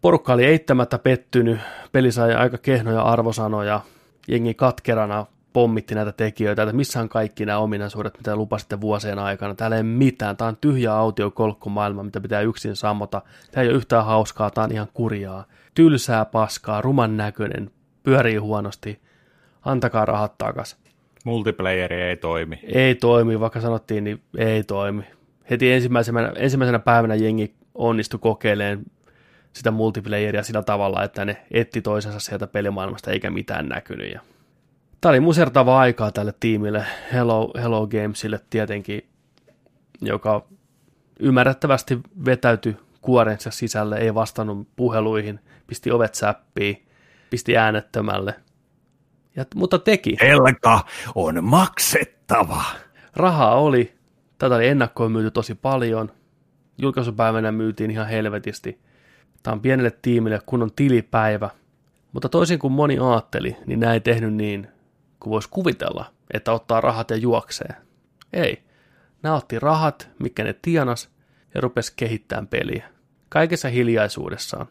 Porukka 0.00 0.32
oli 0.32 0.44
eittämättä 0.44 0.98
pettynyt, 0.98 1.58
peli 1.92 2.12
sai 2.12 2.34
aika 2.34 2.58
kehnoja 2.58 3.02
arvosanoja, 3.02 3.80
jengi 4.28 4.54
katkerana 4.54 5.26
pommitti 5.52 5.94
näitä 5.94 6.12
tekijöitä, 6.12 6.62
että 6.62 6.76
missä 6.76 7.00
on 7.00 7.08
kaikki 7.08 7.46
nämä 7.46 7.58
ominaisuudet, 7.58 8.16
mitä 8.16 8.36
lupasitte 8.36 8.80
vuosien 8.80 9.18
aikana. 9.18 9.54
Täällä 9.54 9.76
ei 9.76 9.82
mitään, 9.82 10.36
tämä 10.36 10.48
on 10.48 10.56
tyhjä 10.56 10.92
autiokolkkomaailma, 10.92 12.02
mitä 12.02 12.20
pitää 12.20 12.40
yksin 12.40 12.76
sammota. 12.76 13.22
Tämä 13.50 13.62
ei 13.62 13.68
ole 13.68 13.76
yhtään 13.76 14.04
hauskaa, 14.04 14.50
tämä 14.50 14.64
on 14.64 14.72
ihan 14.72 14.88
kurjaa. 14.94 15.44
Tylsää 15.74 16.24
paskaa, 16.24 16.80
ruman 16.80 17.16
näköinen, 17.16 17.70
pyörii 18.02 18.36
huonosti. 18.36 19.00
Antakaa 19.64 20.04
rahat 20.04 20.38
takas. 20.38 20.76
Multiplayeri 21.24 22.02
ei 22.02 22.16
toimi. 22.16 22.60
Ei 22.62 22.94
toimi, 22.94 23.40
vaikka 23.40 23.60
sanottiin, 23.60 24.04
niin 24.04 24.22
ei 24.36 24.64
toimi. 24.64 25.02
Heti 25.50 25.72
ensimmäisenä, 25.72 26.32
ensimmäisenä 26.36 26.78
päivänä 26.78 27.14
jengi 27.14 27.54
onnistui 27.74 28.20
kokeilemaan 28.20 28.84
sitä 29.58 29.70
multiplayeria 29.70 30.42
sillä 30.42 30.62
tavalla, 30.62 31.04
että 31.04 31.24
ne 31.24 31.36
etti 31.50 31.82
toisensa 31.82 32.20
sieltä 32.20 32.46
pelimaailmasta 32.46 33.10
eikä 33.10 33.30
mitään 33.30 33.68
näkynyt. 33.68 34.12
Ja 34.12 34.20
Tämä 35.00 35.10
oli 35.10 35.20
musertava 35.20 35.78
aikaa 35.78 36.12
tälle 36.12 36.34
tiimille, 36.40 36.86
Hello, 37.12 37.52
Hello 37.60 37.86
Gamesille 37.86 38.40
tietenkin, 38.50 39.08
joka 40.00 40.46
ymmärrettävästi 41.20 41.98
vetäytyi 42.24 42.76
kuorensa 43.00 43.50
sisälle, 43.50 43.96
ei 43.96 44.14
vastannut 44.14 44.68
puheluihin, 44.76 45.40
pisti 45.66 45.90
ovet 45.90 46.14
säppiin, 46.14 46.86
pisti 47.30 47.56
äänettömälle. 47.56 48.34
Ja, 49.36 49.44
mutta 49.54 49.78
teki. 49.78 50.16
Velka 50.20 50.80
on 51.14 51.44
maksettava. 51.44 52.62
Rahaa 53.16 53.54
oli. 53.54 53.98
Tätä 54.38 54.54
oli 54.54 54.68
ennakkoon 54.68 55.12
myyty 55.12 55.30
tosi 55.30 55.54
paljon. 55.54 56.12
Julkaisupäivänä 56.78 57.52
myytiin 57.52 57.90
ihan 57.90 58.06
helvetisti. 58.06 58.80
Tämä 59.42 59.52
on 59.52 59.60
pienelle 59.60 59.90
tiimille 60.02 60.40
kunnon 60.46 60.72
tilipäivä. 60.76 61.50
Mutta 62.12 62.28
toisin 62.28 62.58
kuin 62.58 62.72
moni 62.72 62.98
ajatteli, 62.98 63.56
niin 63.66 63.80
näin 63.80 63.94
ei 63.94 64.00
tehnyt 64.00 64.34
niin, 64.34 64.68
kuin 65.20 65.30
voisi 65.30 65.48
kuvitella, 65.50 66.04
että 66.32 66.52
ottaa 66.52 66.80
rahat 66.80 67.10
ja 67.10 67.16
juoksee. 67.16 67.74
Ei. 68.32 68.62
Nämä 69.22 69.36
otti 69.36 69.58
rahat, 69.58 70.08
mikä 70.18 70.44
ne 70.44 70.54
tienas, 70.62 71.10
ja 71.54 71.60
rupesi 71.60 71.92
kehittämään 71.96 72.46
peliä. 72.46 72.88
Kaikessa 73.28 73.68
hiljaisuudessaan. 73.68 74.66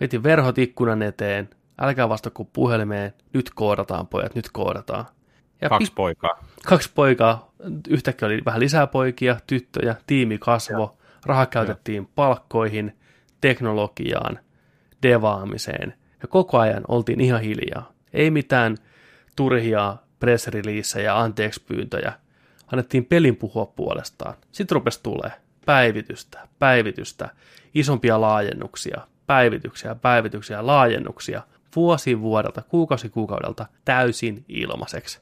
Veti 0.00 0.22
verhot 0.22 0.58
ikkunan 0.58 1.02
eteen, 1.02 1.50
älkää 1.80 2.08
vastako 2.08 2.44
puhelimeen, 2.44 3.12
nyt 3.32 3.50
koodataan 3.54 4.06
pojat, 4.06 4.34
nyt 4.34 4.48
koodataan. 4.52 5.04
Ja 5.60 5.68
Kaksi 5.68 5.92
poikaa. 5.94 6.44
Kaksi 6.66 6.90
poikaa, 6.94 7.52
yhtäkkiä 7.88 8.26
oli 8.26 8.42
vähän 8.44 8.60
lisää 8.60 8.86
poikia, 8.86 9.36
tyttöjä, 9.46 9.96
tiimi 10.06 10.38
kasvo, 10.38 10.98
raha 11.26 11.46
käytettiin 11.46 12.08
palkkoihin, 12.14 12.96
teknologiaan, 13.42 14.38
devaamiseen, 15.02 15.94
ja 16.22 16.28
koko 16.28 16.58
ajan 16.58 16.82
oltiin 16.88 17.20
ihan 17.20 17.40
hiljaa. 17.40 17.92
Ei 18.12 18.30
mitään 18.30 18.76
turhia 19.36 19.96
press 20.18 20.48
ja 21.02 21.20
anteeksi 21.20 21.62
pyyntöjä. 21.66 22.12
Annettiin 22.72 23.04
pelin 23.04 23.36
puhua 23.36 23.66
puolestaan. 23.66 24.34
Sitten 24.52 24.74
rupesi 24.74 25.00
tulee 25.02 25.32
päivitystä, 25.66 26.48
päivitystä, 26.58 27.28
isompia 27.74 28.20
laajennuksia, 28.20 29.00
päivityksiä, 29.26 29.94
päivityksiä, 29.94 30.66
laajennuksia, 30.66 31.42
vuosi 31.76 32.20
vuodelta, 32.20 32.62
kuukausi 32.62 33.08
kuukaudelta 33.08 33.66
täysin 33.84 34.44
ilmaiseksi. 34.48 35.20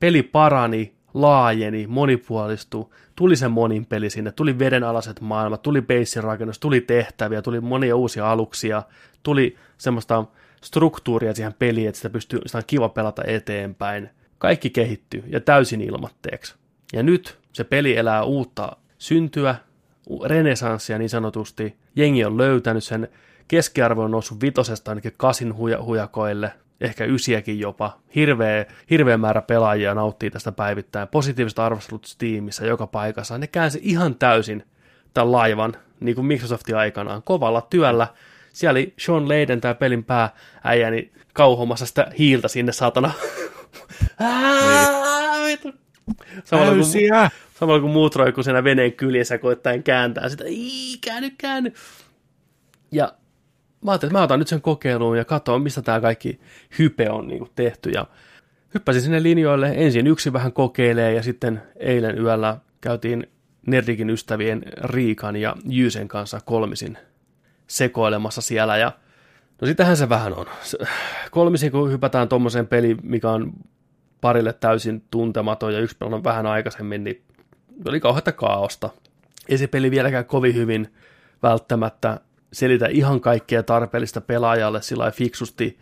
Peli 0.00 0.22
parani, 0.22 0.97
laajeni, 1.20 1.86
monipuolistui, 1.86 2.86
tuli 3.16 3.36
se 3.36 3.48
monin 3.48 3.86
peli 3.86 4.10
sinne, 4.10 4.32
tuli 4.32 4.58
vedenalaiset 4.58 5.20
maailmat, 5.20 5.62
tuli 5.62 5.82
basin 5.82 6.24
rakennus, 6.24 6.58
tuli 6.58 6.80
tehtäviä, 6.80 7.42
tuli 7.42 7.60
monia 7.60 7.96
uusia 7.96 8.32
aluksia, 8.32 8.82
tuli 9.22 9.56
semmoista 9.78 10.24
struktuuria 10.62 11.34
siihen 11.34 11.54
peliin, 11.58 11.88
että 11.88 11.96
sitä, 11.96 12.10
pystyy, 12.10 12.40
sitä 12.46 12.58
on 12.58 12.64
kiva 12.66 12.88
pelata 12.88 13.22
eteenpäin. 13.26 14.10
Kaikki 14.38 14.70
kehittyy 14.70 15.24
ja 15.26 15.40
täysin 15.40 15.80
ilmatteeksi. 15.80 16.54
Ja 16.92 17.02
nyt 17.02 17.38
se 17.52 17.64
peli 17.64 17.96
elää 17.96 18.24
uutta 18.24 18.76
syntyä, 18.98 19.54
renesanssia 20.24 20.98
niin 20.98 21.10
sanotusti. 21.10 21.76
Jengi 21.96 22.24
on 22.24 22.38
löytänyt 22.38 22.84
sen, 22.84 23.08
keskiarvo 23.48 24.02
on 24.02 24.10
noussut 24.10 24.40
vitosesta 24.40 24.90
ainakin 24.90 25.14
kasin 25.16 25.54
huja, 25.54 25.82
hujakoille, 25.82 26.52
ehkä 26.80 27.04
ysiäkin 27.04 27.60
jopa. 27.60 27.98
Hirveä, 28.14 28.66
hirveä 28.90 29.16
määrä 29.18 29.42
pelaajia 29.42 29.94
nauttii 29.94 30.30
tästä 30.30 30.52
päivittäin. 30.52 31.08
Positiiviset 31.08 31.58
arvostelut 31.58 32.04
Steamissa 32.04 32.66
joka 32.66 32.86
paikassa. 32.86 33.38
Ne 33.38 33.46
käänsi 33.46 33.80
ihan 33.82 34.14
täysin 34.14 34.64
tämän 35.14 35.32
laivan, 35.32 35.76
niin 36.00 36.14
kuin 36.14 36.26
Microsoftin 36.26 36.76
aikanaan, 36.76 37.22
kovalla 37.22 37.60
työllä 37.60 38.06
siellä 38.58 38.78
oli 38.78 38.94
Sean 38.98 39.28
Leiden, 39.28 39.60
tämä 39.60 39.74
pelin 39.74 40.04
päääijä, 40.04 40.90
niin 40.90 41.12
kauhomassa 41.32 41.86
sitä 41.86 42.10
hiiltä 42.18 42.48
sinne 42.48 42.72
saatana. 42.72 43.12
Niin. 45.48 45.74
Samalla 46.44 46.74
kun, 46.74 46.84
samalla 47.60 47.80
kun 47.80 47.90
muut 47.90 48.16
roikkuu 48.16 48.44
siinä 48.44 48.64
veneen 48.64 48.92
kyljessä 48.92 49.38
koittain 49.38 49.82
kääntää 49.82 50.28
sitä, 50.28 50.44
Ii, 50.48 50.98
käänny, 50.98 51.30
käänny. 51.38 51.72
Ja 52.92 53.12
mä 53.84 53.90
ajattelin, 53.90 54.10
että 54.10 54.18
mä 54.18 54.24
otan 54.24 54.38
nyt 54.38 54.48
sen 54.48 54.62
kokeiluun 54.62 55.18
ja 55.18 55.24
katson, 55.24 55.62
mistä 55.62 55.82
tämä 55.82 56.00
kaikki 56.00 56.40
hype 56.78 57.10
on 57.10 57.28
niin 57.28 57.38
kuin 57.38 57.50
tehty. 57.54 57.90
Ja 57.90 58.06
hyppäsin 58.74 59.02
sinne 59.02 59.22
linjoille, 59.22 59.72
ensin 59.76 60.06
yksi 60.06 60.32
vähän 60.32 60.52
kokeilee 60.52 61.12
ja 61.12 61.22
sitten 61.22 61.62
eilen 61.76 62.18
yöllä 62.18 62.56
käytiin 62.80 63.26
Nerdikin 63.66 64.10
ystävien 64.10 64.62
Riikan 64.84 65.36
ja 65.36 65.56
Jysen 65.68 66.08
kanssa 66.08 66.40
kolmisin 66.44 66.98
sekoilemassa 67.66 68.40
siellä 68.40 68.76
ja 68.76 68.92
no 69.60 69.66
sitähän 69.66 69.96
se 69.96 70.08
vähän 70.08 70.34
on. 70.34 70.46
Kolmisin 71.30 71.72
kun 71.72 71.92
hypätään 71.92 72.28
tuommoiseen 72.28 72.66
peliin, 72.66 72.98
mikä 73.02 73.30
on 73.30 73.52
parille 74.20 74.52
täysin 74.52 75.02
tuntematon 75.10 75.74
ja 75.74 75.80
yksi 75.80 75.96
on 76.00 76.24
vähän 76.24 76.46
aikaisemmin, 76.46 77.04
niin 77.04 77.22
oli 77.88 78.00
kauheata 78.00 78.32
kaaosta. 78.32 78.90
Ei 79.48 79.58
se 79.58 79.66
peli 79.66 79.90
vieläkään 79.90 80.24
kovin 80.24 80.54
hyvin 80.54 80.94
välttämättä 81.42 82.20
selitä 82.52 82.86
ihan 82.86 83.20
kaikkea 83.20 83.62
tarpeellista 83.62 84.20
pelaajalle 84.20 84.82
sillä 84.82 85.10
fiksusti, 85.10 85.78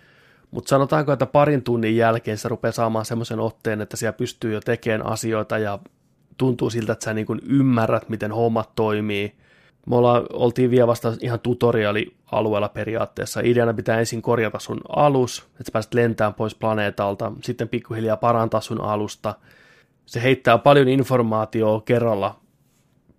mutta 0.51 0.69
sanotaanko, 0.69 1.13
että 1.13 1.27
parin 1.27 1.63
tunnin 1.63 1.97
jälkeen 1.97 2.39
se 2.39 2.49
rupeaa 2.49 2.73
saamaan 2.73 3.05
semmoisen 3.05 3.41
otteen, 3.41 3.81
että 3.81 3.97
siellä 3.97 4.13
pystyy 4.13 4.53
jo 4.53 4.61
tekemään 4.61 5.07
asioita 5.07 5.59
ja 5.59 5.79
tuntuu 6.37 6.71
siltä, 6.71 6.93
että 6.93 7.05
sä 7.05 7.15
niin 7.15 7.27
kuin 7.27 7.41
ymmärrät, 7.49 8.09
miten 8.09 8.33
hommat 8.33 8.75
toimii– 8.75 9.33
me 9.87 9.97
olla, 9.97 10.27
oltiin 10.33 10.71
vielä 10.71 10.87
vasta 10.87 11.13
ihan 11.21 11.41
tutoriaalialueella 11.41 12.69
periaatteessa. 12.69 13.41
Ideana 13.45 13.75
pitää 13.75 13.99
ensin 13.99 14.23
korjata 14.23 14.59
sun 14.59 14.81
alus, 14.89 15.47
että 15.51 15.65
sä 15.65 15.73
pääset 15.73 15.95
lentämään 15.95 16.35
pois 16.35 16.55
planeetalta, 16.55 17.33
sitten 17.43 17.69
pikkuhiljaa 17.69 18.17
parantaa 18.17 18.61
sun 18.61 18.81
alusta. 18.81 19.35
Se 20.07 20.23
heittää 20.23 20.59
paljon 20.59 20.89
informaatiota 20.89 21.85
kerralla 21.85 22.41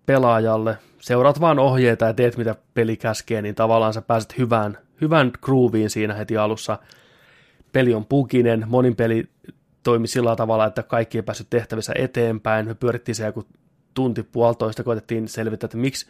pelaajalle. 0.08 0.78
Seuraat 1.00 1.42
vaan 1.42 1.60
ohjeita 1.60 2.06
ja 2.06 2.14
teet 2.14 2.38
mitä 2.38 2.56
peli 2.74 2.98
käskee, 2.98 3.42
niin 3.42 3.56
tavallaan 3.56 3.94
sä 3.94 4.02
pääset 4.02 4.38
hyvään, 4.38 4.78
hyvään 5.02 5.32
grooveen 5.42 5.90
siinä 5.90 6.14
heti 6.14 6.38
alussa. 6.38 6.80
Peli 7.74 7.94
on 7.94 8.06
pukinen, 8.06 8.66
monin 8.68 8.96
peli 8.96 9.30
toimi 9.84 10.08
sillä 10.08 10.36
tavalla, 10.36 10.66
että 10.66 10.84
kaikki 10.84 11.18
ei 11.18 11.22
päässyt 11.22 11.50
tehtävissä 11.50 11.94
eteenpäin. 11.96 12.68
Me 12.68 12.76
pyörittiin 12.76 13.16
se 13.16 13.26
joku 13.26 13.46
tunti 13.94 14.24
puolitoista 14.24 14.84
koitettiin 14.84 15.28
selvittää, 15.28 15.68
että 15.68 15.78
miksi 15.78 16.08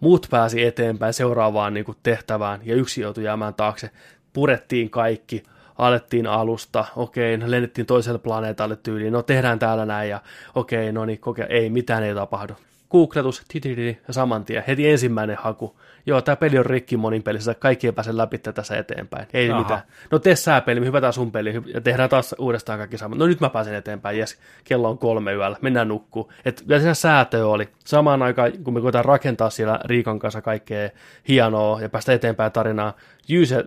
muut 0.00 0.26
pääsi 0.30 0.64
eteenpäin 0.64 1.12
seuraavaan 1.12 1.74
niin 1.74 1.84
kuin 1.84 1.98
tehtävään 2.02 2.60
ja 2.64 2.74
yksi 2.74 3.00
joutui 3.00 3.24
jäämään 3.24 3.54
taakse. 3.54 3.90
Purettiin 4.32 4.90
kaikki, 4.90 5.42
alettiin 5.78 6.26
alusta, 6.26 6.84
okei, 6.96 7.36
no 7.36 7.50
lennettiin 7.50 7.86
toiselle 7.86 8.18
planeetalle 8.18 8.76
tyyliin, 8.76 9.12
no 9.12 9.22
tehdään 9.22 9.58
täällä 9.58 9.86
näin 9.86 10.10
ja 10.10 10.20
okei, 10.54 10.92
no 10.92 11.04
niin, 11.04 11.20
koke- 11.20 11.46
ei, 11.48 11.70
mitään 11.70 12.02
ei 12.02 12.14
tapahdu. 12.14 12.54
Googletus, 12.90 13.42
titidi, 13.48 13.98
ja 14.08 14.14
saman 14.14 14.44
tien, 14.44 14.64
heti 14.66 14.88
ensimmäinen 14.90 15.36
haku. 15.40 15.80
Joo, 16.06 16.22
tämä 16.22 16.36
peli 16.36 16.58
on 16.58 16.66
rikki 16.66 16.96
monin 16.96 17.22
pelissä, 17.22 17.54
kaikki 17.54 17.86
ei 17.86 17.92
pääse 17.92 18.16
läpi 18.16 18.38
tässä 18.38 18.76
eteenpäin. 18.76 19.26
Ei 19.32 19.50
Aha. 19.50 19.58
mitään. 19.58 19.80
No 20.10 20.18
tee 20.18 20.36
sää 20.36 20.60
peli, 20.60 20.84
hypätään 20.84 21.12
sun 21.12 21.32
peli 21.32 21.62
ja 21.74 21.80
tehdään 21.80 22.08
taas 22.08 22.34
uudestaan 22.38 22.78
kaikki 22.78 22.98
sama. 22.98 23.16
No 23.16 23.26
nyt 23.26 23.40
mä 23.40 23.50
pääsen 23.50 23.74
eteenpäin, 23.74 24.18
jes, 24.18 24.38
kello 24.64 24.90
on 24.90 24.98
kolme 24.98 25.32
yöllä, 25.32 25.56
mennään 25.60 25.88
nukkuu. 25.88 26.32
Et 26.44 26.64
ja 26.68 26.78
siinä 26.78 26.94
säätö 26.94 27.48
oli. 27.48 27.68
Samaan 27.84 28.22
aikaan, 28.22 28.52
kun 28.64 28.74
me 28.74 28.80
koetaan 28.80 29.04
rakentaa 29.04 29.50
siellä 29.50 29.80
Riikan 29.84 30.18
kanssa 30.18 30.42
kaikkea 30.42 30.90
hienoa 31.28 31.80
ja 31.80 31.88
päästä 31.88 32.12
eteenpäin 32.12 32.52
tarinaa, 32.52 32.96
Jyse 33.28 33.64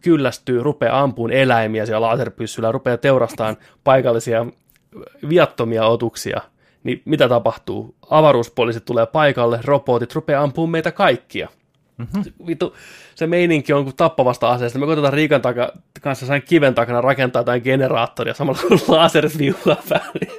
kyllästyy, 0.00 0.62
rupeaa 0.62 1.00
ampuun 1.00 1.32
eläimiä 1.32 1.86
siellä 1.86 2.06
laserpyssyllä, 2.06 2.72
rupeaa 2.72 2.96
teurastamaan 2.96 3.56
paikallisia 3.84 4.46
viattomia 5.28 5.86
otuksia, 5.86 6.40
niin 6.84 7.02
mitä 7.04 7.28
tapahtuu? 7.28 7.94
Avaruuspoliisit 8.10 8.84
tulee 8.84 9.06
paikalle, 9.06 9.60
robotit 9.64 10.14
rupeaa 10.14 10.42
ampumaan 10.42 10.70
meitä 10.70 10.92
kaikkia. 10.92 11.48
Mm-hmm. 11.98 12.46
Vittu, 12.46 12.74
se 13.14 13.26
meininki 13.26 13.72
on 13.72 13.84
kuin 13.84 13.96
tappavasta 13.96 14.50
aseesta. 14.50 14.78
Me 14.78 14.86
koitetaan 14.86 15.12
Riikan 15.12 15.42
taka, 15.42 15.72
kanssa 16.00 16.26
sain 16.26 16.42
kiven 16.42 16.74
takana 16.74 17.00
rakentaa 17.00 17.40
jotain 17.40 17.62
generaattoria 17.62 18.34
samalla 18.34 18.60
kun 18.68 18.78
laserit 18.88 19.38
viuhaa 19.38 19.76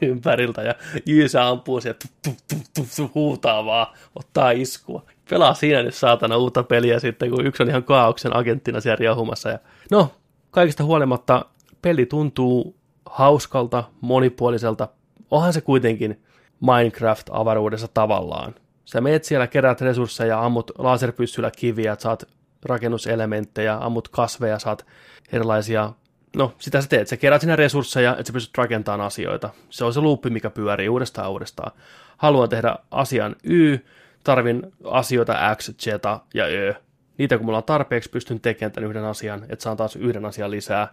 ympäriltä 0.02 0.62
ja 0.62 0.76
Jyysä 1.06 1.48
ampuu 1.48 1.82
sieltä 1.82 2.00
tup, 2.02 2.14
tup, 2.24 2.38
tup, 2.48 2.62
tup, 2.74 2.88
tup, 2.96 3.16
huutaa 3.16 3.66
vaan, 3.66 3.88
ottaa 4.16 4.52
iskua. 4.52 5.06
Pelaa 5.30 5.54
siinä 5.54 5.84
nyt 5.84 5.96
saatana 5.96 6.38
uutta 6.38 6.64
peliä 6.64 7.00
sitten, 7.00 7.30
kun 7.30 7.46
yksi 7.46 7.64
on 7.64 7.70
ihan 7.70 7.84
kaauksen 7.84 8.36
agenttina 8.36 8.82
siellä 8.82 8.96
riahumassa. 8.96 9.50
Ja 9.50 9.60
no, 9.92 10.12
kaikista 10.52 10.84
huolimatta 10.84 11.46
peli 11.82 12.06
tuntuu 12.06 12.76
hauskalta, 13.06 13.84
monipuoliselta. 14.02 14.88
Onhan 15.32 15.54
se 15.54 15.62
kuitenkin 15.62 16.22
Minecraft-avaruudessa 16.62 17.88
tavallaan. 17.94 18.56
Sä 18.86 19.02
meet 19.02 19.24
siellä, 19.24 19.48
kerät 19.48 19.82
resursseja, 19.82 20.46
ammut 20.46 20.72
laserpyssyllä 20.78 21.52
kiviä, 21.58 21.96
saat 22.00 22.24
rakennuselementtejä, 22.66 23.78
ammut 23.82 24.08
kasveja, 24.08 24.60
saat 24.60 24.86
erilaisia... 25.32 25.92
No, 26.36 26.54
sitä 26.60 26.82
sä 26.82 26.90
teet. 26.90 27.08
Sä 27.08 27.18
kerät 27.18 27.42
sinne 27.42 27.56
resursseja, 27.56 28.12
että 28.12 28.28
sä 28.28 28.34
pystyt 28.34 28.58
rakentamaan 28.58 29.08
asioita. 29.08 29.50
Se 29.70 29.86
on 29.86 29.94
se 29.94 30.02
luuppi, 30.02 30.30
mikä 30.30 30.50
pyörii 30.50 30.90
uudestaan 30.90 31.32
uudestaan. 31.32 31.72
Haluan 32.18 32.50
tehdä 32.50 32.76
asian 32.92 33.36
Y, 33.44 33.78
tarvin 34.24 34.64
asioita 34.84 35.56
X, 35.56 35.70
Z 35.82 35.88
ja 36.34 36.46
Ö. 36.46 36.74
Niitä 37.18 37.38
kun 37.38 37.46
mulla 37.46 37.58
on 37.58 37.64
tarpeeksi, 37.64 38.10
pystyn 38.10 38.40
tekemään 38.40 38.72
tämän 38.72 38.90
yhden 38.90 39.06
asian, 39.06 39.46
että 39.50 39.64
saan 39.64 39.78
taas 39.78 39.96
yhden 39.96 40.26
asian 40.26 40.52
lisää. 40.52 40.88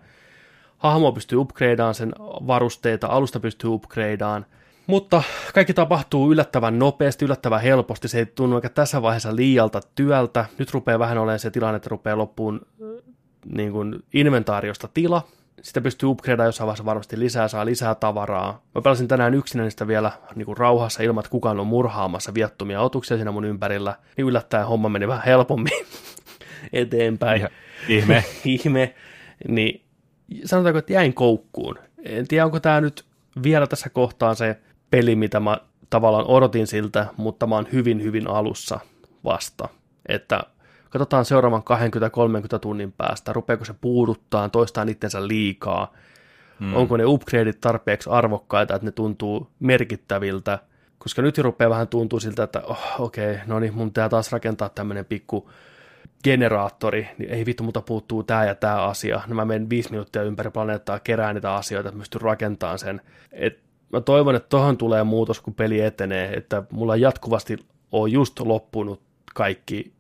Hahmo 0.79 1.13
pystyy 1.13 1.39
upgradeaan 1.39 1.95
sen 1.95 2.13
varusteita, 2.21 3.07
alusta 3.07 3.41
pystyy 3.41 3.71
upgradeaan, 3.71 4.47
mutta 4.87 5.23
kaikki 5.55 5.75
tapahtuu 5.75 6.33
yllättävän 6.33 6.79
nopeasti, 6.79 7.25
yllättävän 7.25 7.61
helposti. 7.61 8.09
Se 8.09 8.19
ei 8.19 8.27
tunnu 8.27 8.57
eikä 8.57 8.69
tässä 8.69 9.03
vaiheessa 9.03 9.37
liialta 9.37 9.81
työltä. 9.95 10.45
Nyt 10.59 10.75
rupeaa 10.75 10.99
vähän 10.99 11.19
olemaan 11.19 11.39
se 11.39 11.51
tilanne, 11.51 11.77
että 11.77 11.89
rupeaa 11.89 12.19
loppuun 12.19 12.61
äh, 12.83 13.13
niin 13.45 13.73
kuin 13.73 14.03
inventaariosta 14.15 14.89
tila. 14.95 15.23
Sitä 15.63 15.81
pystyy 15.81 16.09
upgradeaan 16.09 16.49
jossain 16.49 16.67
vaiheessa 16.67 16.85
varmasti 16.85 17.19
lisää, 17.19 17.49
saa 17.49 17.67
lisää 17.67 17.95
tavaraa. 17.95 18.63
Mä 18.75 18.83
pelasin 18.83 19.09
tänään 19.09 19.35
yksinäistä 19.35 19.87
vielä 19.87 20.13
niin 20.35 20.47
kuin 20.47 20.57
rauhassa 20.57 21.03
ilman, 21.03 21.21
että 21.21 21.31
kukaan 21.31 21.61
on 21.61 21.67
murhaamassa 21.67 22.35
viattomia 22.35 22.81
otuksia 22.81 23.17
siinä 23.17 23.33
mun 23.33 23.45
ympärillä. 23.45 23.97
Niin 24.17 24.27
yllättäen 24.27 24.67
homma 24.67 24.89
meni 24.89 25.09
vähän 25.09 25.25
helpommin 25.27 25.73
eteenpäin 26.73 27.39
Ihan 27.39 27.51
ihme. 27.89 28.25
ihme, 28.45 28.95
niin 29.49 29.83
sanotaanko, 30.45 30.79
että 30.79 30.93
jäin 30.93 31.15
koukkuun. 31.15 31.79
En 32.05 32.29
tiedä, 32.29 32.45
onko 32.45 32.61
tämä 32.61 32.81
nyt 32.81 33.05
vielä 33.43 33.67
tässä 33.67 33.91
kohtaa 33.91 34.35
se 34.35 34.61
peli, 34.93 35.16
mitä 35.16 35.40
mä 35.40 35.59
tavallaan 35.90 36.27
odotin 36.27 36.66
siltä, 36.66 37.06
mutta 37.16 37.47
mä 37.47 37.55
oon 37.55 37.66
hyvin, 37.73 38.02
hyvin 38.02 38.28
alussa 38.28 38.81
vasta. 39.24 39.69
Että 40.09 40.43
katsotaan 40.90 41.24
seuraavan 41.24 41.62
20-30 42.56 42.59
tunnin 42.59 42.93
päästä, 42.93 43.32
rupeako 43.32 43.64
se 43.64 43.74
puuduttaa, 43.81 44.48
toistaan 44.48 44.89
itsensä 44.89 45.28
liikaa, 45.28 45.93
mm. 46.60 46.74
onko 46.74 46.97
ne 46.97 47.05
upgradeit 47.05 47.60
tarpeeksi 47.60 48.10
arvokkaita, 48.10 48.74
että 48.74 48.86
ne 48.86 48.93
tuntuu 48.93 49.51
merkittäviltä, 49.60 50.59
koska 50.98 51.23
nyt 51.23 51.36
jo 51.36 51.43
rupeaa 51.43 51.70
vähän 51.70 51.89
tuntuu 51.89 52.20
siltä, 52.20 52.43
että 52.43 52.62
oh, 52.64 52.85
okei, 52.98 53.35
okay, 53.35 53.47
no 53.47 53.60
niin, 53.60 53.74
mun 53.74 53.90
pitää 53.90 54.09
taas 54.09 54.32
rakentaa 54.32 54.69
tämmöinen 54.69 55.05
pikku 55.05 55.51
generaattori, 56.24 57.09
niin 57.19 57.31
ei 57.31 57.47
vittu, 57.47 57.62
mutta 57.62 57.81
puuttuu 57.81 58.23
tämä 58.23 58.44
ja 58.44 58.55
tämä 58.55 58.82
asia. 58.82 59.20
No 59.27 59.35
mä 59.35 59.44
menen 59.44 59.70
viisi 59.70 59.90
minuuttia 59.90 60.23
ympäri 60.23 60.51
planeettaa 60.51 60.98
kerään 60.98 61.35
niitä 61.35 61.55
asioita, 61.55 61.89
että 61.89 61.98
pystyn 61.98 62.20
rakentamaan 62.20 62.78
sen. 62.78 63.01
Et 63.32 63.59
mä 63.93 64.01
toivon, 64.01 64.35
että 64.35 64.48
tohon 64.48 64.77
tulee 64.77 65.05
muutos, 65.05 65.40
kun 65.40 65.55
peli 65.55 65.81
etenee, 65.81 66.32
että 66.32 66.62
mulla 66.70 66.97
jatkuvasti 66.97 67.56
on 67.93 68.12
just 68.12 68.40
loppunut 68.40 69.01
kaikki 69.35 69.93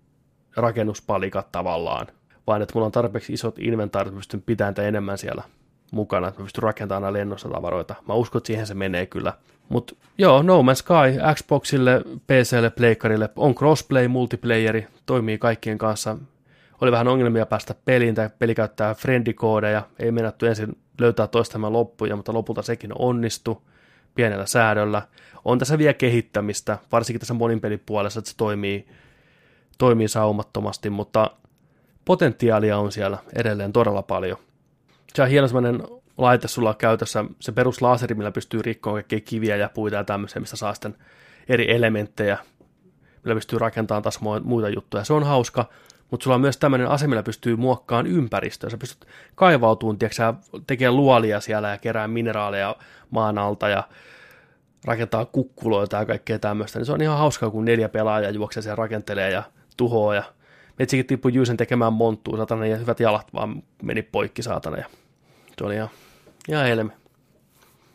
rakennuspalikat 0.56 1.52
tavallaan, 1.52 2.06
vaan 2.46 2.62
että 2.62 2.74
mulla 2.74 2.86
on 2.86 2.92
tarpeeksi 2.92 3.32
isot 3.32 3.58
inventaarit, 3.58 4.08
että 4.08 4.16
pystyn 4.16 4.42
pitämään 4.42 4.74
enemmän 4.78 5.18
siellä 5.18 5.42
mukana, 5.90 6.28
että 6.28 6.40
mä 6.40 6.44
pystyn 6.44 6.62
rakentamaan 6.62 7.12
lennossa 7.12 7.48
tavaroita. 7.48 7.94
Mä 8.08 8.14
uskon, 8.14 8.38
että 8.38 8.46
siihen 8.46 8.66
se 8.66 8.74
menee 8.74 9.06
kyllä. 9.06 9.32
Mutta 9.68 9.94
joo, 10.18 10.42
No 10.42 10.62
Man's 10.62 10.74
Sky, 10.74 11.34
Xboxille, 11.34 12.02
PClle, 12.26 12.70
Pleikkarille, 12.70 13.28
on 13.36 13.54
crossplay, 13.54 14.08
multiplayeri, 14.08 14.86
toimii 15.06 15.38
kaikkien 15.38 15.78
kanssa. 15.78 16.16
Oli 16.80 16.92
vähän 16.92 17.08
ongelmia 17.08 17.46
päästä 17.46 17.74
peliin, 17.84 18.14
tai 18.14 18.30
peli 18.38 18.54
käyttää 18.54 18.94
friendikoodeja, 18.94 19.82
ei 19.98 20.10
mennätty 20.10 20.48
ensin 20.48 20.78
löytää 21.00 21.26
toistamaan 21.26 21.72
loppuja, 21.72 22.16
mutta 22.16 22.32
lopulta 22.32 22.62
sekin 22.62 22.90
onnistu 22.98 23.62
pienellä 24.14 24.46
säädöllä. 24.46 25.02
On 25.44 25.58
tässä 25.58 25.78
vielä 25.78 25.94
kehittämistä, 25.94 26.78
varsinkin 26.92 27.20
tässä 27.20 27.34
monin 27.34 27.60
pelipuolessa, 27.60 28.18
että 28.18 28.30
se 28.30 28.36
toimii, 28.36 28.88
toimii 29.78 30.08
saumattomasti, 30.08 30.90
mutta 30.90 31.30
potentiaalia 32.04 32.78
on 32.78 32.92
siellä 32.92 33.18
edelleen 33.34 33.72
todella 33.72 34.02
paljon. 34.02 34.38
Se 35.14 35.22
on 35.22 35.28
hieno 35.28 35.48
semmoinen 35.48 35.82
laite 36.18 36.48
sulla 36.48 36.68
on 36.68 36.76
käytössä, 36.76 37.24
se 37.40 37.52
peruslaseri, 37.52 38.14
millä 38.14 38.32
pystyy 38.32 38.62
rikkoon 38.62 38.94
kaikkia 38.94 39.20
kiviä 39.20 39.56
ja 39.56 39.70
puita 39.74 39.96
ja 39.96 40.04
tämmöisiä, 40.04 40.40
mistä 40.40 40.56
saa 40.56 40.74
sitten 40.74 40.96
eri 41.48 41.74
elementtejä, 41.74 42.38
millä 43.24 43.34
pystyy 43.34 43.58
rakentamaan 43.58 44.02
taas 44.02 44.20
muita 44.42 44.68
juttuja. 44.68 45.04
Se 45.04 45.12
on 45.12 45.24
hauska, 45.24 45.68
mutta 46.12 46.24
sulla 46.24 46.34
on 46.34 46.40
myös 46.40 46.56
tämmöinen 46.56 46.88
ase, 46.88 47.06
millä 47.06 47.22
pystyy 47.22 47.56
muokkaamaan 47.56 48.06
ympäristöä. 48.06 48.70
Sä 48.70 48.78
pystyt 48.78 49.06
kaivautumaan, 49.34 49.98
tiedätkö, 49.98 50.34
tekemään 50.66 50.96
luolia 50.96 51.40
siellä 51.40 51.68
ja 51.68 51.78
kerää 51.78 52.08
mineraaleja 52.08 52.76
maan 53.10 53.38
alta 53.38 53.68
ja 53.68 53.88
rakentaa 54.84 55.24
kukkuloita 55.24 55.96
ja 55.96 56.06
kaikkea 56.06 56.38
tämmöistä. 56.38 56.78
Niin 56.78 56.86
se 56.86 56.92
on 56.92 57.02
ihan 57.02 57.18
hauskaa, 57.18 57.50
kun 57.50 57.64
neljä 57.64 57.88
pelaajaa 57.88 58.30
juoksee 58.30 58.62
siellä 58.62 58.76
rakentelee 58.76 59.30
ja 59.30 59.42
tuhoaa 59.76 60.14
ja 60.14 60.24
Metsikin 60.78 61.06
tippui 61.06 61.34
Jyysen 61.34 61.56
tekemään 61.56 61.92
monttua, 61.92 62.36
satana, 62.36 62.66
ja 62.66 62.76
hyvät 62.76 63.00
jalat 63.00 63.34
vaan 63.34 63.62
meni 63.82 64.02
poikki, 64.02 64.42
saatana. 64.42 64.76
Ja 64.76 64.84
se 65.58 65.64
oli 65.64 65.74
ihan, 65.74 65.88
ihan 66.48 66.66
helme. 66.66 66.92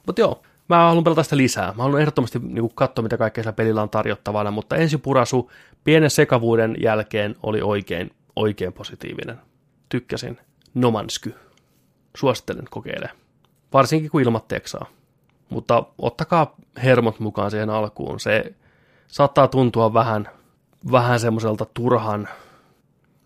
Mutta 0.06 0.22
joo, 0.22 0.44
mä 0.69 0.77
haluan 0.77 1.03
pelata 1.03 1.23
sitä 1.23 1.38
lisää. 1.38 1.73
Mä 1.77 1.84
haluan 1.84 2.02
ehdottomasti 2.02 2.39
niin 2.44 2.72
katsoa, 2.76 3.03
mitä 3.03 3.18
kaikkea 3.18 3.44
sillä 3.44 3.53
pelillä 3.53 3.81
on 3.81 3.89
tarjottavana, 3.89 4.52
mutta 4.52 4.76
ensipurasu 4.76 5.52
pienen 5.88 6.09
sekavuuden 6.09 6.76
jälkeen 6.80 7.35
oli 7.43 7.61
oikein, 7.61 8.11
oikein 8.35 8.73
positiivinen. 8.73 9.38
Tykkäsin. 9.89 10.38
Nomansky. 10.73 11.35
Suosittelen 12.18 12.65
kokeile. 12.69 13.09
Varsinkin 13.73 14.11
kun 14.11 14.22
ilmatteeksi 14.22 14.72
saa. 14.72 14.85
Mutta 15.49 15.84
ottakaa 15.97 16.55
hermot 16.84 17.19
mukaan 17.19 17.51
siihen 17.51 17.69
alkuun. 17.69 18.19
Se 18.19 18.55
saattaa 19.07 19.47
tuntua 19.47 19.93
vähän, 19.93 20.30
vähän 20.91 21.19
semmoiselta 21.19 21.65
turhan, 21.73 22.27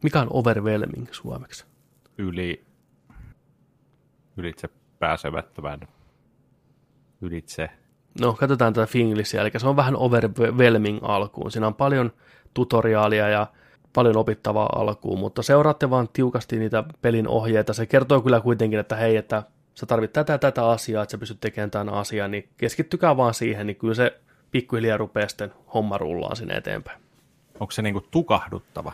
mikä 0.03 0.21
on 0.21 0.27
overwhelming 0.29 1.07
suomeksi? 1.11 1.65
Yli, 2.17 2.65
ylitse 4.37 4.69
pääsemättömän. 4.99 5.79
Ylitse. 7.21 7.69
No, 8.19 8.33
katsotaan 8.33 8.73
tätä 8.73 8.87
Finglishia, 8.87 9.41
eli 9.41 9.51
se 9.57 9.67
on 9.67 9.75
vähän 9.75 9.95
overwhelming 9.95 10.99
alkuun. 11.01 11.51
Siinä 11.51 11.67
on 11.67 11.75
paljon 11.75 12.11
tutoriaalia 12.53 13.29
ja 13.29 13.47
paljon 13.93 14.17
opittavaa 14.17 14.69
alkuun, 14.75 15.19
mutta 15.19 15.41
seuraatte 15.43 15.89
vaan 15.89 16.09
tiukasti 16.13 16.59
niitä 16.59 16.83
pelin 17.01 17.27
ohjeita. 17.27 17.73
Se 17.73 17.85
kertoo 17.85 18.21
kyllä 18.21 18.39
kuitenkin, 18.39 18.79
että 18.79 18.95
hei, 18.95 19.17
että 19.17 19.43
sä 19.75 19.85
tarvit 19.85 20.13
tätä 20.13 20.37
tätä 20.37 20.69
asiaa, 20.69 21.03
että 21.03 21.11
sä 21.11 21.17
pystyt 21.17 21.39
tekemään 21.39 21.71
tämän 21.71 21.93
asian, 21.93 22.31
niin 22.31 22.49
keskittykää 22.57 23.17
vaan 23.17 23.33
siihen, 23.33 23.67
niin 23.67 23.77
kyllä 23.77 23.93
se 23.93 24.19
pikkuhiljaa 24.51 24.97
rupeaa 24.97 25.27
sitten 25.27 25.53
homma 25.73 25.97
rullaan 25.97 26.35
sinne 26.35 26.57
eteenpäin. 26.57 27.01
Onko 27.59 27.71
se 27.71 27.81
niinku 27.81 28.01
tukahduttava? 28.11 28.91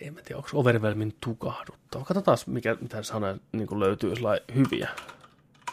En 0.00 0.14
mä 0.14 0.20
tiedä, 0.22 0.36
onko 0.36 0.48
overwhelming 0.54 1.12
tukahduttava. 1.20 2.04
Katsotaan, 2.04 2.38
mikä, 2.46 2.76
mitä 2.80 3.02
sanoja 3.02 3.36
niin 3.52 3.80
löytyy 3.80 4.12
hyviä. 4.54 4.88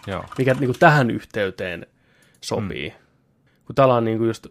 Joo. 0.08 0.24
Mikä 0.38 0.54
niin 0.54 0.68
kuin 0.68 0.80
tähän 0.80 1.12
yhteyteen 1.12 1.88
sopii. 2.42 2.90
Mm. 2.90 2.96
Kun 3.66 3.76
täällä 3.76 3.96
on 3.96 4.06
niin 4.06 4.18
kuin 4.18 4.28
just 4.28 4.48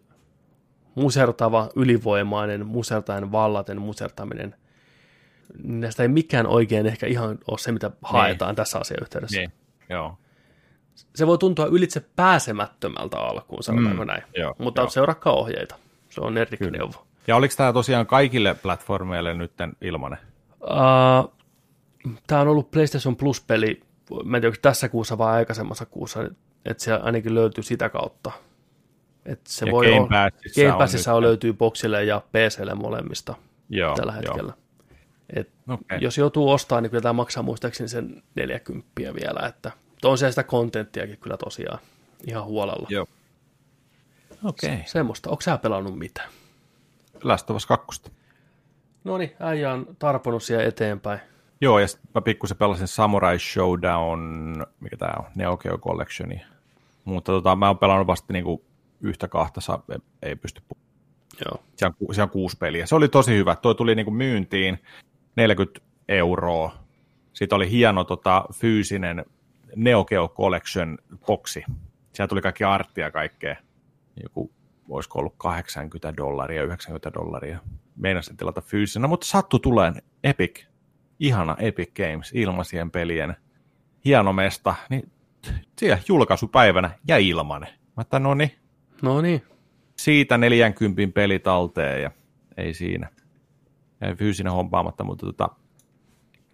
musertava, 0.94 1.68
ylivoimainen, 1.76 2.66
musertaen 2.66 3.32
vallaten 3.32 3.80
musertaminen. 3.80 4.54
Näistä 5.62 6.02
ei 6.02 6.08
mikään 6.08 6.46
oikein 6.46 6.86
ehkä 6.86 7.06
ihan 7.06 7.38
ole 7.50 7.58
se, 7.58 7.72
mitä 7.72 7.90
haetaan 8.02 8.54
tässä 8.54 8.78
asiayhteydessä. 8.78 9.38
Niin, 9.38 9.52
joo. 9.88 10.18
Se 11.14 11.26
voi 11.26 11.38
tuntua 11.38 11.66
ylitse 11.66 12.04
pääsemättömältä 12.16 13.18
alkuun, 13.18 13.62
sanotaanko 13.62 14.02
Mm, 14.04 14.06
näin. 14.06 14.22
joo, 14.36 14.54
Mutta 14.58 14.80
joo. 14.80 14.90
seurakkaa 14.90 15.32
ohjeita. 15.32 15.74
Se 16.10 16.20
on 16.20 16.38
eri 16.38 16.58
neuvo. 16.70 17.06
Ja 17.26 17.36
oliko 17.36 17.54
tämä 17.56 17.72
tosiaan 17.72 18.06
kaikille 18.06 18.54
platformeille 18.54 19.34
nyt 19.34 19.52
ilmanen? 19.80 20.18
Uh, 20.62 21.32
tämä 22.26 22.40
on 22.40 22.48
ollut 22.48 22.70
PlayStation 22.70 23.16
Plus-peli, 23.16 23.80
mä 24.24 24.36
en 24.36 24.40
tiedä, 24.40 24.56
tässä 24.62 24.88
kuussa 24.88 25.18
vai 25.18 25.32
aikaisemmassa 25.34 25.86
kuussa, 25.86 26.20
että 26.64 26.84
se 26.84 26.92
ainakin 26.92 27.34
löytyy 27.34 27.64
sitä 27.64 27.88
kautta. 27.88 28.32
Et 29.26 29.40
se 29.46 29.66
Ja 29.66 29.72
voi 29.72 29.86
Game 29.86 30.00
olla- 30.00 30.08
Passissa 30.30 30.60
Game 30.62 30.72
on 30.72 30.78
Passissa 30.78 31.10
nyt- 31.10 31.16
on 31.16 31.22
löytyy 31.22 31.52
boxille 31.52 32.04
ja 32.04 32.20
PClle 32.32 32.74
molemmista 32.74 33.34
Joo, 33.68 33.94
tällä 33.94 34.12
joo. 34.12 34.20
hetkellä. 34.22 34.52
Et 35.36 35.50
Okei. 35.68 35.98
Jos 36.00 36.18
joutuu 36.18 36.50
ostamaan, 36.50 36.82
niin 36.82 36.90
kyllä 36.90 37.02
tämä 37.02 37.12
maksaa 37.12 37.42
muistaakseni 37.42 37.88
sen 37.88 38.22
40 38.34 38.88
vielä, 38.96 39.46
että 39.48 39.72
on 40.04 40.18
se 40.18 40.30
sitä 40.30 40.42
kontenttiakin 40.42 41.18
kyllä 41.18 41.36
tosiaan 41.36 41.78
ihan 42.26 42.44
huolella. 42.44 42.86
Joo. 42.90 43.06
Okei. 44.44 44.78
Semmoista. 44.86 45.30
Onko 45.30 45.40
sä 45.40 45.58
pelannut 45.58 45.98
mitään? 45.98 46.28
Last 47.22 47.50
of 47.50 47.56
Us 47.56 47.66
2. 47.66 48.02
No 49.04 49.18
niin, 49.18 49.32
äijä 49.40 49.72
on 49.72 49.86
tarponut 49.98 50.42
siellä 50.42 50.64
eteenpäin. 50.64 51.20
Joo, 51.60 51.78
ja 51.78 51.88
sit 51.88 52.00
mä 52.14 52.20
pikkusen 52.20 52.56
pelasin 52.56 52.88
Samurai 52.88 53.38
Showdown, 53.38 54.20
mikä 54.80 54.96
tää 54.96 55.14
on, 55.18 55.24
Neo 55.34 55.56
Geo 55.56 55.78
Collectioni. 55.78 56.42
Mutta 57.04 57.32
tota, 57.32 57.56
mä 57.56 57.66
oon 57.66 57.78
pelannut 57.78 58.06
vasta 58.06 58.32
niinku 58.32 58.64
yhtä 59.00 59.28
kahta, 59.28 59.60
saa, 59.60 59.82
ei, 60.22 60.36
pysty 60.36 60.62
pu- 60.62 60.78
Joo. 61.44 61.64
siellä 61.76 61.94
on, 62.00 62.14
siellä 62.14 62.26
on 62.26 62.30
kuusi 62.30 62.56
peliä. 62.56 62.86
Se 62.86 62.94
oli 62.94 63.08
tosi 63.08 63.36
hyvä. 63.36 63.56
Toi 63.56 63.74
tuli 63.74 63.94
niinku 63.94 64.10
myyntiin 64.10 64.78
40 65.36 65.80
euroa. 66.08 66.74
Sitten 67.32 67.56
oli 67.56 67.70
hieno 67.70 68.04
tota, 68.04 68.44
fyysinen 68.52 69.24
Neo 69.76 70.04
Geo 70.04 70.28
Collection 70.28 70.98
boksi. 71.26 71.64
Siellä 72.12 72.28
tuli 72.28 72.40
kaikki 72.40 72.64
arttia 72.64 73.10
kaikkea. 73.10 73.56
Joku, 74.22 74.50
olisiko 74.88 75.18
ollut 75.18 75.34
80 75.36 76.16
dollaria, 76.16 76.62
90 76.62 77.12
dollaria. 77.14 77.58
Meinasin 77.96 78.36
tilata 78.36 78.60
fyysisenä, 78.60 79.08
mutta 79.08 79.26
sattu 79.26 79.58
tuleen 79.58 79.94
Epic. 80.24 80.64
Ihana 81.20 81.56
Epic 81.58 81.90
Games, 81.94 82.32
ilmaisien 82.34 82.90
pelien. 82.90 83.36
Hieno 84.04 84.32
mesta. 84.32 84.74
Niin 84.90 85.12
siellä 85.78 85.98
julkaisupäivänä 86.08 86.90
ja 87.08 87.18
ilmanen. 87.18 87.68
Mä 87.96 88.00
että 88.00 88.18
no 88.18 88.34
niin, 88.34 88.52
No 89.04 89.20
niin. 89.20 89.42
siitä 89.96 90.38
40 90.38 91.02
peli 91.14 91.38
talteen 91.38 92.02
ja 92.02 92.10
ei 92.56 92.74
siinä. 92.74 93.08
Ei 94.00 94.14
fyysinen 94.14 94.52
hompaamatta, 94.52 95.04
mutta 95.04 95.26
tota, 95.26 95.48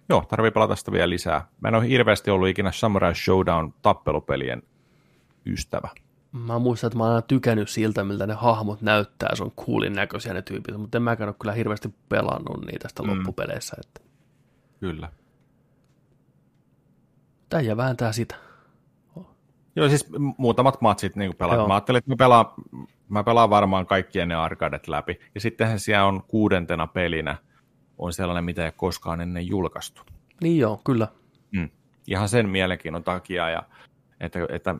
joo, 0.08 0.24
tarvii 0.28 0.50
pelata 0.50 0.76
sitä 0.76 0.92
vielä 0.92 1.10
lisää. 1.10 1.48
Mä 1.60 1.68
en 1.68 1.74
ole 1.74 1.88
hirveästi 1.88 2.30
ollut 2.30 2.48
ikinä 2.48 2.72
Samurai 2.72 3.14
Showdown 3.14 3.72
tappelupelien 3.82 4.62
ystävä. 5.46 5.88
Mä 6.32 6.58
muistan, 6.58 6.88
että 6.88 6.96
mä 6.98 7.04
oon 7.04 7.12
aina 7.12 7.22
tykännyt 7.22 7.68
siltä, 7.68 8.04
miltä 8.04 8.26
ne 8.26 8.34
hahmot 8.34 8.82
näyttää. 8.82 9.34
Se 9.34 9.42
on 9.42 9.50
coolin 9.50 9.92
näköisiä 9.92 10.34
ne 10.34 10.42
tyypit, 10.42 10.76
mutta 10.76 10.98
en 10.98 11.02
mäkään 11.02 11.28
ole 11.28 11.36
kyllä 11.40 11.52
hirveästi 11.54 11.94
pelannut 12.08 12.66
niitä 12.66 12.88
sitä 12.88 13.02
Mm. 13.02 13.10
loppupeleissä. 13.10 13.76
Että 13.80 14.00
Kyllä. 14.80 15.12
Täijä 17.48 17.76
vääntää 17.76 18.12
sitä. 18.12 18.34
Joo, 19.80 19.88
siis 19.88 20.06
muutamat 20.38 20.80
matsit 20.80 21.16
niin 21.16 21.36
pelaan. 21.36 21.58
Joo. 21.58 21.68
Mä 21.68 21.74
ajattelin, 21.74 21.98
että 21.98 22.10
mä 22.10 22.16
pelaan, 22.16 22.46
mä 23.08 23.24
pelaan 23.24 23.50
varmaan 23.50 23.86
kaikkien 23.86 24.28
ne 24.28 24.34
arcadet 24.34 24.88
läpi. 24.88 25.20
Ja 25.34 25.40
sittenhän 25.40 25.80
siellä 25.80 26.06
on 26.06 26.22
kuudentena 26.22 26.86
pelinä 26.86 27.36
on 27.98 28.12
sellainen, 28.12 28.44
mitä 28.44 28.64
ei 28.64 28.72
koskaan 28.76 29.20
ennen 29.20 29.46
julkaistu. 29.46 30.02
Niin 30.40 30.58
joo, 30.58 30.80
kyllä. 30.84 31.08
Mm. 31.50 31.68
Ihan 32.06 32.28
sen 32.28 32.48
mielenkiinnon 32.48 33.04
takia, 33.04 33.50
ja 33.50 33.62
että, 34.20 34.38
että 34.48 34.74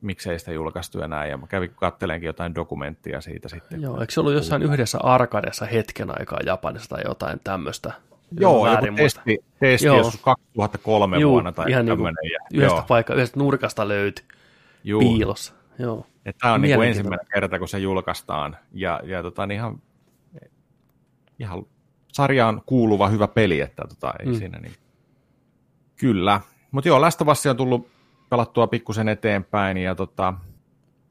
miksei 0.00 0.38
sitä 0.38 0.52
julkaistu 0.52 1.00
enää. 1.00 1.26
Ja 1.26 1.36
mä 1.36 1.46
kävin 1.46 1.70
kattelenkin 1.74 2.26
jotain 2.26 2.54
dokumenttia 2.54 3.20
siitä 3.20 3.48
sitten. 3.48 3.82
Joo, 3.82 4.00
eikö 4.00 4.12
se 4.12 4.20
ollut 4.20 4.34
jossain 4.34 4.62
yhdessä 4.62 4.98
arkadessa 5.02 5.66
hetken 5.66 6.18
aikaa 6.18 6.40
Japanissa 6.46 6.88
tai 6.88 7.02
jotain 7.04 7.40
tämmöistä? 7.44 7.92
Joo, 8.40 8.70
joku 8.70 8.86
testi, 8.96 9.38
testi 9.60 9.86
Joo. 9.86 9.96
joskus 9.96 10.20
2003 10.20 11.18
Juu, 11.18 11.32
vuonna 11.32 11.52
tai 11.52 11.70
ihan 11.70 11.84
niinku 11.86 11.96
tämmöinen. 12.04 12.30
ja, 12.32 12.38
Yhdestä 12.54 12.76
joo, 12.76 12.84
paikkaa, 12.88 13.16
yhdestä 13.16 13.38
nurkasta 13.40 13.88
löytyi 13.88 14.24
juu. 14.84 15.00
piilossa. 15.00 15.52
Joo. 15.78 16.06
Tämä 16.40 16.54
on 16.54 16.60
niin 16.62 16.74
kuin 16.76 16.88
ensimmäinen 16.88 17.26
kerta, 17.34 17.58
kun 17.58 17.68
se 17.68 17.78
julkaistaan. 17.78 18.56
Ja, 18.72 19.00
ja 19.04 19.22
tota, 19.22 19.46
niin 19.46 19.56
ihan, 19.56 19.82
ihan 21.38 21.66
sarjaan 22.12 22.62
kuuluva 22.66 23.08
hyvä 23.08 23.28
peli, 23.28 23.60
että 23.60 23.82
tota, 23.88 24.14
ei 24.20 24.26
Mm. 24.26 24.34
siinä 24.34 24.58
niin. 24.58 24.74
Kyllä. 25.96 26.40
Mutta 26.70 26.88
joo, 26.88 27.00
Last 27.00 27.20
on 27.50 27.56
tullut 27.56 27.88
pelattua 28.30 28.66
pikkusen 28.66 29.08
eteenpäin 29.08 29.76
ja 29.76 29.94
tota, 29.94 30.34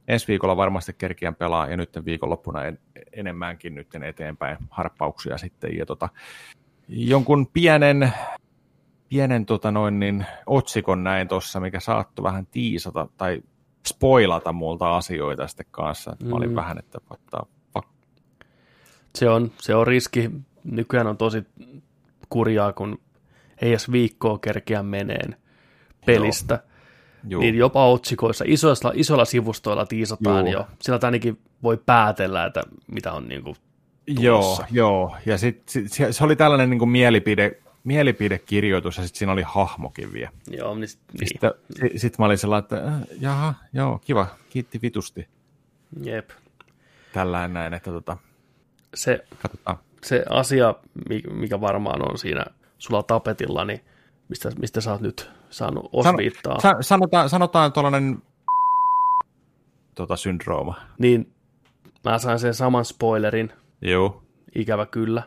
ensi 0.07 0.27
viikolla 0.27 0.57
varmasti 0.57 0.95
kerkiän 0.97 1.35
pelaa 1.35 1.67
ja 1.67 1.77
nyt 1.77 1.89
viikonloppuna 2.05 2.63
en, 2.63 2.79
enemmänkin 3.13 3.75
nyt 3.75 3.87
eteenpäin 4.03 4.57
harppauksia 4.69 5.37
sitten. 5.37 5.77
Ja 5.77 5.85
tota, 5.85 6.09
jonkun 6.87 7.47
pienen, 7.47 8.13
pienen 9.09 9.45
tota 9.45 9.71
noin, 9.71 9.99
niin, 9.99 10.25
otsikon 10.45 11.03
näin 11.03 11.27
tuossa, 11.27 11.59
mikä 11.59 11.79
saattoi 11.79 12.23
vähän 12.23 12.45
tiisata 12.51 13.07
tai 13.17 13.41
spoilata 13.87 14.53
multa 14.53 14.97
asioita 14.97 15.47
sitten 15.47 15.65
kanssa. 15.71 16.15
Mä 16.23 16.35
olin 16.35 16.49
Mm. 16.49 16.55
vähän, 16.55 16.77
että 16.79 16.97
ottaa 17.09 17.45
fuck. 17.73 17.87
Se 19.15 19.29
on, 19.29 19.51
se 19.61 19.75
on 19.75 19.87
riski. 19.87 20.31
Nykyään 20.63 21.07
on 21.07 21.17
tosi 21.17 21.43
kurjaa, 22.29 22.73
kun 22.73 22.99
ei 23.61 23.69
edes 23.69 23.91
viikkoa 23.91 24.39
kerkeä 24.39 24.83
meneen 24.83 25.35
pelistä. 26.05 26.63
Juu. 27.27 27.41
Niin 27.41 27.55
jopa 27.55 27.85
otsikoissa, 27.87 28.45
isoilla, 28.47 28.91
isoilla 28.93 29.25
sivustoilla 29.25 29.85
tiisataan 29.85 30.45
Juu. 30.45 30.53
jo. 30.53 30.67
Sillä 30.81 30.99
ainakin 31.03 31.39
voi 31.63 31.77
päätellä, 31.85 32.45
että 32.45 32.63
mitä 32.91 33.13
on 33.13 33.27
niin 33.27 33.43
kuin 33.43 33.55
Joo, 33.55 33.74
tulossa. 34.15 34.65
joo. 34.71 35.15
Ja 35.25 35.37
sit, 35.37 35.69
sit, 35.69 35.91
se, 35.93 36.13
se 36.13 36.23
oli 36.23 36.35
tällainen 36.35 36.69
niin 36.69 36.79
kuin 36.79 36.89
mielipide, 36.89 37.61
mielipidekirjoitus 37.83 38.97
ja 38.97 39.03
sitten 39.03 39.19
siinä 39.19 39.31
oli 39.33 39.43
hahmokin 39.45 40.13
vielä. 40.13 40.31
Joo, 40.51 40.75
niin, 40.75 40.89
niin. 41.19 41.27
Sitten 41.27 41.51
sit, 41.79 42.01
sit 42.01 42.17
mä 42.19 42.25
olin 42.25 42.37
sellainen, 42.37 42.63
että 42.63 42.87
äh, 42.87 42.93
jaha, 43.19 43.53
joo, 43.73 43.99
kiva, 44.05 44.27
kiitti 44.49 44.81
vitusti. 44.81 45.27
Jep. 46.03 46.29
Tällainen 47.13 47.53
näin, 47.53 47.73
että 47.73 47.91
tota, 47.91 48.17
Se, 48.93 49.25
katsotaan. 49.41 49.77
se 50.03 50.25
asia, 50.29 50.75
mi- 51.09 51.23
mikä 51.31 51.61
varmaan 51.61 52.11
on 52.11 52.17
siinä 52.17 52.45
sulla 52.77 53.03
tapetilla, 53.03 53.65
niin 53.65 53.81
mistä, 54.29 54.51
mistä 54.59 54.81
sä 54.81 54.91
oot 54.91 55.01
nyt 55.01 55.31
saanut 55.49 55.89
osviittaa, 55.91 56.59
Sa, 56.59 56.73
sanotaan, 56.81 57.29
sanotaan 57.29 57.73
tuollainen 57.73 58.21
tota, 59.95 60.15
syndrooma. 60.15 60.75
niin 60.97 61.31
mä 62.03 62.19
sain 62.19 62.39
sen 62.39 62.53
saman 62.53 62.85
spoilerin, 62.85 63.51
Joo, 63.81 64.23
ikävä 64.55 64.85
kyllä, 64.85 65.23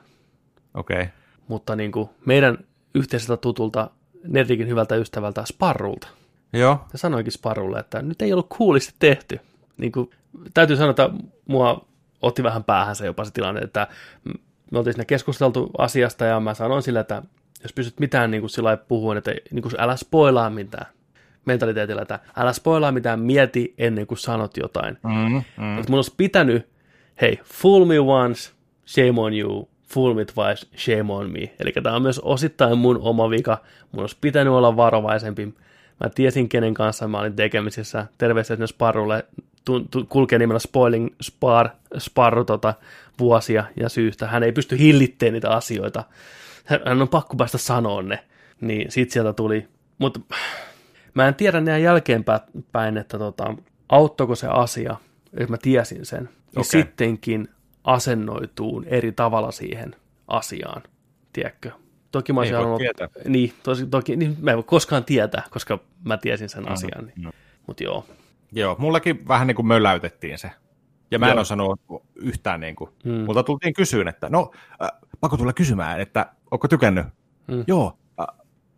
okei. 0.74 1.02
Okay. 1.02 1.06
mutta 1.48 1.76
niin 1.76 1.92
kuin 1.92 2.08
meidän 2.26 2.58
yhteiseltä 2.94 3.36
tutulta, 3.36 3.90
Nerdikin 4.24 4.68
hyvältä 4.68 4.96
ystävältä 4.96 5.44
Sparrulta. 5.46 6.08
Joo, 6.52 6.84
Ja 6.92 6.98
sanoinkin 6.98 7.32
Sparrulle, 7.32 7.78
että 7.78 8.02
nyt 8.02 8.22
ei 8.22 8.32
ollut 8.32 8.48
kuulisti 8.58 8.94
tehty. 8.98 9.40
Niin 9.76 9.92
kuin, 9.92 10.10
täytyy 10.54 10.76
sanoa, 10.76 10.90
että 10.90 11.10
mua 11.46 11.86
otti 12.22 12.42
vähän 12.42 12.64
päähän 12.64 12.96
se 12.96 13.06
jopa 13.06 13.24
se 13.24 13.32
tilanne, 13.32 13.60
että 13.60 13.86
me 14.70 14.78
oltiin 14.78 14.94
siinä 14.94 15.04
keskusteltu 15.04 15.70
asiasta 15.78 16.24
ja 16.24 16.40
mä 16.40 16.54
sanoin 16.54 16.82
sille, 16.82 17.00
että 17.00 17.22
jos 17.62 17.72
pystyt 17.72 18.00
mitään 18.00 18.30
niin 18.30 18.40
kuin 18.40 18.50
sillä 18.50 18.76
puhumaan, 18.76 19.18
että 19.18 19.34
niin 19.50 19.62
kuin 19.62 19.74
älä 19.78 19.96
spoilaa 19.96 20.50
mitään 20.50 20.86
mentaliteetillä, 21.44 22.02
että 22.02 22.18
älä 22.36 22.52
spoilaa 22.52 22.92
mitään, 22.92 23.20
mieti 23.20 23.74
ennen 23.78 24.06
kuin 24.06 24.18
sanot 24.18 24.56
jotain. 24.56 24.98
mm, 25.02 25.42
mm. 25.56 25.78
Että 25.78 25.90
mun 25.90 25.98
olisi 25.98 26.14
pitänyt, 26.16 26.68
hei, 27.20 27.40
fool 27.44 27.84
me 27.84 28.00
once, 28.00 28.52
shame 28.86 29.20
on 29.20 29.34
you, 29.34 29.68
fool 29.88 30.14
me 30.14 30.24
twice, 30.24 30.66
shame 30.76 31.12
on 31.12 31.30
me. 31.30 31.54
Eli 31.60 31.72
tämä 31.82 31.96
on 31.96 32.02
myös 32.02 32.18
osittain 32.18 32.78
mun 32.78 32.98
oma 33.02 33.30
vika. 33.30 33.58
Mun 33.92 34.00
olisi 34.00 34.16
pitänyt 34.20 34.52
olla 34.52 34.76
varovaisempi. 34.76 35.46
Mä 36.00 36.10
tiesin, 36.14 36.48
kenen 36.48 36.74
kanssa 36.74 37.08
mä 37.08 37.20
olin 37.20 37.36
tekemisissä. 37.36 38.06
Terveisiä 38.18 38.56
sinne 38.56 38.66
Sparrulle. 38.66 39.26
Kulkee 40.08 40.38
nimellä 40.38 40.58
Spoiling 40.58 41.08
Spar, 41.22 41.68
Sparru 41.98 42.44
tota, 42.44 42.74
vuosia 43.18 43.64
ja 43.76 43.88
syystä. 43.88 44.26
Hän 44.26 44.42
ei 44.42 44.52
pysty 44.52 44.78
hillitteen 44.78 45.32
niitä 45.32 45.50
asioita. 45.50 46.04
Hän- 46.64 47.02
on 47.02 47.08
pakko 47.08 47.36
päästä 47.36 47.58
sanoa 47.58 48.02
ne. 48.02 48.24
Niin 48.60 48.90
sit 48.90 49.10
sieltä 49.10 49.32
tuli. 49.32 49.68
Mutta 49.98 50.20
mä 51.14 51.28
en 51.28 51.34
tiedä 51.34 51.60
näin 51.60 51.82
jälkeenpäin, 51.82 52.96
että 53.00 53.18
tota, 53.18 53.54
auttoiko 53.88 54.34
se 54.34 54.46
asia, 54.46 54.96
että 55.32 55.52
mä 55.52 55.58
tiesin 55.62 56.06
sen. 56.06 56.28
Ja 56.54 56.60
Okei. 56.60 56.64
sittenkin 56.64 57.48
asennoituun 57.84 58.84
eri 58.84 59.12
tavalla 59.12 59.50
siihen 59.52 59.96
asiaan, 60.28 60.82
tiedätkö? 61.32 61.70
Toki 62.10 62.32
mä 62.32 62.42
Ei 62.44 62.50
voi 62.50 62.56
halunnut, 62.56 62.78
tietää. 62.78 63.08
niin, 63.28 63.52
tosi, 63.62 63.86
toki, 63.86 64.16
niin 64.16 64.36
mä 64.40 64.50
en 64.50 64.56
voi 64.56 64.62
koskaan 64.64 65.04
tietää, 65.04 65.42
koska 65.50 65.78
mä 66.04 66.16
tiesin 66.16 66.48
sen 66.48 66.62
Mhm, 66.62 66.72
asian. 66.72 67.12
Niin. 67.16 67.32
Mutta 67.66 67.82
joo, 67.84 68.04
Joo, 68.52 68.76
mullakin 68.78 69.28
vähän 69.28 69.46
niin 69.46 69.54
kuin 69.54 69.66
möläytettiin 69.66 70.38
se. 70.38 70.50
Ja 71.10 71.18
mä 71.18 71.26
en 71.26 71.32
Joo. 71.32 71.40
osannut 71.40 71.80
yhtään 72.14 72.60
niin 72.60 72.76
kuin. 72.76 72.90
Mm. 73.04 73.12
Mutta 73.12 73.42
tultiin 73.42 73.74
kysyyn, 73.74 74.08
että 74.08 74.28
no, 74.28 74.50
äh, 74.82 74.88
pakko 75.20 75.36
tulla 75.36 75.52
kysymään, 75.52 76.00
että 76.00 76.26
onko 76.50 76.68
tykännyt? 76.68 77.06
Mm. 77.46 77.64
Joo. 77.66 77.98
Äh, 78.20 78.26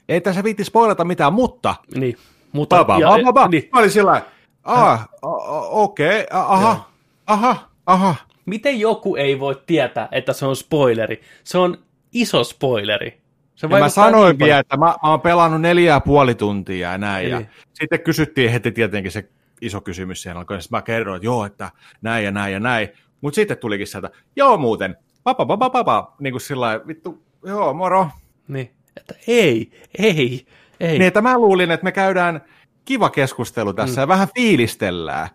ei 0.09 0.21
tässä 0.21 0.45
viitti 0.45 0.65
spoilata 0.65 1.05
mitään, 1.05 1.33
mutta... 1.33 1.75
Niin. 1.95 2.17
Mutta, 2.53 2.77
Ba, 2.85 2.85
ba, 3.01 3.01
ba, 3.09 3.23
ba, 3.25 3.33
ba. 3.33 3.49
niin. 3.49 3.69
Mä 3.73 3.79
olin 3.79 3.91
sillä 3.91 4.11
lailla, 4.11 4.27
"Aa, 4.65 5.07
o- 5.23 5.29
o- 5.29 5.83
okei, 5.83 6.21
okay, 6.21 6.27
aha, 6.41 6.90
aha, 7.33 7.71
aha. 7.87 8.15
Miten 8.47 8.81
joku 8.81 9.17
ei 9.17 9.41
voi 9.41 9.63
tietää, 9.67 10.09
että 10.13 10.33
se 10.33 10.47
on 10.47 10.57
spoileri? 10.57 11.21
Se 11.45 11.59
on 11.59 11.79
iso 12.13 12.45
spoileri. 12.45 13.21
Se 13.55 13.67
Ja 13.71 13.79
mä 13.79 13.89
sanoin 13.89 14.39
niin 14.39 14.47
vielä, 14.47 14.59
että 14.59 14.77
mä, 14.77 14.87
mä 14.87 15.11
oon 15.11 15.21
pelannut 15.21 15.61
neljä 15.61 15.93
ja 15.93 16.01
puoli 16.01 16.35
tuntia 16.35 16.93
ja 16.93 16.99
näin. 16.99 17.27
Eli- 17.27 17.33
Ja 17.33 17.43
sitten 17.73 18.01
kysyttiin 18.01 18.51
heti 18.51 18.73
tietenkin 18.73 19.13
se 19.13 19.29
iso 19.61 19.81
kysymys 19.81 20.23
siihen 20.23 20.37
alkoi. 20.37 20.63
Sitten 20.63 20.77
mä 20.77 20.83
kerroin, 20.83 21.17
että 21.17 21.27
joo, 21.27 21.45
että 21.45 21.71
näin 22.03 22.25
ja 22.25 22.31
näin 22.31 22.53
ja 22.53 22.61
näin. 22.61 22.89
Mutta 23.21 23.35
sitten 23.35 23.59
tulikin 23.59 23.87
sieltä, 23.87 24.11
joo 24.37 24.57
muuten, 24.57 24.97
papa, 25.23 25.47
papa, 25.47 25.71
papa, 25.71 26.15
niin 26.21 26.33
kuin 26.33 26.41
sillä 26.41 26.81
vittu, 26.87 27.23
joo, 27.45 27.75
moro. 27.75 28.09
Niin. 28.49 28.71
Että 28.97 29.15
ei, 29.27 29.71
ei, 29.99 30.47
ei. 30.81 30.99
Niin, 30.99 31.03
että 31.03 31.23
mä 31.23 31.39
luulin, 31.39 31.71
että 31.71 31.85
me 31.85 31.93
käydään 31.93 32.41
kiva 32.85 33.11
keskustelu 33.11 33.73
tässä 33.73 34.01
mm. 34.01 34.03
ja 34.03 34.09
vähän 34.09 34.29
fiilistellään. 34.35 35.29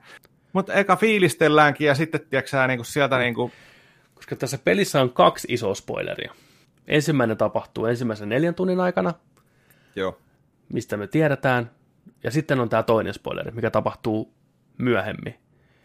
Mutta 0.56 0.74
eka 0.74 0.96
fiilistelläänkin 0.96 1.88
ja 1.88 1.96
sitten, 1.96 2.22
tiedätkö 2.30 2.68
niin 2.68 2.78
kuin 2.78 2.86
sieltä 2.86 3.18
niin 3.18 3.34
kuin, 3.34 3.52
Koska 4.16 4.36
tässä 4.36 4.58
pelissä 4.58 5.02
on 5.02 5.10
kaksi 5.10 5.48
isoa 5.52 5.76
spoileria. 5.76 6.34
Ensimmäinen 6.88 7.38
tapahtuu 7.38 7.86
ensimmäisen 7.86 8.30
neljän 8.30 8.56
tunnin 8.56 8.80
aikana, 8.80 9.14
joo. 9.96 10.18
mistä 10.74 10.98
me 10.98 11.08
tiedetään. 11.08 11.72
Ja 12.24 12.32
sitten 12.32 12.60
on 12.60 12.70
tämä 12.70 12.84
toinen 12.84 13.14
spoileri, 13.14 13.52
mikä 13.52 13.72
tapahtuu 13.72 14.34
myöhemmin. 14.78 15.36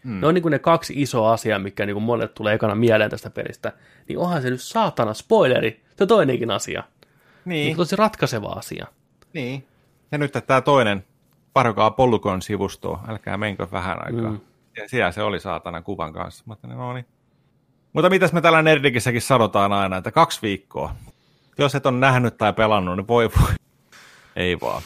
Mm. 0.05 0.21
Ne 0.21 0.27
on 0.27 0.35
niin 0.35 0.43
kuin 0.43 0.53
ne 0.53 0.59
kaksi 0.59 0.95
isoa 0.97 1.33
asiaa, 1.33 1.59
mikä 1.59 1.87
niin 1.87 1.95
kuin 1.95 2.05
monelle 2.05 2.29
tulee 2.29 2.55
ekana 2.55 2.75
mieleen 2.75 3.11
tästä 3.11 3.31
pelistä. 3.31 3.73
Niin 4.09 4.19
onhan 4.19 4.43
se 4.43 4.51
nyt 4.51 4.63
saatana 4.63 5.15
spoileri, 5.15 5.83
se 5.97 6.07
toinenkin 6.07 6.51
asia. 6.51 6.83
Niin, 7.45 7.67
Niin. 7.67 7.77
Tosi 7.77 7.97
ratkaiseva 7.97 8.49
asia. 8.49 8.87
niin. 9.33 9.67
Ja 10.13 10.19
nyt 10.19 10.33
tämä 10.47 10.61
toinen, 10.61 11.05
parokaa 11.53 11.91
Pollukon 11.91 12.43
sivustoon, 12.43 12.99
älkää 13.09 13.37
menkö 13.37 13.67
vähän 13.73 14.07
aikaa. 14.07 14.31
Mm. 14.31 14.41
Ja 14.81 14.89
siellä 14.89 15.12
se 15.12 15.23
oli 15.23 15.40
saatana 15.40 15.82
kuvan 15.82 16.12
kanssa. 16.12 16.44
Mä 16.47 16.57
no 16.74 16.93
niin. 16.93 17.07
Mutta 17.93 18.11
mitäs 18.11 18.32
me 18.32 18.40
täällä 18.40 18.62
Nerdikissäkin 18.62 19.23
sanotaan 19.23 19.73
aina, 19.73 19.97
että 19.97 20.11
kaksi 20.11 20.43
viikkoa. 20.43 20.94
Jos 21.59 21.74
et 21.74 21.86
on 21.86 22.01
nähnyt 22.01 22.36
tai 22.36 22.52
pelannut, 22.52 22.97
niin 22.97 23.09
voi 23.09 23.31
voi. 23.40 23.55
Ei 24.36 24.61
vaan. 24.61 24.82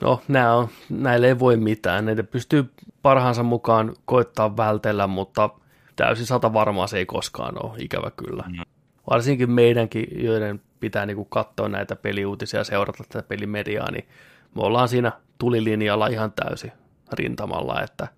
No, 0.00 0.22
nää 0.28 0.56
on, 0.56 0.68
näille 0.90 1.26
ei 1.26 1.38
voi 1.38 1.56
mitään. 1.56 2.04
Näitä 2.04 2.22
pystyy 2.22 2.70
parhaansa 3.02 3.42
mukaan 3.42 3.94
koittaa 4.04 4.56
vältellä, 4.56 5.06
mutta 5.06 5.50
täysin 5.96 6.26
sata 6.26 6.52
varmaa 6.52 6.86
se 6.86 6.98
ei 6.98 7.06
koskaan 7.06 7.64
ole, 7.64 7.78
ikävä 7.78 8.10
kyllä. 8.16 8.44
Mm. 8.48 8.62
Varsinkin 9.10 9.50
meidänkin, 9.50 10.24
joiden 10.24 10.60
pitää 10.80 11.06
niinku 11.06 11.24
katsoa 11.24 11.68
näitä 11.68 11.96
peliuutisia 11.96 12.60
ja 12.60 12.64
seurata 12.64 13.04
tätä 13.08 13.28
pelimediaa, 13.28 13.90
niin 13.90 14.08
me 14.54 14.62
ollaan 14.62 14.88
siinä 14.88 15.12
tulilinjalla 15.38 16.06
ihan 16.06 16.32
täysin 16.32 16.72
rintamalla, 17.12 17.82
että 17.82 18.08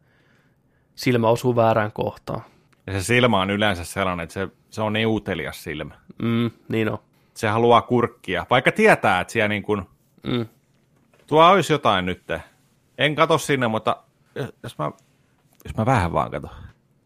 silmä 0.96 1.28
osuu 1.28 1.56
väärään 1.56 1.92
kohtaan. 1.92 2.42
Ja 2.86 2.92
se 2.92 3.02
silmä 3.02 3.40
on 3.40 3.50
yleensä 3.50 3.84
sellainen, 3.84 4.24
että 4.24 4.34
se, 4.34 4.48
se 4.70 4.82
on 4.82 4.92
niin 4.92 5.08
utelias 5.08 5.62
silmä. 5.64 5.94
Mm, 6.22 6.50
niin 6.68 6.92
on. 6.92 6.98
Se 7.34 7.48
haluaa 7.48 7.82
kurkkia, 7.82 8.46
vaikka 8.50 8.72
tietää, 8.72 9.20
että 9.20 9.32
siellä 9.32 9.48
niin 9.48 9.62
kuin, 9.62 9.82
Mm. 10.26 10.46
tuo 11.26 11.44
olisi 11.46 11.72
jotain 11.72 12.06
nyt. 12.06 12.22
En 12.98 13.14
kato 13.14 13.38
sinne, 13.38 13.68
mutta 13.68 14.02
jos 14.62 14.78
mä, 14.78 14.90
jos 15.64 15.76
mä 15.76 15.86
vähän 15.86 16.12
vaan 16.12 16.30
kato. 16.30 16.48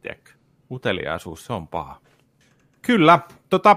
Tiedätkö? 0.03 0.31
Uteliaisuus, 0.71 1.47
se 1.47 1.53
on 1.53 1.69
paha. 1.69 2.01
Kyllä, 2.83 3.21
tota, 3.51 3.77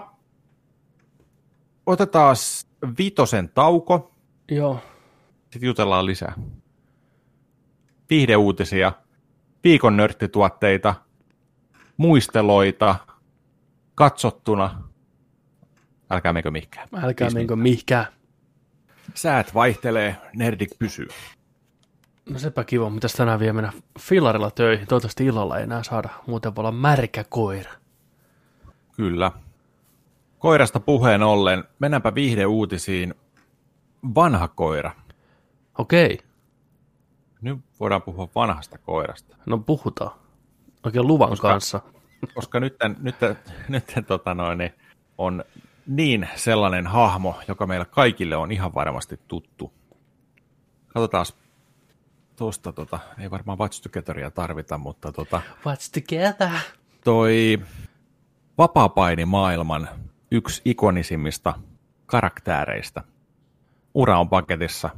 otetaan 1.85 2.35
vitosen 2.97 3.49
tauko, 3.49 4.11
Joo, 4.51 4.79
sitten 5.51 5.67
jutellaan 5.67 6.05
lisää. 6.05 6.33
Viihdeuutisia, 8.09 8.91
viikon 9.63 9.97
nörttituotteita, 9.97 10.95
muisteloita, 11.97 12.95
katsottuna. 13.95 14.83
Älkää 16.09 16.33
menkö 16.33 16.51
mihinkään. 16.51 16.87
älkää 16.95 17.29
menkö 17.29 17.55
mihkään. 17.55 18.05
Säät 19.13 19.53
vaihtelee, 19.53 20.15
nerdik 20.35 20.69
pysyy. 20.79 21.07
No 22.29 22.39
sepä 22.39 22.63
kiva, 22.63 22.89
mitäs 22.89 23.13
tänään 23.13 23.39
vielä 23.39 23.53
mennä 23.53 23.73
fillarilla 23.99 24.51
töihin. 24.51 24.87
Toivottavasti 24.87 25.25
illalla 25.25 25.57
ei 25.57 25.63
enää 25.63 25.83
saada, 25.83 26.09
muuten 26.27 26.55
voi 26.55 26.61
olla 26.61 26.71
märkä 26.71 27.23
koira. 27.29 27.71
Kyllä. 28.95 29.31
Koirasta 30.39 30.79
puheen 30.79 31.23
ollen, 31.23 31.63
mennäänpä 31.79 32.15
viihdeuutisiin. 32.15 33.13
Vanha 34.15 34.47
koira. 34.47 34.91
Okei, 35.77 36.19
Nyt 37.43 37.59
voidaan 37.79 38.01
puhua 38.01 38.29
vanhasta 38.35 38.77
koirasta. 38.77 39.35
no 39.45 39.57
puhutaan. 39.57 40.11
Oikein 40.83 41.07
luvan 41.07 41.29
Koska- 41.29 41.47
kanssa. 41.47 41.81
Koska 42.35 42.59
nyt, 42.59 42.75
nyt, 42.99 43.15
nyt 43.69 43.93
tota 44.07 44.33
noin, 44.33 44.57
niin 44.57 44.73
on 45.17 45.43
niin 45.87 46.29
sellainen 46.35 46.87
hahmo, 46.87 47.39
joka 47.47 47.67
meillä 47.67 47.85
kaikille 47.85 48.35
on 48.35 48.51
ihan 48.51 48.73
varmasti 48.73 49.19
tuttu. 49.27 49.73
Katsotaan 50.87 51.25
tuosta, 52.35 52.73
tota, 52.73 52.99
ei 53.19 53.31
varmaan 53.31 53.57
Watch 53.57 53.81
Togetheria 53.81 54.31
tarvita, 54.31 54.77
mutta 54.77 55.11
tota, 55.11 55.41
What's 55.67 56.01
together? 56.01 56.59
toi 57.03 57.59
vapaapainimaailman 58.57 59.89
yksi 60.31 60.61
ikonisimmista 60.65 61.53
karaktääreistä. 62.05 63.03
Ura 63.93 64.19
on 64.19 64.29
paketissa. 64.29 64.89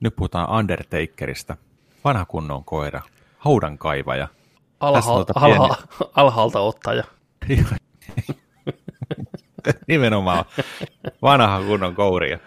Nyt 0.00 0.16
puhutaan 0.16 0.50
Undertakerista. 0.58 1.56
Vanha 2.06 2.24
kunnon 2.24 2.64
koira. 2.64 3.02
Haudankaivaja. 3.38 4.28
Alha, 4.80 5.00
Tästä 5.00 5.32
alha, 5.36 5.76
alhaalta 6.14 6.60
ottaja. 6.60 7.04
Nimenomaan 9.88 10.44
vanha 11.22 11.62
kunnon 11.66 11.94
kouria. 11.94 12.38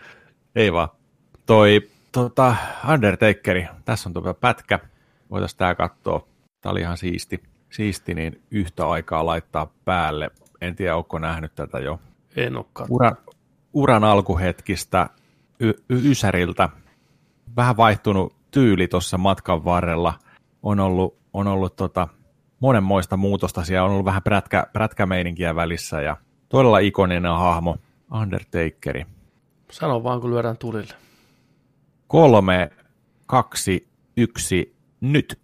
Ei 0.56 0.74
vaan. 0.74 0.90
Toi 1.46 1.90
tota, 2.12 2.56
Undertakeri, 2.94 3.68
tässä 3.86 4.10
on 4.10 4.14
tuo 4.14 4.34
pätkä. 4.34 4.80
Voitaisiin 5.32 5.58
tää 5.58 5.76
katsoa. 5.76 6.28
Tää 6.62 6.72
oli 6.72 6.82
ihan 6.82 6.98
siisti. 6.98 7.44
Siisti, 7.70 8.14
niin 8.14 8.42
yhtä 8.52 8.88
aikaa 8.90 9.26
laittaa 9.26 9.72
päälle. 9.86 10.32
En 10.62 10.76
tiedä, 10.76 10.96
onko 10.96 11.20
nähnyt 11.20 11.56
tätä 11.56 11.80
jo. 11.80 12.00
En 12.36 12.56
olekaan. 12.58 12.88
Uran, 12.92 13.18
uran 13.74 14.04
alkuhetkistä 14.04 15.10
y- 15.60 15.74
y- 15.90 16.12
Ysäriltä. 16.12 16.70
Vähän 17.56 17.78
vaihtunut 17.78 18.39
tyyli 18.52 18.88
tuossa 18.88 19.18
matkan 19.18 19.66
varrella. 19.66 20.14
On 20.64 20.80
ollut, 20.80 21.18
on 21.34 21.48
ollut 21.48 21.76
tota, 21.76 22.08
monenmoista 22.60 23.18
muutosta. 23.18 23.64
Siellä 23.64 23.86
on 23.86 23.92
ollut 23.92 24.06
vähän 24.06 24.24
prätkä, 24.24 24.68
prätkämeininkiä 24.74 25.56
välissä 25.56 26.02
ja 26.02 26.18
todella 26.50 26.80
ikoninen 26.80 27.32
hahmo. 27.32 27.78
Undertakeri. 28.14 29.06
Sano 29.72 30.04
vaan, 30.04 30.22
kun 30.22 30.32
lyödään 30.32 30.58
tulille. 30.58 30.94
Kolme, 32.08 32.70
kaksi, 33.26 33.88
yksi, 34.18 34.76
nyt. 35.02 35.40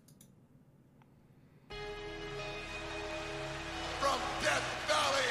From 3.99 4.19
Death 4.43 4.63
Valley, 4.89 5.25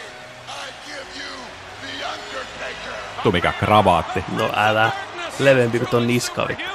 I 0.49 0.73
give 0.87 1.25
you 1.25 1.37
the 1.81 2.07
Undertaker. 2.07 3.23
Tu 3.23 3.33
mikä 3.33 3.53
kravaatti. 3.53 4.25
No 4.37 4.51
älä. 4.57 4.93
Leveämpi 5.39 5.79
kuin 5.79 5.91
ton 5.91 6.07
niskavi. 6.07 6.74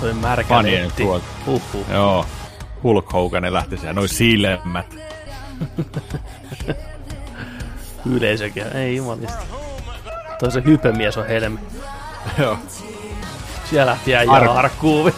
Toi 0.00 0.14
märkä 0.14 0.48
Fanien. 0.48 0.92
Huhhuh. 1.46 1.90
Joo. 1.92 2.26
Hulk 2.82 3.12
Hogan 3.12 3.52
lähti 3.52 3.76
siellä, 3.76 3.92
noin 3.92 4.08
silmät. 4.08 4.94
Yleisökin. 8.10 8.76
Ei 8.76 8.96
jumalista. 8.96 9.42
Toi 10.38 10.52
se 10.52 10.62
hypemies 10.64 11.16
on 11.16 11.26
helmi. 11.26 11.58
Joo. 12.38 12.58
Siellä 13.70 13.90
lähti 13.90 14.16
äijä 14.16 14.32
arkkuuvi. 14.32 15.14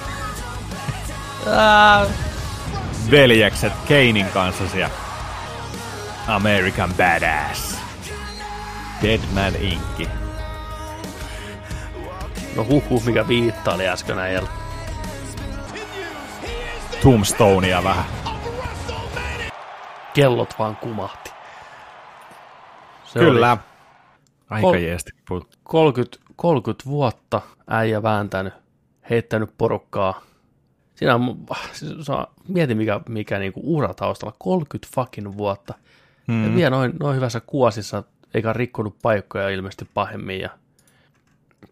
Veljekset 3.11 3.73
Keinin 3.89 4.27
kanssa 4.27 4.69
siellä. 4.69 4.95
American 6.27 6.95
Badass. 6.95 7.79
Deadman 9.03 9.57
Inki. 9.57 10.09
No 12.57 12.65
huhhuh, 12.65 13.05
mikä 13.05 13.29
viittaili 13.29 13.89
äsken 13.89 14.19
äijällä. 14.19 14.60
Tombstonea 17.03 17.85
vähän. 17.85 18.05
Kellot 20.15 20.55
vaan 20.59 20.77
kumahti. 20.77 21.31
Se 23.05 23.19
Kyllä. 23.19 23.51
Oli 23.51 23.61
Aika 24.51 24.67
Kol- 24.67 24.75
jeesti. 24.75 25.11
Put- 25.31 25.59
30, 25.63 26.19
30 26.37 26.85
vuotta 26.85 27.41
äijä 27.69 28.03
vääntänyt, 28.03 28.55
heittänyt 29.11 29.51
porukkaa. 29.59 30.21
Siinä 30.95 31.15
on, 31.15 31.23
on 32.09 32.27
mietin 32.49 32.77
mikä, 32.77 33.01
mikä 33.09 33.39
niinku 33.39 33.61
ura 33.65 33.95
taustalla, 33.95 34.35
30 34.39 34.89
fucking 34.95 35.37
vuotta. 35.37 35.75
Mm. 36.27 36.45
Ja 36.45 36.55
vielä 36.57 36.71
noin, 36.71 36.93
noin 37.01 37.17
hyvässä 37.17 37.41
kuosissa, 37.41 38.03
eikä 38.35 38.53
rikkonut 38.53 38.97
paikkoja 39.03 39.49
ilmeisesti 39.49 39.89
pahemmin. 39.95 40.41
Ja 40.41 40.51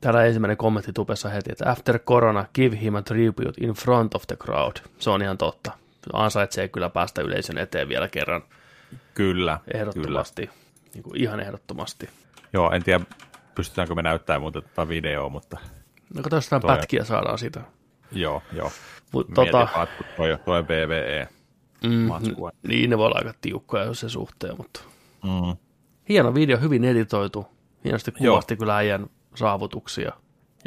täällä 0.01 0.25
ensimmäinen 0.25 0.57
kommentti 0.57 0.93
tupessa 0.93 1.29
heti, 1.29 1.53
että 1.53 1.71
after 1.71 1.99
corona, 1.99 2.45
give 2.55 2.81
him 2.81 2.95
a 2.95 3.03
tribute 3.03 3.53
in 3.61 3.71
front 3.71 4.15
of 4.15 4.23
the 4.27 4.37
crowd. 4.37 4.77
Se 4.99 5.11
on 5.11 5.23
ihan 5.23 5.39
totta. 5.39 5.73
Ansaitsee 6.13 6.69
kyllä 6.69 6.89
päästä 6.89 7.23
yleisön 7.23 7.59
eteen 7.59 7.89
vielä 7.89 8.09
kerran 8.09 8.43
Kyllä, 9.15 9.59
kyllä. 9.65 9.81
ehdottomasti. 9.81 10.51
Niin 10.95 11.03
kuin 11.03 11.17
ihan 11.23 11.41
ehdottomasti. 11.41 12.09
Joo, 12.53 12.71
en 12.73 12.83
tiedä, 12.85 13.05
pystytäänkö 13.55 13.95
me 13.95 14.03
näyttämään 14.03 14.41
muuta 14.41 14.61
tätä 14.63 14.89
videoa, 14.89 15.29
mutta 15.29 15.57
No 16.15 16.23
jotain 16.25 16.43
Toi- 16.51 16.61
pätkiä 16.77 17.05
saadaan 17.05 17.39
siitä. 17.39 17.61
joo, 18.13 18.43
joo. 18.53 18.73
Mut, 19.13 19.27
tota, 19.35 19.69
toi, 20.17 20.39
toi 20.45 20.63
PVE. 20.65 21.29
mm, 21.85 21.91
matskua. 21.93 22.51
niin 22.69 22.91
ne 22.91 22.99
voi 22.99 23.07
olla 23.07 23.19
aika 23.19 23.35
tiukkoja 23.41 23.85
jos 23.85 24.01
se 24.01 24.09
suhteen, 24.09 24.55
mutta 24.57 24.81
Mm. 25.25 25.57
hieno 26.09 26.35
video, 26.35 26.59
hyvin 26.59 26.85
editoitu. 26.85 27.47
Hienosti 27.85 28.13
Joo. 28.21 28.35
kuvasti 28.35 28.57
kyllä 28.57 28.77
äijän 28.77 29.07
saavutuksia. 29.39 30.13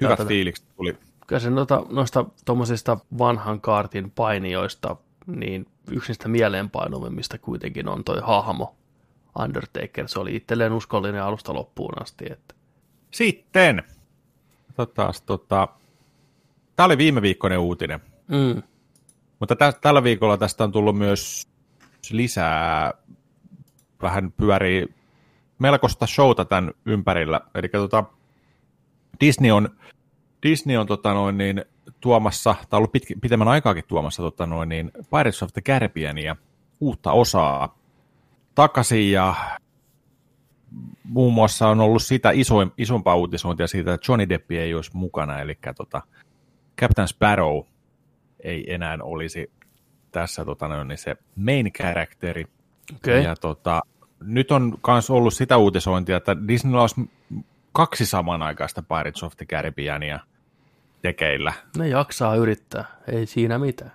Hyvät 0.02 0.18
tätä- 0.18 0.27
fiilikset 0.27 0.65
tuli. 0.76 0.98
Kyllä 1.27 1.39
se 1.39 1.49
noita, 1.49 1.85
noista 1.89 2.26
tuommoisista 2.45 2.98
vanhan 3.18 3.61
kaartin 3.61 4.11
painijoista, 4.11 4.95
niin 5.27 5.65
yksi 5.91 6.10
niistä 6.10 6.27
mieleenpainuvimmista 6.27 7.38
kuitenkin 7.38 7.88
on 7.88 8.03
toi 8.03 8.19
hahmo 8.23 8.76
Undertaker. 9.39 10.07
Se 10.07 10.19
oli 10.19 10.35
itselleen 10.35 10.73
uskollinen 10.73 11.23
alusta 11.23 11.53
loppuun 11.53 12.02
asti. 12.02 12.26
Että. 12.31 12.56
Sitten, 13.11 13.84
tota, 14.76 15.11
tota, 15.26 15.68
tämä 16.76 16.85
oli 16.85 16.98
viime 16.98 17.22
viikkoinen 17.22 17.60
uutinen, 17.60 17.99
Mm, 18.27 18.64
mutta 19.39 19.56
tä, 19.56 19.72
tällä 19.81 20.03
viikolla 20.03 20.38
tästä 20.38 20.64
on 20.64 20.72
tullut 20.72 20.98
myös 20.98 21.48
lisää, 22.11 22.93
vähän 24.02 24.31
pyörii 24.31 24.95
melkoista 25.60 26.07
showta 26.07 26.45
tämän 26.45 26.72
ympärillä. 26.85 27.41
Eli 27.56 27.69
tota, 27.69 28.03
Disney 29.22 29.52
on, 29.52 29.69
Disney 30.43 30.77
on 30.77 30.88
tota 30.88 31.14
noin, 31.14 31.38
niin, 31.38 31.65
tuomassa, 32.02 32.56
tai 32.69 32.77
ollut 32.77 32.91
pitki, 32.91 33.15
pitemmän 33.15 33.48
aikaakin 33.48 33.84
tuomassa 33.88 34.23
tota 34.23 34.45
noin, 34.45 34.69
niin 34.69 34.91
Pirates 34.93 35.43
of 35.43 35.53
the 35.53 35.61
Caribbeania 35.61 36.35
uutta 36.80 37.11
osaa 37.11 37.80
takaisin 38.56 39.11
ja 39.11 39.35
muun 41.03 41.34
muassa 41.34 41.68
on 41.68 41.80
ollut 41.80 42.03
sitä 42.03 42.31
iso, 42.31 42.56
isompaa 42.77 43.15
uutisointia 43.15 43.68
siitä, 43.68 43.93
että 43.93 44.11
Johnny 44.11 44.30
Depp 44.30 44.52
ei 44.52 44.73
olisi 44.73 44.91
mukana, 44.93 45.39
eli 45.39 45.57
tota, 45.76 46.02
Captain 46.81 47.07
Sparrow 47.07 47.64
ei 48.43 48.73
enää 48.73 48.98
olisi 49.02 49.52
tässä 50.11 50.45
tota, 50.45 50.68
noin, 50.68 50.88
niin 50.88 50.98
se 50.98 51.15
main 51.35 51.73
characteri. 51.73 52.45
Okei. 52.95 53.23
Ja 53.23 53.35
tota, 53.35 53.81
nyt 54.23 54.52
on 54.52 54.77
myös 54.88 55.10
ollut 55.10 55.34
sitä 55.34 55.57
uutisointia, 55.57 56.18
että 56.18 56.48
Disneyllä 56.48 56.81
olisi 56.81 57.10
kaksi 57.72 58.06
samanaikaista 58.06 58.81
Pirates 58.81 59.23
of 59.23 59.38
the 59.38 59.45
Caribbeania 59.45 60.19
tekeillä. 61.02 61.53
ne 61.77 61.88
jaksaa 61.88 62.35
yrittää, 62.35 62.85
ei 63.07 63.26
siinä 63.26 63.60
mitään. 63.60 63.91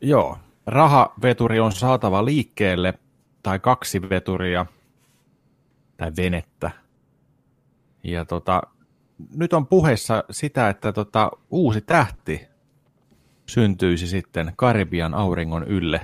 Joo, 0.00 0.38
rahaveturi 0.66 1.60
on 1.60 1.72
saatava 1.72 2.24
liikkeelle, 2.24 2.94
tai 3.42 3.58
kaksi 3.58 4.02
veturia, 4.02 4.66
tai 5.96 6.12
venettä. 6.16 6.70
Ja 8.02 8.24
tota, 8.24 8.62
nyt 9.36 9.52
on 9.52 9.66
puheessa 9.66 10.24
sitä, 10.30 10.68
että 10.68 10.92
tota, 10.92 11.30
uusi 11.50 11.80
tähti 11.80 12.48
syntyisi 13.46 14.06
sitten 14.06 14.52
Karibian 14.56 15.14
auringon 15.14 15.64
ylle. 15.64 16.00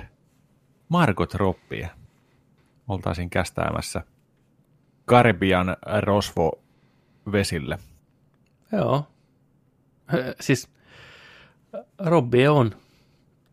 Margot 0.89 1.33
Robbie 1.33 1.89
oltaisiin 2.87 3.29
kästäämässä 3.29 4.01
Karibian 5.05 5.77
rosvo 5.99 6.63
vesille. 7.31 7.79
Joo. 8.71 9.07
Siis 10.39 10.69
Robbi 11.99 12.47
on 12.47 12.71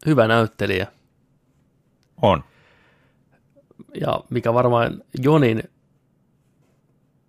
hyvä 0.07 0.29
näyttelijä. 0.29 0.87
On. 2.23 2.45
Ja 4.01 4.21
mikä 4.31 4.55
varmaan 4.55 5.03
Jonin, 5.23 5.63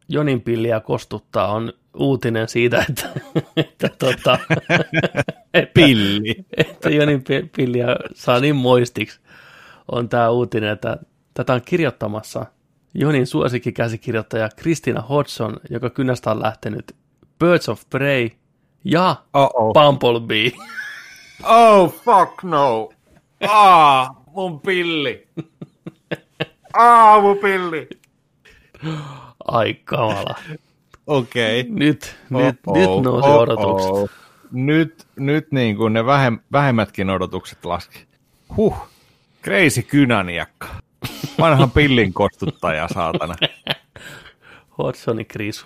Jonin 0.09 0.41
pilliä 0.41 0.79
kostuttaa 0.79 1.51
on 1.51 1.73
uutinen 1.93 2.47
siitä, 2.47 2.85
että, 2.89 3.09
että, 3.57 3.89
tota, 3.89 4.39
että, 5.53 5.73
Pilli. 5.73 6.45
että 6.57 6.89
Jonin 6.89 7.23
pi- 7.23 7.49
pilliä 7.55 7.87
saa 8.13 8.39
niin 8.39 8.55
moistiksi. 8.55 9.19
On 9.91 10.09
tämä 10.09 10.29
uutinen, 10.29 10.69
että 10.69 10.97
tätä 11.33 11.53
on 11.53 11.61
kirjoittamassa 11.65 12.45
Jonin 12.97 13.27
suosikkikäsikirjoittaja 13.27 14.49
Kristina 14.55 15.01
Hodgson, 15.01 15.57
joka 15.69 15.89
kynästä 15.89 16.31
on 16.31 16.41
lähtenyt 16.41 16.95
Birds 17.39 17.69
of 17.69 17.89
Prey 17.89 18.29
ja 18.83 19.15
Oh-oh. 19.33 19.73
Bumblebee. 19.73 20.51
Oh, 21.43 21.93
fuck 21.93 22.43
no. 22.43 22.89
Ah, 23.49 24.09
mun 24.35 24.59
pilli. 24.59 25.27
Aa, 26.73 27.21
mun 27.21 27.37
pilli. 27.37 27.89
Ai 29.47 29.73
kamala. 29.73 30.35
Okei. 31.07 31.61
Okay. 31.61 31.73
Nyt, 31.73 32.15
nyt, 32.29 32.55
nyt 32.73 32.89
nousi 33.03 33.29
odotukset. 33.29 34.17
Nyt, 34.51 35.07
nyt 35.15 35.51
niin 35.51 35.77
kuin 35.77 35.93
ne 35.93 36.05
vähem, 36.05 36.39
vähemmätkin 36.51 37.09
odotukset 37.09 37.65
laski. 37.65 38.05
Huh, 38.57 38.77
crazy 39.43 39.81
kynäniakka. 39.81 40.84
Vanhan 41.39 41.71
pillin 41.71 42.13
kostuttaja, 42.13 42.87
saatana. 42.93 43.35
Hodgsoni 44.77 45.25
kriisu 45.25 45.65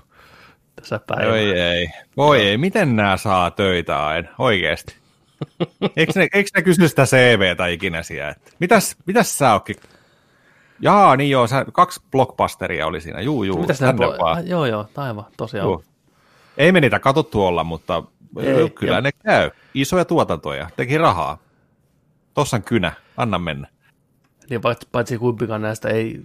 tässä 0.75 0.99
päivällä. 1.07 1.33
Oi 1.33 1.59
ei, 1.59 1.87
voi 2.17 2.41
ei, 2.41 2.57
miten 2.57 2.95
nämä 2.95 3.17
saa 3.17 3.51
töitä 3.51 4.05
aina, 4.07 4.29
oikeesti? 4.37 4.95
Eikö 5.95 6.11
ne, 6.15 6.27
eikö 6.33 6.49
ne 6.55 6.61
kysy 6.61 6.87
sitä 6.87 7.05
CVtä 7.05 7.67
ikinä 7.67 8.03
siellä? 8.03 8.29
että 8.29 8.51
Mitäs, 8.59 8.95
mitäs 9.05 9.37
sä 9.37 9.53
ootkin? 9.53 9.75
Jaa, 10.79 11.15
niin 11.15 11.29
joo, 11.29 11.47
sä, 11.47 11.65
kaksi 11.73 12.01
blockbusteria 12.11 12.87
oli 12.87 13.01
siinä, 13.01 13.21
juu, 13.21 13.43
juu, 13.43 13.61
Mitäs 13.61 13.79
tänne 13.79 14.05
nämä 14.05 14.17
vaan. 14.17 14.47
Joo, 14.47 14.65
joo, 14.65 14.85
aivan, 14.97 15.25
tosiaan. 15.37 15.67
Juu. 15.67 15.83
Ei 16.57 16.71
me 16.71 16.81
niitä 16.81 16.99
katsottu 16.99 17.45
olla, 17.45 17.63
mutta 17.63 18.03
Ei, 18.39 18.69
kyllä 18.69 18.95
ja- 18.95 19.01
ne 19.01 19.11
käy. 19.11 19.51
Isoja 19.73 20.05
tuotantoja, 20.05 20.69
teki 20.75 20.97
rahaa. 20.97 21.37
Tossa 22.33 22.57
on 22.57 22.63
kynä, 22.63 22.91
anna 23.17 23.39
mennä. 23.39 23.67
Niin 24.49 24.61
paitsi, 24.61 24.87
paitsi 24.91 25.17
kumpikaan 25.17 25.61
näistä 25.61 25.89
ei 25.89 26.21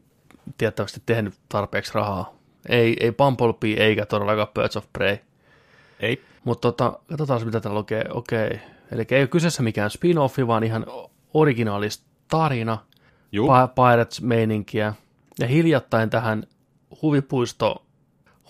tiettävästi 0.58 1.02
tehnyt 1.06 1.34
tarpeeksi 1.48 1.94
rahaa. 1.94 2.34
Ei, 2.68 2.96
ei 3.00 3.12
Bumblebee 3.12 3.84
eikä 3.84 4.06
todellakaan 4.06 4.48
Birds 4.54 4.76
of 4.76 4.86
Prey. 4.92 5.18
Ei. 6.00 6.24
Mutta 6.44 6.72
tota, 6.72 6.98
katsotaan 7.08 7.44
mitä 7.44 7.60
täällä 7.60 7.78
lukee. 7.78 8.04
Okei. 8.10 8.60
Eli 8.92 9.06
ei 9.10 9.22
ole 9.22 9.28
kyseessä 9.28 9.62
mikään 9.62 9.90
spin-offi, 9.90 10.46
vaan 10.46 10.64
ihan 10.64 10.86
originaalis 11.34 12.04
tarina. 12.28 12.78
Juu. 13.32 13.48
Pirates-meininkiä. 13.48 14.94
Ja 15.38 15.46
hiljattain 15.46 16.10
tähän 16.10 16.44
huvipuisto, 17.02 17.84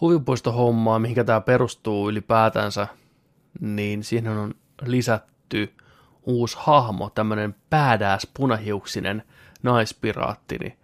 huvipuistohommaan, 0.01 1.03
mihinkä 1.03 1.25
tämä 1.25 1.41
perustuu 1.41 2.09
ylipäätänsä, 2.09 2.87
niin 3.61 4.05
siihen 4.05 4.39
on 4.39 4.55
lisätty 4.83 5.73
uusi 6.23 6.57
hahmo, 6.61 7.11
tämmöinen 7.11 7.55
badass 7.71 8.29
punahiuksinen 8.35 9.23
naispiraatti, 9.65 10.59
niin 10.59 10.79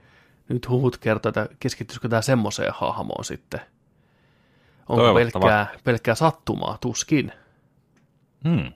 nyt 0.49 0.69
huhut 0.69 0.97
kertoo, 0.97 1.29
että 1.29 1.49
keskittyisikö 1.61 2.09
tämä 2.09 2.23
semmoiseen 2.23 2.73
hahmoon 2.75 3.25
sitten. 3.25 3.61
Onko 4.89 5.15
pelkkää, 5.15 5.67
pelkkää 5.85 6.15
sattumaa? 6.15 6.79
Tuskin. 6.81 7.33
Hmm. 8.49 8.73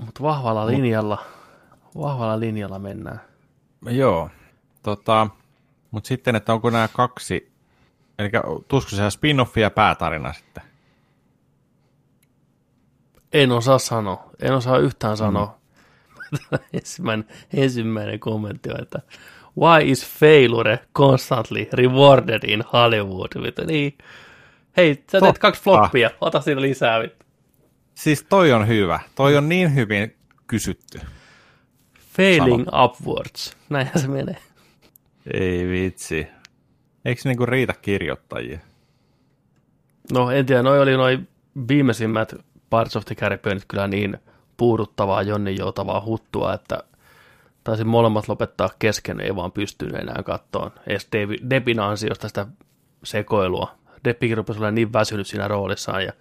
Mutta 0.00 0.22
vahvalla 0.22 0.66
linjalla, 0.66 1.18
vahvalla 1.98 2.40
linjalla 2.40 2.78
mennään. 2.78 3.20
Joo. 3.86 4.30
Tota, 4.82 5.26
mutta 5.90 6.08
sitten, 6.08 6.36
että 6.36 6.52
onko 6.52 6.70
nämä 6.70 6.88
kaksi, 6.88 7.52
eli 8.18 8.30
tusko 8.68 8.90
se 8.90 9.02
spin-offi 9.02 9.60
ja 9.60 9.70
päätarina 9.70 10.32
sitten? 10.32 10.62
En 13.32 13.52
osaa 13.52 13.78
sanoa. 13.78 14.30
En 14.42 14.54
osaa 14.54 14.78
yhtään 14.78 15.16
sanoa. 15.16 15.58
ensimmäinen, 16.72 17.28
ensimmäinen 17.54 18.20
kommentti 18.20 18.70
on, 18.70 18.82
että 18.82 19.02
Why 19.58 19.90
is 19.90 20.06
failure 20.06 20.78
constantly 20.94 21.66
rewarded 21.72 22.40
in 22.46 22.64
Hollywood? 22.72 23.42
Vittu, 23.42 23.64
niin. 23.64 23.98
Hei, 24.76 25.04
sä 25.12 25.20
teet 25.20 25.38
kaksi 25.38 25.62
floppia. 25.62 26.10
Ota 26.20 26.40
siinä 26.40 26.60
lisää. 26.60 27.00
Vittu. 27.00 27.26
Siis 27.94 28.24
toi 28.28 28.52
on 28.52 28.68
hyvä. 28.68 29.00
Toi 29.14 29.36
on 29.36 29.48
niin 29.48 29.74
hyvin 29.74 30.16
kysytty. 30.46 31.00
Failing 32.16 32.66
upwards. 32.84 33.56
Näinhän 33.68 33.98
se 33.98 34.08
menee. 34.08 34.36
Ei 35.34 35.68
vitsi. 35.68 36.26
Eikö 37.04 37.20
niinku 37.24 37.46
riitä 37.46 37.74
kirjoittajia? 37.82 38.58
No 40.12 40.30
en 40.30 40.46
tiedä, 40.46 40.62
noi 40.62 40.80
oli 40.80 40.96
noin 40.96 41.28
viimeisimmät 41.68 42.34
Parts 42.70 42.96
of 42.96 43.04
the 43.04 43.14
Caribbeanit 43.14 43.64
kyllä 43.68 43.88
niin 43.88 44.18
puuduttavaa 44.56 45.22
Jonnin 45.22 45.58
joutavaa 45.58 46.00
huttua, 46.04 46.54
että 46.54 46.82
taisin 47.64 47.86
molemmat 47.86 48.28
lopettaa 48.28 48.70
kesken, 48.78 49.20
ei 49.20 49.36
vaan 49.36 49.52
pystynyt 49.52 49.94
enää 49.94 50.22
kattoon 50.22 50.70
edes 50.86 51.08
Debin 51.50 51.80
ansiosta 51.80 52.28
sitä 52.28 52.46
sekoilua. 53.04 53.74
Deppikin 54.04 54.36
rupesi 54.36 54.58
olemaan 54.58 54.74
niin 54.74 54.92
väsynyt 54.92 55.26
siinä 55.26 55.48
roolissaan 55.48 56.04
ja 56.04 56.12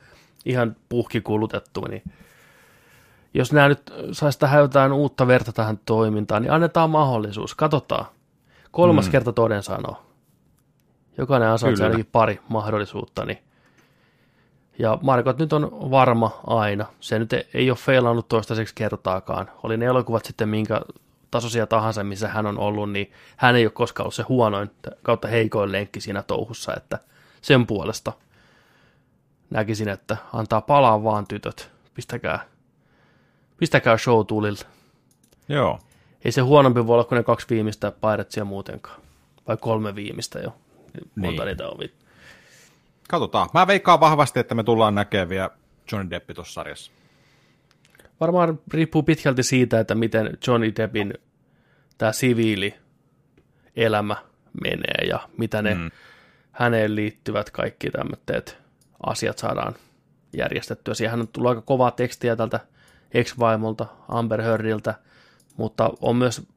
ihan 0.45 0.75
puhki 0.89 1.21
kulutettu, 1.21 1.81
niin 1.81 2.03
jos 3.33 3.53
nämä 3.53 3.67
nyt 3.67 3.93
saisi 4.11 4.39
tähän 4.39 4.61
jotain 4.61 4.91
uutta 4.91 5.27
verta 5.27 5.53
tähän 5.53 5.79
toimintaan, 5.85 6.41
niin 6.41 6.51
annetaan 6.51 6.89
mahdollisuus. 6.89 7.55
Katsotaan. 7.55 8.05
Kolmas 8.71 9.05
mm. 9.05 9.11
kerta 9.11 9.33
toden 9.33 9.63
sanoo. 9.63 10.03
Jokainen 11.17 11.49
ansaitsee 11.49 11.85
ainakin 11.85 12.09
pari 12.11 12.39
mahdollisuutta. 12.49 13.25
Niin. 13.25 13.37
Ja 14.79 14.97
Markot 15.01 15.37
nyt 15.37 15.53
on 15.53 15.91
varma 15.91 16.39
aina. 16.47 16.85
Se 16.99 17.19
nyt 17.19 17.33
ei- 17.53 17.69
ole 17.69 17.77
feilannut 17.77 18.27
toistaiseksi 18.27 18.75
kertaakaan. 18.75 19.51
Oli 19.63 19.77
ne 19.77 19.85
elokuvat 19.85 20.25
sitten 20.25 20.49
minkä 20.49 20.81
tasoisia 21.31 21.67
tahansa, 21.67 22.03
missä 22.03 22.27
hän 22.27 22.45
on 22.45 22.57
ollut, 22.59 22.91
niin 22.91 23.11
hän 23.37 23.55
ei 23.55 23.65
ole 23.65 23.71
koskaan 23.71 24.05
ollut 24.05 24.13
se 24.15 24.23
huonoin 24.23 24.71
kautta 25.03 25.27
heikoin 25.27 25.71
lenkki 25.71 26.01
siinä 26.01 26.23
touhussa, 26.23 26.73
että 26.77 26.99
sen 27.41 27.67
puolesta 27.67 28.13
näkisin, 29.49 29.89
että 29.89 30.17
antaa 30.33 30.61
palaa 30.61 31.03
vaan 31.03 31.27
tytöt. 31.27 31.71
Pistäkää, 31.93 32.39
pistäkää 33.57 33.97
show 33.97 34.25
tulille. 34.25 34.65
Joo. 35.49 35.79
Ei 36.25 36.31
se 36.31 36.41
huonompi 36.41 36.87
voi 36.87 36.93
olla 36.93 37.03
kuin 37.03 37.17
ne 37.17 37.23
kaksi 37.23 37.47
viimeistä 37.49 37.91
Piratesia 37.91 38.45
muutenkaan. 38.45 39.01
Vai 39.47 39.57
kolme 39.57 39.95
viimeistä 39.95 40.39
jo. 40.39 40.49
Monta 41.15 41.43
Niin. 41.43 41.45
niitä 41.45 41.67
on. 41.67 41.79
vi- 41.79 41.93
Katsotaan. 43.11 43.49
Mä 43.53 43.67
veikkaan 43.67 43.99
vahvasti, 43.99 44.39
että 44.39 44.55
me 44.55 44.63
tullaan 44.63 44.95
näkemään 44.95 45.29
vielä 45.29 45.49
Johnny 45.91 46.09
Deppi 46.09 46.33
tuossa 46.33 46.53
sarjassa. 46.53 46.91
Varmaan 48.19 48.59
riippuu 48.73 49.03
pitkälti 49.03 49.43
siitä, 49.43 49.79
että 49.79 49.95
miten 49.95 50.37
Johnny 50.47 50.73
Deppin 50.75 51.13
tämä 51.97 52.11
siviili 52.11 52.75
elämä 53.75 54.15
menee 54.63 55.07
ja 55.09 55.19
mitä 55.37 55.61
ne 55.61 55.73
mm. 55.73 55.91
häneen 56.51 56.95
liittyvät 56.95 57.49
kaikki 57.49 57.89
tämmöiset 57.89 58.57
asiat 59.05 59.37
saadaan 59.37 59.75
järjestettyä. 60.37 60.93
Siihen 60.93 61.19
on 61.19 61.27
tullut 61.27 61.49
aika 61.49 61.61
kovaa 61.61 61.91
tekstiä 61.91 62.35
tältä 62.35 62.59
ex-vaimolta, 63.13 63.85
Amber 64.07 64.41
Heardiltä, 64.41 64.95
mutta 65.57 65.89
on 66.01 66.15
myös 66.15 66.47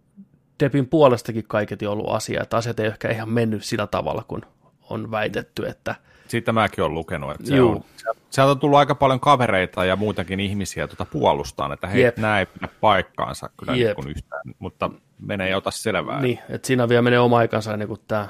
Deppin 0.61 0.89
puolestakin 0.89 1.45
kaiketi 1.49 1.87
ollut 1.87 2.09
asia, 2.09 2.43
että 2.43 2.57
asiat 2.57 2.81
ei 2.81 2.87
ehkä 2.87 3.11
ihan 3.11 3.29
mennyt 3.29 3.65
sillä 3.65 3.87
tavalla, 3.87 4.25
kun 4.29 4.43
on 4.91 5.11
väitetty, 5.11 5.67
että 5.67 5.95
Siitä 6.29 6.53
mäkin 6.53 6.85
olen 6.85 6.95
lukenut, 6.95 7.31
että 7.31 7.47
se 7.47 7.57
Juu. 7.57 7.71
on, 7.73 7.85
sieltä 8.31 8.51
on 8.51 8.59
tullut 8.59 8.79
aika 8.79 8.95
paljon 8.95 9.21
kavereita 9.21 9.85
ja 9.85 9.97
muutakin 9.97 10.41
ihmisiä 10.41 10.87
tuota 10.89 11.05
puolustaan, 11.05 11.73
että 11.73 11.87
hei, 11.87 12.03
Jep. 12.03 12.17
nämä 12.17 12.39
ei 12.39 12.47
pidä 12.47 12.69
paikkaansa 12.81 13.51
kyllä 13.57 13.77
Jep. 13.77 13.87
niin 13.87 13.95
kuin 13.95 14.09
yhtään, 14.09 14.43
mutta 14.59 14.91
menee 15.21 15.49
ja 15.51 15.57
ota 15.57 15.71
selvää. 15.71 16.21
Niin, 16.21 16.39
että 16.49 16.67
siinä 16.67 16.89
vielä 16.89 17.03
menee 17.03 17.19
oma 17.19 17.39
aikansa 17.39 17.73
ennen 17.73 17.89
kuin 17.89 18.01
tämä 18.09 18.29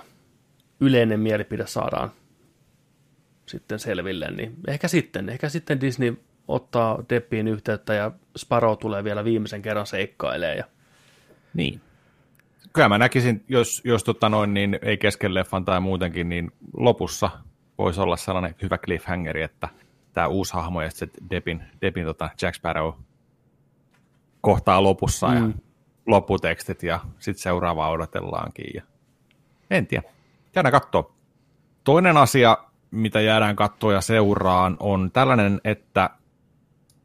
yleinen 0.81 1.21
mielipide 1.21 1.67
saadaan 1.67 2.11
sitten 3.47 3.79
selville, 3.79 4.31
niin 4.31 4.55
ehkä 4.69 4.89
sitten, 4.89 5.29
ehkä 5.29 5.49
sitten 5.49 5.81
Disney 5.81 6.17
ottaa 6.49 7.03
Deppiin 7.11 7.49
yhteyttä 7.49 7.95
ja 7.95 8.11
Sparrow 8.37 8.79
tulee 8.79 9.05
vielä 9.05 9.25
viimeisen 9.25 9.63
kerran 9.63 9.87
seikkailee 9.87 10.57
ja 10.57 10.65
Niin. 11.55 11.81
Kyllä 12.73 12.89
mä 12.89 12.99
näkisin, 12.99 13.45
jos, 13.49 13.83
jos 13.85 14.05
tota 14.05 14.29
noin, 14.29 14.55
niin 14.55 14.79
ei 14.83 14.97
kesken 14.97 15.35
leffan 15.35 15.65
tai 15.65 15.81
muutenkin, 15.81 16.29
niin 16.29 16.51
lopussa 16.77 17.31
voisi 17.79 18.01
olla 18.01 18.17
sellainen 18.17 18.55
hyvä 18.63 18.79
cliffhangeri, 18.79 19.43
että 19.43 19.69
tämä 20.13 20.27
uusi 20.27 20.55
hahmo 20.55 20.83
ja 20.83 20.91
sitten 20.91 21.31
Depin, 21.31 21.63
Depin 21.83 22.05
tota 22.05 22.31
Jack 22.43 22.55
Sparrow 22.55 22.93
kohtaa 24.41 24.83
lopussa 24.83 25.29
mm. 25.29 25.35
ja 25.35 25.55
lopputekstit 26.07 26.83
ja 26.83 27.01
sitten 27.19 27.43
seuraavaa 27.43 27.91
odotellaankin. 27.91 28.67
Ja... 28.75 28.83
En 29.71 29.87
tiedä. 29.87 30.09
Jäädään 30.57 30.73
katsoa. 30.73 31.15
Toinen 31.85 32.17
asia, 32.17 32.59
mitä 32.91 33.21
jäädään 33.21 33.57
katsoa 33.57 33.93
ja 33.93 34.01
seuraan, 34.01 34.77
on 34.81 35.11
tällainen, 35.13 35.61
että 35.65 36.11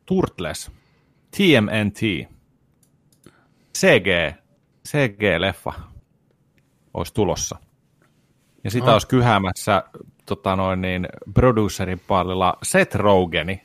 Turtles, 0.06 0.72
TMNT, 1.32 2.30
CG, 3.78 4.36
CG-leffa 4.88 5.74
olisi 6.94 7.14
tulossa. 7.14 7.58
Ja 8.64 8.72
sitä 8.72 8.86
Ah. 8.86 8.94
olisi 8.94 9.08
kyhäämässä 9.08 9.84
tota 10.30 10.56
noin, 10.56 10.82
niin, 10.82 11.08
producerin 11.34 12.02
pallilla 12.08 12.58
Seth 12.64 12.96
Rogeni 12.96 13.62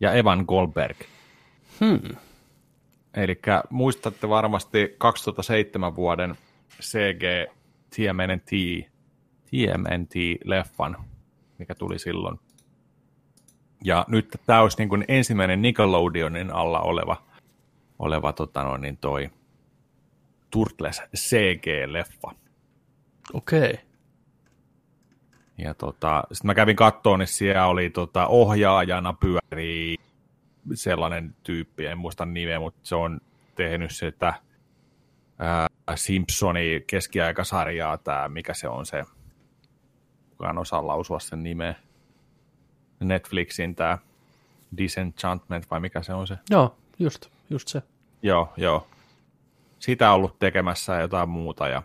ja 0.00 0.12
Evan 0.12 0.44
Goldberg. 0.48 0.96
hmm, 1.80 2.16
Eli 3.14 3.40
muistatte 3.70 4.28
varmasti 4.28 4.94
2007 4.98 5.96
vuoden 5.96 6.34
CG 6.80 7.52
TMNT, 7.90 8.50
TMNT-leffan, 9.46 11.04
mikä 11.58 11.74
tuli 11.74 11.98
silloin. 11.98 12.38
Ja 13.84 14.04
nyt 14.08 14.28
tämä 14.46 14.60
olisi 14.60 14.78
niin 14.78 14.88
kuin 14.88 15.04
ensimmäinen 15.08 15.62
Nickelodeonin 15.62 16.50
alla 16.50 16.80
oleva, 16.80 17.22
oleva 17.98 18.32
tota 18.32 18.62
noin, 18.62 18.80
niin 18.80 18.96
toi 18.96 19.30
Turtles 20.50 21.02
CG-leffa. 21.16 22.34
okei. 23.32 23.70
Okay. 23.70 23.91
Ja 25.62 25.74
tota, 25.74 26.24
sitten 26.32 26.46
mä 26.46 26.54
kävin 26.54 26.76
kattoon, 26.76 27.18
niin 27.18 27.26
siellä 27.26 27.66
oli 27.66 27.90
tota, 27.90 28.26
ohjaajana 28.26 29.12
pyörii 29.12 29.96
sellainen 30.74 31.36
tyyppi, 31.42 31.86
en 31.86 31.98
muista 31.98 32.26
nimeä, 32.26 32.60
mutta 32.60 32.80
se 32.82 32.94
on 32.94 33.20
tehnyt 33.54 33.90
sitä 33.90 34.34
ää, 35.38 35.66
Simpsoni 35.94 36.84
keskiaikasarjaa, 36.86 37.98
tämä, 37.98 38.28
mikä 38.28 38.54
se 38.54 38.68
on 38.68 38.86
se, 38.86 39.04
kukaan 40.30 40.58
osaa 40.58 40.86
lausua 40.86 41.18
sen 41.20 41.42
nimeä, 41.42 41.74
Netflixin 43.00 43.74
tämä 43.74 43.98
Disenchantment, 44.76 45.70
vai 45.70 45.80
mikä 45.80 46.02
se 46.02 46.14
on 46.14 46.26
se? 46.26 46.38
Joo, 46.50 46.76
just, 46.98 47.26
just 47.50 47.68
se. 47.68 47.82
Joo, 48.22 48.52
joo. 48.56 48.86
Sitä 49.78 50.12
ollut 50.12 50.38
tekemässä 50.38 50.94
ja 50.94 51.00
jotain 51.00 51.28
muuta 51.28 51.68
ja 51.68 51.82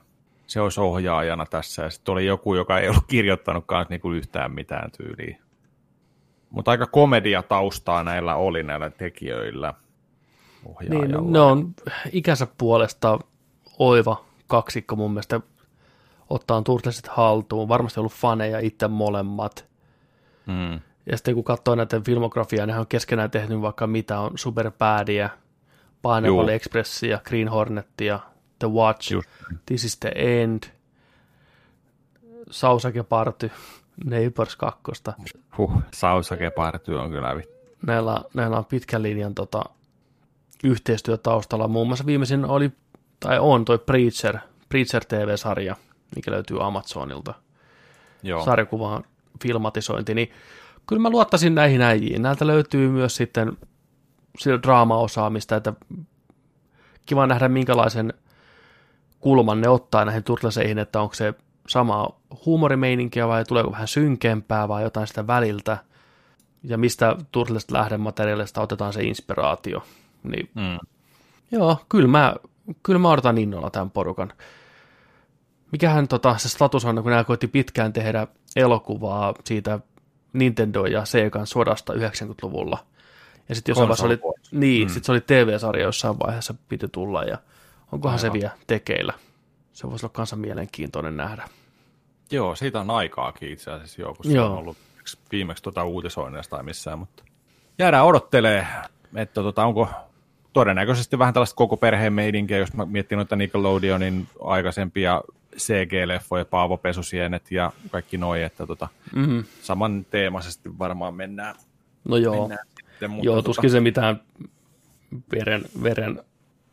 se 0.48 0.62
olisi 0.62 0.82
ohjaajana 0.82 1.46
tässä. 1.46 1.84
Ja 1.84 1.90
sitten 1.90 2.12
oli 2.12 2.26
joku, 2.26 2.56
joka 2.56 2.80
ei 2.80 2.90
ollut 2.90 3.04
kirjoittanut 3.08 3.64
kanssa 3.68 3.90
niinku 3.90 4.12
yhtään 4.12 4.52
mitään 4.52 4.92
tyyliä. 4.92 5.38
Mutta 6.50 6.72
aika 6.72 6.86
komedia 6.86 7.44
taustaa 7.44 8.04
näillä 8.04 8.36
oli 8.36 8.64
näillä 8.64 8.90
tekijöillä. 8.90 9.74
Niin, 10.90 11.34
ne 11.34 11.40
on 11.40 11.74
ikänsä 12.12 12.48
puolesta 12.58 13.20
oiva 13.80 14.26
kaksikko 14.48 14.96
mun 14.96 15.12
mielestä 15.12 15.42
ottaa 16.30 16.62
Turtlesit 16.62 17.08
haltuun. 17.08 17.68
Varmasti 17.68 18.00
ollut 18.00 18.14
faneja 18.14 18.60
itse 18.60 18.88
molemmat. 18.88 19.66
Mm. 20.46 20.80
Ja 21.06 21.18
sitten 21.18 21.34
kun 21.34 21.44
katsoo 21.44 21.76
näiden 21.76 22.04
filmografiaa, 22.04 22.66
ne 22.66 22.80
on 22.80 22.88
keskenään 22.88 23.32
tehnyt 23.32 23.62
vaikka 23.62 23.88
mitä 23.88 24.20
on 24.20 24.32
Superbadia, 24.36 25.30
Pineapple. 26.02 26.56
Expressia, 26.56 27.20
Green 27.26 27.48
Hornettia, 27.48 28.20
The 28.60 28.68
Watch, 28.68 29.12
Just. 29.14 29.30
This 29.66 29.84
is 29.84 29.98
the 29.98 30.12
End, 30.16 30.64
Sausake 32.52 33.04
Party, 33.04 33.52
Neighbors 34.06 34.56
2. 34.56 34.82
Huh, 35.58 35.74
Sausake 35.94 36.50
Party 36.50 36.94
on 36.96 37.10
kyllä 37.12 37.36
vi- 37.36 37.50
Näillä, 37.86 38.22
näillä 38.34 38.58
on 38.58 38.66
pitkän 38.66 39.04
linjan 39.04 39.36
tota, 39.36 39.64
yhteistyö 40.64 41.18
taustalla. 41.18 41.68
Muun 41.68 41.88
muassa 41.88 42.06
viimeisin 42.06 42.46
oli, 42.46 42.72
tai 43.20 43.40
on 43.40 43.66
toi 43.66 43.78
Preacher, 43.78 44.38
Preacher 44.70 45.06
TV-sarja, 45.06 45.76
mikä 46.16 46.32
löytyy 46.32 46.66
Amazonilta. 46.66 47.34
Joo. 48.24 48.46
sarjakuvan 48.46 49.04
filmatisointi, 49.44 50.16
niin 50.16 50.32
kyllä 50.88 51.02
mä 51.02 51.10
luottaisin 51.10 51.56
näihin 51.56 51.82
äijiin. 51.82 52.22
Näiltä 52.22 52.48
löytyy 52.48 52.90
myös 52.90 53.16
sitten 53.16 53.58
draama-osaamista, 54.64 55.56
että 55.56 55.74
kiva 57.06 57.28
nähdä 57.28 57.50
minkälaisen 57.50 58.14
kulman 59.20 59.62
ne 59.62 59.70
ottaa 59.70 60.06
näihin 60.06 60.24
turtleseihin, 60.24 60.80
että 60.80 61.02
onko 61.02 61.14
se 61.14 61.34
sama 61.68 62.10
huumorimeininkiä 62.46 63.28
vai 63.28 63.46
tuleeko 63.46 63.72
vähän 63.72 63.88
synkempää 63.88 64.68
vai 64.68 64.84
jotain 64.84 65.08
sitä 65.08 65.28
väliltä 65.28 65.78
ja 66.64 66.78
mistä 66.78 67.16
turtlesista 67.32 67.74
lähdemateriaalista 67.74 68.62
otetaan 68.62 68.94
se 68.94 69.04
inspiraatio. 69.04 69.84
Niin, 70.24 70.50
Mm. 70.56 70.78
Joo, 71.52 71.78
kyllä 71.90 72.08
mä, 72.08 72.36
kyllä 72.84 73.00
mä 73.00 73.10
odotan 73.10 73.38
innolla 73.38 73.70
tämän 73.70 73.92
porukan. 73.92 74.34
Mikähän 75.72 76.08
tota, 76.08 76.38
se 76.38 76.50
status 76.50 76.86
on, 76.86 76.96
kun 77.04 77.12
nämä 77.12 77.24
koitti 77.24 77.48
pitkään 77.48 77.94
tehdä 77.94 78.28
elokuvaa 78.56 79.34
siitä 79.44 79.80
Nintendo 80.34 80.86
ja 80.86 81.06
Segan 81.06 81.48
sodasta 81.48 81.94
90-luvulla. 81.94 82.86
Ja 83.50 83.56
sitten 83.56 83.72
jossain 83.72 83.88
vaiheessa 83.88 84.06
oli, 84.06 84.20
niin, 84.52 84.88
mm. 84.88 84.94
sit 84.94 85.04
se 85.04 85.12
oli 85.12 85.22
TV-sarja 85.22 85.84
jossain 85.84 86.20
vaiheessa 86.20 86.54
piti 86.70 86.88
tulla 86.88 87.24
ja 87.24 87.38
onkohan 87.92 88.20
se 88.20 88.28
Aivan. 88.28 88.40
vielä 88.40 88.52
tekeillä. 88.68 89.14
Se 89.74 89.90
voisi 89.90 90.06
olla 90.06 90.14
kanssa 90.14 90.36
mielenkiintoinen 90.36 91.18
nähdä. 91.18 91.44
Joo, 92.32 92.56
siitä 92.56 92.80
on 92.80 92.90
aikaakin 92.90 93.52
itse 93.52 93.72
asiassa 93.72 94.02
jo, 94.02 94.14
kun 94.14 94.26
se 94.26 94.38
Joo. 94.38 94.46
on 94.52 94.58
ollut 94.58 94.78
viimeksi 95.32 95.64
tuota 95.64 95.84
uutisoinnista 95.84 96.56
tai 96.56 96.66
missään, 96.66 97.00
mutta 97.00 97.24
jäädään 97.80 98.06
odottelee, 98.06 98.68
että 99.16 99.42
tota, 99.44 99.66
onko 99.66 99.90
todennäköisesti 100.54 101.20
vähän 101.20 101.34
tällaista 101.34 101.56
koko 101.56 101.78
perheen 101.78 102.14
meidinkiä, 102.14 102.58
jos 102.58 102.74
mä 102.74 102.86
miettin 102.86 103.16
noita 103.16 103.36
Nickelodeonin 103.36 104.28
aikaisempia 104.42 105.22
CG-leffoja, 105.58 106.46
Paavo 106.46 106.78
Pesusienet 106.78 107.52
ja 107.52 107.72
kaikki 107.92 108.18
noi, 108.18 108.44
että 108.44 108.68
tota, 108.68 108.88
Mm-hmm. 109.16 109.44
saman 109.62 110.06
teemaisesti 110.10 110.80
varmaan 110.80 111.14
mennään. 111.14 111.56
No 112.06 112.18
joo, 112.18 112.40
mennään 112.48 112.68
sitten, 112.90 113.12
mutta 113.12 113.26
joo 113.26 113.36
tota, 113.36 113.46
tuskin 113.46 113.70
se 113.70 113.80
mitään 113.80 114.22
veren, 115.36 115.62
veren, 115.84 116.24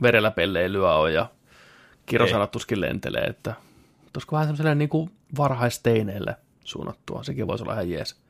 verellä 0.03 0.31
pelleilyä 0.31 0.95
on 0.95 1.13
ja 1.15 1.27
kirosanat 2.07 2.51
tuskin 2.51 2.81
lentelee, 2.81 3.25
että 3.25 3.55
olisiko 4.15 4.37
vähän 4.37 4.47
semmoiselle 4.47 4.75
niin 4.75 4.89
kuin 4.89 5.11
varhaisteineille 5.37 6.37
suunnattua, 6.65 7.23
sekin 7.23 7.47
voisi 7.47 7.65
olla 7.65 7.73
ihan 7.73 7.91
jees, 7.91 8.21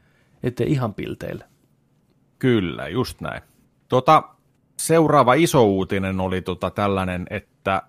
ettei 0.42 0.72
ihan 0.72 0.94
pilteille. 0.94 1.44
Kyllä, 2.38 2.88
just 2.88 3.20
näin. 3.20 3.42
Tota, 3.88 4.22
seuraava 4.76 5.34
iso 5.34 5.64
uutinen 5.64 6.20
oli 6.20 6.42
tota 6.42 6.70
tällainen, 6.70 7.26
että 7.30 7.82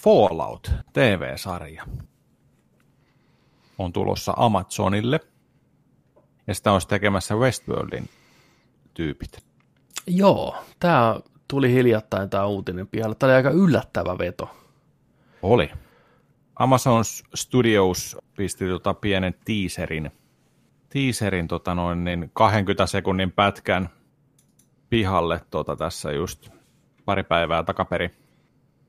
Fallout 0.00 0.70
TV-sarja 0.92 1.84
on 3.78 3.92
tulossa 3.92 4.34
Amazonille, 4.36 5.20
ja 6.46 6.54
sitä 6.54 6.72
olisi 6.72 6.88
tekemässä 6.88 7.34
Westworldin 7.36 8.08
tyypit. 8.94 9.44
Joo, 10.06 10.56
tämä 10.78 11.20
tuli 11.52 11.72
hiljattain 11.72 12.30
tämä 12.30 12.46
uutinen 12.46 12.86
pihalle. 12.86 13.14
Tämä 13.14 13.28
oli 13.28 13.36
aika 13.36 13.50
yllättävä 13.50 14.18
veto. 14.18 14.50
Oli. 15.42 15.70
Amazon 16.56 17.04
Studios 17.34 18.16
pisti 18.36 18.68
tota 18.68 18.94
pienen 18.94 19.34
teaserin, 19.44 20.10
teaserin 20.88 21.48
tota 21.48 21.74
noin, 21.74 22.04
niin 22.04 22.30
20 22.34 22.86
sekunnin 22.86 23.32
pätkän 23.32 23.88
pihalle 24.90 25.40
tota 25.50 25.76
tässä 25.76 26.12
just 26.12 26.48
pari 27.04 27.22
päivää 27.22 27.62
takaperi. 27.62 28.10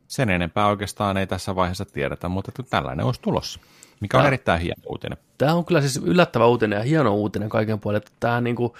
Sen 0.07 0.29
enempää 0.29 0.67
oikeastaan 0.67 1.17
ei 1.17 1.27
tässä 1.27 1.55
vaiheessa 1.55 1.85
tiedetä, 1.85 2.29
mutta 2.29 2.51
tällainen 2.69 3.05
olisi 3.05 3.21
tulossa, 3.21 3.59
mikä 3.99 4.17
on 4.17 4.21
Tää- 4.21 4.27
erittäin 4.27 4.61
hieno 4.61 4.81
uutinen. 4.85 5.17
Tämä 5.37 5.53
on 5.53 5.65
kyllä 5.65 5.81
siis 5.81 5.97
yllättävä 6.05 6.45
uutinen 6.45 6.77
ja 6.77 6.83
hieno 6.83 7.13
uutinen 7.13 7.49
kaiken 7.49 7.79
puolin. 7.79 7.97
että 7.97 8.11
Tämä 8.19 8.41
niinku, 8.41 8.75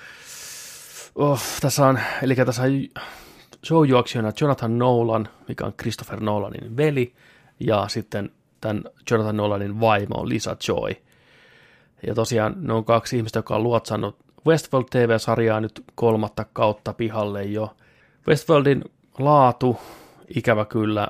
oh, 1.15 1.41
tässä 1.61 1.88
on, 1.88 1.99
eli 2.22 2.35
tässä 2.35 2.61
on 2.61 2.69
showjuoksijana 3.65 4.31
Jonathan 4.41 4.77
Nolan, 4.77 5.27
mikä 5.48 5.65
on 5.65 5.73
Christopher 5.73 6.19
Nolanin 6.19 6.77
veli, 6.77 7.14
ja 7.60 7.88
sitten 7.88 8.31
tämän 8.61 8.84
Jonathan 9.11 9.38
Nolanin 9.38 9.80
vaimo 9.80 10.15
on 10.15 10.30
Lisa 10.30 10.56
Joy. 10.68 10.95
Ja 12.07 12.15
tosiaan 12.15 12.56
ne 12.57 12.73
on 12.73 12.85
kaksi 12.85 13.18
ihmistä, 13.18 13.38
jotka 13.38 13.56
on 13.56 13.64
luotsannut 13.64 14.18
Westworld 14.48 14.88
TV-sarjaa 14.90 15.61
nyt 15.61 15.84
kolmatta 15.95 16.45
kautta 16.53 16.94
pihalle 16.94 17.44
jo. 17.44 17.76
Westworldin 18.27 18.84
laatu, 19.19 19.77
ikävä 20.35 20.65
kyllä, 20.65 21.07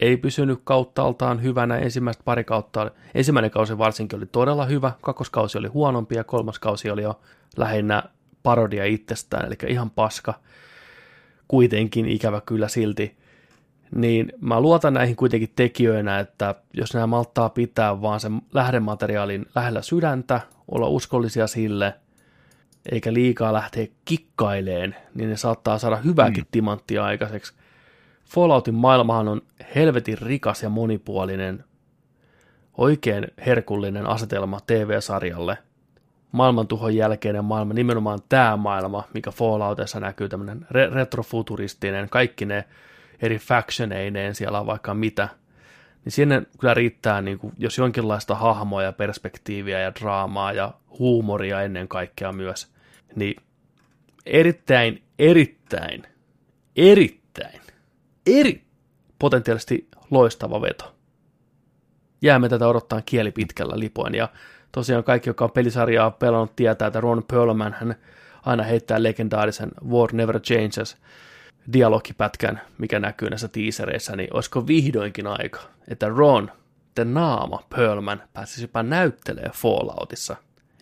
ei 0.00 0.16
pysynyt 0.16 0.60
kauttaaltaan 0.64 1.42
hyvänä 1.42 1.78
ensimmäistä 1.78 2.22
pari 2.24 2.44
kautta. 2.44 2.90
Ensimmäinen 3.14 3.50
kausi 3.50 3.78
varsinkin 3.78 4.16
oli 4.16 4.26
todella 4.26 4.64
hyvä, 4.64 4.92
kakkoskausi 5.00 5.58
oli 5.58 5.68
huonompi 5.68 6.14
ja 6.14 6.24
kolmas 6.24 6.58
kausi 6.58 6.90
oli 6.90 7.02
jo 7.02 7.20
lähinnä 7.56 8.02
parodia 8.42 8.84
itsestään, 8.84 9.46
eli 9.46 9.54
ihan 9.66 9.90
paska. 9.90 10.34
Kuitenkin 11.48 12.06
ikävä 12.06 12.40
kyllä 12.40 12.68
silti. 12.68 13.16
Niin 13.94 14.32
mä 14.40 14.60
luotan 14.60 14.94
näihin 14.94 15.16
kuitenkin 15.16 15.52
tekijöinä, 15.56 16.18
että 16.18 16.54
jos 16.74 16.94
nämä 16.94 17.06
malttaa 17.06 17.48
pitää 17.48 18.02
vaan 18.02 18.20
sen 18.20 18.40
lähdemateriaalin 18.52 19.46
lähellä 19.54 19.82
sydäntä, 19.82 20.40
olla 20.68 20.88
uskollisia 20.88 21.46
sille, 21.46 21.94
eikä 22.92 23.12
liikaa 23.12 23.52
lähteä 23.52 23.86
kikkaileen, 24.04 24.96
niin 25.14 25.30
ne 25.30 25.36
saattaa 25.36 25.78
saada 25.78 25.96
hyvääkin 25.96 26.44
mm. 26.44 26.48
timanttia 26.50 27.04
aikaiseksi. 27.04 27.52
Falloutin 28.24 28.74
maailmahan 28.74 29.28
on 29.28 29.42
helvetin 29.74 30.18
rikas 30.18 30.62
ja 30.62 30.68
monipuolinen, 30.68 31.64
oikein 32.76 33.28
herkullinen 33.46 34.06
asetelma 34.06 34.60
TV-sarjalle. 34.66 35.58
Maailmantuhon 36.32 36.96
jälkeinen 36.96 37.44
maailma, 37.44 37.74
nimenomaan 37.74 38.18
tämä 38.28 38.56
maailma, 38.56 39.04
mikä 39.14 39.30
Falloutissa 39.30 40.00
näkyy, 40.00 40.28
tämmöinen 40.28 40.66
re- 40.70 40.94
retrofuturistinen, 40.94 42.08
kaikki 42.08 42.44
ne 42.44 42.64
eri 43.22 43.38
factioneineen, 43.38 44.34
siellä 44.34 44.60
on 44.60 44.66
vaikka 44.66 44.94
mitä, 44.94 45.28
niin 46.04 46.12
sinne 46.12 46.42
kyllä 46.60 46.74
riittää, 46.74 47.22
niin 47.22 47.38
kuin, 47.38 47.52
jos 47.58 47.78
jonkinlaista 47.78 48.34
hahmoa 48.34 48.82
ja 48.82 48.92
perspektiiviä 48.92 49.80
ja 49.80 49.94
draamaa 49.94 50.52
ja 50.52 50.74
huumoria 50.98 51.62
ennen 51.62 51.88
kaikkea 51.88 52.32
myös, 52.32 52.72
niin 53.16 53.36
erittäin, 54.26 55.02
erittäin, 55.18 56.06
erittäin 56.76 57.60
eri 58.26 58.64
potentiaalisesti 59.18 59.88
loistava 60.10 60.60
veto. 60.60 60.94
Jäämme 62.22 62.48
tätä 62.48 62.68
odottaa 62.68 63.02
kieli 63.06 63.30
pitkällä 63.30 63.78
lipoen, 63.78 64.14
ja 64.14 64.28
tosiaan 64.72 65.04
kaikki, 65.04 65.28
jotka 65.28 65.44
on 65.44 65.50
pelisarjaa 65.50 66.10
pelannut, 66.10 66.56
tietää, 66.56 66.86
että 66.86 67.00
Ron 67.00 67.24
Perlman 67.30 67.76
hän 67.80 67.94
aina 68.42 68.62
heittää 68.62 69.02
legendaarisen 69.02 69.70
War 69.88 70.12
Never 70.12 70.40
Changes 70.40 70.96
dialogipätkän, 71.72 72.60
mikä 72.78 73.00
näkyy 73.00 73.30
näissä 73.30 73.48
teasereissä, 73.48 74.16
niin 74.16 74.28
olisiko 74.34 74.66
vihdoinkin 74.66 75.26
aika, 75.26 75.60
että 75.88 76.08
Ron, 76.08 76.50
the 76.94 77.04
naama 77.04 77.62
Perlman, 77.76 78.22
pääsisi 78.32 78.62
jopa 78.64 78.82
näyttelee 78.82 79.50
Falloutissa 79.54 80.36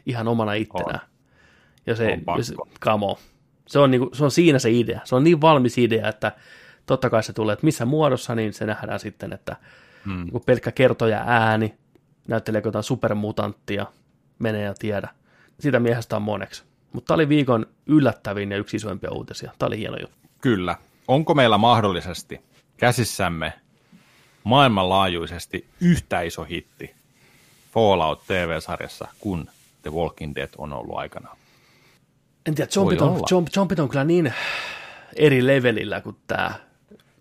ihan 0.07 0.29
omana 0.29 0.53
ittenään. 0.53 1.01
Ja 1.87 1.97
se, 1.97 2.19
On 2.27 2.45
se, 2.45 2.55
come 2.85 3.07
on. 3.07 3.17
Se 3.67 3.79
on, 3.79 3.91
niinku, 3.91 4.11
se 4.13 4.25
on 4.25 4.31
siinä 4.31 4.59
se 4.59 4.71
idea. 4.71 5.01
Se 5.05 5.15
on 5.15 5.25
niin 5.25 5.41
valmis 5.41 5.79
idea, 5.79 6.09
että 6.09 6.33
totta 6.87 7.11
kai 7.11 7.23
se 7.23 7.33
tulee, 7.33 7.53
että 7.53 7.65
missä 7.65 7.85
muodossa, 7.85 8.35
niin 8.35 8.53
se 8.53 8.67
nähdään 8.67 9.01
sitten, 9.01 9.33
että 9.33 9.57
Mm. 10.05 10.25
niin 10.33 10.43
pelkkä 10.47 10.73
kertoja 10.73 11.25
ääni, 11.27 11.75
näytteleekö 12.31 12.69
jotain 12.69 12.83
supermutanttia, 12.83 13.87
menee 14.39 14.65
ja 14.65 14.75
tiedä. 14.75 15.09
Sitä 15.61 15.81
miehestä 15.81 16.17
on 16.17 16.23
moneksi. 16.23 16.63
Mutta 16.93 17.09
tämä 17.09 17.15
oli 17.15 17.29
viikon 17.29 17.67
yllättävin 17.87 18.51
ja 18.51 18.59
yksi 18.59 18.77
isoimpia 18.77 19.11
uutisia. 19.11 19.53
Tämä 19.59 19.67
oli 19.67 19.79
hieno 19.79 19.97
juttu. 20.01 20.17
Kyllä. 20.41 20.77
Onko 21.09 21.35
meillä 21.35 21.59
mahdollisesti 21.59 22.41
käsissämme 22.77 23.53
maailmanlaajuisesti 24.45 25.67
yhtä 25.81 26.21
iso 26.21 26.45
hitti 26.45 26.95
Fallout 27.73 28.23
TV-sarjassa 28.27 29.09
kuin 29.21 29.47
The 29.83 29.91
Walking 29.91 30.35
Dead 30.35 30.49
on 30.59 30.73
ollut 30.73 30.99
aikanaan? 30.99 31.37
En 32.47 32.55
tiedä, 32.55 32.71
zombit 32.71 33.01
Voi 33.01 33.09
on, 33.09 33.47
zombit 33.55 33.79
on 33.79 33.89
kyllä 33.89 34.05
niin 34.05 34.35
eri 35.17 35.47
levelillä 35.47 36.01
kuin 36.01 36.17
tämä 36.27 36.55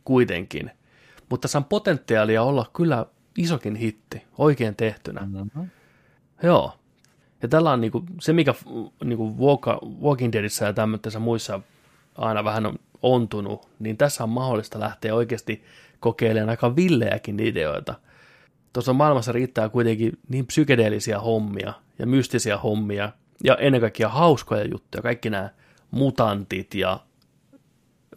kuitenkin. 0.04 0.72
Mutta 1.30 1.42
tässä 1.42 1.58
on 1.58 1.66
potentiaalia 1.66 2.44
olla 2.44 2.66
kyllä 2.76 3.06
isokin 3.40 3.76
hitti, 3.76 4.22
oikein 4.38 4.76
tehtynä. 4.76 5.22
Mm-hmm. 5.22 5.70
Joo. 6.44 6.74
Ja 7.42 7.48
tällä 7.48 7.72
on 7.72 7.82
niinku, 7.82 8.04
se, 8.22 8.34
mikä 8.34 8.54
niinku 9.04 9.36
Walka- 9.40 9.88
Walking 10.02 10.34
Deadissä 10.34 10.66
ja 10.66 10.74
tämmöisissä 10.74 11.20
muissa 11.20 11.60
aina 12.16 12.44
vähän 12.44 12.66
on 12.66 12.80
ontunut, 13.02 13.70
niin 13.80 13.98
tässä 13.98 14.24
on 14.24 14.30
mahdollista 14.30 14.80
lähteä 14.80 15.16
oikeasti 15.16 15.64
kokeilemaan 16.00 16.50
aika 16.50 16.76
villejäkin 16.76 17.40
ideoita. 17.40 17.96
Tuossa 18.74 18.94
maailmassa 18.94 19.32
riittää 19.32 19.70
kuitenkin 19.70 20.20
niin 20.30 20.46
psykedeellisiä 20.46 21.20
hommia 21.20 21.74
ja 22.00 22.08
mystisiä 22.08 22.58
hommia 22.58 23.12
ja 23.44 23.56
ennen 23.56 23.82
kaikkea 23.82 24.10
hauskoja 24.10 24.66
juttuja. 24.66 25.02
Kaikki 25.02 25.30
nämä 25.30 25.50
mutantit 25.92 26.76
ja 26.76 27.00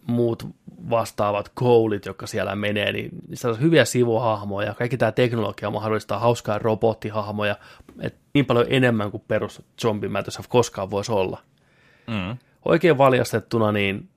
muut 0.07 0.47
vastaavat 0.89 1.51
koulit, 1.53 2.05
jotka 2.05 2.27
siellä 2.27 2.55
menee, 2.55 2.91
niin 2.91 3.09
niissä 3.27 3.49
on 3.49 3.59
hyviä 3.59 3.85
sivuhahmoja. 3.85 4.73
Kaikki 4.73 4.97
tämä 4.97 5.11
teknologia 5.11 5.71
mahdollistaa 5.71 6.19
hauskaa 6.19 6.59
robottihahmoja, 6.59 7.55
et 8.01 8.15
niin 8.33 8.45
paljon 8.45 8.65
enemmän 8.69 9.11
kuin 9.11 9.23
perus 9.27 9.61
zombimätössä 9.81 10.43
koskaan 10.49 10.91
voisi 10.91 11.11
olla. 11.11 11.39
Mm. 12.07 12.37
Oikein 12.65 12.97
valjastettuna, 12.97 13.71
niin 13.71 14.09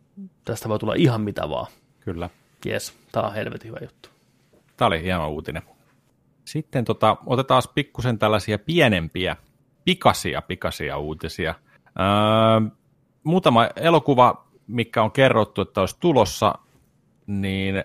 tästä 0.44 0.68
voi 0.68 0.78
tulla 0.78 0.94
ihan 0.94 1.20
mitä 1.20 1.48
vaan. 1.48 1.66
Kyllä. 2.00 2.30
Jes, 2.64 2.94
tämä 3.12 3.26
on 3.26 3.34
helvetin 3.34 3.68
hyvä 3.68 3.78
juttu. 3.82 4.08
Tämä 4.76 4.86
oli 4.86 5.02
hieno 5.02 5.28
uutinen. 5.28 5.62
Sitten 6.44 6.84
tota, 6.84 7.16
otetaan 7.26 7.62
pikkusen 7.74 8.18
tällaisia 8.18 8.58
pienempiä, 8.58 9.36
pikasia, 9.84 10.42
pikasia 10.42 10.98
uutisia. 10.98 11.54
Öö, 11.86 12.70
muutama 13.24 13.68
elokuva, 13.76 14.45
mikä 14.66 15.02
on 15.02 15.12
kerrottu, 15.12 15.60
että 15.62 15.80
olisi 15.80 15.96
tulossa, 16.00 16.54
niin 17.26 17.84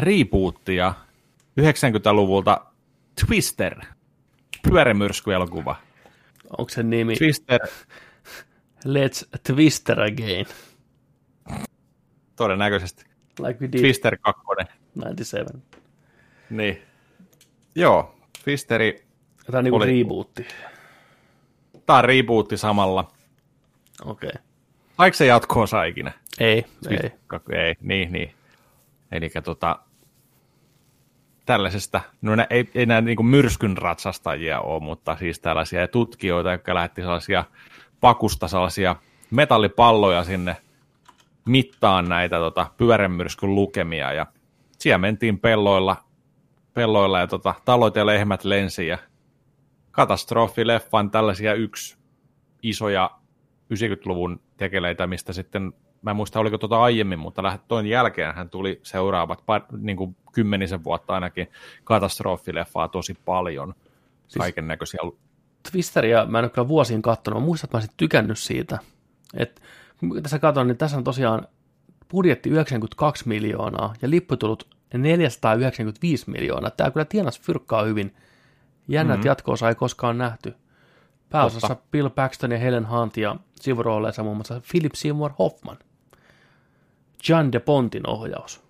rebootia 0.00 0.94
90-luvulta 1.60 2.66
Twister, 3.26 3.80
pyörämyrskyelokuva. 4.68 5.76
Onko 6.58 6.68
se 6.68 6.82
nimi 6.82 7.16
Twister, 7.16 7.60
Let's 8.86 9.38
Twister 9.46 10.00
Again, 10.00 10.46
todennäköisesti. 12.36 13.04
like 13.38 13.60
we 13.60 13.72
did 13.72 13.80
Twister 13.80 14.18
2. 14.18 14.42
97. 14.96 15.62
Niin. 16.50 16.82
Joo, 17.74 18.14
Twisteri, 18.44 19.04
Tämä 19.46 19.58
on 19.58 19.64
niinku 19.64 19.76
Oli- 19.76 19.86
rebootti. 20.02 20.46
tämä 21.86 21.98
on 21.98 22.04
rebootti 22.04 22.56
samalla. 22.56 23.12
Okei. 24.04 24.28
Okay. 24.30 24.42
Saiko 25.00 25.14
se 25.14 25.26
jatkoa 25.26 25.84
ikinä? 25.88 26.12
Ei, 26.40 26.64
Siis- 26.88 27.00
ei. 27.00 27.10
Ei, 27.52 27.74
niin, 27.80 28.12
niin. 28.12 28.34
Eli 29.12 29.30
tota, 29.44 29.78
tällaisesta, 31.46 32.00
no 32.22 32.34
nä, 32.34 32.46
ei, 32.50 32.70
ei 32.74 32.86
nämä 32.86 33.00
niin 33.00 33.26
myrskyn 33.26 33.76
ratsastajia 33.76 34.60
ole, 34.60 34.82
mutta 34.82 35.16
siis 35.16 35.40
tällaisia 35.40 35.88
tutkijoita, 35.88 36.52
jotka 36.52 36.74
lähetti 36.74 37.00
sellaisia 37.02 37.44
pakusta 38.00 38.48
sellaisia 38.48 38.96
metallipalloja 39.30 40.24
sinne 40.24 40.56
mittaan 41.44 42.08
näitä 42.08 42.36
tota, 42.36 42.66
pyörämyrskyn 42.76 43.54
lukemia 43.54 44.12
ja 44.12 44.26
siellä 44.78 44.98
mentiin 44.98 45.38
pelloilla, 45.38 45.96
pelloilla 46.74 47.20
ja 47.20 47.26
tota, 47.26 47.54
talot 47.64 47.96
ja 47.96 48.06
lehmät 48.06 48.44
lensi 48.44 48.86
ja 48.86 48.98
katastrofileffan 49.90 51.10
tällaisia 51.10 51.54
yksi 51.54 51.96
isoja 52.62 53.10
90-luvun 53.74 54.40
tekeleitä, 54.60 55.06
mistä 55.06 55.32
sitten, 55.32 55.72
mä 56.02 56.10
en 56.10 56.16
muista 56.16 56.40
oliko 56.40 56.58
tuota 56.58 56.82
aiemmin, 56.82 57.18
mutta 57.18 57.58
toin 57.68 57.86
jälkeen 57.86 58.34
hän 58.34 58.50
tuli 58.50 58.80
seuraavat 58.82 59.42
par, 59.46 59.62
niin 59.76 59.96
kuin 59.96 60.16
kymmenisen 60.32 60.84
vuotta 60.84 61.14
ainakin 61.14 61.48
katastrofileffaa 61.84 62.88
tosi 62.88 63.14
paljon. 63.24 63.74
Kaiken 64.38 64.68
näköisiä. 64.68 65.00
Twisteria 65.72 66.26
mä 66.26 66.38
en 66.38 66.44
ole 66.44 66.50
kyllä 66.50 66.68
vuosiin 66.68 67.02
katsonut. 67.02 67.40
Mä 67.40 67.46
muistan, 67.46 67.66
että 67.66 67.76
mä 67.76 67.78
olisin 67.78 67.94
tykännyt 67.96 68.38
siitä. 68.38 68.78
Et, 69.34 69.62
kun 70.00 70.22
tässä 70.22 70.38
katson, 70.38 70.66
niin 70.66 70.76
tässä 70.76 70.96
on 70.96 71.04
tosiaan 71.04 71.46
budjetti 72.10 72.50
92 72.50 73.28
miljoonaa 73.28 73.94
ja 74.02 74.10
lipputulut 74.10 74.76
495 74.94 76.30
miljoonaa. 76.30 76.70
Tämä 76.70 76.90
kyllä 76.90 77.04
tienas 77.04 77.40
fyrkkaa 77.40 77.82
hyvin. 77.82 78.14
Jännät 78.88 79.16
mm-hmm. 79.16 79.28
jatkoosa 79.28 79.68
ei 79.68 79.74
koskaan 79.74 80.18
nähty. 80.18 80.54
Pääosassa 81.30 81.68
Totta. 81.68 81.88
Bill 81.90 82.08
Paxton 82.08 82.50
ja 82.50 82.58
Helen 82.58 82.88
Hunt 82.88 83.16
ja 83.16 83.36
sivurooleissa 83.60 84.22
muun 84.22 84.36
muassa 84.36 84.60
Philip 84.70 84.94
Seymour 84.94 85.30
Hoffman. 85.38 85.78
John 87.28 87.52
de 87.52 87.60
Pontin 87.60 88.08
ohjaus. 88.08 88.62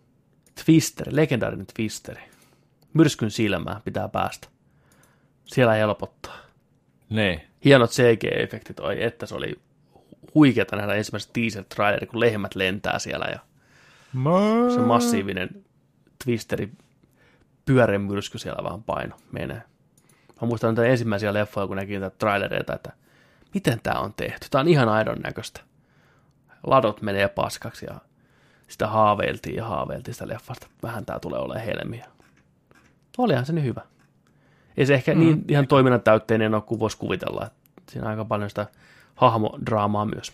Twister, 0.64 1.08
legendaarinen 1.10 1.66
Twisteri. 1.74 2.22
Myrskyn 2.94 3.30
silmää 3.30 3.80
pitää 3.84 4.08
päästä. 4.08 4.48
Siellä 5.44 5.72
helpottaa. 5.72 6.36
Ne. 7.10 7.46
Hienot 7.64 7.90
CG-efektit, 7.90 8.80
oi 8.80 9.02
että 9.02 9.26
se 9.26 9.34
oli 9.34 9.60
huikeata 10.34 10.76
nähdä 10.76 10.94
ensimmäiset 10.94 11.32
teaser-traileri, 11.32 12.06
kun 12.06 12.20
lehmät 12.20 12.54
lentää 12.54 12.98
siellä 12.98 13.26
ja 13.26 13.38
Ma- 14.12 14.70
se 14.74 14.80
massiivinen 14.80 15.64
twisteri 16.24 16.70
pyöreän 17.64 18.00
myrsky 18.00 18.38
siellä 18.38 18.64
vaan 18.64 18.82
paino 18.82 19.16
menee. 19.32 19.62
Mä 20.40 20.48
muistan 20.48 20.70
niitä 20.70 20.84
ensimmäisiä 20.84 21.34
leffoja, 21.34 21.66
kun 21.66 21.76
näkin 21.76 22.00
niitä 22.00 22.16
trailereita, 22.16 22.74
että 22.74 22.92
miten 23.54 23.80
tämä 23.82 24.00
on 24.00 24.14
tehty. 24.14 24.46
Tämä 24.50 24.60
on 24.60 24.68
ihan 24.68 24.88
aidon 24.88 25.18
näköistä. 25.24 25.60
Ladot 26.66 27.02
menee 27.02 27.28
paskaksi 27.28 27.86
ja 27.86 27.94
sitä 28.68 28.86
haaveiltiin 28.86 29.56
ja 29.56 29.64
haaveiltiin 29.64 30.14
sitä 30.14 30.28
leffasta. 30.28 30.66
Vähän 30.82 31.06
tää 31.06 31.18
tulee 31.18 31.40
olemaan 31.40 31.66
helmiä. 31.66 32.06
Olihan 33.18 33.46
se 33.46 33.52
nyt 33.52 33.64
hyvä. 33.64 33.82
Ei 34.76 34.86
se 34.86 34.94
ehkä 34.94 35.14
mm. 35.14 35.20
niin 35.20 35.44
ihan 35.48 35.66
toiminnan 35.66 36.02
täytteinen 36.02 36.54
ole 36.54 36.62
kuin 36.62 36.80
voisi 36.80 36.96
kuvitella. 36.98 37.50
Siinä 37.88 38.06
on 38.06 38.10
aika 38.10 38.24
paljon 38.24 38.50
sitä 38.50 38.66
hahmodraamaa 39.14 40.04
myös. 40.04 40.32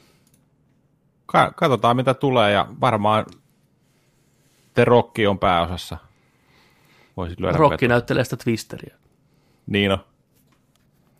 Ka- 1.27 1.53
katsotaan 1.57 1.97
mitä 1.97 2.15
tulee 2.15 2.53
ja 2.53 2.67
varmaan 2.81 3.27
The 4.75 4.85
Rock 4.85 5.17
on 5.29 5.39
pääosassa. 5.39 5.97
Voisit 7.17 7.41
lyödä 7.41 7.59
näyttelee 7.89 8.25
sitä 8.25 8.37
twisteriä. 8.37 8.97
Niin 9.67 9.93
on. 9.93 9.99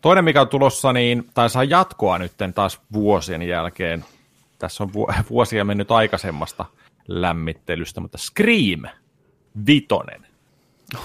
Toinen, 0.01 0.23
mikä 0.23 0.41
on 0.41 0.47
tulossa, 0.47 0.93
niin, 0.93 1.29
tai 1.33 1.49
saa 1.49 1.63
jatkoa 1.63 2.17
nyt 2.17 2.31
taas 2.55 2.81
vuosien 2.93 3.41
jälkeen. 3.41 4.05
Tässä 4.59 4.83
on 4.83 4.93
vu- 4.93 5.07
vuosia 5.29 5.65
mennyt 5.65 5.91
aikaisemmasta 5.91 6.65
lämmittelystä, 7.07 8.01
mutta 8.01 8.17
Scream 8.17 8.83
Vitonen. 9.67 10.27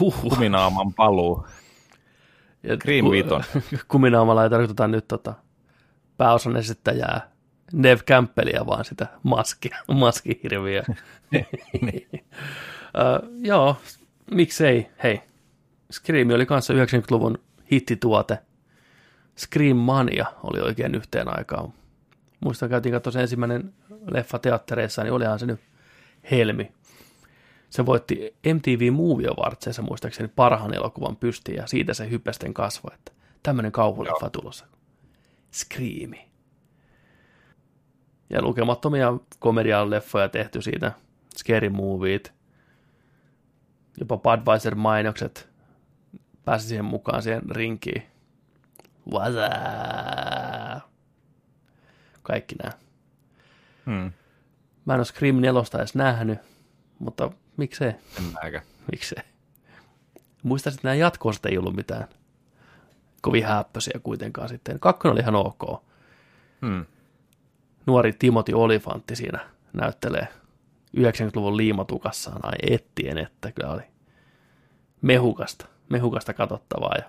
Huhhuh. 0.01 0.31
Kuminaaman 0.31 0.95
paluu. 0.95 1.47
Ja 2.63 2.77
Scream 2.77 3.11
Vitonen. 3.11 3.47
Kuminaamalla 3.89 4.45
ei 4.45 4.51
tarkoiteta 4.51 4.89
nyt 4.89 5.09
tota, 5.09 5.35
pääosan 6.17 6.57
esittäjää 6.57 7.33
Nev 7.73 7.99
Campbellia, 7.99 8.67
vaan 8.67 8.85
sitä 8.85 9.07
maskia, 9.23 9.79
maskihirviä. 9.93 10.83
Niin. 11.81 12.09
uh, 12.13 13.29
joo, 13.43 13.77
miksei, 14.31 14.91
hei. 15.03 15.23
Scream 15.93 16.31
oli 16.31 16.47
kanssa 16.47 16.75
90-luvun 16.75 17.39
hittituote. 17.73 18.39
Scream 19.39 19.77
Mania 19.77 20.27
oli 20.43 20.61
oikein 20.61 20.95
yhteen 20.95 21.39
aikaan. 21.39 21.73
Muistan, 22.41 22.69
käytiin 22.69 22.93
katsoa 22.93 23.13
se 23.13 23.21
ensimmäinen 23.21 23.75
leffa 24.07 24.39
teattereissa, 24.39 25.03
niin 25.03 25.13
olihan 25.13 25.39
se 25.39 25.47
nyt 25.47 25.61
helmi. 26.31 26.73
Se 27.71 27.87
voitti 27.87 28.37
MTV 28.55 28.93
Movie 28.93 29.29
Awardseissa 29.29 29.83
muistaakseni 29.83 30.29
parhaan 30.29 30.75
elokuvan 30.75 31.17
pystiin 31.17 31.57
ja 31.57 31.67
siitä 31.67 31.95
se 31.95 32.11
hyppästen 32.11 32.55
kasvoi, 32.55 32.95
että 32.95 33.13
tämmöinen 33.43 33.73
kauhuleffa 33.73 34.31
tulossa. 34.31 34.67
Screami. 35.53 36.29
Ja 38.31 38.43
lukemattomia 38.43 39.13
komedian 39.39 39.91
leffoja 39.91 40.29
tehty 40.29 40.63
siitä. 40.63 40.93
Scary 41.37 41.69
Moviet. 41.69 42.35
Jopa 44.01 44.17
Budweiser-mainokset 44.17 45.52
pääsi 46.45 46.69
siihen 46.69 46.85
mukaan 46.85 47.23
siihen 47.23 47.43
rinkiin. 47.51 48.03
Up? 49.07 49.23
Kaikki 52.23 52.55
nämä. 52.55 52.73
Hmm. 53.87 54.13
Mä 54.85 54.95
en 54.95 54.99
ole 55.01 55.05
Scream 55.05 55.37
4 55.37 55.63
edes 55.75 55.95
nähnyt, 55.95 56.39
mutta 56.99 57.31
miksei? 57.57 57.89
En 57.89 58.25
mäkään. 58.43 58.65
Miksei? 58.93 59.23
Muistaisin, 60.43 60.79
että 60.79 60.89
nämä 60.89 60.95
jatkoosta 60.95 61.49
ei 61.49 61.59
ollut 61.59 61.77
mitään 61.77 62.09
kovin 63.21 63.47
häppöisiä 63.47 64.01
kuitenkaan 64.03 64.49
sitten. 64.49 64.81
Kakkonen 64.81 65.13
oli 65.13 65.21
ihan 65.21 65.35
ok. 65.35 65.83
Hmm. 66.67 66.87
Nuori 67.87 68.13
Timothy 68.13 68.53
Olifantti 68.53 69.17
siinä 69.17 69.47
näyttelee 69.73 70.29
90-luvun 70.97 71.57
liimatukassaan. 71.57 72.41
Ai 72.43 72.75
ettien, 72.75 73.19
että 73.19 73.53
kyllä 73.53 73.73
oli 73.73 73.83
mehukasta, 75.03 75.67
mehukasta 75.89 76.35
katsottavaa. 76.35 76.95
Ja 76.97 77.05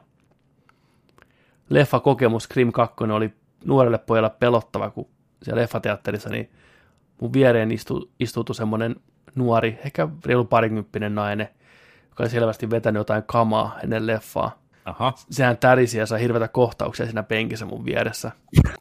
leffakokemus 1.70 2.44
Scream 2.44 2.72
2 2.72 2.96
oli 3.04 3.34
nuorelle 3.66 3.98
pojalle 3.98 4.30
pelottava, 4.30 4.90
kun 4.90 5.10
siellä 5.44 5.62
leffateatterissa 5.62 6.30
niin 6.30 6.52
mun 7.22 7.34
viereen 7.34 7.72
istu, 7.72 8.12
istuutui 8.20 8.56
semmoinen 8.56 8.96
nuori, 9.36 9.80
ehkä 9.86 10.08
reilu 10.26 10.46
parikymppinen 10.46 11.16
nainen, 11.16 11.50
joka 12.10 12.24
oli 12.24 12.30
selvästi 12.30 12.70
vetänyt 12.70 13.00
jotain 13.00 13.24
kamaa 13.24 13.80
ennen 13.84 14.08
leffaa. 14.08 14.64
Aha. 14.86 15.14
Sehän 15.30 15.58
tärisi 15.58 15.98
ja 15.98 16.06
sai 16.06 16.22
hirveitä 16.22 16.48
kohtauksia 16.48 17.06
siinä 17.06 17.24
penkissä 17.24 17.66
mun 17.66 17.86
vieressä. 17.86 18.32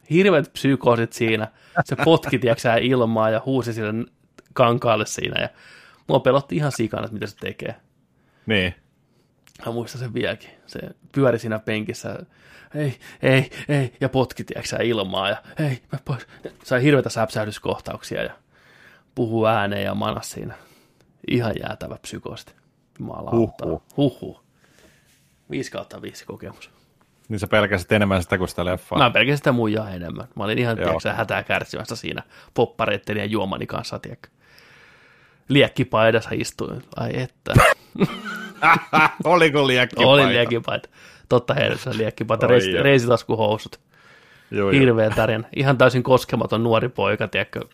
Hirveät 0.09 0.53
psykoosit 0.53 1.13
siinä. 1.13 1.47
Se 1.85 1.95
potki, 1.95 2.39
tiiäksä, 2.39 2.75
ilmaa 2.75 3.29
ja 3.29 3.41
huusi 3.45 3.73
sille 3.73 4.05
kankaalle 4.53 5.05
siinä. 5.05 5.41
Ja 5.41 5.49
mua 6.07 6.19
pelotti 6.19 6.55
ihan 6.55 6.71
sikana, 6.71 7.03
että 7.03 7.13
mitä 7.13 7.27
se 7.27 7.35
tekee. 7.37 7.75
Niin. 8.45 8.75
Mä 9.65 9.71
muistan 9.71 9.99
sen 9.99 10.13
vieläkin. 10.13 10.49
Se 10.67 10.79
pyöri 11.11 11.39
siinä 11.39 11.59
penkissä. 11.59 12.19
Ei, 12.75 12.99
ei, 13.21 13.49
ei. 13.69 13.93
Ja 14.01 14.09
potki, 14.09 14.43
tiiäksä, 14.43 14.77
ilmaa. 14.77 15.29
Ja 15.29 15.37
ei, 15.59 15.81
mä 15.91 15.99
pois. 16.05 16.27
Sai 16.63 16.83
hirveitä 16.83 17.09
säpsähdyskohtauksia 17.09 18.23
ja 18.23 18.33
puhuu 19.15 19.45
ääneen 19.45 19.83
ja 19.83 19.95
manas 19.95 20.31
siinä. 20.31 20.53
Ihan 21.27 21.53
jäätävä 21.63 21.97
psykoosti. 22.01 22.53
Jumalauta. 22.99 23.35
Huhhuh. 23.35 23.81
Huhhuh. 23.97 24.43
5 25.51 25.71
kautta 25.71 26.01
5 26.01 26.25
kokemus. 26.25 26.69
Niin 27.29 27.39
sä 27.39 27.47
pelkäsit 27.47 27.91
enemmän 27.91 28.23
sitä 28.23 28.37
kuin 28.37 28.47
sitä 28.47 28.65
leffaa. 28.65 28.99
Mä 28.99 29.09
pelkäsin 29.09 29.37
sitä 29.37 29.51
muijaa 29.51 29.91
enemmän. 29.91 30.27
Mä 30.35 30.43
olin 30.43 30.59
ihan 30.59 30.75
tiedätkö, 30.77 31.13
hätää 31.13 31.43
kärsimässä 31.43 31.95
siinä 31.95 32.23
poppareitten 32.53 33.17
ja 33.17 33.25
juomani 33.25 33.67
kanssa, 33.67 33.99
tiedätkö. 33.99 34.29
Liekkipaidassa 35.47 36.29
istuin. 36.33 36.83
Ai 36.95 37.11
että. 37.21 37.53
Oliko 39.23 39.67
liekkipaita? 39.67 40.09
Oli 40.09 40.27
liekkipaita. 40.27 40.89
Totta 41.29 41.53
heidessä 41.53 41.91
liekkipaita. 41.97 42.47
Reis, 42.47 42.67
joo. 42.67 42.83
reisitaskuhousut. 42.83 43.79
Joo, 44.51 44.71
joo. 44.71 44.81
Hirveä 44.81 45.09
tarina. 45.09 45.43
Ihan 45.55 45.77
täysin 45.77 46.03
koskematon 46.03 46.63
nuori 46.63 46.89
poika, 46.89 47.27
tiedätkö. 47.27 47.59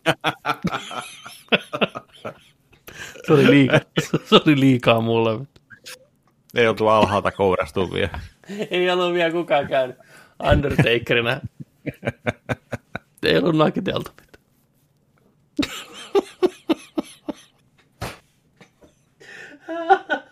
se, 3.25 3.33
oli 3.33 3.49
liikaa, 3.49 3.79
se 4.25 4.35
oli 4.35 4.59
liikaa 4.59 5.01
mulle. 5.01 5.45
Ei 6.55 6.67
oltu 6.67 6.87
alhaalta 6.87 7.31
kourastua 7.31 7.87
vielä. 7.93 8.19
Ei 8.71 8.91
ollut 8.91 9.13
vielä 9.13 9.31
kukaan 9.31 9.67
käynyt 9.67 9.97
Undertakerina. 10.51 11.41
Ei 13.23 13.37
ollut 13.37 13.57
nakiteltu 13.57 14.11
mitään. 14.21 14.39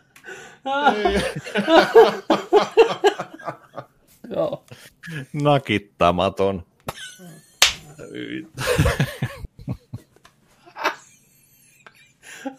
Joo. 4.29 4.65
Nakittamaton. 5.33 6.63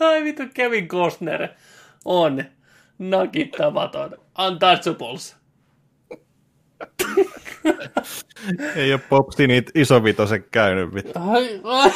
Ai 0.00 0.24
vittu, 0.24 0.42
Kevin 0.54 0.88
Costner 0.88 1.48
on 2.04 2.44
nakittamaton. 2.98 4.16
Untouchables. 4.46 5.36
Ei 8.76 8.92
ole 8.92 9.00
popsi 9.08 9.46
niitä 9.46 9.72
isovitosen 9.74 10.44
käynyt. 10.50 10.94
vittu. 10.94 11.12
Ai, 11.14 11.60
ai. 11.64 11.90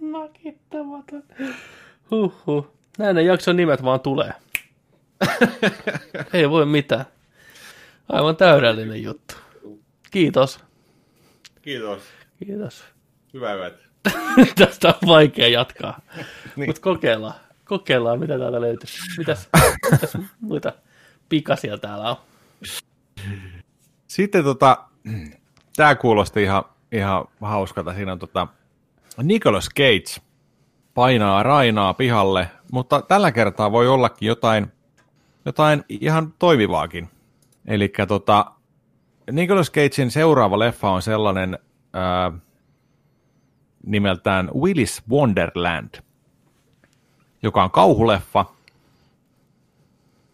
nakittamaton. 0.00 1.22
Huhhuh. 2.10 2.75
Näin 2.98 3.16
ne 3.16 3.22
jakson 3.22 3.56
nimet 3.56 3.84
vaan 3.84 4.00
tulee. 4.00 4.32
Ei 6.32 6.50
voi 6.50 6.66
mitään. 6.66 7.04
Aivan 8.08 8.36
täydellinen 8.36 9.02
juttu. 9.02 9.34
Kiitos. 10.10 10.60
Kiitos. 11.62 12.02
Kiitos. 12.38 12.84
Hyvää 13.34 13.54
yötä. 13.54 13.78
Tästä 14.58 14.88
on 14.88 15.08
vaikea 15.08 15.48
jatkaa. 15.48 16.00
Niin. 16.56 16.68
Mutta 16.68 16.82
kokeillaan. 16.82 17.34
Kokeillaan, 17.64 18.18
mitä 18.20 18.38
täältä 18.38 18.60
löytyy. 18.60 18.88
Mitäs, 19.18 19.48
mitäs 19.92 20.16
muita 20.40 20.72
pikasia 21.28 21.78
täällä 21.78 22.10
on? 22.10 22.16
Sitten 24.06 24.44
tota, 24.44 24.84
tämä 25.76 25.94
kuulosti 25.94 26.42
ihan, 26.42 26.64
ihan 26.92 27.24
hauskalta. 27.40 27.94
Siinä 27.94 28.12
on 28.12 28.18
tota, 28.18 28.48
Nicolas 29.22 29.68
Cage 29.68 30.22
painaa 30.94 31.42
Rainaa 31.42 31.94
pihalle, 31.94 32.50
mutta 32.72 33.02
tällä 33.02 33.32
kertaa 33.32 33.72
voi 33.72 33.88
ollakin 33.88 34.26
jotain, 34.26 34.72
jotain 35.44 35.84
ihan 35.88 36.34
toimivaakin. 36.38 37.08
Eli 37.66 37.92
tota, 38.08 38.52
Nicolas 39.32 39.70
Cagein 39.70 40.10
seuraava 40.10 40.58
leffa 40.58 40.90
on 40.90 41.02
sellainen 41.02 41.58
ää, 41.92 42.32
nimeltään 43.86 44.50
Willis 44.54 45.02
Wonderland, 45.10 45.94
joka 47.42 47.64
on 47.64 47.70
kauhuleffa, 47.70 48.44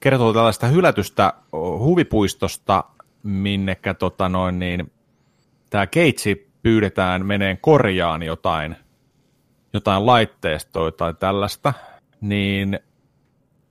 kertoo 0.00 0.32
tällaista 0.32 0.66
hylätystä 0.66 1.32
huvipuistosta, 1.52 2.84
minnekä 3.22 3.94
tota 3.94 4.28
noin, 4.28 4.58
niin, 4.58 4.92
tämä 5.70 5.86
Keitsi 5.86 6.52
pyydetään 6.62 7.26
meneen 7.26 7.58
korjaan 7.60 8.22
jotain, 8.22 8.76
jotain 9.72 10.06
laitteistoa 10.06 10.92
tai 10.92 11.14
tällaista, 11.14 11.72
niin 12.22 12.80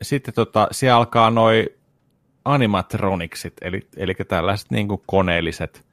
sitten 0.01 0.33
tota, 0.33 0.67
siellä 0.71 0.97
alkaa 0.97 1.29
noi 1.29 1.75
animatroniksit, 2.45 3.53
eli, 3.61 3.87
eli 3.97 4.13
tällaiset 4.27 4.71
niin 4.71 4.87
kuin 4.87 5.01
koneelliset 5.05 5.85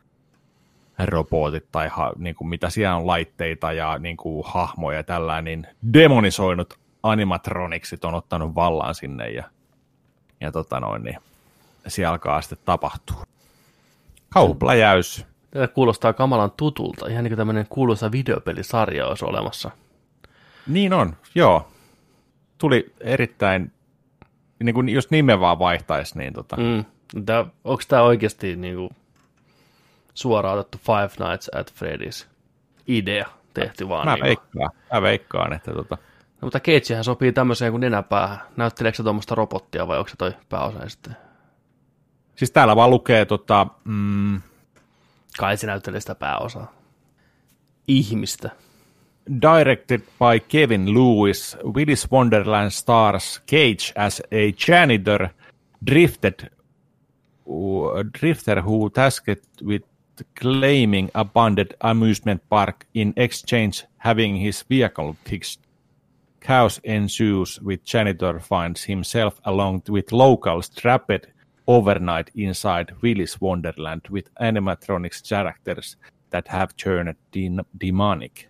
robotit 0.98 1.64
tai 1.72 1.88
ha, 1.88 2.12
niin 2.16 2.34
kuin 2.34 2.48
mitä 2.48 2.70
siellä 2.70 2.96
on 2.96 3.06
laitteita 3.06 3.72
ja 3.72 3.98
niin 3.98 4.16
kuin 4.16 4.44
hahmoja 4.46 4.98
ja 4.98 5.02
tällainen, 5.02 5.44
niin 5.44 5.66
demonisoinut 5.92 6.78
animatroniksit 7.02 8.04
on 8.04 8.14
ottanut 8.14 8.54
vallaan 8.54 8.94
sinne 8.94 9.30
ja, 9.30 9.44
ja 10.40 10.52
tota 10.52 10.80
noin, 10.80 11.02
niin 11.02 11.18
siellä 11.88 12.10
alkaa 12.10 12.40
sitten 12.42 12.58
tapahtua. 12.64 13.24
Kauhupläjäys. 14.28 15.26
Tämä 15.50 15.68
kuulostaa 15.68 16.12
kamalan 16.12 16.50
tutulta. 16.56 17.06
Ihan 17.06 17.24
niin 17.24 17.30
kuin 17.30 17.38
tämmöinen 17.38 17.66
kuuluisa 17.68 18.12
videopelisarja 18.12 19.06
olisi 19.06 19.24
olemassa. 19.24 19.70
Niin 20.66 20.92
on, 20.92 21.16
joo. 21.34 21.68
Tuli 22.58 22.94
erittäin, 23.00 23.72
niin 24.62 24.74
kuin 24.74 24.88
jos 24.88 25.10
nimen 25.10 25.40
vaan 25.40 25.58
vaihtaisi, 25.58 26.18
niin 26.18 26.32
tota, 26.32 26.56
Mm. 26.56 26.84
Tää, 27.26 27.46
onko 27.64 27.82
tämä 27.88 28.02
oikeasti 28.02 28.56
niin 28.56 28.76
kuin, 28.76 28.90
suoraan 30.14 30.58
otettu 30.58 30.78
Five 30.78 31.28
Nights 31.28 31.50
at 31.54 31.72
Freddy's 31.72 32.26
idea 32.88 33.26
tehty 33.54 33.88
vaan? 33.88 34.06
mä, 34.06 34.14
niin 34.14 34.24
veikkaan, 34.24 34.70
mä 34.92 35.02
veikkaan, 35.02 35.52
että 35.52 35.72
tota, 35.72 35.98
No, 36.40 36.46
mutta 36.46 36.60
Cagehän 36.60 37.04
sopii 37.04 37.32
tämmöiseen 37.32 37.72
kuin 37.72 37.80
nenäpäähän. 37.80 38.38
Näytteleekö 38.56 38.96
se 38.96 39.02
tuommoista 39.02 39.34
robottia 39.34 39.88
vai 39.88 39.98
onko 39.98 40.08
se 40.08 40.16
toi 40.16 40.32
pääosa 40.48 40.88
sitten? 40.88 41.16
siis 42.36 42.50
täällä 42.50 42.76
vaan 42.76 42.90
lukee 42.90 43.24
tota, 43.24 43.66
mm, 43.84 44.40
Kai 45.38 45.56
se 45.56 45.66
näyttelee 45.66 46.00
sitä 46.00 46.14
pääosaa. 46.14 46.72
Ihmistä. 47.88 48.50
Directed 49.28 50.02
by 50.18 50.38
Kevin 50.38 50.86
Lewis, 50.86 51.56
Willis 51.62 52.10
Wonderland 52.10 52.72
stars 52.72 53.40
Cage 53.46 53.92
as 53.96 54.20
a 54.32 54.52
janitor, 54.52 55.32
drifted, 55.82 56.50
uh, 57.48 58.02
drifter 58.10 58.60
who 58.60 58.90
tasked 58.90 59.62
with 59.62 59.82
claiming 60.34 61.10
abandoned 61.14 61.74
amusement 61.80 62.42
park 62.48 62.86
in 62.94 63.12
exchange 63.16 63.84
having 63.98 64.36
his 64.36 64.62
vehicle 64.62 65.16
fixed. 65.24 65.60
Chaos 66.40 66.78
ensues 66.84 67.60
with 67.60 67.84
janitor 67.84 68.40
finds 68.40 68.84
himself 68.84 69.40
along 69.44 69.82
with 69.88 70.12
locals 70.12 70.68
trapped 70.68 71.26
overnight 71.66 72.30
inside 72.34 72.94
Willis 73.02 73.40
Wonderland 73.40 74.02
with 74.08 74.32
animatronics 74.40 75.28
characters 75.28 75.96
that 76.30 76.48
have 76.48 76.76
turned 76.76 77.14
de- 77.32 77.58
demonic. 77.76 78.48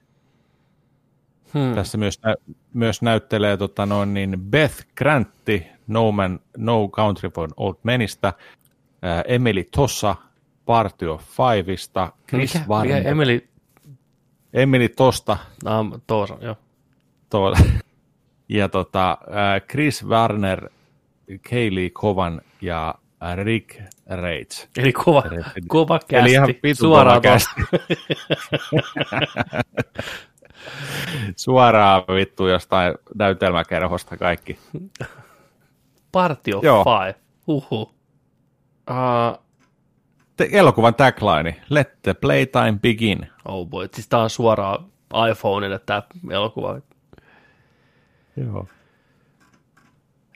Hmm. 1.54 1.74
Tässä 1.74 1.98
myös, 1.98 2.22
nä- 2.22 2.34
myös 2.74 3.02
näyttelee 3.02 3.56
tota 3.56 3.86
noin, 3.86 4.14
niin 4.14 4.40
Beth 4.50 4.86
Grantti 4.96 5.66
no, 5.86 6.12
Man, 6.12 6.40
no 6.56 6.88
Country 6.88 7.30
for 7.30 7.48
Old 7.56 7.74
Menistä, 7.82 8.32
ää, 9.02 9.22
Emily 9.22 9.64
Tossa 9.64 10.16
Party 10.66 11.06
of 11.06 11.22
Fiveista, 11.22 12.12
Chris 12.28 12.54
Mikä, 12.54 12.66
Warner, 12.68 12.96
mikä 12.96 13.08
Emily... 13.10 13.48
Emily 14.52 14.88
Tosta 14.88 15.38
No, 15.64 16.00
Toosa, 16.06 16.36
joo. 16.40 16.56
tuolla, 17.30 17.58
ja 18.48 18.68
tota, 18.68 19.18
ää, 19.30 19.60
Chris 19.60 20.06
Warner, 20.06 20.70
Kaylee 21.50 21.90
Kovan 21.90 22.40
ja 22.60 22.94
Rick 23.44 23.80
Reitz. 24.06 24.66
Eli 24.76 24.92
kova, 24.92 25.22
kova 25.68 25.98
kästi. 25.98 26.16
Eli 26.16 26.32
ihan 26.32 26.48
Suoraan 26.74 27.22
kova 27.22 27.38
tuosta. 27.38 27.50
Suoraan 31.36 32.02
vittu 32.14 32.46
jostain 32.46 32.94
näytelmäkerhosta 33.14 34.16
kaikki. 34.16 34.58
Party 36.12 36.52
of 36.52 36.64
Joo. 36.64 36.84
Five. 36.84 37.14
Huhu. 37.46 37.82
Uh, 37.82 39.44
Te- 40.36 40.48
elokuvan 40.52 40.94
tagline, 40.94 41.60
let 41.70 42.02
the 42.02 42.14
playtime 42.14 42.78
begin. 42.82 43.26
oh 43.44 43.66
boy, 43.68 43.88
siis 43.94 44.08
tää 44.08 44.20
on 44.20 44.30
suoraan 44.30 44.84
iPhoneille 45.30 45.78
tää 45.78 46.02
elokuva. 46.30 46.80
Joo. 48.36 48.68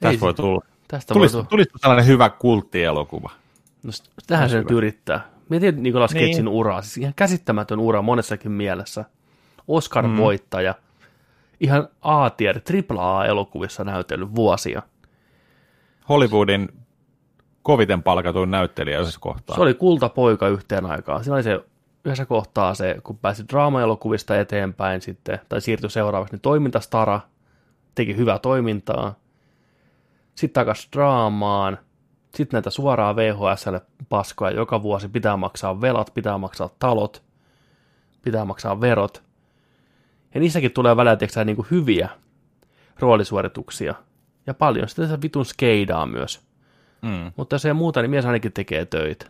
Tästä 0.01 0.21
voi 0.21 0.35
tulla. 0.35 0.65
Tästä 0.89 1.15
voi 1.15 1.19
Tulisi, 1.21 1.33
tulla. 1.33 1.47
tulisi 1.47 1.71
sellainen 1.81 2.07
hyvä 2.07 2.31
kulttielokuva. 2.31 3.31
No, 3.83 3.91
tähän 4.27 4.51
se 4.51 4.59
nyt 4.59 4.71
yrittää. 4.71 5.29
Mietin 5.49 5.83
Nicolas 5.83 6.15
Niin. 6.15 6.31
Cagein 6.31 6.49
uraa, 6.49 6.83
siis 6.83 6.97
ihan 6.97 7.13
käsittämätön 7.17 7.81
ura 7.81 8.03
monessakin 8.03 8.53
mielessä. 8.53 9.05
Oscar-voittaja, 9.73 10.75
ihan 11.61 11.89
A-tier, 12.03 12.61
AAA-elokuvissa 12.91 13.85
näytellyt 13.85 14.35
vuosia. 14.35 14.83
Hollywoodin 16.09 16.69
koviten 17.63 18.03
palkatuin 18.03 18.51
näyttelijä 18.51 19.01
yhdessä 19.01 19.21
kohtaa. 19.21 19.57
Se 19.57 19.63
oli 19.63 19.75
kultapoika 19.75 20.49
yhteen 20.49 20.87
aikaan. 20.87 21.25
Siinä 21.25 21.35
oli 21.35 21.43
se 21.43 21.61
yhdessä 22.05 22.27
kohtaa 22.27 22.75
se, 22.75 22.97
kun 23.03 23.19
pääsi 23.19 23.45
draama-elokuvista 23.49 24.41
eteenpäin 24.41 25.01
sitten, 25.01 25.41
tai 25.49 25.61
siirtyi 25.61 25.91
seuraavaksi, 25.91 26.35
niin 26.35 26.41
toimintastara, 26.41 27.21
teki 27.95 28.17
hyvää 28.17 28.39
toimintaa. 28.39 29.15
Sitten 30.35 30.61
takaisin 30.61 30.93
draamaan, 30.93 31.79
sitten 32.35 32.59
näitä 32.59 32.71
suoraan 32.71 33.17
VHSlle 33.17 33.81
paskoja 34.09 34.51
joka 34.51 34.83
vuosi, 34.83 35.09
pitää 35.09 35.37
maksaa 35.37 35.81
velat, 35.81 36.11
pitää 36.15 36.39
maksaa 36.39 36.71
talot, 36.79 37.23
pitää 38.23 38.45
maksaa 38.45 38.81
verot. 38.81 39.23
Ja 40.35 40.41
niissäkin 40.41 40.73
tulee 40.73 40.97
välillä 40.97 41.17
tiedätkö, 41.17 41.45
niin 41.45 41.57
kuin 41.57 41.69
hyviä 41.71 42.09
roolisuorituksia. 42.99 43.95
Ja 44.47 44.55
paljon 44.55 44.89
sitten 44.89 45.09
se 45.09 45.23
vitun 45.23 45.45
skeidaa 45.45 46.07
myös. 46.07 46.41
Mm. 47.03 47.33
Mutta 47.37 47.55
jos 47.55 47.65
ei 47.65 47.73
muuta, 47.73 48.03
niin 48.03 48.11
mies 48.11 48.27
ainakin 48.27 48.53
tekee 48.53 48.85
töitä. 48.85 49.27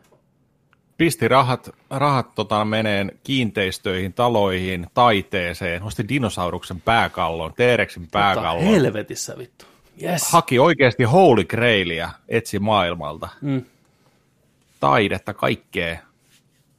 Pisti 0.99 1.29
rahat, 1.29 1.71
rahat 1.91 2.35
tota, 2.35 2.65
meneen 2.65 3.13
kiinteistöihin, 3.25 4.13
taloihin, 4.13 4.87
taiteeseen, 4.95 5.83
osti 5.83 6.09
dinosauruksen 6.09 6.81
pääkallon, 6.81 7.53
T-Rexin 7.53 8.03
Mutta 8.03 8.19
pääkallon. 8.19 8.65
helvetissä 8.65 9.39
vittu. 9.39 9.65
Yes. 10.03 10.33
Haki 10.33 10.59
oikeasti 10.59 11.05
Holy 11.05 11.45
Grailia, 11.45 12.11
etsi 12.29 12.59
maailmalta. 12.59 13.29
Mm. 13.41 13.65
Taidetta, 14.81 15.35
kaikkea. 15.35 15.99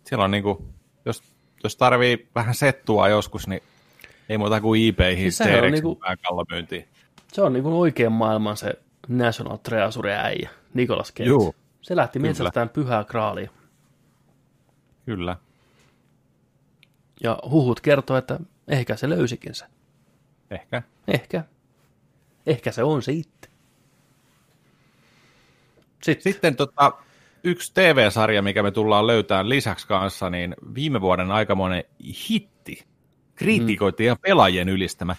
Siellä 0.03 0.23
on 0.25 0.31
niinku, 0.31 0.65
jos, 1.05 1.23
jos 1.63 1.75
tarvii 1.75 2.27
vähän 2.35 2.55
settua 2.55 3.09
joskus, 3.09 3.47
niin 3.47 3.63
ei 4.33 4.37
muuta 4.37 4.61
kuin 4.61 4.89
eBayhin 4.89 5.31
Siis 5.31 5.37
siis 5.37 5.49
T-Rexin 5.49 5.71
niinku- 5.71 5.99
niinku... 6.07 6.45
myyntiin. 6.51 6.87
Se 7.33 7.41
on 7.41 7.53
niin 7.53 7.63
kuin 7.63 7.75
oikean 7.75 8.11
maailman 8.11 8.57
se 8.57 8.73
National 9.07 9.57
Treasure 9.57 10.15
äijä, 10.15 10.49
Nicolas 10.73 11.13
Cage. 11.13 11.29
Juu. 11.29 11.55
Se 11.81 11.95
lähti 11.95 12.19
metsästään 12.19 12.69
pyhää 12.69 13.03
kraalia. 13.03 13.49
Kyllä. 15.05 15.37
Ja 17.23 17.39
huhut 17.49 17.81
kertoo, 17.81 18.17
että 18.17 18.39
ehkä 18.67 18.95
se 18.95 19.09
löysikin 19.09 19.55
se. 19.55 19.65
Ehkä. 20.51 20.83
Ehkä. 21.07 21.43
Ehkä 22.47 22.71
se 22.71 22.83
on 22.83 23.01
se 23.01 23.11
itse. 23.11 23.49
Sitten. 26.03 26.33
Sitten 26.33 26.55
tota, 26.55 26.91
yksi 27.43 27.73
TV-sarja, 27.73 28.41
mikä 28.41 28.63
me 28.63 28.71
tullaan 28.71 29.07
löytämään 29.07 29.49
lisäksi 29.49 29.87
kanssa, 29.87 30.29
niin 30.29 30.55
viime 30.75 31.01
vuoden 31.01 31.31
aikamoinen 31.31 31.83
hitti, 32.29 32.85
kriitikoiden 33.35 34.05
ja 34.05 34.15
pelaajien 34.15 34.69
ylistämä 34.69 35.15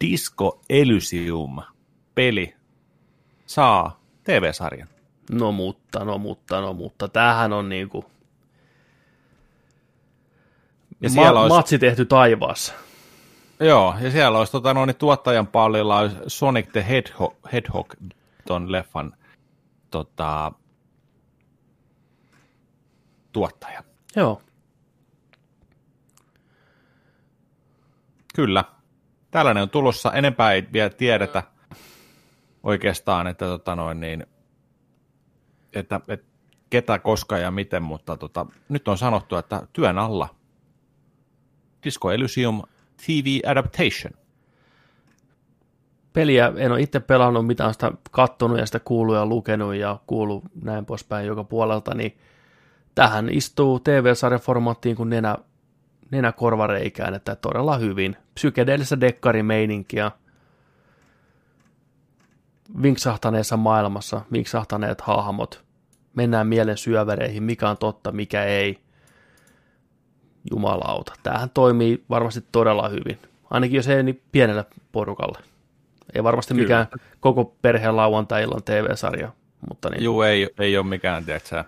Disco 0.00 0.60
Elysium 0.70 1.62
peli 2.14 2.54
saa 3.46 4.00
TV-sarjan. 4.24 4.88
No 5.30 5.52
mutta, 5.52 6.04
no 6.04 6.18
mutta, 6.18 6.60
no 6.60 6.72
mutta. 6.72 7.08
Tämähän 7.08 7.52
on 7.52 7.68
niinku 7.68 8.04
Ja 11.00 11.10
siellä 11.10 11.32
ma- 11.32 11.40
olisi, 11.40 11.56
matsi 11.56 11.78
tehty 11.78 12.04
taivaassa. 12.04 12.72
joo, 13.60 13.94
ja 14.00 14.10
siellä 14.10 14.38
olisi 14.38 14.52
tota, 14.52 14.74
noin, 14.74 14.96
tuottajan 14.96 15.46
pallilla 15.46 15.98
olisi 15.98 16.16
Sonic 16.26 16.72
the 16.72 16.86
Hedgehog, 16.88 17.34
Hedgehog 17.52 17.94
ton 18.46 18.72
leffan 18.72 19.16
tota, 19.90 20.52
tuottaja. 23.32 23.82
Joo. 24.16 24.42
Kyllä. 28.36 28.64
Tällainen 29.30 29.62
on 29.62 29.70
tulossa. 29.70 30.12
Enempää 30.12 30.52
ei 30.52 30.68
vielä 30.72 30.90
tiedetä 30.90 31.42
oikeastaan, 32.62 33.26
että, 33.26 33.44
tota 33.44 33.76
noin, 33.76 34.00
niin, 34.00 34.26
että, 35.72 36.00
että 36.08 36.26
ketä, 36.70 36.98
koska 36.98 37.38
ja 37.38 37.50
miten, 37.50 37.82
mutta 37.82 38.16
tota, 38.16 38.46
nyt 38.68 38.88
on 38.88 38.98
sanottu, 38.98 39.36
että 39.36 39.62
työn 39.72 39.98
alla 39.98 40.28
Disco 41.84 42.10
Elysium 42.10 42.62
TV 43.06 43.26
Adaptation. 43.46 44.12
Peliä 46.12 46.52
en 46.56 46.72
ole 46.72 46.80
itse 46.80 47.00
pelannut, 47.00 47.46
mitään 47.46 47.72
sitä 47.72 47.92
kattonut 48.10 48.58
ja 48.58 48.66
sitä 48.66 48.80
kuullut 48.80 49.16
ja 49.16 49.26
lukenut 49.26 49.74
ja 49.74 49.98
kuullut 50.06 50.44
näin 50.62 50.86
poispäin 50.86 51.26
joka 51.26 51.44
puolelta, 51.44 51.94
niin 51.94 52.18
tähän 52.94 53.28
istuu 53.28 53.80
TV-sarjaformaattiin 53.80 54.96
kuin 54.96 55.10
nenä, 55.10 55.36
nenä 56.10 56.32
korvareikään, 56.32 57.14
että 57.14 57.36
todella 57.36 57.76
hyvin. 57.78 58.16
Psykedeellistä 58.34 59.00
dekkarimeininkiä 59.00 60.10
vinksahtaneessa 62.82 63.56
maailmassa, 63.56 64.20
vinksahtaneet 64.32 65.00
hahmot, 65.00 65.64
mennään 66.14 66.46
mielen 66.46 66.76
syövereihin, 66.76 67.42
mikä 67.42 67.68
on 67.68 67.78
totta, 67.78 68.12
mikä 68.12 68.44
ei. 68.44 68.78
Jumalauta. 70.50 71.12
Tämähän 71.22 71.50
toimii 71.50 72.04
varmasti 72.10 72.44
todella 72.52 72.88
hyvin. 72.88 73.18
Ainakin 73.50 73.76
jos 73.76 73.88
ei 73.88 74.02
niin 74.02 74.22
pienelle 74.32 74.64
porukalle. 74.92 75.38
Ei 76.14 76.24
varmasti 76.24 76.54
Kyllä. 76.54 76.64
mikään 76.64 76.86
koko 77.20 77.56
perheen 77.62 77.96
lauantai-illan 77.96 78.62
TV-sarja, 78.62 79.32
mutta 79.68 79.90
niin. 79.90 80.04
Juu, 80.04 80.22
ei, 80.22 80.48
ei 80.58 80.76
ole 80.76 80.86
mikään, 80.86 81.24
tiedätkö, 81.24 81.64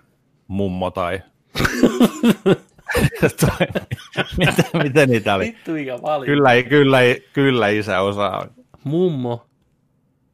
mummo 0.48 0.90
tai... 0.90 1.22
mitä, 4.38 4.62
mitä 4.82 5.06
niitä 5.06 5.34
oli? 5.34 5.44
Vittu 5.44 5.72
mikä 5.72 6.02
valinta. 6.02 6.32
Kyllä, 6.32 6.62
kyllä, 6.62 6.98
kyllä 7.32 7.68
isä 7.68 8.00
osaa. 8.00 8.46
Mummo, 8.84 9.46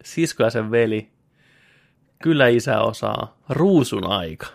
sisko 0.04 0.42
ja 0.42 0.50
sen 0.50 0.70
veli, 0.70 1.08
kyllä 2.22 2.48
isä 2.48 2.80
osaa, 2.80 3.36
ruusun 3.48 4.06
aika, 4.06 4.46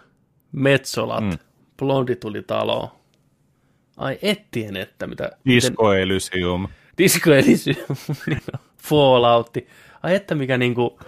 metsolat, 0.52 1.24
mm. 1.24 1.38
Blondi 1.78 2.16
tuli 2.16 2.42
taloon. 2.42 2.90
Ai 3.98 4.20
ettien, 4.22 4.78
että 4.78 5.08
mitä... 5.08 5.32
Disco 5.46 5.94
Elysium. 5.94 6.68
Disco 6.98 7.34
Elysium, 7.34 7.98
Falloutti. 8.88 9.68
Ai 10.04 10.16
että 10.16 10.36
mikä 10.36 10.58
niinku... 10.58 11.00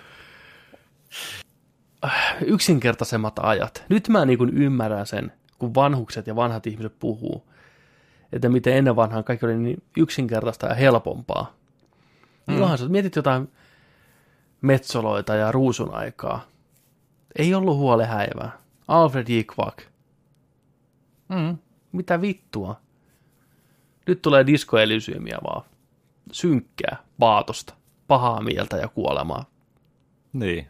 yksinkertaisemmat 2.46 3.40
ajat. 3.40 3.86
Nyt 3.90 4.10
mä 4.10 4.26
niinku 4.26 4.44
ymmärrän 4.54 5.08
sen, 5.08 5.32
kun 5.62 5.76
vanhukset 5.76 6.28
ja 6.28 6.36
vanhat 6.36 6.68
ihmiset 6.68 7.00
puhuu, 7.00 7.48
että 8.32 8.50
miten 8.50 8.78
ennen 8.78 8.96
vanhaan 8.96 9.24
kaikki 9.24 9.46
oli 9.46 9.58
niin 9.58 9.84
yksinkertaista 9.98 10.68
ja 10.68 10.74
helpompaa. 10.74 11.54
Mm. 12.48 12.54
Milloinhan 12.54 12.78
sä 12.78 12.88
mietit 12.88 13.16
jotain 13.16 13.52
metsoloita 14.62 15.36
ja 15.36 15.52
ruusun 15.52 15.94
aikaa. 15.94 16.46
Ei 17.36 17.54
ollut 17.54 17.78
huolehäivää. 17.78 18.52
Alfred 18.88 19.28
J. 19.30 19.40
Quack. 19.60 19.80
Mm. 21.30 21.58
Mitä 21.92 22.22
vittua? 22.22 22.82
Nyt 24.08 24.22
tulee 24.22 24.46
Disco 24.46 24.78
Elysiumia 24.78 25.40
vaan. 25.44 25.64
Synkkää, 26.32 26.98
paatosta, 27.20 27.74
pahaa 28.08 28.42
mieltä 28.42 28.78
ja 28.78 28.88
kuolemaa. 28.88 29.46
Niin. 30.34 30.68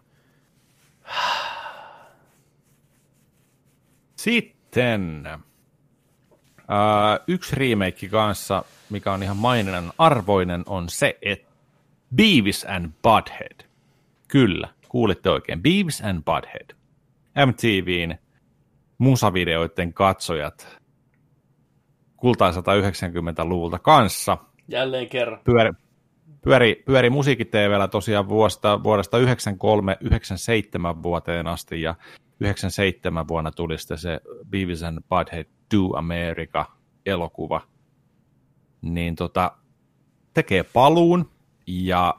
Sitten 4.15 4.60
äh, 4.79 5.39
yksi 7.27 7.55
remake 7.55 8.07
kanssa, 8.07 8.63
mikä 8.89 9.13
on 9.13 9.23
ihan 9.23 9.37
maininnan 9.37 9.93
arvoinen, 9.97 10.63
on 10.65 10.89
se, 10.89 11.17
että 11.21 11.51
Beavis 12.15 12.65
and 12.69 12.91
Butthead. 13.03 13.65
Kyllä, 14.27 14.69
kuulitte 14.89 15.29
oikein. 15.29 15.61
Beavis 15.61 16.01
and 16.01 16.23
Butthead. 16.23 16.75
MTVn 17.45 18.17
musavideoiden 18.97 19.93
katsojat 19.93 20.79
kultaa 22.17 22.51
190-luvulta 22.51 23.79
kanssa– 23.79 24.37
Jälleen 24.71 25.09
kerran. 25.09 25.39
pyöri, 25.43 25.71
pyöri, 26.41 26.83
pyöri 26.85 27.09
musiikkiteevellä 27.09 27.87
tosiaan 27.87 28.29
vuodesta, 28.29 28.83
vuodesta 28.83 29.17
93-97 29.17 29.21
vuoteen 31.03 31.47
asti, 31.47 31.81
ja 31.81 31.95
97 32.41 33.27
vuonna 33.27 33.51
tuli 33.51 33.77
sitten 33.77 33.97
se 33.97 34.21
Beavis 34.49 34.83
and 34.83 35.03
Butthead 35.09 35.45
Do 35.75 35.97
America-elokuva. 35.97 37.61
Niin 38.81 39.15
tota, 39.15 39.51
tekee 40.33 40.63
paluun, 40.63 41.29
ja 41.67 42.15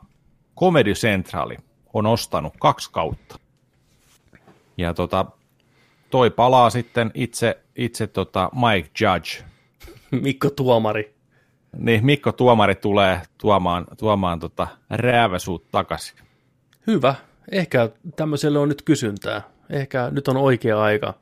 Comedy 0.58 0.92
Centrali 0.92 1.56
on 1.92 2.06
ostanut 2.06 2.54
kaksi 2.60 2.90
kautta. 2.92 3.38
Ja 4.76 4.94
tota, 4.94 5.26
toi 6.10 6.30
palaa 6.30 6.70
sitten 6.70 7.10
itse, 7.14 7.60
itse 7.76 8.06
tota 8.06 8.50
Mike 8.54 8.90
Judge, 9.00 9.44
Mikko 10.10 10.50
Tuomari. 10.50 11.14
niin 11.76 12.06
Mikko 12.06 12.32
Tuomari 12.32 12.74
tulee 12.74 13.20
tuomaan, 13.38 13.86
tuomaan 13.98 14.40
tota 14.40 14.66
rääväsuut 14.90 15.70
takaisin. 15.70 16.18
Hyvä. 16.86 17.14
Ehkä 17.50 17.90
tämmöiselle 18.16 18.58
on 18.58 18.68
nyt 18.68 18.82
kysyntää. 18.82 19.51
Ehkä 19.72 20.10
nyt 20.10 20.28
on 20.28 20.36
oikea 20.36 20.82
aika 20.82 21.14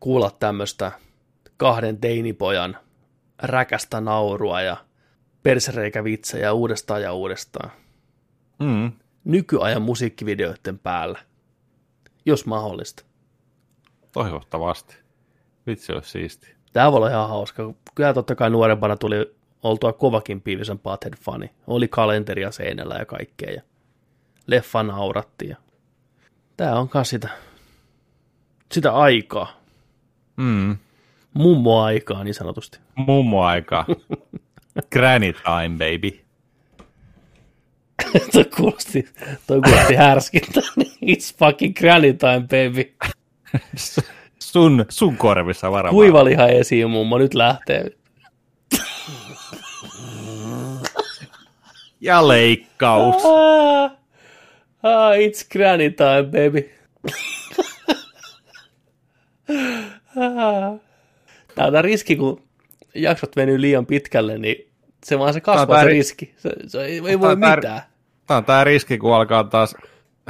kuulla 0.00 0.30
tämmöistä 0.30 0.92
kahden 1.56 1.98
teinipojan 1.98 2.76
räkästä 3.42 4.00
naurua 4.00 4.60
ja 4.60 4.76
persereikävitsejä 5.42 6.52
uudestaan 6.52 7.02
ja 7.02 7.12
uudestaan. 7.12 7.70
Mm. 8.58 8.92
Nykyajan 9.24 9.82
musiikkivideoiden 9.82 10.78
päällä, 10.78 11.18
jos 12.26 12.46
mahdollista. 12.46 13.04
Toivottavasti. 14.12 14.96
Vitsi 15.66 15.92
olisi 15.92 16.10
siisti. 16.10 16.54
Tämä 16.72 16.92
voi 16.92 16.96
olla 16.96 17.08
ihan 17.10 17.28
hauska. 17.28 17.74
Kyllä 17.94 18.14
totta 18.14 18.34
kai 18.34 18.50
nuorempana 18.50 18.96
tuli 18.96 19.36
oltua 19.62 19.92
kovakin 19.92 20.42
Beavis 20.42 20.68
Butthead-fani. 20.68 21.50
Oli 21.66 21.88
kalenteria 21.88 22.50
seinällä 22.50 22.94
ja 22.94 23.06
kaikkea. 23.06 23.50
Ja 23.50 23.62
leffa 24.46 24.82
naurattiin. 24.82 25.50
Ja... 25.50 25.56
Tämä 26.56 26.78
on 26.78 26.88
sitä, 27.02 27.28
sitä 28.72 28.92
aikaa. 28.94 29.60
Mm. 30.36 30.76
Mummo-aikaa 31.34 32.24
niin 32.24 32.34
sanotusti. 32.34 32.78
Mummo 32.94 33.44
aika. 33.44 33.84
Granny 34.92 35.32
time, 35.32 35.78
baby. 35.78 36.20
toi 38.32 38.44
kuulosti, 38.44 39.08
toi 39.46 39.60
kuulosti 39.60 39.94
härskiltä. 39.94 40.60
It's 41.12 41.36
fucking 41.38 41.74
granny 41.74 42.12
time, 42.12 42.40
baby. 42.40 42.94
Sun, 44.38 44.86
sun 44.88 45.16
korvissa 45.16 45.70
varmaan. 45.70 45.94
Kuivaliha 45.94 46.46
esiin 46.46 46.90
mummo, 46.90 47.18
nyt 47.18 47.34
lähtee. 47.34 47.90
Ja 52.00 52.28
leikkaus. 52.28 53.22
Ah, 53.24 53.90
ah, 54.82 55.12
it's 55.12 55.48
granny 55.52 55.90
time, 55.90 56.22
baby. 56.24 56.70
Tämä 61.54 61.66
on 61.66 61.72
tää 61.72 61.82
riski, 61.82 62.16
kun 62.16 62.42
jaksot 62.94 63.36
venyy 63.36 63.60
liian 63.60 63.86
pitkälle, 63.86 64.38
niin 64.38 64.56
se 65.04 65.18
vaan 65.18 65.34
se 65.34 65.40
kasvaa 65.40 65.80
se 65.82 65.86
riski. 65.88 66.34
Se, 66.36 66.50
se 66.66 66.84
ei, 66.84 67.00
ei 67.06 67.20
voi 67.20 67.36
Tää- 67.36 67.56
mitään. 67.56 67.82
Tämä 68.26 68.38
on 68.38 68.44
tämä 68.44 68.64
riski, 68.64 68.98
kun 68.98 69.14
alkaa 69.14 69.44
taas 69.44 69.74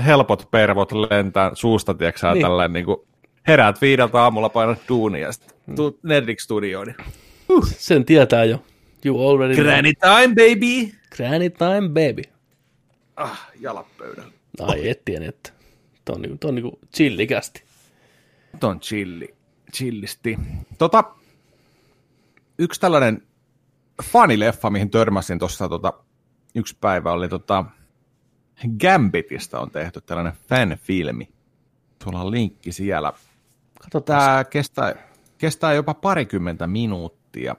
helpot 0.06 0.48
pervot 0.50 0.92
lentää 0.92 1.50
suusta, 1.54 1.94
tiedätkö 1.94 2.26
Niin. 2.26 2.34
niin. 2.34 2.42
tällainen 2.42 2.72
niin 2.72 2.84
kuin 2.84 2.96
heräät 3.48 3.80
viideltä 3.80 4.22
aamulla, 4.22 4.48
painat 4.48 4.78
duunia 4.88 5.26
ja 5.26 5.32
sitten 5.32 5.76
tuut 5.76 5.98
Netflix-studioon. 6.02 6.86
niin 6.86 6.96
Sen 7.66 8.04
tietää 8.04 8.44
jo. 8.44 8.62
You 9.04 9.28
already 9.30 9.54
know. 9.54 9.64
Granny 9.66 9.92
time, 9.94 10.28
baby! 10.34 10.92
Granny 11.16 11.50
time, 11.50 11.88
baby. 11.88 12.22
Ah, 13.16 13.48
jalat 13.60 13.86
pöydällä. 13.98 14.32
Ai 14.60 14.88
et 14.88 15.04
tiennyt, 15.04 15.28
että 15.28 15.50
tuo 16.04 16.14
on, 16.16 16.38
tuo 16.40 16.48
on 16.48 16.54
niinku 16.54 16.78
chillikästi. 16.96 17.62
Nyt 18.58 18.64
on 18.64 18.80
chilli, 18.80 19.34
chillisti. 19.72 20.38
Tota, 20.78 21.04
yksi 22.58 22.80
tällainen 22.80 23.22
fanileffa, 24.02 24.70
mihin 24.70 24.90
törmäsin 24.90 25.38
tuossa 25.38 25.68
tota, 25.68 25.92
yksi 26.54 26.76
päivä, 26.80 27.12
oli 27.12 27.28
tota, 27.28 27.64
Gambitista 28.80 29.60
on 29.60 29.70
tehty 29.70 30.00
tällainen 30.00 30.32
fan-filmi. 30.32 31.28
Sulla 32.04 32.20
on 32.20 32.30
linkki 32.30 32.72
siellä. 32.72 33.12
Katsotaan. 33.82 34.20
Tämä 34.20 34.44
kestää, 34.44 34.94
kestää 35.38 35.72
jopa 35.72 35.94
parikymmentä 35.94 36.66
minuuttia. 36.66 37.56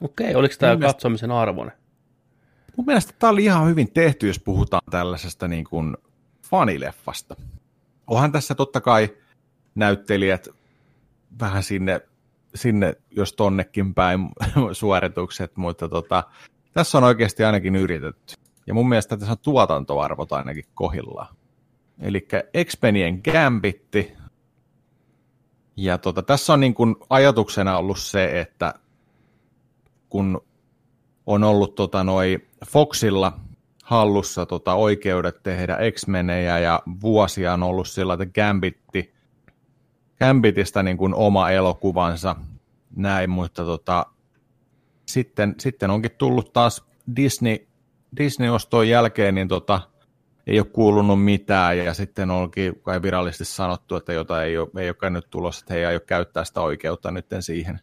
Okei, 0.00 0.34
oliko 0.34 0.54
tämä 0.58 0.72
mielestä- 0.72 0.92
katsomisen 0.92 1.30
arvoinen? 1.30 1.76
Mun 2.76 2.86
mielestä 2.86 3.12
tämä 3.18 3.30
oli 3.30 3.44
ihan 3.44 3.68
hyvin 3.68 3.92
tehty, 3.92 4.26
jos 4.26 4.38
puhutaan 4.38 4.82
tällaisesta 4.90 5.48
niin 5.48 5.64
kuin 5.64 5.96
fanileffasta. 6.50 7.36
Onhan 8.06 8.32
tässä 8.32 8.54
totta 8.54 8.80
kai 8.80 9.21
näyttelijät 9.74 10.48
vähän 11.40 11.62
sinne, 11.62 12.00
sinne 12.54 12.96
jos 13.10 13.32
tonnekin 13.32 13.94
päin 13.94 14.28
suoritukset, 14.72 15.56
mutta 15.56 15.88
tota, 15.88 16.24
tässä 16.72 16.98
on 16.98 17.04
oikeasti 17.04 17.44
ainakin 17.44 17.76
yritetty. 17.76 18.34
Ja 18.66 18.74
mun 18.74 18.88
mielestä 18.88 19.16
tässä 19.16 19.32
on 19.32 19.38
tuotantoarvot 19.38 20.32
ainakin 20.32 20.64
kohillaan. 20.74 21.36
Eli 22.00 22.28
X-Penien 22.64 23.20
Gambitti. 23.32 24.12
Ja 25.76 25.98
tota, 25.98 26.22
tässä 26.22 26.52
on 26.52 26.60
niin 26.60 26.74
kuin 26.74 26.96
ajatuksena 27.10 27.78
ollut 27.78 27.98
se, 27.98 28.40
että 28.40 28.74
kun 30.08 30.40
on 31.26 31.44
ollut 31.44 31.74
tota 31.74 32.04
noi 32.04 32.38
Foxilla 32.66 33.40
hallussa 33.84 34.46
tota 34.46 34.74
oikeudet 34.74 35.42
tehdä 35.42 35.78
X-Menejä 35.90 36.58
ja 36.58 36.82
vuosia 37.02 37.52
on 37.52 37.62
ollut 37.62 37.88
sillä, 37.88 38.14
että 38.14 38.26
Gambitti, 38.26 39.11
Gambitista 40.22 40.82
niin 40.82 40.96
kuin 40.96 41.14
oma 41.14 41.50
elokuvansa 41.50 42.36
näin, 42.96 43.30
mutta 43.30 43.64
tota, 43.64 44.06
sitten, 45.06 45.54
sitten 45.58 45.90
onkin 45.90 46.10
tullut 46.18 46.52
taas 46.52 46.84
Disney, 47.16 47.56
Disney-oston 48.16 48.88
jälkeen, 48.88 49.34
niin 49.34 49.48
tota, 49.48 49.80
ei 50.46 50.58
ole 50.58 50.66
kuulunut 50.66 51.24
mitään 51.24 51.78
ja 51.78 51.94
sitten 51.94 52.30
onkin 52.30 52.80
kai 52.82 53.02
virallisesti 53.02 53.44
sanottu, 53.44 53.96
että 53.96 54.12
jota 54.12 54.42
ei 54.42 54.58
ole, 54.58 54.68
ei 54.76 54.90
ole 54.90 55.10
nyt 55.10 55.30
tulossa, 55.30 55.64
että 55.64 55.74
he 55.74 55.80
ei 55.80 55.86
aio 55.86 56.00
käyttää 56.00 56.44
sitä 56.44 56.60
oikeutta 56.60 57.10
nyt 57.10 57.26
siihen, 57.40 57.80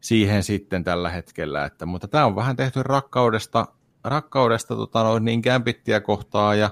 siihen 0.00 0.42
sitten 0.42 0.84
tällä 0.84 1.10
hetkellä. 1.10 1.64
Että, 1.64 1.86
mutta 1.86 2.08
tämä 2.08 2.26
on 2.26 2.36
vähän 2.36 2.56
tehty 2.56 2.82
rakkaudesta, 2.82 3.66
rakkaudesta 4.04 4.76
tota, 4.76 5.02
noin, 5.02 5.24
niin 5.24 5.40
Gambittia 5.40 6.00
kohtaa 6.00 6.54
ja 6.54 6.70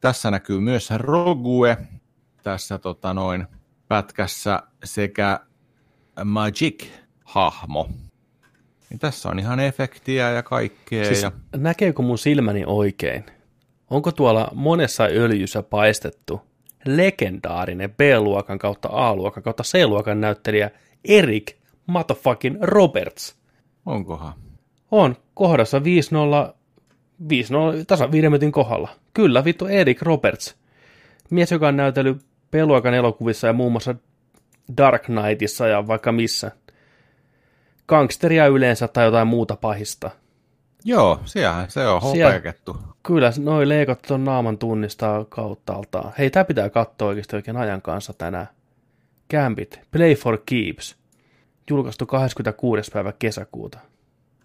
tässä 0.00 0.30
näkyy 0.30 0.60
myös 0.60 0.90
Rogue 0.90 1.76
tässä 2.42 2.78
tota, 2.78 3.14
noin 3.14 3.46
pätkässä 3.90 4.62
sekä 4.84 5.40
Magic-hahmo. 6.24 7.88
Niin 8.90 8.98
tässä 8.98 9.28
on 9.28 9.38
ihan 9.38 9.60
efektiä 9.60 10.30
ja 10.30 10.42
kaikkea. 10.42 11.04
Siis 11.04 11.22
ja... 11.22 11.32
näkeekö 11.56 12.02
mun 12.02 12.18
silmäni 12.18 12.64
oikein? 12.66 13.24
Onko 13.90 14.12
tuolla 14.12 14.48
monessa 14.54 15.04
öljyssä 15.04 15.62
paistettu 15.62 16.40
legendaarinen 16.84 17.90
B-luokan 17.90 18.58
kautta 18.58 18.88
A-luokan 18.92 19.42
kautta 19.42 19.62
C-luokan 19.62 20.20
näyttelijä 20.20 20.70
Erik 21.04 21.56
motherfucking 21.86 22.56
Roberts? 22.62 23.36
Onkohan? 23.86 24.32
On 24.90 25.16
kohdassa 25.34 25.78
5-0, 25.78 25.82
5-0 25.82 25.84
tasa 27.86 28.12
5 28.12 28.22
minuutin 28.22 28.52
kohdalla. 28.52 28.88
Kyllä, 29.14 29.44
vittu 29.44 29.66
Erik 29.66 30.02
Roberts. 30.02 30.56
Mies, 31.30 31.50
joka 31.50 31.68
on 31.68 31.76
näytellyt 31.76 32.29
B-luokan 32.50 32.94
elokuvissa 32.94 33.46
ja 33.46 33.52
muun 33.52 33.72
muassa 33.72 33.94
Dark 34.76 35.02
Knightissa 35.02 35.66
ja 35.66 35.86
vaikka 35.86 36.12
missä. 36.12 36.50
Gangsteria 37.88 38.46
yleensä 38.46 38.88
tai 38.88 39.04
jotain 39.04 39.28
muuta 39.28 39.56
pahista. 39.56 40.10
Joo, 40.84 41.20
siellähän 41.24 41.70
se 41.70 41.86
on 41.88 42.00
Siellä- 42.02 42.24
hopeakettu. 42.32 42.76
Kyllä, 43.02 43.32
noi 43.38 43.68
leikot 43.68 44.02
ton 44.02 44.24
naaman 44.24 44.58
tunnistaa 44.58 45.24
kauttaaltaan. 45.24 46.12
Hei, 46.18 46.30
tää 46.30 46.44
pitää 46.44 46.70
katsoa 46.70 47.08
oikeasti 47.08 47.36
oikein 47.36 47.56
ajan 47.56 47.82
kanssa 47.82 48.12
tänään. 48.12 48.48
Gambit, 49.30 49.80
Play 49.90 50.14
for 50.14 50.38
Keeps. 50.46 50.96
Julkaistu 51.70 52.06
26. 52.06 52.90
päivä 52.90 53.12
kesäkuuta. 53.18 53.78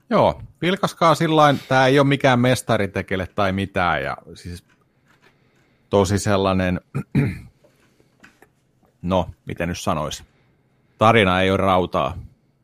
Joo, 0.09 0.41
vilkaskaa 0.61 1.15
sillain, 1.15 1.59
tämä 1.67 1.87
ei 1.87 1.99
ole 1.99 2.07
mikään 2.07 2.39
mestaritekele 2.39 3.27
tai 3.35 3.51
mitään, 3.51 4.03
ja 4.03 4.17
siis 4.33 4.63
tosi 5.89 6.19
sellainen, 6.19 6.81
no, 9.05 9.29
miten 9.45 9.69
nyt 9.69 9.79
sanoisi, 9.79 10.23
tarina 10.97 11.41
ei 11.41 11.51
ole 11.51 11.57
rautaa, 11.57 12.17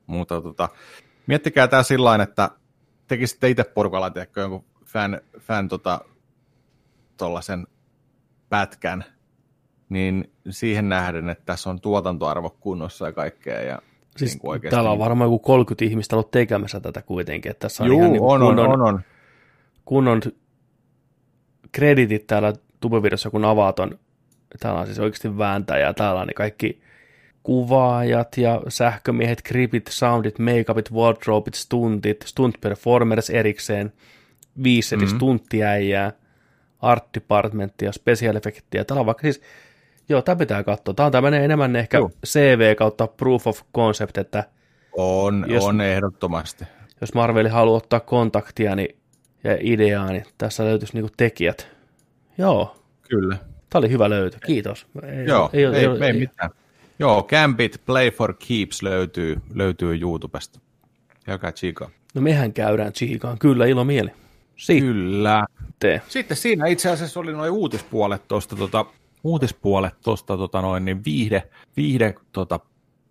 mutta 0.07 0.41
tota, 0.41 0.69
miettikää 1.27 1.67
tämä 1.67 1.83
sillain, 1.83 2.21
että 2.21 2.49
tekisitte 3.07 3.49
itse 3.49 3.63
porukalla, 3.63 4.09
tiedätkö, 4.09 4.41
jonkun 4.41 4.65
fan, 4.85 5.21
fan 5.39 5.67
tota, 5.67 6.01
tollasen 7.17 7.67
pätkän, 8.49 9.03
niin 9.89 10.31
siihen 10.49 10.89
nähden, 10.89 11.29
että 11.29 11.45
tässä 11.45 11.69
on 11.69 11.81
tuotantoarvo 11.81 12.49
kunnossa 12.59 13.05
ja 13.05 13.11
kaikkea, 13.11 13.61
ja 13.61 13.81
Siis 14.17 14.31
niin 14.31 14.39
kuin 14.39 14.51
oikeasti 14.51 14.75
täällä 14.75 14.89
on 14.89 14.97
niin- 14.97 15.03
varmaan 15.03 15.27
joku 15.27 15.39
30 15.39 15.85
ihmistä 15.85 16.15
ollut 16.15 16.31
tekemässä 16.31 16.79
tätä 16.79 17.01
kuitenkin. 17.01 17.49
Että 17.49 17.59
tässä 17.59 17.83
on 17.83 17.89
Juu, 17.89 17.99
ihan 17.99 18.11
niin 18.11 18.21
on, 18.21 18.41
on, 18.41 18.55
kunnon, 18.55 18.69
on, 18.69 18.81
on. 18.81 19.01
kunnon 19.85 20.21
kreditit 21.71 22.27
täällä 22.27 22.53
tubevideossa, 22.79 23.29
kun 23.29 23.45
avaat 23.45 23.79
on. 23.79 23.99
Täällä 24.59 24.79
on 24.79 24.85
siis 24.85 24.99
oikeasti 24.99 25.37
vääntäjä. 25.37 25.93
Täällä 25.93 26.21
on 26.21 26.27
ne 26.27 26.33
kaikki 26.33 26.81
kuvaajat 27.43 28.37
ja 28.37 28.61
sähkömiehet, 28.67 29.41
kripit, 29.41 29.87
soundit, 29.87 30.39
makeupit, 30.39 30.91
wardrobeit, 30.91 31.53
stuntit, 31.53 32.21
stunt 32.25 32.55
performers 32.61 33.29
erikseen, 33.29 33.93
viisi 34.63 34.95
Mhm. 34.97 35.05
stunttiäijää, 35.05 36.11
art 36.81 37.03
departmentia, 37.13 37.91
special 37.91 38.35
effectia. 38.35 38.85
Täällä 38.85 38.99
on 38.99 39.05
vaikka 39.05 39.21
siis, 39.21 39.41
joo, 40.09 40.21
tämä 40.21 40.35
pitää 40.35 40.63
katsoa. 40.63 40.93
Tämä 40.93 41.05
on 41.05 41.11
tämmöinen 41.11 41.43
enemmän 41.43 41.75
ehkä 41.75 41.97
Joo. 41.97 42.09
CV 42.25 42.75
kautta 42.75 43.07
proof 43.07 43.47
of 43.47 43.61
concept, 43.75 44.17
että 44.17 44.43
On, 44.97 45.45
Jos- 45.47 45.63
on 45.65 45.81
ehdottomasti. 45.81 46.65
jos 47.01 47.13
Marveli 47.13 47.49
haluaa 47.49 47.77
ottaa 47.77 47.99
kontaktia 47.99 48.75
niin, 48.75 48.95
ja 49.43 49.57
ideaa, 49.59 50.11
niin 50.11 50.23
tässä 50.37 50.63
löytyisi 50.65 50.93
niinku 50.93 51.11
tekijät. 51.17 51.67
Joo, 52.37 52.75
Kyllä. 53.09 53.37
Tämä 53.71 53.79
oli 53.79 53.89
hyvä 53.89 54.09
löytö, 54.09 54.37
kiitos. 54.45 54.87
Ei, 55.03 55.25
Joo, 55.25 55.49
ei, 55.53 55.63
ei, 55.65 55.87
ole- 55.87 56.07
ei, 56.07 56.13
mitään. 56.13 56.49
Joo, 56.99 57.23
Gambit 57.23 57.81
Play 57.85 58.11
for 58.11 58.33
Keeps 58.47 58.81
löytyy, 58.83 59.37
löytyy 59.53 59.99
YouTubesta. 60.01 60.59
Käykää 61.25 61.51
tsiikaa. 61.51 61.89
No 62.13 62.21
mehän 62.21 62.53
käydään 62.53 62.93
Chihikaan, 62.93 63.39
kyllä 63.39 63.65
ilo 63.65 63.83
mieli. 63.83 64.09
Sitten, 64.55 64.87
Kyllä. 64.87 65.45
Sitten 66.07 66.37
siinä 66.37 66.67
itse 66.67 66.89
asiassa 66.89 67.19
oli 67.19 67.33
noin 67.33 67.51
uutispuolet 67.51 68.27
tuosta 68.27 68.55
tota, 68.55 68.85
uutispuolet 69.23 69.93
tuosta 70.03 70.37
tota 70.37 70.61
noin, 70.61 70.85
niin 70.85 71.05
viihde, 71.05 71.43
viihde 71.77 72.15
tota, 72.31 72.59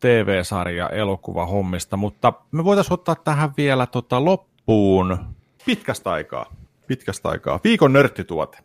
TV-sarja 0.00 0.88
elokuva 0.88 1.46
hommista, 1.46 1.96
mutta 1.96 2.32
me 2.52 2.64
voitaisiin 2.64 2.94
ottaa 2.94 3.14
tähän 3.14 3.50
vielä 3.56 3.86
tota, 3.86 4.24
loppuun 4.24 5.18
pitkästä 5.66 6.10
aikaa. 6.10 6.54
Pitkästä 6.86 7.28
aikaa. 7.28 7.60
Viikon 7.64 7.92
nörttituote. 7.92 8.58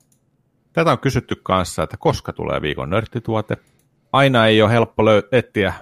Tätä 0.76 0.91
on 0.91 0.99
kysytty 0.99 1.35
kanssa, 1.43 1.84
että 1.84 1.97
koska 1.97 2.34
tulee 2.34 2.61
viikon 2.61 2.89
nörttituote. 2.89 3.57
Aina 4.11 4.47
ei 4.47 4.61
ole 4.61 4.72
helppo 4.72 5.03
löy- 5.03 5.27
etsiä 5.31 5.73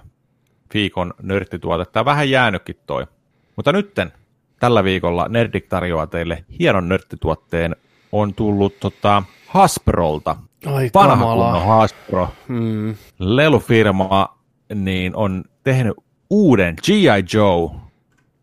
viikon 0.73 1.13
nörttituotetta. 1.21 2.05
Vähän 2.05 2.29
jäänytkin 2.29 2.75
toi. 2.85 3.07
Mutta 3.55 3.71
nytten 3.71 4.13
tällä 4.59 4.83
viikolla 4.83 5.27
Nerdik 5.29 5.67
tarjoaa 5.67 6.07
teille 6.07 6.45
hienon 6.59 6.89
nörttituotteen. 6.89 7.75
On 8.11 8.33
tullut 8.33 8.79
tota, 8.79 9.23
Hasbrolta. 9.47 10.35
ai 10.65 10.89
Vanha 10.93 11.15
kamala. 11.15 11.43
kunnon 11.51 11.67
Hasbro. 11.67 12.29
Hmm. 12.47 12.95
Lelufirma 13.19 14.37
niin 14.75 15.15
on 15.15 15.43
tehnyt 15.63 15.93
uuden 16.29 16.75
G.I. 16.85 17.23
Joe 17.33 17.69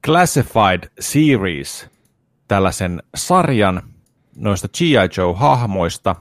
Classified 0.06 0.90
Series, 1.01 1.90
tällaisen 2.48 3.02
sarjan 3.14 3.82
noista 4.36 4.68
G.I. 4.68 4.94
Joe-hahmoista. 5.16 6.14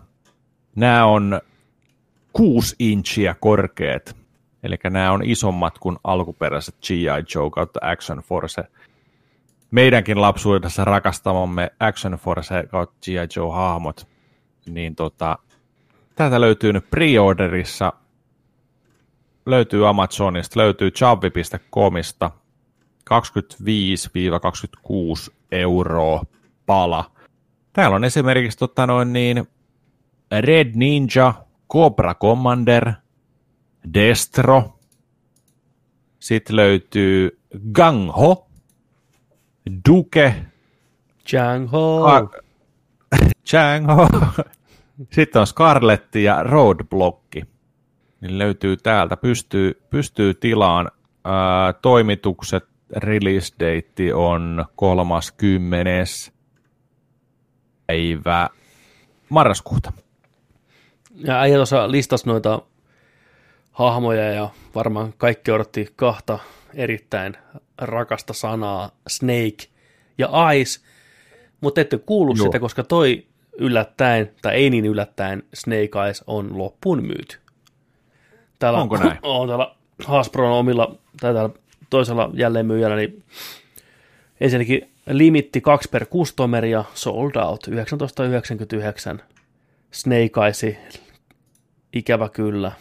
Nämä 0.79 1.05
on 1.05 1.41
kuusi 2.33 2.75
inchiä 2.79 3.35
korkeat, 3.39 4.15
eli 4.63 4.75
nämä 4.89 5.11
on 5.11 5.23
isommat 5.23 5.79
kuin 5.79 5.97
alkuperäiset 6.03 6.75
G.I. 6.87 7.23
Joe 7.35 7.49
kautta 7.49 7.79
Action 7.83 8.17
Force. 8.17 8.63
Meidänkin 9.71 10.21
lapsuudessa 10.21 10.85
rakastamamme 10.85 11.71
Action 11.79 12.13
Force 12.13 12.63
kautta 12.71 12.95
G.I. 13.05 13.27
Joe-hahmot, 13.35 14.07
niin 14.69 14.95
tota, 14.95 15.37
täältä 16.15 16.41
löytyy 16.41 16.73
nyt 16.73 16.85
pre-orderissa 16.85 17.91
löytyy 19.45 19.87
Amazonista, 19.87 20.59
löytyy 20.59 20.91
chavi.comista 20.91 22.31
25-26 23.09 23.13
euroa 25.51 26.23
pala. 26.65 27.11
Täällä 27.73 27.95
on 27.95 28.03
esimerkiksi 28.03 28.57
tota 28.57 28.87
noin 28.87 29.13
niin, 29.13 29.47
Red 30.41 30.71
Ninja, 30.75 31.33
Cobra 31.71 32.15
Commander, 32.15 32.91
Destro. 33.93 34.79
Sitten 36.19 36.55
löytyy 36.55 37.39
Gang-Ho, 37.73 38.47
Duke, 39.89 40.35
Jang 41.31 41.71
Ho. 41.71 42.03
Ka- 42.05 42.39
Chang-Ho. 43.49 44.07
Sitten 45.11 45.39
on 45.39 45.47
Scarletti 45.47 46.23
ja 46.23 46.43
Roadblocki. 46.43 47.43
Niin 48.21 48.37
löytyy 48.37 48.77
täältä. 48.77 49.17
Pystyy, 49.17 49.81
pystyy 49.89 50.33
tilaan. 50.33 50.91
Ää, 51.25 51.73
toimitukset, 51.73 52.65
release 52.95 53.53
date 53.59 54.13
on 54.13 54.65
30. 54.75 55.85
päivä 57.87 58.49
marraskuuta. 59.29 59.93
Ja 61.19 61.39
äijä 61.39 61.55
tuossa 61.55 61.91
listasi 61.91 62.27
noita 62.27 62.61
hahmoja 63.71 64.31
ja 64.31 64.49
varmaan 64.75 65.13
kaikki 65.17 65.51
odotti 65.51 65.93
kahta 65.95 66.39
erittäin 66.73 67.37
rakasta 67.77 68.33
sanaa, 68.33 68.91
Snake 69.07 69.67
ja 70.17 70.29
Ice, 70.51 70.79
mutta 71.61 71.81
ette 71.81 71.97
kuullut 71.97 72.37
Joo. 72.37 72.45
sitä, 72.45 72.59
koska 72.59 72.83
toi 72.83 73.27
yllättäen, 73.57 74.31
tai 74.41 74.55
ei 74.55 74.69
niin 74.69 74.85
yllättäen, 74.85 75.43
Snake 75.53 75.89
Eyes 76.05 76.23
on 76.27 76.57
loppuun 76.57 77.03
myyty. 77.03 77.37
Täällä 78.59 78.79
Onko 78.79 78.97
näin? 78.97 79.19
On 79.23 79.47
täällä 79.47 79.75
Hasbron 80.05 80.51
omilla, 80.51 80.95
tai 81.21 81.33
täällä 81.33 81.55
toisella 81.89 82.29
jälleenmyyjällä, 82.33 82.95
niin 82.95 83.23
ensinnäkin 84.41 84.91
limitti 85.09 85.61
2 85.61 85.89
per 85.89 86.05
customeria, 86.05 86.83
sold 86.93 87.35
out, 87.35 87.61
1999. 87.61 89.21
Snake 89.91 90.31
Eyes, 90.45 90.65
ikävä 91.93 92.29
kyllä. 92.29 92.71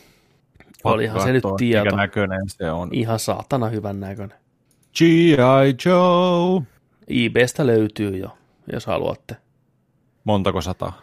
Olihan 0.84 1.22
se 1.22 1.32
nyt 1.32 1.44
tieto. 1.58 1.84
Mikä 1.84 1.96
näköinen 1.96 2.40
se 2.46 2.70
on. 2.70 2.88
Ihan 2.92 3.18
saatana 3.18 3.68
hyvän 3.68 4.00
näköinen. 4.00 4.38
G.I. 4.98 5.74
Joe. 5.84 6.62
eBaystä 7.08 7.66
löytyy 7.66 8.16
jo, 8.16 8.38
jos 8.72 8.86
haluatte. 8.86 9.36
Montako 10.24 10.60
sataa? 10.60 11.02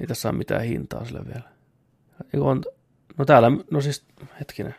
Ei 0.00 0.06
tässä 0.06 0.28
ole 0.28 0.38
mitään 0.38 0.62
hintaa 0.62 1.04
sille 1.04 1.20
vielä. 1.26 1.42
On, 2.40 2.62
no 3.18 3.24
täällä, 3.24 3.50
no 3.70 3.80
siis, 3.80 4.04
hetkinen. 4.40 4.74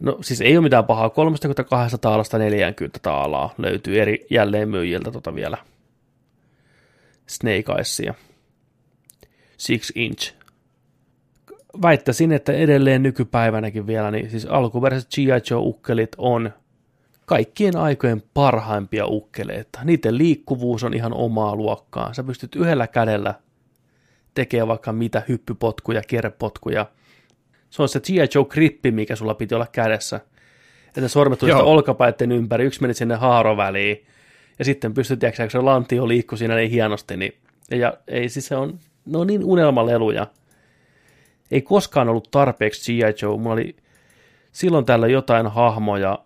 No 0.00 0.18
siis 0.20 0.40
ei 0.40 0.56
ole 0.56 0.62
mitään 0.62 0.84
pahaa, 0.84 1.10
32 1.10 1.98
taalasta 1.98 2.38
40 2.38 2.98
taalaa 3.02 3.54
löytyy 3.58 4.00
eri 4.00 4.26
jälleenmyyjiltä 4.30 5.10
tota 5.10 5.34
vielä. 5.34 5.58
Snake 7.26 7.64
Eyesia. 7.76 8.14
Six 9.56 9.92
inch. 9.94 10.34
Väittäisin, 11.82 12.32
että 12.32 12.52
edelleen 12.52 13.02
nykypäivänäkin 13.02 13.86
vielä, 13.86 14.10
niin 14.10 14.30
siis 14.30 14.46
alkuperäiset 14.46 15.10
G.I. 15.14 15.26
Joe-ukkelit 15.50 16.12
on 16.18 16.50
kaikkien 17.26 17.76
aikojen 17.76 18.22
parhaimpia 18.34 19.06
ukkeleita. 19.06 19.80
Niiden 19.84 20.18
liikkuvuus 20.18 20.84
on 20.84 20.94
ihan 20.94 21.12
omaa 21.12 21.56
luokkaa. 21.56 22.14
Sä 22.14 22.24
pystyt 22.24 22.56
yhdellä 22.56 22.86
kädellä 22.86 23.34
tekemään 24.34 24.68
vaikka 24.68 24.92
mitä 24.92 25.22
hyppypotkuja, 25.28 26.02
kierrepotkuja. 26.02 26.86
Se 27.70 27.82
on 27.82 27.88
se 27.88 28.00
G.I. 28.00 28.28
Joe 28.34 28.44
grippi, 28.44 28.90
mikä 28.90 29.16
sulla 29.16 29.34
piti 29.34 29.54
olla 29.54 29.66
kädessä. 29.72 30.20
Että 30.88 31.08
sormet 31.08 31.38
tuli 31.38 31.52
olkapäitten 31.52 32.32
ympäri, 32.32 32.64
yksi 32.64 32.82
meni 32.82 32.94
sinne 32.94 33.14
haaroväliin, 33.14 34.06
ja 34.58 34.64
sitten 34.64 34.94
pystyt, 34.94 35.18
tiedätkö, 35.18 35.42
kun 35.42 35.50
se 35.50 35.58
lantio 35.58 36.08
liikkui 36.08 36.38
siinä 36.38 36.56
niin 36.56 36.70
hienosti, 36.70 37.16
niin, 37.16 37.34
ja 37.70 37.94
ei 38.08 38.28
siis 38.28 38.46
se 38.46 38.56
on, 38.56 38.78
ne 39.06 39.18
on 39.18 39.26
niin 39.26 39.44
unelmaleluja. 39.44 40.26
Ei 41.52 41.62
koskaan 41.62 42.08
ollut 42.08 42.30
tarpeeksi 42.30 42.92
G.I. 42.96 43.14
Joe, 43.22 43.38
mulla 43.38 43.52
oli 43.52 43.76
silloin 44.52 44.84
tällä 44.84 45.06
jotain 45.06 45.46
hahmoja, 45.46 46.18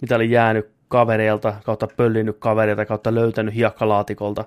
mitä 0.00 0.16
oli 0.16 0.30
jäänyt 0.30 0.70
kavereilta, 0.88 1.54
kautta 1.64 1.88
pöllinyt 1.96 2.36
kavereilta, 2.38 2.86
kautta 2.86 3.14
löytänyt 3.14 3.54
hiekkalaatikolta. 3.54 4.44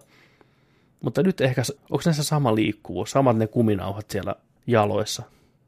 Mutta 1.03 1.23
nyt 1.23 1.41
ehkä, 1.41 1.61
onko 1.89 2.01
näissä 2.05 2.23
sama 2.23 2.55
liikkuvuus, 2.55 3.11
samat 3.11 3.37
ne 3.37 3.47
kuminauhat 3.47 4.09
siellä 4.09 4.35
jaloissa 4.67 5.23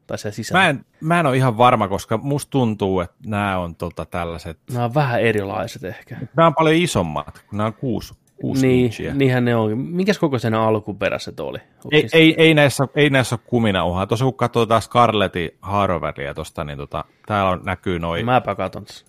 tai 0.06 0.18
siellä 0.18 0.34
sisällä? 0.34 0.62
Mä 0.62 0.68
en, 0.68 0.84
mä 1.00 1.20
en 1.20 1.26
ole 1.26 1.36
ihan 1.36 1.58
varma, 1.58 1.88
koska 1.88 2.18
musta 2.18 2.50
tuntuu, 2.50 3.00
että 3.00 3.16
nämä 3.26 3.58
on 3.58 3.76
tota 3.76 4.04
tällaiset, 4.04 4.58
Nämä 4.72 4.84
on 4.84 4.94
vähän 4.94 5.20
erilaiset 5.20 5.84
ehkä. 5.84 6.16
nämä 6.36 6.46
on 6.46 6.54
paljon 6.54 6.76
isommat, 6.76 7.44
kun 7.48 7.56
nämä 7.56 7.66
on 7.66 7.74
kuusi, 7.74 8.14
kuusi 8.42 8.66
Niin, 8.66 8.84
inchiä. 8.84 9.14
niinhän 9.14 9.44
ne 9.44 9.56
onkin. 9.56 9.78
Minkäs 9.78 10.20
ne 10.50 10.56
alkuperäiset 10.56 11.40
oli? 11.40 11.58
Ei, 11.92 12.08
ei, 12.12 12.34
ei, 12.38 12.54
näissä, 12.54 12.84
ei 12.94 13.10
näissä 13.10 13.34
ole 13.34 13.40
kuminauhaa. 13.46 14.06
Tuossa 14.06 14.24
kun 14.24 14.34
katsoo 14.34 14.66
taas 14.66 14.84
Scarletin 14.84 15.50
haaroväliä 15.60 16.34
tuosta, 16.34 16.64
niin 16.64 16.78
tota, 16.78 17.04
täällä 17.26 17.50
on, 17.50 17.60
näkyy 17.64 17.98
noin, 17.98 18.24
Mäpä 18.24 18.54
katon 18.54 18.84
tässä. 18.84 19.06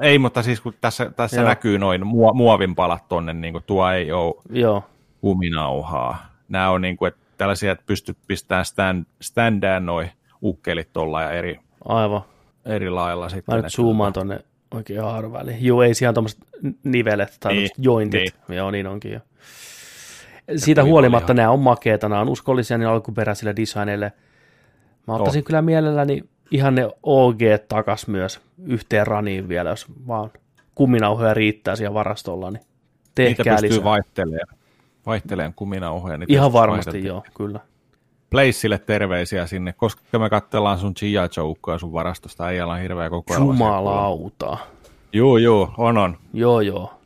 ei, 0.00 0.18
mutta 0.18 0.42
siis 0.42 0.60
kun 0.60 0.74
tässä, 0.80 1.10
tässä 1.16 1.40
Joo. 1.40 1.48
näkyy 1.48 1.78
noin 1.78 2.06
muo, 2.06 2.34
muovin 2.34 2.74
palat 2.74 3.08
tonne, 3.08 3.32
niin 3.32 3.52
kuin 3.52 3.64
tuo 3.66 3.90
ei 3.90 4.12
ole 4.12 4.34
Joo, 4.50 4.84
kuminauhaa. 5.20 6.26
Nämä 6.48 6.70
on 6.70 6.80
niin 6.80 6.96
kuin, 6.96 7.08
että 7.08 7.20
tällaisia, 7.38 7.72
että 7.72 7.84
pystyt 7.86 8.18
pistämään 8.26 8.64
stand, 8.64 9.04
standään 9.22 9.86
noin 9.86 10.10
ukkelit 10.42 10.92
tuolla 10.92 11.22
ja 11.22 11.30
eri, 11.30 11.60
aivan. 11.84 12.22
eri 12.64 12.90
lailla 12.90 13.28
sitten. 13.28 13.54
Mä 13.56 13.62
nyt 13.62 13.72
zoomaan 13.72 14.12
tonne 14.12 14.40
oikein 14.74 15.02
haaroväliin. 15.02 15.64
Joo, 15.64 15.82
ei 15.82 15.94
siellä 15.94 16.12
tuommoiset 16.12 16.40
nivelet 16.84 17.36
tai 17.40 17.52
Niin, 17.52 17.70
jointit. 17.78 18.34
niin. 18.48 18.56
Joo, 18.56 18.70
niin 18.70 18.86
onkin 18.86 19.12
jo. 19.12 19.20
Siitä 20.56 20.84
huolimatta 20.84 21.32
oli 21.32 21.36
nämä 21.36 21.50
on 21.50 21.60
makeita, 21.60 22.08
nämä 22.08 22.20
on 22.20 22.28
uskollisia 22.28 22.78
niin 22.78 22.88
alkuperäisille 22.88 23.56
designeille. 23.56 24.12
Mä 25.06 25.14
ottaisin 25.14 25.44
kyllä 25.44 25.62
mielelläni 25.62 26.24
ihan 26.50 26.74
ne 26.74 26.88
OG 27.02 27.38
takas 27.68 28.08
myös 28.08 28.40
yhteen 28.66 29.06
raniin 29.06 29.48
vielä, 29.48 29.70
jos 29.70 29.86
vaan 30.06 30.30
kuminauhoja 30.74 31.34
riittää 31.34 31.76
siellä 31.76 31.94
varastolla, 31.94 32.50
niin 32.50 32.60
Niitä 32.60 33.10
tehkää 33.14 33.54
pystyy 33.54 33.70
lisää. 33.70 33.84
vaihtelemaan, 33.84 34.56
vaihtelemaan 35.06 35.52
kuminauhoja. 35.56 36.18
Niin 36.18 36.32
Ihan 36.32 36.52
varmasti 36.52 37.04
joo, 37.04 37.22
kyllä. 37.36 37.60
Placeille 38.30 38.78
terveisiä 38.78 39.46
sinne, 39.46 39.72
koska 39.72 40.18
me 40.18 40.30
katsellaan 40.30 40.78
sun 40.78 40.92
G.I. 41.00 41.12
Joe-ukkoja 41.36 41.78
sun 41.78 41.92
varastosta, 41.92 42.50
ei 42.50 42.60
on 42.60 42.78
hirveä 42.78 43.10
kokoelma. 43.10 43.44
Jumalauta. 43.46 44.58
Juu, 45.12 45.36
juu, 45.36 45.68
on 45.78 45.98
on. 45.98 46.18
Joo, 46.32 46.60
joo. 46.60 47.00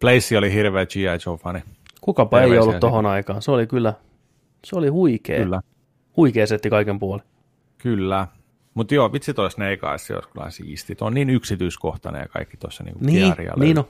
Place 0.00 0.38
oli 0.38 0.52
hirveä 0.52 0.86
G.I. 0.86 1.02
Joe-fani. 1.26 1.60
Kukapa 2.00 2.38
ei 2.38 2.42
Terveisiä 2.42 2.62
ollut 2.62 2.72
sinne. 2.74 2.80
tohon 2.80 3.06
aikaan. 3.06 3.42
Se 3.42 3.50
oli 3.50 3.66
kyllä, 3.66 3.94
se 4.64 4.76
oli 4.76 4.88
huikea. 4.88 5.38
Kyllä, 5.42 5.60
Huikea 6.16 6.46
setti 6.46 6.70
kaiken 6.70 6.98
puolin. 6.98 7.24
kyllä. 7.78 8.26
Mutta 8.74 8.94
joo, 8.94 9.12
vitsi 9.12 9.34
toi 9.34 9.50
Snake 9.50 9.78
Eyes, 9.90 10.06
se 10.06 10.14
olisi 10.14 10.28
kyllä 10.28 10.50
siisti. 10.50 10.94
Tuo 10.94 11.06
on 11.06 11.14
niin 11.14 11.30
yksityiskohtainen 11.30 12.20
ja 12.20 12.28
kaikki 12.28 12.56
tuossa 12.56 12.84
niinku 12.84 13.04
Niin, 13.04 13.34
niin 13.56 13.78
on. 13.78 13.84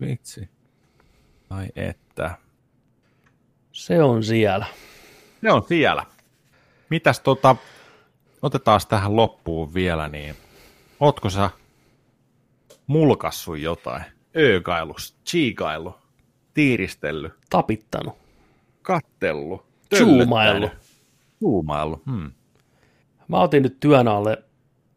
Vitsi. 0.00 0.48
Ai 1.50 1.66
että. 1.76 2.30
Se 3.72 4.02
on 4.02 4.24
siellä. 4.24 4.66
Ne 5.42 5.52
on 5.52 5.62
siellä. 5.68 6.06
Mitäs 6.90 7.20
tota, 7.20 7.56
otetaan 8.42 8.80
tähän 8.88 9.16
loppuun 9.16 9.74
vielä, 9.74 10.08
niin 10.08 10.34
ootko 11.00 11.30
sä 11.30 11.50
mulkassu 12.86 13.54
jotain? 13.54 14.02
Öökailu, 14.36 14.94
chiikailu, 15.26 15.94
tiiristellyt, 16.54 17.32
Tapittanut. 17.50 18.14
kattellu, 18.82 19.66
Zoomaillut. 19.96 20.70
Zoomaillut, 21.40 22.06
hmm. 22.06 22.32
Mä 23.28 23.40
otin 23.40 23.62
nyt 23.62 23.80
työn 23.80 24.08
alle, 24.08 24.44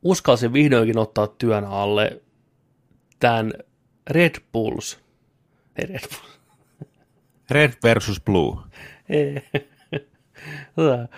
uskalsin 0.02 0.54
vihdoinkin 0.54 0.98
ottaa 0.98 1.28
työn 1.28 1.66
alle 1.66 2.22
tämän 3.20 3.54
Red 4.10 4.36
Bulls. 4.54 5.00
Ei 5.76 5.86
Red 5.86 6.10
Bulls. 6.10 6.40
Red 7.52 7.74
versus 7.84 8.22
Blue. 8.22 8.58
Ei. 9.10 9.42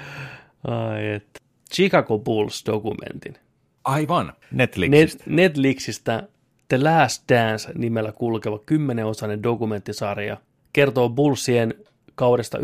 Ai 0.64 1.08
et. 1.08 1.26
Chicago 1.74 2.20
Bulls-dokumentin. 2.20 3.38
Aivan. 3.84 4.34
Netflixistä. 4.52 5.24
Net, 5.28 5.36
Netflixistä 5.36 6.24
The 6.68 6.84
Last 6.84 7.24
Dance 7.30 7.72
nimellä 7.76 8.12
kulkeva 8.12 8.60
kymmenenosainen 8.60 9.44
dokumenttisarja 9.44 10.38
kertoo 10.74 11.10
Bullsien 11.10 11.74
kaudesta 12.16 12.58
97-98. 12.58 12.62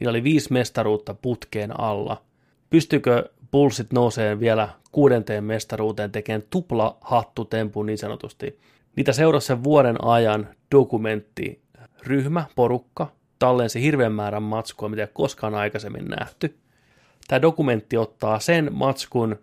Niillä 0.00 0.10
oli 0.10 0.24
viisi 0.24 0.52
mestaruutta 0.52 1.14
putkeen 1.14 1.80
alla. 1.80 2.22
Pystykö 2.70 3.30
Bullsit 3.50 3.92
nouseen 3.92 4.40
vielä 4.40 4.68
kuudenteen 4.92 5.44
mestaruuteen 5.44 6.12
tekemään 6.12 6.42
tupla 6.50 6.98
hattutempun 7.00 7.86
niin 7.86 7.98
sanotusti? 7.98 8.58
Niitä 8.96 9.12
seurasi 9.12 9.46
sen 9.46 9.64
vuoden 9.64 10.04
ajan 10.04 10.48
dokumentti 10.70 11.62
ryhmä, 12.06 12.44
porukka, 12.56 13.12
tallensi 13.44 13.82
hirveän 13.82 14.12
määrän 14.12 14.42
matskua, 14.42 14.88
mitä 14.88 15.02
ei 15.02 15.08
koskaan 15.12 15.54
aikaisemmin 15.54 16.04
nähty. 16.04 16.56
Tämä 17.28 17.42
dokumentti 17.42 17.96
ottaa 17.96 18.40
sen 18.40 18.68
matskun 18.72 19.36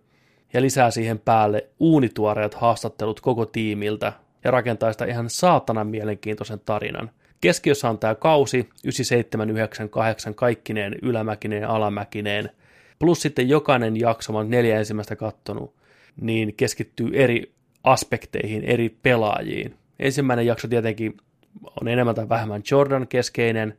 ja 0.54 0.62
lisää 0.62 0.92
siihen 0.92 1.20
päälle 1.20 1.68
uunituoreet 1.80 2.54
haastattelut 2.54 3.22
koko 3.22 3.46
tiimiltä, 3.46 4.14
ja 4.44 4.52
rakentaa 4.52 4.92
sitä 4.92 5.06
ihan 5.06 5.30
saatanan 5.30 5.88
mielenkiintoisen 5.88 6.60
tarinan. 6.60 7.12
Keskiössä 7.42 7.90
on 7.90 8.00
tämä 8.00 8.16
kausi 8.16 8.58
9798 8.84 10.36
kaikkineen 10.36 10.96
ylämäkineen 11.02 11.68
alamäkineen, 11.68 12.50
plus 13.00 13.22
sitten 13.22 13.50
jokainen 13.50 14.00
jakso, 14.00 14.34
oon 14.34 14.50
neljä 14.50 14.80
ensimmäistä 14.80 15.16
kattonut, 15.16 15.76
niin 16.22 16.54
keskittyy 16.56 17.10
eri 17.14 17.54
aspekteihin, 17.84 18.64
eri 18.64 18.90
pelaajiin. 18.90 19.76
Ensimmäinen 20.00 20.46
jakso 20.46 20.68
tietenkin 20.68 21.18
on 21.82 21.88
enemmän 21.88 22.16
tai 22.16 22.30
vähemmän 22.30 22.62
Jordan 22.72 23.08
keskeinen, 23.08 23.78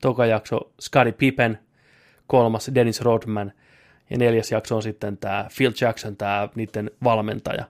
toka 0.00 0.26
jakso 0.26 0.72
Scottie 0.80 1.12
Pippen, 1.12 1.58
kolmas 2.26 2.70
Dennis 2.74 3.00
Rodman 3.00 3.52
ja 4.10 4.18
neljäs 4.18 4.52
jakso 4.52 4.76
on 4.76 4.82
sitten 4.82 5.16
tämä 5.16 5.48
Phil 5.56 5.72
Jackson, 5.80 6.16
tämä 6.16 6.48
niiden 6.54 6.90
valmentaja. 7.04 7.64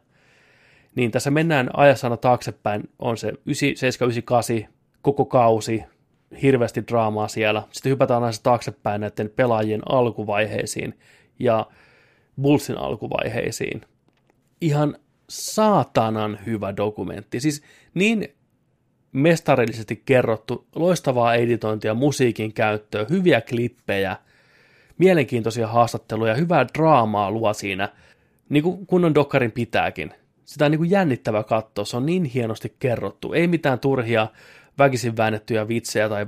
Niin 0.94 1.10
tässä 1.10 1.30
mennään 1.30 1.70
ajassa 1.72 2.06
aina 2.06 2.16
taaksepäin, 2.16 2.90
on 2.98 3.16
se 3.16 3.28
9798 3.28 4.74
koko 5.02 5.24
kausi, 5.24 5.84
hirveästi 6.42 6.86
draamaa 6.88 7.28
siellä. 7.28 7.62
Sitten 7.72 7.90
hypätään 7.90 8.24
aina 8.24 8.38
taaksepäin 8.42 9.00
näiden 9.00 9.30
pelaajien 9.36 9.82
alkuvaiheisiin 9.88 10.98
ja 11.38 11.66
Bullsin 12.42 12.78
alkuvaiheisiin. 12.78 13.80
Ihan 14.60 14.96
saatanan 15.28 16.38
hyvä 16.46 16.76
dokumentti. 16.76 17.40
Siis 17.40 17.62
niin 17.94 18.34
mestarillisesti 19.14 20.02
kerrottu, 20.06 20.66
loistavaa 20.74 21.34
editointia, 21.34 21.94
musiikin 21.94 22.52
käyttöä, 22.52 23.06
hyviä 23.10 23.40
klippejä, 23.40 24.16
mielenkiintoisia 24.98 25.66
haastatteluja, 25.66 26.34
hyvää 26.34 26.66
draamaa 26.74 27.30
luo 27.30 27.54
siinä, 27.54 27.88
niin 28.48 28.62
kuin 28.62 28.86
kunnon 28.86 29.14
dokkarin 29.14 29.52
pitääkin. 29.52 30.14
Sitä 30.44 30.64
on 30.64 30.70
niin 30.70 30.78
kuin 30.78 30.90
jännittävä 30.90 31.42
katsoa, 31.42 31.84
se 31.84 31.96
on 31.96 32.06
niin 32.06 32.24
hienosti 32.24 32.74
kerrottu. 32.78 33.32
Ei 33.32 33.46
mitään 33.46 33.80
turhia 33.80 34.28
väkisin 34.78 35.16
väännettyjä 35.16 35.68
vitsejä 35.68 36.08
tai 36.08 36.26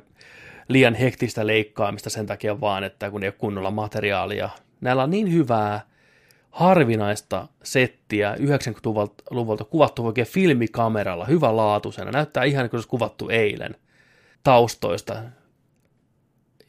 liian 0.68 0.94
hektistä 0.94 1.47
leikkaamista 1.47 2.10
sen 2.10 2.26
takia 2.26 2.60
vaan, 2.60 2.84
että 2.84 3.10
kun 3.10 3.23
ei 3.23 3.28
ole 3.28 3.34
kunnolla 3.39 3.70
materiaalia. 3.70 4.50
Näillä 4.81 5.02
on 5.02 5.10
niin 5.10 5.32
hyvää, 5.32 5.81
harvinaista 6.57 7.49
settiä 7.62 8.35
90-luvulta 8.35 9.65
kuvattu 9.65 10.07
oikein 10.07 10.26
filmikameralla, 10.26 11.25
hyvä 11.25 11.57
laatuisena. 11.57 12.10
Näyttää 12.10 12.44
ihan 12.44 12.62
niin 12.62 12.70
kuin 12.70 12.78
olisi 12.78 12.89
kuvattu 12.89 13.28
eilen 13.28 13.76
taustoista. 14.44 15.23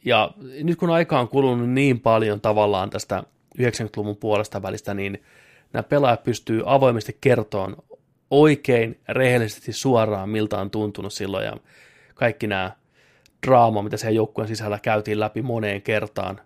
Ja 0.05 0.31
nyt 0.63 0.77
kun 0.79 0.89
aika 0.89 1.19
on 1.19 1.27
kulunut 1.27 1.69
niin 1.69 1.99
paljon 1.99 2.41
tavallaan 2.41 2.89
tästä 2.89 3.23
90-luvun 3.61 4.17
puolesta 4.17 4.61
välistä, 4.61 4.93
niin 4.93 5.23
nämä 5.73 5.83
pelaajat 5.83 6.23
pystyy 6.23 6.63
avoimesti 6.65 7.17
kertomaan 7.21 7.75
oikein, 8.31 8.99
rehellisesti, 9.09 9.73
suoraan, 9.73 10.29
miltä 10.29 10.57
on 10.57 10.71
tuntunut 10.71 11.13
silloin, 11.13 11.45
ja 11.45 11.57
kaikki 12.15 12.47
nämä 12.47 12.71
draama, 13.47 13.81
mitä 13.81 13.97
siellä 13.97 14.15
joukkueen 14.15 14.47
sisällä 14.47 14.79
käytiin 14.79 15.19
läpi 15.19 15.41
moneen 15.41 15.81
kertaan, 15.81 16.41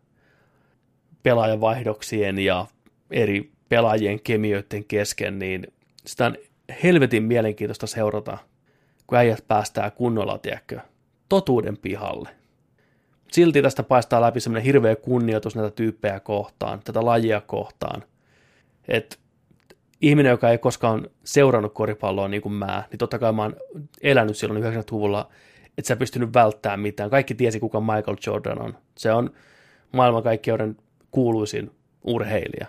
pelaajavaihdoksien 1.24 2.40
ja 2.40 2.66
eri 3.12 3.52
pelaajien 3.70 4.22
kemioiden 4.22 4.86
kesken, 4.86 5.40
niin 5.40 5.68
sitä 6.06 6.26
on 6.26 6.36
helvetin 6.84 7.24
mielenkiintoista 7.24 7.88
seurata, 7.88 8.38
kun 9.08 9.18
äijät 9.18 9.46
päästää 9.48 9.92
kunnolla, 9.92 10.38
tiedätkö, 10.38 10.80
totuuden 11.30 11.78
pihalle. 11.78 12.30
Silti 13.32 13.62
tästä 13.62 13.84
paistaa 13.84 14.22
läpi 14.22 14.40
semmoinen 14.40 14.66
hirveä 14.66 14.96
kunnioitus 14.96 15.56
näitä 15.56 15.72
tyyppejä 15.72 16.20
kohtaan, 16.20 16.80
tätä 16.84 17.06
lajia 17.06 17.42
kohtaan. 17.42 18.04
Että 18.88 19.16
ihminen, 20.02 20.30
joka 20.30 20.50
ei 20.50 20.58
koskaan 20.58 21.08
seurannut 21.24 21.74
koripalloa 21.74 22.28
niin 22.28 22.42
kuin 22.42 22.54
mä, 22.54 22.84
niin 22.92 22.98
totta 22.98 23.20
kai 23.20 23.34
mä 23.34 23.42
oon 23.42 23.56
elänyt 24.02 24.38
silloin 24.38 24.64
90-luvulla, 24.64 25.30
että 25.78 25.88
sä 25.88 25.96
pystynyt 25.96 26.34
välttämään 26.34 26.80
mitään. 26.80 27.10
Kaikki 27.10 27.36
tiesi, 27.36 27.60
kuka 27.60 27.82
Michael 27.82 28.18
Jordan 28.28 28.62
on. 28.62 28.78
Se 28.98 29.12
on 29.12 29.30
maailmankaikkeuden 29.92 30.78
kuuluisin 31.12 31.72
urheilija. 32.04 32.68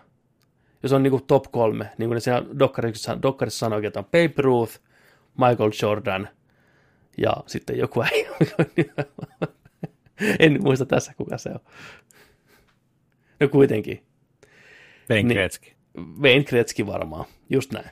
Ja 0.82 0.88
se 0.88 0.94
on 0.94 1.02
niin 1.02 1.10
kuin 1.10 1.24
top 1.26 1.44
kolme, 1.50 1.90
niin 1.98 2.08
kuin 2.08 2.14
ne 2.14 2.20
siinä 2.20 2.42
Dokkarissa, 2.58 3.22
Dokkarissa 3.22 3.58
sanoi, 3.58 3.86
että 3.86 3.98
on 3.98 4.04
Babe 4.04 4.34
Ruth, 4.42 4.80
Michael 5.38 5.70
Jordan 5.82 6.28
ja 7.18 7.32
sitten 7.46 7.78
joku 7.78 8.02
ei. 8.02 8.28
en 10.38 10.62
muista 10.62 10.86
tässä, 10.86 11.14
kuka 11.16 11.38
se 11.38 11.50
on. 11.50 11.60
No 13.40 13.48
kuitenkin. 13.48 14.02
Wayne 15.10 15.34
Gretzky. 15.34 15.70
Wayne 16.20 16.44
Gretzky 16.44 16.86
varmaan, 16.86 17.24
just 17.50 17.72
näin. 17.72 17.90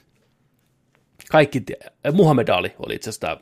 Kaikki, 1.30 1.60
tie- 1.60 2.12
Muhammed 2.12 2.48
Ali 2.48 2.74
oli 2.78 2.94
itse 2.94 3.10
asiassa 3.10 3.40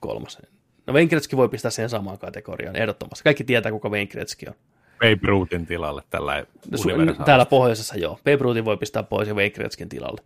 kolmas. 0.00 0.38
No 0.86 0.92
Wayne 0.94 1.08
Gretzky 1.08 1.36
voi 1.36 1.48
pistää 1.48 1.70
siihen 1.70 1.90
samaan 1.90 2.18
kategoriaan, 2.18 2.76
ehdottomasti. 2.76 3.24
Kaikki 3.24 3.44
tietää, 3.44 3.72
kuka 3.72 3.88
Wayne 3.88 4.06
Gretzky 4.06 4.46
on. 4.48 4.54
Babe 5.00 5.26
Ruthin 5.26 5.66
tilalle 5.66 6.02
tällä 6.10 6.46
su- 6.76 7.24
täällä 7.24 7.46
pohjoisessa 7.46 7.98
joo. 7.98 8.16
Babe 8.16 8.36
Ruthin 8.40 8.64
voi 8.64 8.76
pistää 8.76 9.02
pois 9.02 9.28
ja 9.28 9.34
Wayne 9.34 9.50
Gretzkyn 9.50 9.88
tilalle. 9.88 10.20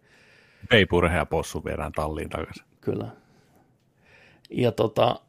Babe 0.63 0.87
Urhe 0.93 1.17
ja 1.17 1.27
possu 1.27 1.65
viedään 1.65 1.93
talliin 1.93 2.29
takaisin. 2.29 2.65
Kyllä. 2.81 3.07
Ja 4.51 4.73
tota, 4.73 5.21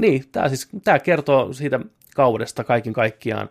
niin, 0.00 0.24
tämä 0.32 0.48
siis, 0.48 0.68
tää 0.84 0.98
kertoo 0.98 1.52
siitä 1.52 1.80
kaudesta 2.14 2.64
kaiken 2.64 2.92
kaikkiaan. 2.92 3.48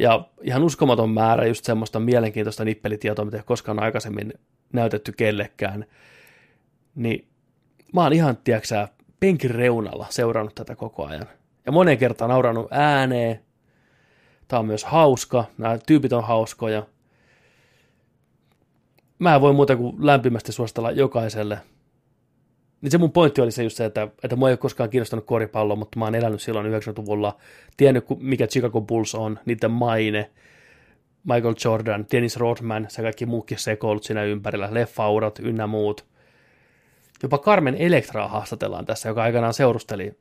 Ja 0.00 0.24
ihan 0.42 0.62
uskomaton 0.62 1.10
määrä 1.10 1.46
just 1.46 1.64
semmoista 1.64 2.00
mielenkiintoista 2.00 2.64
nippelitietoa, 2.64 3.24
mitä 3.24 3.36
ei 3.36 3.42
koskaan 3.46 3.82
aikaisemmin 3.82 4.34
näytetty 4.72 5.12
kellekään. 5.12 5.84
Niin 6.94 7.28
mä 7.94 8.02
oon 8.02 8.12
ihan, 8.12 8.36
tiedäksä, 8.36 8.88
penkin 9.20 9.50
reunalla 9.50 10.06
seurannut 10.10 10.54
tätä 10.54 10.76
koko 10.76 11.06
ajan. 11.06 11.26
Ja 11.66 11.72
moneen 11.72 11.98
kertaan 11.98 12.30
naurannut 12.30 12.68
ääneen. 12.70 13.47
Tämä 14.48 14.60
on 14.60 14.66
myös 14.66 14.84
hauska, 14.84 15.44
nämä 15.58 15.78
tyypit 15.86 16.12
on 16.12 16.24
hauskoja. 16.24 16.86
Mä 19.18 19.34
en 19.34 19.40
voi 19.40 19.52
muuta 19.52 19.76
kuin 19.76 20.06
lämpimästi 20.06 20.52
suositella 20.52 20.90
jokaiselle. 20.90 21.58
Niin 22.80 22.90
se 22.90 22.98
mun 22.98 23.12
pointti 23.12 23.40
oli 23.40 23.52
se 23.52 23.62
just 23.62 23.76
se, 23.76 23.84
että, 23.84 24.08
että 24.22 24.36
mua 24.36 24.48
ei 24.48 24.52
ole 24.52 24.56
koskaan 24.56 24.90
kiinnostanut 24.90 25.26
koripallo, 25.26 25.76
mutta 25.76 25.98
mä 25.98 26.04
oon 26.04 26.14
elänyt 26.14 26.42
silloin 26.42 26.66
90-luvulla, 26.66 27.36
tiennyt 27.76 28.04
mikä 28.18 28.46
Chicago 28.46 28.80
Bulls 28.80 29.14
on, 29.14 29.38
niiden 29.44 29.70
maine, 29.70 30.30
Michael 31.24 31.54
Jordan, 31.64 32.06
Dennis 32.12 32.36
Rodman, 32.36 32.86
se 32.88 33.02
kaikki 33.02 33.26
muukin 33.26 33.58
sekoilut 33.58 34.04
siinä 34.04 34.24
ympärillä, 34.24 34.68
leffaurat 34.70 35.38
ynnä 35.38 35.66
muut. 35.66 36.06
Jopa 37.22 37.38
Carmen 37.38 37.74
Electraa 37.74 38.28
haastatellaan 38.28 38.86
tässä, 38.86 39.08
joka 39.08 39.22
aikanaan 39.22 39.54
seurusteli 39.54 40.12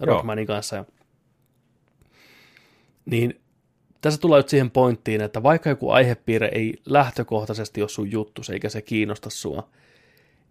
Rodmanin 0.00 0.46
kanssa. 0.46 0.76
Ja 0.76 0.84
niin 3.04 3.41
tässä 4.02 4.20
tulee 4.20 4.38
nyt 4.38 4.48
siihen 4.48 4.70
pointtiin, 4.70 5.20
että 5.20 5.42
vaikka 5.42 5.68
joku 5.68 5.90
aihepiirre 5.90 6.50
ei 6.52 6.74
lähtökohtaisesti 6.86 7.82
ole 7.82 7.88
sun 7.88 8.10
juttu, 8.10 8.42
eikä 8.52 8.68
se 8.68 8.82
kiinnosta 8.82 9.30
sua, 9.30 9.68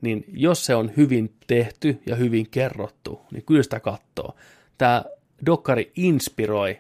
niin 0.02 0.26
jos 0.28 0.66
se 0.66 0.76
on 0.76 0.92
hyvin 0.98 1.34
tehty 1.48 2.02
ja 2.06 2.16
hyvin 2.16 2.50
kerrottu, 2.50 3.22
niin 3.32 3.46
kyllä 3.46 3.64
sitä 3.64 3.80
katsoo. 3.80 4.36
Tämä 4.78 5.04
dokkari 5.46 5.92
inspiroi 5.96 6.80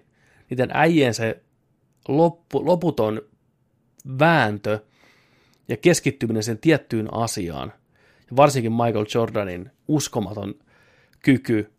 niiden 0.49 0.69
äijien 0.73 1.13
se 1.13 1.41
loppu, 2.07 2.65
loputon 2.65 3.21
vääntö 4.19 4.79
ja 5.67 5.77
keskittyminen 5.77 6.43
sen 6.43 6.57
tiettyyn 6.57 7.13
asiaan. 7.13 7.73
Ja 8.29 8.35
varsinkin 8.35 8.71
Michael 8.71 9.05
Jordanin 9.15 9.71
uskomaton 9.87 10.55
kyky 11.19 11.71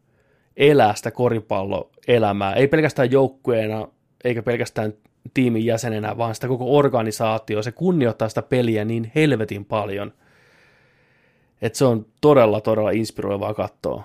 elää 0.56 0.94
sitä 0.94 1.10
koripalloelämää, 1.10 2.54
ei 2.54 2.68
pelkästään 2.68 3.10
joukkueena 3.10 3.88
eikä 4.24 4.42
pelkästään 4.42 4.92
tiimin 5.34 5.64
jäsenenä, 5.64 6.16
vaan 6.16 6.34
sitä 6.34 6.48
koko 6.48 6.76
organisaatio, 6.76 7.62
se 7.62 7.72
kunnioittaa 7.72 8.28
sitä 8.28 8.42
peliä 8.42 8.84
niin 8.84 9.12
helvetin 9.14 9.64
paljon, 9.64 10.12
että 11.62 11.78
se 11.78 11.84
on 11.84 12.06
todella, 12.20 12.60
todella 12.60 12.90
inspiroivaa 12.90 13.54
katsoa. 13.54 14.04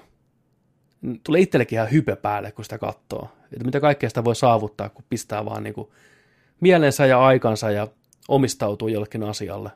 Tulee 1.24 1.42
itsellekin 1.42 1.76
ihan 1.76 1.92
hype 1.92 2.16
päälle, 2.16 2.52
kun 2.52 2.66
sitä 2.66 2.78
katsoo. 2.78 3.30
Että 3.54 3.66
mitä 3.66 3.80
kaikkea 3.80 4.10
sitä 4.10 4.24
voi 4.24 4.36
saavuttaa, 4.36 4.90
kun 4.90 5.06
pistää 5.10 5.46
vaan 5.46 5.64
niin 5.64 5.74
kuin 5.74 5.88
mielensä 6.60 7.06
ja 7.06 7.26
aikansa 7.26 7.72
ja 7.72 7.88
omistautuu 8.28 8.88
jollekin 8.88 9.24
asialle. 9.24 9.70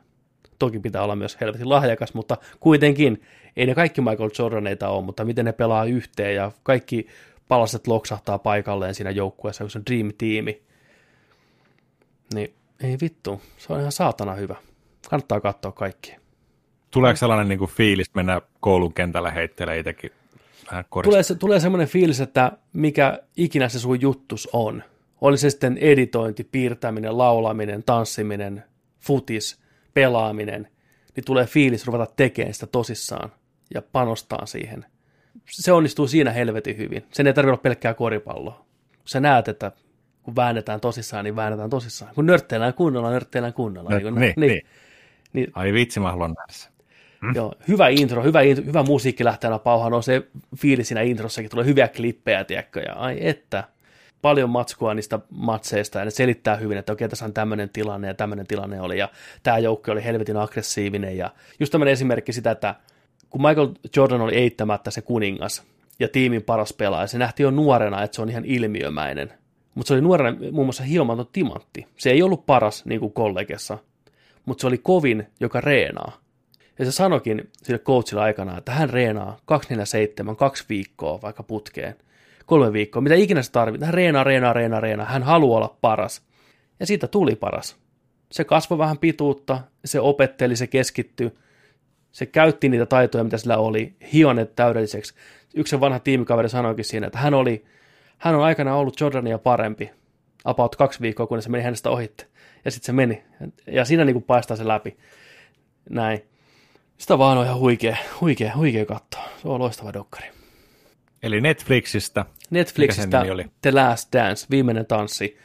Toki 0.58 0.78
pitää 0.78 1.02
olla 1.02 1.16
myös 1.16 1.40
helvetin 1.40 1.68
lahjakas, 1.68 2.14
mutta 2.14 2.36
kuitenkin 2.60 3.22
ei 3.56 3.66
ne 3.66 3.74
kaikki 3.74 4.00
Michael 4.00 4.30
Jordaneita 4.38 4.88
ole, 4.88 5.04
mutta 5.04 5.24
miten 5.24 5.44
ne 5.44 5.52
pelaa 5.52 5.84
yhteen 5.84 6.34
ja 6.34 6.52
kaikki 6.62 7.06
palaset 7.48 7.86
loksahtaa 7.86 8.38
paikalleen 8.38 8.94
siinä 8.94 9.10
joukkueessa, 9.10 9.64
kun 9.64 9.70
se 9.70 9.78
on 9.78 9.86
Dream-tiimi. 9.90 10.62
Niin 12.34 12.54
ei 12.82 12.96
vittu, 13.00 13.40
se 13.58 13.72
on 13.72 13.80
ihan 13.80 13.92
saatana 13.92 14.34
hyvä. 14.34 14.56
Kannattaa 15.10 15.40
katsoa 15.40 15.72
kaikki. 15.72 16.16
Tuleeko 16.90 17.16
sellainen 17.16 17.48
niin 17.48 17.58
kuin 17.58 17.70
fiilis 17.70 18.14
mennä 18.14 18.40
koulun 18.60 18.94
kentällä 18.94 19.30
heittelee 19.30 19.78
itsekin 19.78 20.10
vähän 20.70 20.84
korista? 20.90 21.10
Tulee, 21.10 21.22
se, 21.22 21.34
tulee 21.34 21.60
semmoinen 21.60 21.88
fiilis, 21.88 22.20
että 22.20 22.52
mikä 22.72 23.22
ikinä 23.36 23.68
se 23.68 23.78
sun 23.78 24.00
juttus 24.00 24.48
on. 24.52 24.82
Oli 25.20 25.38
se 25.38 25.50
sitten 25.50 25.78
editointi, 25.78 26.44
piirtäminen, 26.44 27.18
laulaminen, 27.18 27.82
tanssiminen, 27.82 28.64
futis, 29.00 29.60
pelaaminen, 29.94 30.68
niin 31.16 31.24
tulee 31.24 31.46
fiilis 31.46 31.86
ruveta 31.86 32.12
tekemään 32.16 32.54
sitä 32.54 32.66
tosissaan. 32.66 33.32
ja 33.74 33.82
panostaa 33.82 34.46
siihen. 34.46 34.86
Se 35.50 35.72
onnistuu 35.72 36.06
siinä 36.06 36.30
helvetin 36.30 36.76
hyvin. 36.76 37.04
Sen 37.12 37.26
ei 37.26 37.34
tarvitse 37.34 37.50
olla 37.50 37.62
pelkkää 37.62 37.94
koripalloa. 37.94 38.64
Sä 39.04 39.20
näet, 39.20 39.48
että 39.48 39.72
kun 40.22 40.36
väännetään 40.36 40.80
tosissaan, 40.80 41.24
niin 41.24 41.36
väännetään 41.36 41.70
tosissaan. 41.70 42.14
Kun 42.14 42.26
nörtteillään 42.26 42.74
kunnolla, 42.74 43.10
nörtteillään 43.10 43.54
kunnolla. 43.54 43.90
No, 43.90 44.00
kuin- 44.00 44.14
niin, 44.14 44.34
niin. 44.36 44.66
niin. 45.32 45.50
Ai 45.54 45.72
vitsi, 45.72 46.00
mä 46.00 46.10
haluan 46.10 46.34
nähdä 46.38 46.52
sen. 46.52 46.72
Mm. 47.22 47.34
Joo, 47.34 47.54
hyvä 47.68 47.88
intro, 47.88 48.22
hyvä, 48.22 48.40
intro, 48.40 48.64
hyvä 48.64 48.82
musiikki 48.82 49.24
lähtee 49.24 49.48
aina 49.48 49.58
pauhaan, 49.58 49.92
on 49.92 50.02
se 50.02 50.26
fiilis 50.56 50.88
siinä 50.88 51.00
introssakin, 51.00 51.50
tulee 51.50 51.66
hyviä 51.66 51.88
klippejä, 51.88 52.44
tiedätkö, 52.44 52.80
ja 52.80 52.92
ai 52.92 53.16
että, 53.20 53.64
paljon 54.22 54.50
matskua 54.50 54.94
niistä 54.94 55.18
matseista, 55.30 55.98
ja 55.98 56.04
ne 56.04 56.10
selittää 56.10 56.56
hyvin, 56.56 56.78
että 56.78 56.92
okei, 56.92 57.08
tässä 57.08 57.24
on 57.24 57.32
tämmöinen 57.32 57.68
tilanne, 57.68 58.08
ja 58.08 58.14
tämmöinen 58.14 58.46
tilanne 58.46 58.80
oli, 58.80 58.98
ja 58.98 59.08
tämä 59.42 59.58
joukko 59.58 59.92
oli 59.92 60.04
helvetin 60.04 60.36
aggressiivinen, 60.36 61.16
ja 61.16 61.30
just 61.60 61.70
tämmöinen 61.70 61.92
esimerkki 61.92 62.32
sitä, 62.32 62.50
että 62.50 62.74
kun 63.32 63.42
Michael 63.42 63.68
Jordan 63.96 64.20
oli 64.20 64.34
eittämättä 64.34 64.90
se 64.90 65.02
kuningas, 65.02 65.62
ja 65.98 66.08
tiimin 66.08 66.42
paras 66.42 66.72
pelaaja, 66.72 67.06
se 67.06 67.18
nähtiin 67.18 67.44
jo 67.44 67.50
nuorena, 67.50 68.02
että 68.02 68.14
se 68.14 68.22
on 68.22 68.28
ihan 68.28 68.44
ilmiömäinen, 68.44 69.32
mutta 69.74 69.88
se 69.88 69.94
oli 69.94 70.00
nuorena 70.00 70.38
muun 70.52 70.66
muassa 70.66 70.82
hiomaton 70.82 71.26
timantti. 71.32 71.86
Se 71.98 72.10
ei 72.10 72.22
ollut 72.22 72.46
paras, 72.46 72.84
niin 72.84 73.00
kuin 73.00 73.12
kollegessa, 73.12 73.78
mutta 74.44 74.60
se 74.60 74.66
oli 74.66 74.78
kovin, 74.78 75.26
joka 75.40 75.60
reenaa. 75.60 76.22
Ja 76.78 76.84
se 76.84 76.92
sanokin 76.92 77.50
sille 77.62 77.78
coachille 77.78 78.22
aikana, 78.22 78.58
että 78.58 78.72
hän 78.72 78.90
reenaa 78.90 79.38
247, 79.44 80.36
kaksi 80.36 80.64
viikkoa 80.68 81.22
vaikka 81.22 81.42
putkeen, 81.42 81.96
kolme 82.46 82.72
viikkoa, 82.72 83.02
mitä 83.02 83.14
ikinä 83.14 83.42
se 83.42 83.52
tarvitsee. 83.52 83.86
Hän 83.86 83.94
reenaa, 83.94 84.24
reenaa, 84.24 84.52
reenaa, 84.52 84.80
reenaa. 84.80 85.06
Hän 85.06 85.22
haluaa 85.22 85.58
olla 85.58 85.76
paras. 85.80 86.22
Ja 86.80 86.86
siitä 86.86 87.08
tuli 87.08 87.36
paras. 87.36 87.76
Se 88.32 88.44
kasvoi 88.44 88.78
vähän 88.78 88.98
pituutta, 88.98 89.60
se 89.84 90.00
opetteli, 90.00 90.56
se 90.56 90.66
keskittyi, 90.66 91.32
se 92.12 92.26
käytti 92.26 92.68
niitä 92.68 92.86
taitoja, 92.86 93.24
mitä 93.24 93.38
sillä 93.38 93.58
oli, 93.58 93.96
hionet 94.12 94.56
täydelliseksi. 94.56 95.14
Yksi 95.54 95.80
vanha 95.80 95.98
tiimikaveri 95.98 96.48
sanoikin 96.48 96.84
siinä, 96.84 97.06
että 97.06 97.18
hän, 97.18 97.34
oli, 97.34 97.64
hän 98.18 98.34
on 98.34 98.42
aikana 98.42 98.76
ollut 98.76 99.00
Jordania 99.00 99.38
parempi, 99.38 99.90
about 100.44 100.76
kaksi 100.76 101.00
viikkoa, 101.00 101.26
kun 101.26 101.42
se 101.42 101.48
meni 101.48 101.64
hänestä 101.64 101.90
ohitte. 101.90 102.26
Ja 102.64 102.70
sitten 102.70 102.86
se 102.86 102.92
meni. 102.92 103.22
Ja 103.66 103.84
siinä 103.84 104.04
niin 104.04 104.14
kuin 104.14 104.24
paistaa 104.24 104.56
se 104.56 104.68
läpi. 104.68 104.96
Näin. 105.90 106.22
Sitä 106.98 107.18
vaan 107.18 107.38
on 107.38 107.44
ihan 107.44 107.58
huikea, 107.58 107.96
huikea, 108.20 108.52
huikea 108.56 108.86
katsoa. 108.86 109.22
Se 109.42 109.48
on 109.48 109.60
loistava 109.60 109.92
dokkari. 109.92 110.26
Eli 111.22 111.40
Netflixistä. 111.40 112.24
Netflixistä 112.50 113.20
oli? 113.20 113.44
The 113.62 113.72
Last 113.72 114.12
Dance, 114.12 114.46
viimeinen 114.50 114.86
tanssi. 114.86 115.38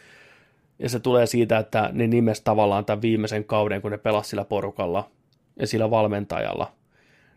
Ja 0.79 0.89
se 0.89 0.99
tulee 0.99 1.25
siitä, 1.25 1.57
että 1.57 1.89
ne 1.93 2.07
nimes 2.07 2.41
tavallaan 2.41 2.85
tämän 2.85 3.01
viimeisen 3.01 3.43
kauden, 3.43 3.81
kun 3.81 3.91
ne 3.91 3.97
pelasivat 3.97 4.25
sillä 4.25 4.45
porukalla 4.45 5.11
ja 5.60 5.68
sillä 5.68 5.90
valmentajalla. 5.90 6.74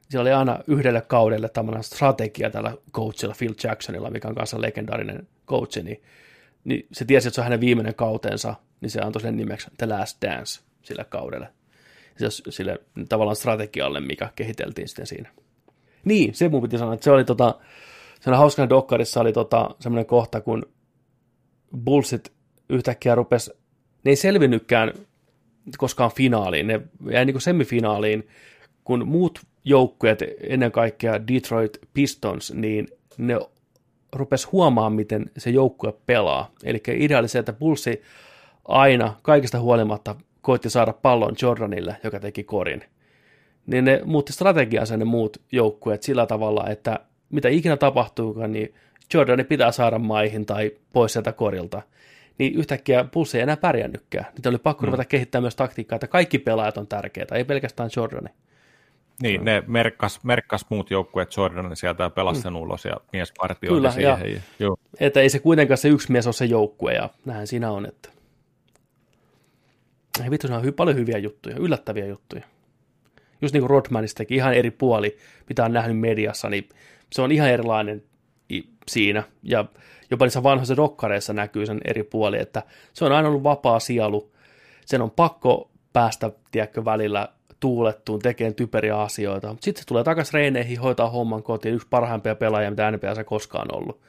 Siellä 0.09 0.23
oli 0.23 0.33
aina 0.33 0.59
yhdelle 0.67 1.01
kaudelle 1.01 1.49
tämmöinen 1.49 1.83
strategia 1.83 2.51
tällä 2.51 2.77
coachilla 2.93 3.35
Phil 3.39 3.55
Jacksonilla, 3.65 4.11
mikä 4.11 4.29
on 4.29 4.35
kanssa 4.35 4.61
legendaarinen 4.61 5.29
coach, 5.47 5.83
niin, 5.83 6.03
niin 6.65 6.87
se 6.93 7.05
tiesi, 7.05 7.29
että 7.29 7.35
se 7.35 7.41
on 7.41 7.45
hänen 7.45 7.61
viimeinen 7.61 7.95
kautensa, 7.95 8.55
niin 8.81 8.91
se 8.91 9.01
antoi 9.01 9.23
sen 9.23 9.37
nimeksi 9.37 9.69
The 9.79 9.87
Last 9.87 10.23
Dance 10.23 10.61
sillä 10.83 11.05
kaudelle. 11.05 11.49
Se, 12.17 12.27
sille 12.51 12.79
tavallaan 13.09 13.37
strategialle, 13.37 14.01
mikä 14.01 14.31
kehiteltiin 14.37 14.89
sitten 14.89 15.07
siinä. 15.07 15.31
Niin, 16.05 16.35
se 16.35 16.49
mun 16.49 16.63
piti 16.63 16.79
sanoa, 16.79 16.95
että 16.95 17.05
se 17.05 17.11
oli 17.11 17.25
tota, 17.25 17.55
sen 18.21 18.35
hauskana 18.35 18.69
dokkarissa 18.69 19.21
oli 19.21 19.33
tota, 19.33 19.71
semmoinen 19.81 20.07
kohta, 20.07 20.41
kun 20.41 20.63
Bullsit 21.85 22.33
yhtäkkiä 22.69 23.15
rupesi, 23.15 23.51
ne 24.05 24.11
ei 24.11 24.17
selvinnytkään 24.17 24.93
koskaan 25.79 26.11
finaaliin, 26.11 26.67
ne 26.67 26.81
jäi 27.11 27.25
niin 27.25 27.35
kuin 27.35 27.43
semifinaaliin, 27.43 28.29
kun 28.85 29.09
muut 29.09 29.41
joukkueet, 29.65 30.23
ennen 30.43 30.73
kaikkea 30.73 31.27
Detroit 31.27 31.79
Pistons, 31.95 32.53
niin 32.53 32.89
ne 33.19 33.39
rupesi 34.13 34.49
huomaamaan, 34.53 34.93
miten 34.93 35.31
se 35.39 35.51
joukkue 35.51 35.93
pelaa. 36.07 36.51
Eli 36.65 36.83
idea 36.89 37.19
oli 37.19 37.29
se, 37.29 37.39
että 37.39 37.53
Bullsi 37.53 38.03
aina 38.65 39.15
kaikista 39.23 39.61
huolimatta 39.61 40.17
koitti 40.41 40.71
saada 40.71 40.93
pallon 40.93 41.35
Jordanille, 41.43 41.97
joka 42.05 42.21
teki 42.21 42.45
korin. 42.45 42.85
Niin 43.67 43.85
ne 43.85 44.01
muutti 44.05 44.33
strategiansa 44.33 44.97
ne 44.97 45.05
muut 45.05 45.37
joukkueet 45.53 46.03
sillä 46.03 46.27
tavalla, 46.27 46.69
että 46.69 46.99
mitä 47.31 47.49
ikinä 47.49 47.77
tapahtuukaan, 47.77 48.53
niin 48.53 48.75
Jordani 49.15 49.45
pitää 49.45 49.73
saada 49.73 49.99
maihin 49.99 50.47
tai 50.47 50.71
pois 50.93 51.13
sieltä 51.13 51.33
korilta. 51.33 51.83
Niin 52.41 52.55
yhtäkkiä 52.55 53.05
Bulls 53.05 53.35
ei 53.35 53.41
enää 53.41 53.57
pärjännytkään. 53.57 54.27
Niitä 54.37 54.49
oli 54.49 54.59
pakko 54.59 54.87
ruveta 54.87 55.05
kehittämään 55.05 55.43
myös 55.43 55.57
taktiikkaa, 55.57 55.97
että 55.97 56.07
kaikki 56.07 56.39
pelaajat 56.39 56.77
on 56.77 56.87
tärkeitä, 56.87 57.35
ei 57.35 57.45
pelkästään 57.45 57.91
Jordani. 57.97 58.29
Niin, 59.23 59.45
ne 59.45 59.63
merkkas, 59.67 60.25
merkkas 60.25 60.67
muut 60.71 60.91
joukkueet 60.91 61.37
Jordanin 61.37 61.77
sieltä 61.77 62.03
ja 62.03 62.11
pelasi 62.11 62.41
sen 62.41 62.57
ulos 62.57 62.85
ja 62.85 62.97
mies 63.13 63.33
partioidi 63.41 63.77
Kyllä, 63.77 63.91
siihen. 63.91 64.19
ja- 64.21 64.29
Ja, 64.29 64.41
joo. 64.59 64.77
Että 65.01 65.21
ei 65.21 65.29
se 65.31 65.39
kuitenkaan 65.39 65.79
se 65.79 65.89
yksi 65.89 66.13
mies 66.13 66.27
ole 66.27 66.33
se 66.33 66.45
joukkue, 66.45 66.95
ja 66.95 67.11
näin 67.25 67.47
siinä 67.47 67.71
on, 67.71 67.87
että 67.87 68.09
ei 70.25 70.31
vittu, 70.31 70.47
se 70.49 70.55
on 70.55 70.65
hy- 70.65 70.73
paljon 70.73 70.97
hyviä 70.97 71.19
juttuja, 71.19 71.57
yllättäviä 71.57 72.07
juttuja. 72.07 72.43
Just 73.43 73.53
niin 73.53 73.61
kuin 73.63 73.71
Rodmanistakin, 73.71 74.37
ihan 74.37 74.55
eri 74.55 74.71
puoli, 74.71 75.17
mitä 75.49 75.65
on 75.65 75.73
nähnyt 75.73 75.99
mediassa, 75.99 76.49
niin 76.51 76.69
se 77.13 77.23
on 77.23 77.33
ihan 77.33 77.51
erilainen 77.51 78.03
siinä. 78.91 79.23
Ja 79.43 79.65
jopa 80.11 80.25
niissä 80.25 80.43
vanhoissa 80.43 80.77
dokkareissa 80.77 81.33
näkyy 81.33 81.67
sen 81.67 81.81
eri 81.85 82.03
puoli, 82.03 82.39
että 82.41 82.63
se 82.93 83.05
on 83.05 83.13
aina 83.13 83.29
ollut 83.29 83.43
vapaa 83.43 83.81
sielu. 83.81 84.33
Sen 84.87 85.03
on 85.03 85.11
pakko 85.11 85.71
päästä, 85.93 86.31
tiedätkö, 86.51 86.85
välillä 86.85 87.29
tuulettuun, 87.61 88.21
tekemään 88.21 88.55
typeriä 88.55 89.01
asioita. 89.01 89.57
Sitten 89.61 89.83
se 89.83 89.87
tulee 89.87 90.05
takaisin 90.05 90.35
reineihin, 90.35 90.81
hoitaa 90.81 91.11
homman 91.11 91.43
kotiin, 91.43 91.75
yksi 91.75 91.89
parhaimpia 91.91 92.35
pelaajia, 92.35 92.71
mitä 92.71 92.91
NBAssa 92.91 93.25
koskaan 93.25 93.77
ollut. 93.77 94.01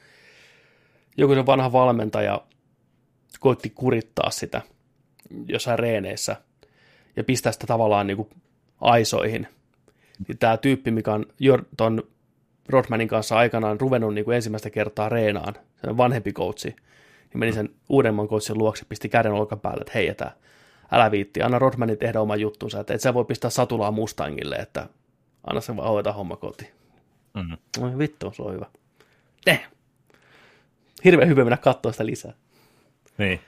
Joku 1.17 1.33
se 1.33 1.45
vanha 1.45 1.71
valmentaja 1.71 2.41
koitti 3.39 3.69
kurittaa 3.69 4.29
sitä 4.29 4.61
jossain 5.47 5.79
reeneissä 5.79 6.35
ja 7.15 7.23
pistää 7.23 7.51
sitä 7.51 7.67
tavallaan 7.67 8.07
niin 8.07 8.17
kuin 8.17 8.29
aisoihin. 8.81 9.47
Niin 10.27 10.37
tämä 10.37 10.57
tyyppi, 10.57 10.91
mikä 10.91 11.13
on 11.13 11.25
ton 11.77 12.03
Rodmanin 12.71 13.07
kanssa 13.07 13.37
aikanaan 13.37 13.79
ruvennut 13.81 14.13
niin 14.13 14.25
kuin 14.25 14.35
ensimmäistä 14.35 14.69
kertaa 14.69 15.09
reenaan, 15.09 15.53
se 15.53 15.89
on 15.89 15.97
vanhempi 15.97 16.33
coachi, 16.33 16.69
niin 16.69 17.39
meni 17.39 17.53
sen 17.53 17.69
uudemman 17.89 18.27
coachin 18.27 18.57
luokse, 18.57 18.85
pisti 18.89 19.09
käden 19.09 19.31
olkapäälle, 19.31 19.81
että 19.81 19.91
hei, 19.95 20.07
että 20.07 20.31
älä 20.91 21.11
viitti, 21.11 21.41
anna 21.41 21.59
Rodmanin 21.59 21.97
tehdä 21.97 22.21
oma 22.21 22.35
juttunsa, 22.35 22.79
että 22.79 22.93
et 22.93 23.01
sä 23.01 23.13
voi 23.13 23.25
pistää 23.25 23.49
satulaa 23.49 23.91
Mustangille, 23.91 24.55
että 24.55 24.87
anna 25.47 25.61
se 25.61 25.75
vaan 25.75 25.89
hoitaa 25.89 26.13
homma 26.13 26.35
kotiin. 26.35 26.71
Mhm. 27.33 27.53
Oi 27.83 27.97
vittu, 27.97 28.31
se 28.35 28.41
on 28.43 28.53
hyvä. 28.53 28.65
Eh. 29.47 29.67
Hirveän 31.03 31.29
hyvä 31.29 31.43
mennä 31.43 31.57
katsoa 31.57 31.91
sitä 31.91 32.05
lisää. 32.05 32.33
Niin. 33.17 33.39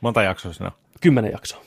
Monta 0.00 0.22
jaksoa 0.22 0.52
siinä 0.52 0.66
on? 0.66 0.72
Kymmenen 1.00 1.32
jaksoa. 1.32 1.62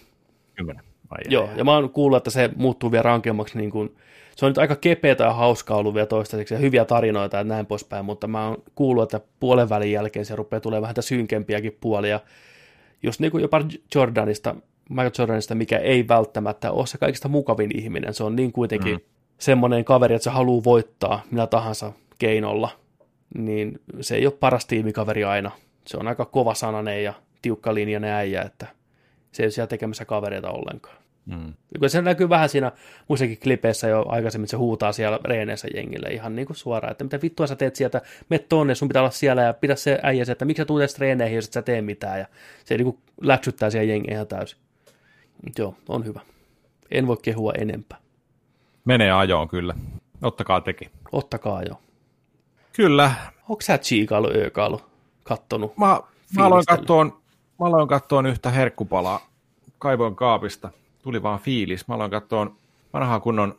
Kymmenen. 0.55 0.83
Ai, 1.09 1.21
Joo, 1.29 1.43
ai, 1.43 1.49
ai. 1.49 1.57
ja 1.57 1.63
mä 1.63 1.71
oon 1.73 1.89
kuullut, 1.89 2.17
että 2.17 2.29
se 2.29 2.49
muuttuu 2.55 2.91
vielä 2.91 3.03
rankemmaksi, 3.03 3.57
niin 3.57 3.71
kuin, 3.71 3.95
se 4.35 4.45
on 4.45 4.49
nyt 4.49 4.57
aika 4.57 4.75
kepeätä 4.75 5.23
ja 5.23 5.33
hauskaa 5.33 5.77
ollut 5.77 5.93
vielä 5.93 6.07
toistaiseksi, 6.07 6.53
ja 6.53 6.59
hyviä 6.59 6.85
tarinoita 6.85 7.37
ja 7.37 7.43
näin 7.43 7.65
poispäin, 7.65 8.05
mutta 8.05 8.27
mä 8.27 8.47
oon 8.47 8.63
kuullut, 8.75 9.13
että 9.13 9.27
puolen 9.39 9.69
välin 9.69 9.91
jälkeen 9.91 10.25
se 10.25 10.35
rupeaa 10.35 10.59
tulemaan 10.59 10.81
vähän 10.81 11.03
synkempiäkin 11.03 11.77
puolia, 11.81 12.19
just 13.03 13.19
niin 13.19 13.31
kuin 13.31 13.41
jopa 13.41 13.61
Jordanista, 13.95 14.55
Michael 14.89 15.11
Jordanista, 15.17 15.55
mikä 15.55 15.77
ei 15.77 16.07
välttämättä 16.07 16.71
ole 16.71 16.87
se 16.87 16.97
kaikista 16.97 17.27
mukavin 17.27 17.77
ihminen, 17.77 18.13
se 18.13 18.23
on 18.23 18.35
niin 18.35 18.51
kuitenkin 18.51 18.95
mm. 18.95 19.01
semmoinen 19.37 19.85
kaveri, 19.85 20.15
että 20.15 20.23
se 20.23 20.29
haluaa 20.29 20.63
voittaa 20.63 21.21
millä 21.31 21.47
tahansa 21.47 21.91
keinolla, 22.19 22.69
niin 23.37 23.79
se 24.01 24.15
ei 24.15 24.25
ole 24.25 24.33
paras 24.39 24.65
tiimikaveri 24.65 25.23
aina, 25.23 25.51
se 25.87 25.97
on 25.97 26.07
aika 26.07 26.25
kova 26.25 26.53
sananen 26.53 27.03
ja 27.03 27.13
tiukka 27.41 27.73
linjainen 27.73 28.11
äijä, 28.11 28.41
että 28.41 28.67
se 29.31 29.43
ei 29.43 29.45
ole 29.45 29.51
siellä 29.51 29.67
tekemässä 29.67 30.05
kavereita 30.05 30.51
ollenkaan. 30.51 31.02
Mm. 31.25 31.53
Kun 31.79 31.89
se 31.89 32.01
näkyy 32.01 32.29
vähän 32.29 32.49
siinä 32.49 32.71
muissakin 33.07 33.39
klipeissä 33.39 33.87
jo 33.87 34.05
aikaisemmin, 34.07 34.45
että 34.45 34.51
se 34.51 34.57
huutaa 34.57 34.91
siellä 34.91 35.19
reeneissä 35.23 35.67
jengille 35.75 36.09
ihan 36.09 36.35
niin 36.35 36.45
kuin 36.45 36.57
suoraan, 36.57 36.91
että 36.91 37.03
mitä 37.03 37.21
vittua 37.21 37.47
sä 37.47 37.55
teet 37.55 37.75
sieltä, 37.75 38.01
me 38.29 38.39
tonne, 38.39 38.75
sun 38.75 38.87
pitää 38.87 39.01
olla 39.01 39.11
siellä 39.11 39.41
ja 39.41 39.53
pidä 39.53 39.75
se 39.75 39.99
äijä 40.03 40.25
että 40.31 40.45
miksi 40.45 40.61
sä 40.61 40.65
tulet 40.65 40.81
edes 40.81 40.93
treeneihin, 40.93 41.35
jos 41.35 41.45
et 41.45 41.53
sä 41.53 41.61
tee 41.61 41.81
mitään 41.81 42.19
ja 42.19 42.25
se 42.65 42.77
niin 42.77 42.85
kuin 42.85 42.97
läksyttää 43.21 43.69
siellä 43.69 43.91
jengiä 43.91 44.13
ihan 44.13 44.27
täysin. 44.27 44.59
Mut 45.45 45.57
Joo, 45.57 45.75
on 45.89 46.05
hyvä. 46.05 46.19
En 46.91 47.07
voi 47.07 47.17
kehua 47.21 47.53
enempää. 47.57 47.97
Menee 48.85 49.11
ajoon 49.11 49.47
kyllä. 49.47 49.73
Ottakaa 50.21 50.61
teki. 50.61 50.89
Ottakaa 51.11 51.63
jo. 51.63 51.79
Kyllä. 52.73 53.11
Onko 53.49 53.61
sä 53.61 53.77
chiikailu, 53.77 54.27
öökailu, 54.27 54.81
kattonut? 55.23 55.77
Mä, 55.77 55.99
mä 56.37 56.45
aloin 56.45 56.65
kattoon, 56.65 57.17
mä 57.59 57.65
aloin 57.65 57.87
kattoon 57.87 58.25
yhtä 58.25 58.49
herkkupalaa. 58.49 59.27
Kaivoin 59.79 60.15
kaapista. 60.15 60.69
Tuli 61.03 61.23
vaan 61.23 61.39
fiilis. 61.39 61.87
Mä 61.87 61.95
aloin 61.95 62.11
kattoon 62.11 62.55
vanhaa 62.93 63.19
kunnon 63.19 63.55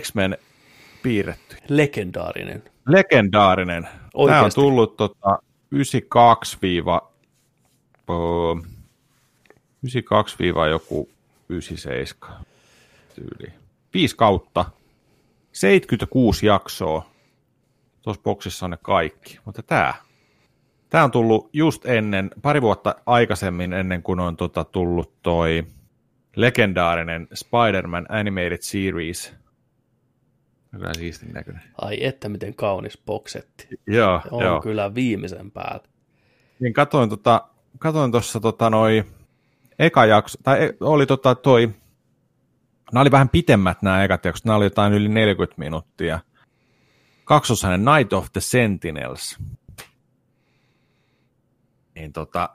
X-Men 0.00 0.38
piirretty. 1.02 1.56
Legendaarinen. 1.68 2.62
Legendaarinen. 2.86 3.82
Tämä 3.82 3.94
on 4.14 4.24
Oikeasti. 4.24 4.60
tullut 4.60 4.96
tota 4.96 5.38
92 5.70 6.58
92 9.82 10.36
joku 10.70 11.08
97 11.48 12.36
tyyli. 13.14 13.52
Viisi 13.94 14.16
kautta. 14.16 14.64
76 15.52 16.46
jaksoa. 16.46 17.06
Tuossa 18.02 18.22
boksissa 18.22 18.66
on 18.66 18.70
ne 18.70 18.78
kaikki. 18.82 19.38
Mutta 19.44 19.62
tämä, 19.62 19.94
tämä 20.90 21.04
on 21.04 21.10
tullut 21.10 21.50
just 21.52 21.86
ennen, 21.86 22.30
pari 22.42 22.62
vuotta 22.62 22.94
aikaisemmin 23.06 23.72
ennen 23.72 24.02
kuin 24.02 24.20
on 24.20 24.36
tota, 24.36 24.64
tullut 24.64 25.12
toi 25.22 25.64
legendaarinen 26.36 27.28
Spider-Man 27.34 28.06
Animated 28.08 28.58
Series. 28.60 29.34
Kyllä 30.70 30.94
siistin 30.94 31.32
näköinen. 31.32 31.62
Ai 31.80 32.04
että 32.04 32.28
miten 32.28 32.54
kaunis 32.54 32.98
boksetti. 33.06 33.68
Joo, 33.86 34.20
On 34.30 34.44
joo. 34.44 34.60
kyllä 34.60 34.94
viimeisen 34.94 35.50
päällä. 35.50 35.84
Niin 36.60 36.72
katoin 36.72 37.10
tota, 37.10 37.48
katoin 37.78 38.12
tuossa 38.12 38.40
tota 38.40 38.70
noi 38.70 39.04
eka 39.78 40.06
jakso, 40.06 40.38
tai 40.42 40.64
e- 40.64 40.76
oli 40.80 41.06
tota 41.06 41.34
toi, 41.34 41.70
nämä 42.92 43.00
oli 43.00 43.10
vähän 43.10 43.28
pitemmät 43.28 43.82
nämä 43.82 44.04
ekat 44.04 44.24
jaksot, 44.24 44.44
nämä 44.44 44.56
oli 44.56 44.66
jotain 44.66 44.92
yli 44.92 45.08
40 45.08 45.58
minuuttia. 45.58 46.20
Kaksosainen 47.24 47.84
Night 47.84 48.12
of 48.12 48.32
the 48.32 48.40
Sentinels. 48.40 49.38
Niin 51.94 52.12
tota, 52.12 52.48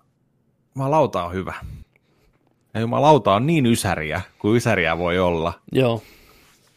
jumalauta 0.76 1.24
on 1.24 1.34
hyvä. 1.34 1.54
Ja 2.76 2.82
jumalauta 2.82 3.34
on 3.34 3.46
niin 3.46 3.66
ysäriä, 3.66 4.22
kuin 4.40 4.58
ysäriä 4.58 4.98
voi 4.98 5.20
olla. 5.20 5.54
Joo, 5.72 6.04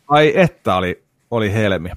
Ai 0.08 0.32
että 0.36 0.76
oli, 0.76 1.04
oli 1.30 1.52
helmi. 1.52 1.90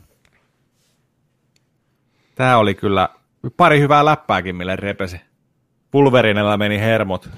Tää 2.36 2.58
oli 2.58 2.76
kyllä 2.76 3.10
pari 3.58 3.80
hyvää 3.80 4.06
läppääkin, 4.06 4.56
mille 4.56 4.76
repesi. 4.76 5.22
Pulverinella 5.92 6.58
meni 6.58 6.80
hermot. 6.80 7.30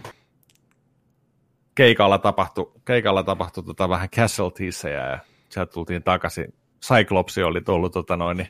Keikalla 1.75 2.17
tapahtui, 2.17 2.71
keikalla 2.85 3.23
tapahtui 3.23 3.63
tota 3.63 3.89
vähän 3.89 4.09
casualtiesia 4.09 5.09
ja 5.09 5.19
sieltä 5.49 5.73
tultiin 5.73 6.03
takaisin. 6.03 6.53
Cyclopsi 6.81 7.43
oli 7.43 7.61
tullut 7.61 7.93
tota 7.93 8.17
noin, 8.17 8.37
niin 8.37 8.49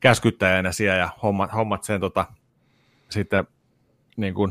käskyttäjänä 0.00 0.72
siellä 0.72 0.96
ja 0.96 1.08
hommat, 1.22 1.52
hommat 1.54 1.84
sen 1.84 2.00
tota, 2.00 2.26
sitten 3.10 3.46
niin 4.16 4.34
kuin 4.34 4.50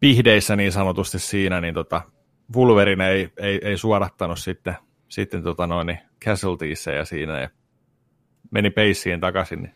pihdeissä 0.00 0.56
niin 0.56 0.72
sanotusti 0.72 1.18
siinä, 1.18 1.60
niin 1.60 1.74
tota, 1.74 2.02
Wolverine 2.56 3.08
ei, 3.08 3.28
ei, 3.36 3.60
ei 3.62 3.78
suodattanut 3.78 4.38
sitten, 4.38 4.76
sitten 5.08 5.42
tota 5.42 5.66
noin, 5.66 5.86
niin 5.86 5.98
casualtiesia 6.24 7.04
siinä 7.04 7.40
ja 7.40 7.48
meni 8.50 8.70
peissiin 8.70 9.20
takaisin, 9.20 9.62
niin 9.62 9.74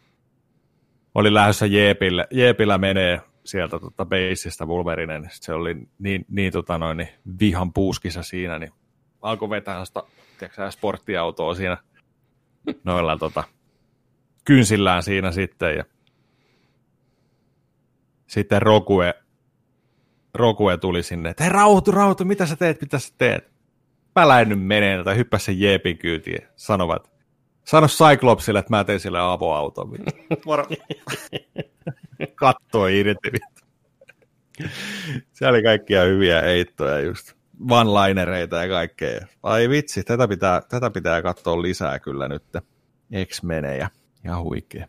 oli 1.15 1.35
lähdössä 1.35 1.67
Jeepille, 1.67 2.27
Jeepillä 2.31 2.79
menee 2.79 3.21
sieltä 3.45 3.79
tota 3.79 4.07
beisistä 4.07 4.67
Wolverine, 4.67 5.19
niin 5.19 5.31
se 5.33 5.53
oli 5.53 5.77
niin, 5.99 6.25
niin, 6.29 6.53
tota 6.53 6.79
noin, 6.79 6.97
niin 6.97 7.09
vihan 7.41 7.73
puuskissa 7.73 8.23
siinä, 8.23 8.59
niin 8.59 8.73
alkoi 9.23 9.51
vetää 9.51 9.85
sitä 9.85 10.03
tiedätkö, 10.39 10.71
sporttiautoa 10.71 11.55
siinä 11.55 11.77
noilla 12.85 13.17
tota, 13.17 13.45
kynsillään 14.45 15.03
siinä 15.03 15.33
sitten 15.33 15.77
ja 15.77 15.85
sitten 18.27 18.63
Rokue, 18.63 19.15
Rokue 20.39 20.77
tuli 20.77 21.03
sinne, 21.03 21.31
että 21.31 21.45
hei 21.45 21.53
rauhoitu, 21.53 21.91
rauhoitu, 21.91 22.25
mitä 22.25 22.47
sä 22.47 22.57
teet, 22.57 22.81
mitä 22.81 22.99
sä 22.99 23.15
teet? 23.19 23.51
Mä 24.17 24.29
lähden 24.29 24.49
nyt 24.49 24.67
meneen, 24.67 25.05
tai 25.05 25.17
hyppäsi 25.17 25.45
sen 25.45 25.61
Jeepin 25.61 25.99
kyytiin 25.99 26.49
sanovat, 26.57 27.11
sano 27.65 27.87
Cyclopsille, 27.87 28.59
että 28.59 28.77
mä 28.77 28.85
tein 28.85 29.01
sille 29.01 29.21
avoauton. 29.21 29.91
Moro. 30.47 30.67
Kattoi 32.35 32.99
irti. 32.99 33.31
Siellä 35.33 35.57
oli 35.57 35.63
kaikkia 35.63 36.03
hyviä 36.03 36.43
heittoja 36.43 37.01
just. 37.01 37.33
One-linereita 37.71 38.57
ja 38.57 38.69
kaikkea. 38.69 39.27
Ai 39.43 39.69
vitsi, 39.69 40.03
tätä 40.03 40.29
pitää, 40.29 40.63
tätä 40.69 40.91
pitää 40.91 41.23
katsoa 41.23 41.63
lisää 41.63 41.99
kyllä 41.99 42.29
nyt. 42.29 42.45
X-menejä. 43.25 43.91
Ja 44.25 44.41
huikea. 44.41 44.87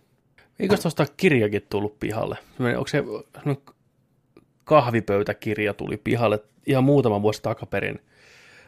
eikö 0.60 0.78
tuosta 0.78 1.06
kirjakin 1.18 1.62
tullut 1.70 2.00
pihalle? 2.00 2.38
Onko 2.60 2.88
se 2.88 2.92
semmoinen 2.92 3.79
kahvipöytäkirja 4.70 5.74
tuli 5.74 5.98
pihalle 5.98 6.40
ihan 6.66 6.84
muutama 6.84 7.22
vuosi 7.22 7.42
takaperin 7.42 8.00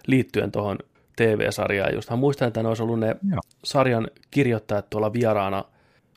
liittyen 0.08 0.52
tuohon 0.52 0.78
TV-sarjaan. 1.16 1.94
Just 1.94 2.10
muistan, 2.10 2.48
että 2.48 2.64
ne 2.64 2.70
olisi 2.70 2.84
ollut 2.84 3.00
ne 3.00 3.08
Joo. 3.08 3.40
sarjan 3.64 4.08
kirjoittajat 4.32 4.90
tuolla 4.90 5.14
vieraana 5.14 5.64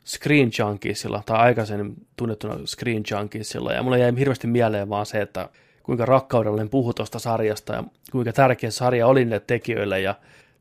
Screen 0.05 0.51
Junkiesilla, 0.59 1.23
tai 1.25 1.37
aikaisemmin 1.37 1.95
tunnettuna 2.15 2.57
Screen 2.65 3.03
Junkiesilla, 3.11 3.73
ja 3.73 3.83
mulle 3.83 3.99
jäi 3.99 4.13
hirveästi 4.17 4.47
mieleen 4.47 4.89
vaan 4.89 5.05
se, 5.05 5.21
että 5.21 5.49
kuinka 5.83 6.05
rakkaudella 6.05 6.63
ne 6.63 6.69
puhui 6.69 6.93
tuosta 6.93 7.19
sarjasta, 7.19 7.73
ja 7.73 7.83
kuinka 8.11 8.33
tärkeä 8.33 8.71
sarja 8.71 9.07
oli 9.07 9.25
niille 9.25 9.41
tekijöille, 9.47 10.01
ja 10.01 10.15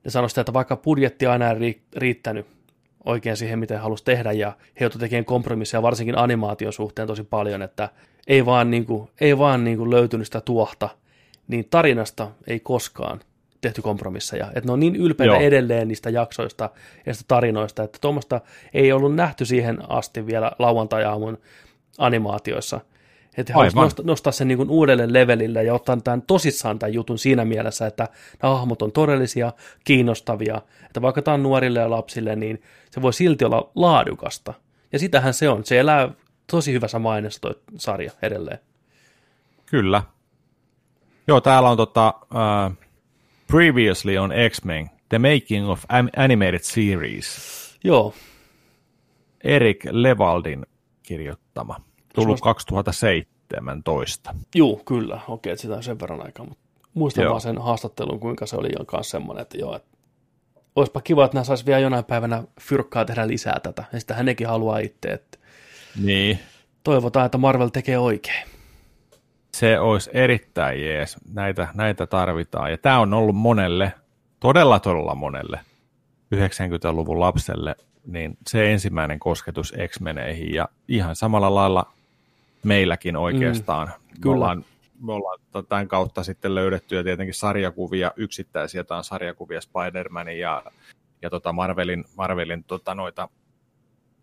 ne 0.04 0.10
sanoi 0.10 0.28
sitä, 0.28 0.40
että 0.40 0.52
vaikka 0.52 0.76
budjetti 0.76 1.26
aina 1.26 1.50
ei 1.50 1.72
ri- 1.72 1.80
riittänyt 1.96 2.46
oikein 3.04 3.36
siihen, 3.36 3.58
miten 3.58 3.80
halusi 3.80 4.04
tehdä, 4.04 4.32
ja 4.32 4.56
he 4.80 4.84
joutuivat 4.84 5.00
tekemään 5.00 5.24
kompromisseja 5.24 5.82
varsinkin 5.82 6.18
animaation 6.18 6.72
suhteen 6.72 7.08
tosi 7.08 7.22
paljon, 7.22 7.62
että 7.62 7.88
ei 8.26 8.46
vaan, 8.46 8.70
niin 8.70 8.86
kuin, 8.86 9.10
ei 9.20 9.38
vaan 9.38 9.64
niin 9.64 9.78
kuin 9.78 9.90
löytynyt 9.90 10.26
sitä 10.26 10.40
tuohta, 10.40 10.88
niin 11.48 11.66
tarinasta 11.70 12.30
ei 12.46 12.60
koskaan 12.60 13.20
tehty 13.60 13.82
kompromisseja. 13.82 14.46
Että 14.46 14.66
ne 14.66 14.72
on 14.72 14.80
niin 14.80 14.96
ylpeitä 14.96 15.34
Joo. 15.34 15.40
edelleen 15.40 15.88
niistä 15.88 16.10
jaksoista 16.10 16.64
ja 16.96 17.02
niistä 17.06 17.24
tarinoista, 17.28 17.82
että 17.82 17.98
tuommoista 18.00 18.40
ei 18.74 18.92
ollut 18.92 19.14
nähty 19.14 19.44
siihen 19.44 19.90
asti 19.90 20.26
vielä 20.26 20.52
lauantai-aamun 20.58 21.38
animaatioissa. 21.98 22.80
Että 23.36 23.52
he 23.52 23.70
nostaa, 23.74 24.04
nostaa 24.06 24.32
sen 24.32 24.48
niin 24.48 24.70
uudelle 24.70 25.12
levelille 25.12 25.64
ja 25.64 25.74
ottaa 25.74 25.96
tämän 25.96 26.22
tosissaan 26.22 26.78
tämän 26.78 26.94
jutun 26.94 27.18
siinä 27.18 27.44
mielessä, 27.44 27.86
että 27.86 28.08
nämä 28.42 28.54
hahmot 28.54 28.82
on 28.82 28.92
todellisia, 28.92 29.52
kiinnostavia, 29.84 30.60
että 30.86 31.02
vaikka 31.02 31.22
tämä 31.22 31.34
on 31.34 31.42
nuorille 31.42 31.80
ja 31.80 31.90
lapsille, 31.90 32.36
niin 32.36 32.62
se 32.90 33.02
voi 33.02 33.12
silti 33.12 33.44
olla 33.44 33.70
laadukasta. 33.74 34.54
Ja 34.92 34.98
sitähän 34.98 35.34
se 35.34 35.48
on. 35.48 35.64
Se 35.64 35.78
elää 35.78 36.08
tosi 36.50 36.73
hyvässä 36.73 36.98
mainessa 36.98 37.40
toi 37.40 37.55
sarja 37.76 38.12
edelleen. 38.23 38.58
Kyllä. 39.66 40.02
Joo, 41.28 41.40
täällä 41.40 41.70
on 41.70 41.76
tota, 41.76 42.14
uh, 42.24 42.76
Previously 43.47 44.16
on 44.16 44.32
X-Men, 44.50 44.90
The 45.08 45.18
Making 45.18 45.68
of 45.70 45.84
Animated 46.16 46.58
Series. 46.62 47.36
Joo, 47.84 48.14
Erik 49.44 49.84
Levaldin 49.90 50.66
kirjoittama. 51.02 51.76
Tullut 52.14 52.39
Suosta- 52.39 52.44
2017. 52.44 54.34
Juu, 54.55 54.76
kyllä. 54.76 55.20
Okei, 55.28 55.56
sitä 55.56 55.74
on 55.74 55.82
sen 55.82 56.00
verran 56.00 56.26
aikaa, 56.26 56.47
mutta 56.47 56.64
muistan 56.94 57.24
Joo. 57.24 57.31
vaan 57.31 57.40
sen 57.40 57.58
haastattelun, 57.62 58.20
kuinka 58.20 58.47
se 58.47 58.56
oli 58.56 58.68
jo 58.78 58.84
kanssa 58.84 59.10
semmoinen, 59.10 59.42
että 59.42 59.58
joo, 59.58 59.76
että 59.76 59.97
olisipa 60.76 61.00
kiva, 61.00 61.24
että 61.24 61.34
nämä 61.34 61.44
saisi 61.44 61.66
vielä 61.66 61.81
jonain 61.81 62.05
päivänä 62.05 62.44
fyrkkaa 62.60 63.05
tehdä 63.05 63.26
lisää 63.28 63.60
tätä. 63.60 63.84
Ja 63.92 64.00
sitä 64.00 64.14
hänenkin 64.14 64.47
haluaa 64.47 64.78
itse, 64.78 65.08
että 65.08 65.39
Niin. 66.02 66.39
toivotaan, 66.84 67.26
että 67.26 67.39
Marvel 67.39 67.68
tekee 67.68 67.98
oikein. 67.98 68.48
Se 69.55 69.81
olisi 69.81 70.10
erittäin 70.12 70.82
jees. 70.82 71.16
Näitä, 71.32 71.68
näitä 71.74 72.06
tarvitaan. 72.06 72.70
Ja 72.70 72.78
tämä 72.78 73.00
on 73.00 73.14
ollut 73.14 73.36
monelle, 73.36 73.92
todella 74.40 74.81
todella 74.81 75.14
monelle 75.14 75.60
90-luvun 76.34 77.20
lapselle, 77.20 77.76
niin 78.06 78.39
se 78.47 78.73
ensimmäinen 78.73 79.18
kosketus 79.18 79.74
X-meneihin. 79.89 80.55
Ja 80.55 80.68
ihan 80.89 81.16
samalla 81.16 81.55
lailla 81.55 81.92
meilläkin 82.64 83.16
oikeastaan. 83.16 83.86
Mm, 83.89 84.20
kyllä. 84.20 84.34
Me 84.34 84.36
ollaan, 84.36 84.64
me 85.00 85.12
ollaan 85.12 85.39
t- 85.40 85.68
tämän 85.68 85.89
kautta 85.89 86.23
sitten 86.23 86.55
löydetty 86.55 86.97
ja 86.97 87.05
tietenkin 87.05 87.34
sarjakuvia, 87.34 88.12
yksittäisiä 88.16 88.78
jotain 88.78 89.05
sarjakuvia 89.05 89.60
Spider-Manin 89.60 90.39
ja, 90.39 90.62
ja 91.23 91.31
tota 91.31 91.52
Marvelin, 91.52 92.05
Marvelin 92.16 92.64
tota 92.64 92.94
noita, 92.94 93.28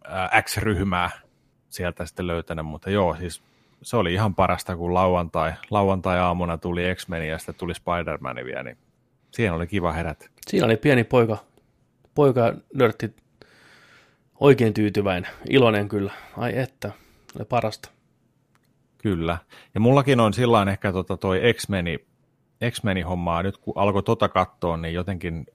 ää, 0.03 0.41
X-ryhmää 0.41 1.09
sieltä 1.71 2.05
sitten 2.05 2.27
löytänyt, 2.27 2.65
mutta 2.65 2.89
joo, 2.89 3.15
siis 3.15 3.43
se 3.81 3.97
oli 3.97 4.13
ihan 4.13 4.35
parasta, 4.35 4.75
kun 4.75 4.93
lauantai, 4.93 5.53
lauantai-aamuna 5.69 6.57
tuli 6.57 6.95
X-Men 6.95 7.27
ja 7.27 7.37
sitten 7.37 7.55
tuli 7.55 7.73
Spider-Man 7.73 8.35
vielä, 8.45 8.63
niin 8.63 8.77
siihen 9.31 9.53
oli 9.53 9.67
kiva 9.67 9.93
herätä. 9.93 10.29
Siinä 10.47 10.65
oli 10.65 10.77
pieni 10.77 11.03
poika, 11.03 11.37
poika 12.15 12.53
nörtti 12.73 13.15
oikein 14.39 14.73
tyytyväinen, 14.73 15.31
iloinen 15.49 15.89
kyllä. 15.89 16.11
Ai 16.37 16.57
että, 16.57 16.91
oli 17.35 17.45
parasta. 17.45 17.89
Kyllä. 18.97 19.37
Ja 19.73 19.79
mullakin 19.79 20.19
on 20.19 20.33
sillä 20.33 20.71
ehkä 20.71 20.91
tota 20.91 21.17
toi 21.17 21.41
X-Meni, 21.53 21.99
X-Meni 22.71 23.01
hommaa, 23.01 23.43
nyt 23.43 23.57
kun 23.57 23.73
alkoi 23.77 24.03
tota 24.03 24.29
katsoa, 24.29 24.77
niin 24.77 24.93
jotenkin 24.93 25.45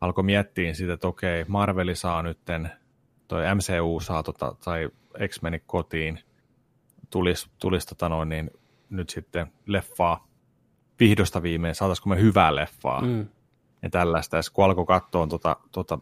alkoi 0.00 0.24
miettiä 0.24 0.74
sitä, 0.74 0.92
että 0.92 1.08
okei, 1.08 1.44
Marveli 1.48 1.94
saa 1.94 2.22
nytten, 2.22 2.70
toi 3.28 3.42
MCU 3.54 4.00
saa 4.00 4.22
tota, 4.22 4.54
tai 4.64 4.88
X-Meni 5.28 5.62
kotiin, 5.66 6.20
tulisi 7.10 7.50
tulis 7.58 7.86
tota 7.86 8.08
noin, 8.08 8.28
niin 8.28 8.50
nyt 8.90 9.10
sitten 9.10 9.52
leffaa 9.66 10.28
vihdosta 11.00 11.42
viimein, 11.42 11.74
saataisiko 11.74 12.08
me 12.08 12.20
hyvää 12.20 12.54
leffaa 12.54 13.00
Mm. 13.00 13.26
ja 13.82 13.90
tällaista. 13.90 14.36
Ja 14.36 14.42
kun 14.52 14.64
alkoi 14.64 14.86
katsoa 14.86 15.26
tota, 15.26 15.56
tota 15.72 15.98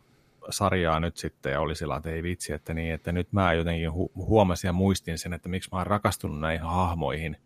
sarjaa 0.50 1.00
nyt 1.00 1.16
sitten 1.16 1.52
ja 1.52 1.60
oli 1.60 1.74
sillä, 1.74 1.96
että 1.96 2.10
ei 2.10 2.22
vitsi, 2.22 2.52
että 2.52 2.74
niin, 2.74 2.94
että 2.94 3.12
nyt 3.12 3.32
mä 3.32 3.52
jotenkin 3.52 3.90
hu- 3.90 4.12
huomasin 4.26 4.68
ja 4.68 4.72
muistin 4.72 5.18
sen, 5.18 5.32
että 5.32 5.48
miksi 5.48 5.68
mä 5.72 5.78
oon 5.78 5.86
rakastunut 5.86 6.40
näihin 6.40 6.62
hahmoihin 6.66 7.36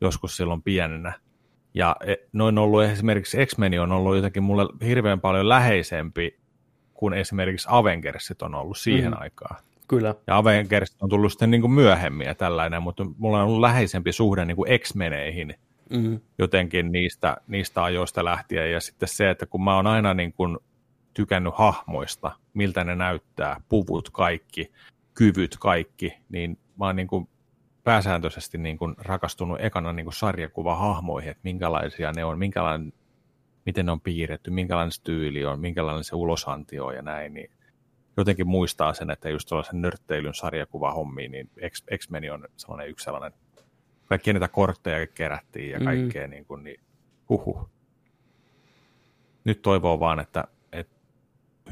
joskus 0.00 0.36
silloin 0.36 0.62
pienenä. 0.62 1.12
Ja 1.74 1.96
e, 2.06 2.14
noin 2.32 2.58
ollut 2.58 2.82
esimerkiksi 2.82 3.46
X-Men 3.46 3.80
on 3.80 3.92
ollut 3.92 4.16
jotenkin 4.16 4.42
mulle 4.42 4.66
hirveän 4.84 5.20
paljon 5.20 5.48
läheisempi 5.48 6.38
kuin 6.94 7.14
esimerkiksi 7.14 7.68
Avengersit 7.70 8.42
on 8.42 8.54
ollut 8.54 8.78
siihen 8.78 9.12
Mm. 9.12 9.16
aikaan. 9.20 9.56
Kyllä. 9.88 10.14
Ja 10.26 10.36
Avengers 10.36 10.96
on 11.00 11.08
tullut 11.08 11.32
sitten 11.32 11.50
niin 11.50 11.60
kuin 11.60 11.70
myöhemmin 11.70 12.26
ja 12.26 12.34
tällainen, 12.34 12.82
mutta 12.82 13.06
mulla 13.18 13.42
on 13.42 13.48
ollut 13.48 13.60
läheisempi 13.60 14.12
suhde 14.12 14.44
niin 14.44 14.56
kuin 14.56 14.80
X-meneihin 14.80 15.54
Mm. 15.90 16.20
jotenkin 16.38 16.92
niistä, 16.92 17.36
niistä 17.46 17.84
ajoista 17.84 18.24
lähtien. 18.24 18.72
Ja 18.72 18.80
sitten 18.80 19.08
se, 19.08 19.30
että 19.30 19.46
kun 19.46 19.64
mä 19.64 19.76
oon 19.76 19.86
aina 19.86 20.14
niin 20.14 20.32
kuin 20.32 20.58
tykännyt 21.14 21.54
hahmoista, 21.56 22.32
miltä 22.54 22.84
ne 22.84 22.94
näyttää, 22.94 23.60
puvut 23.68 24.10
kaikki, 24.10 24.72
kyvyt 25.14 25.56
kaikki, 25.60 26.12
niin 26.28 26.58
mä 26.78 26.86
oon 26.86 26.96
niin 26.96 27.08
kuin 27.08 27.28
pääsääntöisesti 27.84 28.58
niin 28.58 28.78
kuin 28.78 28.94
rakastunut 28.98 29.60
ekana 29.60 29.92
niin 29.92 30.06
kuin 30.06 30.14
sarjakuvahahmoihin, 30.14 31.30
että 31.30 31.40
minkälaisia 31.44 32.12
ne 32.12 32.24
on, 32.24 32.38
minkälainen, 32.38 32.92
miten 33.66 33.86
ne 33.86 33.92
on 33.92 34.00
piirretty, 34.00 34.50
minkälainen 34.50 34.92
tyyli 35.04 35.44
on, 35.44 35.60
minkälainen 35.60 36.04
se 36.04 36.16
ulosanti 36.16 36.80
on 36.80 36.94
ja 36.94 37.02
näin, 37.02 37.34
niin 37.34 37.50
jotenkin 38.20 38.46
muistaa 38.48 38.94
sen, 38.94 39.10
että 39.10 39.28
just 39.28 39.48
tuollaisen 39.48 39.82
nörtteilyn 39.82 40.34
sarjakuvahommiin, 40.34 41.30
niin 41.32 41.50
X-Men 41.98 42.32
on 42.32 42.48
sellainen 42.56 42.88
yksi 42.88 43.04
sellainen, 43.04 43.32
kaikkia 44.06 44.32
niitä 44.32 44.48
kortteja 44.48 45.06
kerättiin 45.06 45.70
ja 45.70 45.78
Mm. 45.78 45.84
kaikkea, 45.84 46.28
niin, 46.28 46.44
kuin, 46.44 46.64
niin 46.64 46.80
huhu. 47.28 47.68
Nyt 49.44 49.62
toivoo 49.62 50.00
vaan, 50.00 50.20
että, 50.20 50.44
että 50.72 50.96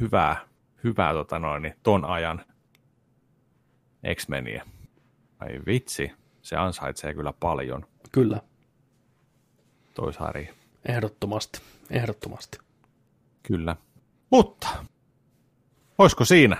hyvää, 0.00 0.36
hyvää 0.84 1.12
tota 1.12 1.38
noin, 1.38 1.62
niin 1.62 1.74
ton 1.82 2.04
ajan 2.04 2.44
X-Meniä. 4.14 4.64
Ai 5.38 5.60
vitsi, 5.66 6.12
se 6.42 6.56
ansaitsee 6.56 7.14
kyllä 7.14 7.32
paljon, 7.40 7.86
Kyllä. 8.12 8.40
toi 9.94 10.12
sarja. 10.12 10.52
Ehdottomasti. 10.88 11.60
Ehdottomasti. 11.90 12.58
Kyllä. 13.42 13.76
Mutta, 14.30 14.68
olisiko 15.98 16.24
siinä? 16.24 16.56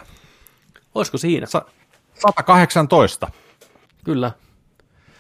Olisiko 0.94 1.18
siinä? 1.18 1.46
Sa- 1.46 1.64
118 2.14 3.30
Kyllä. 4.04 4.32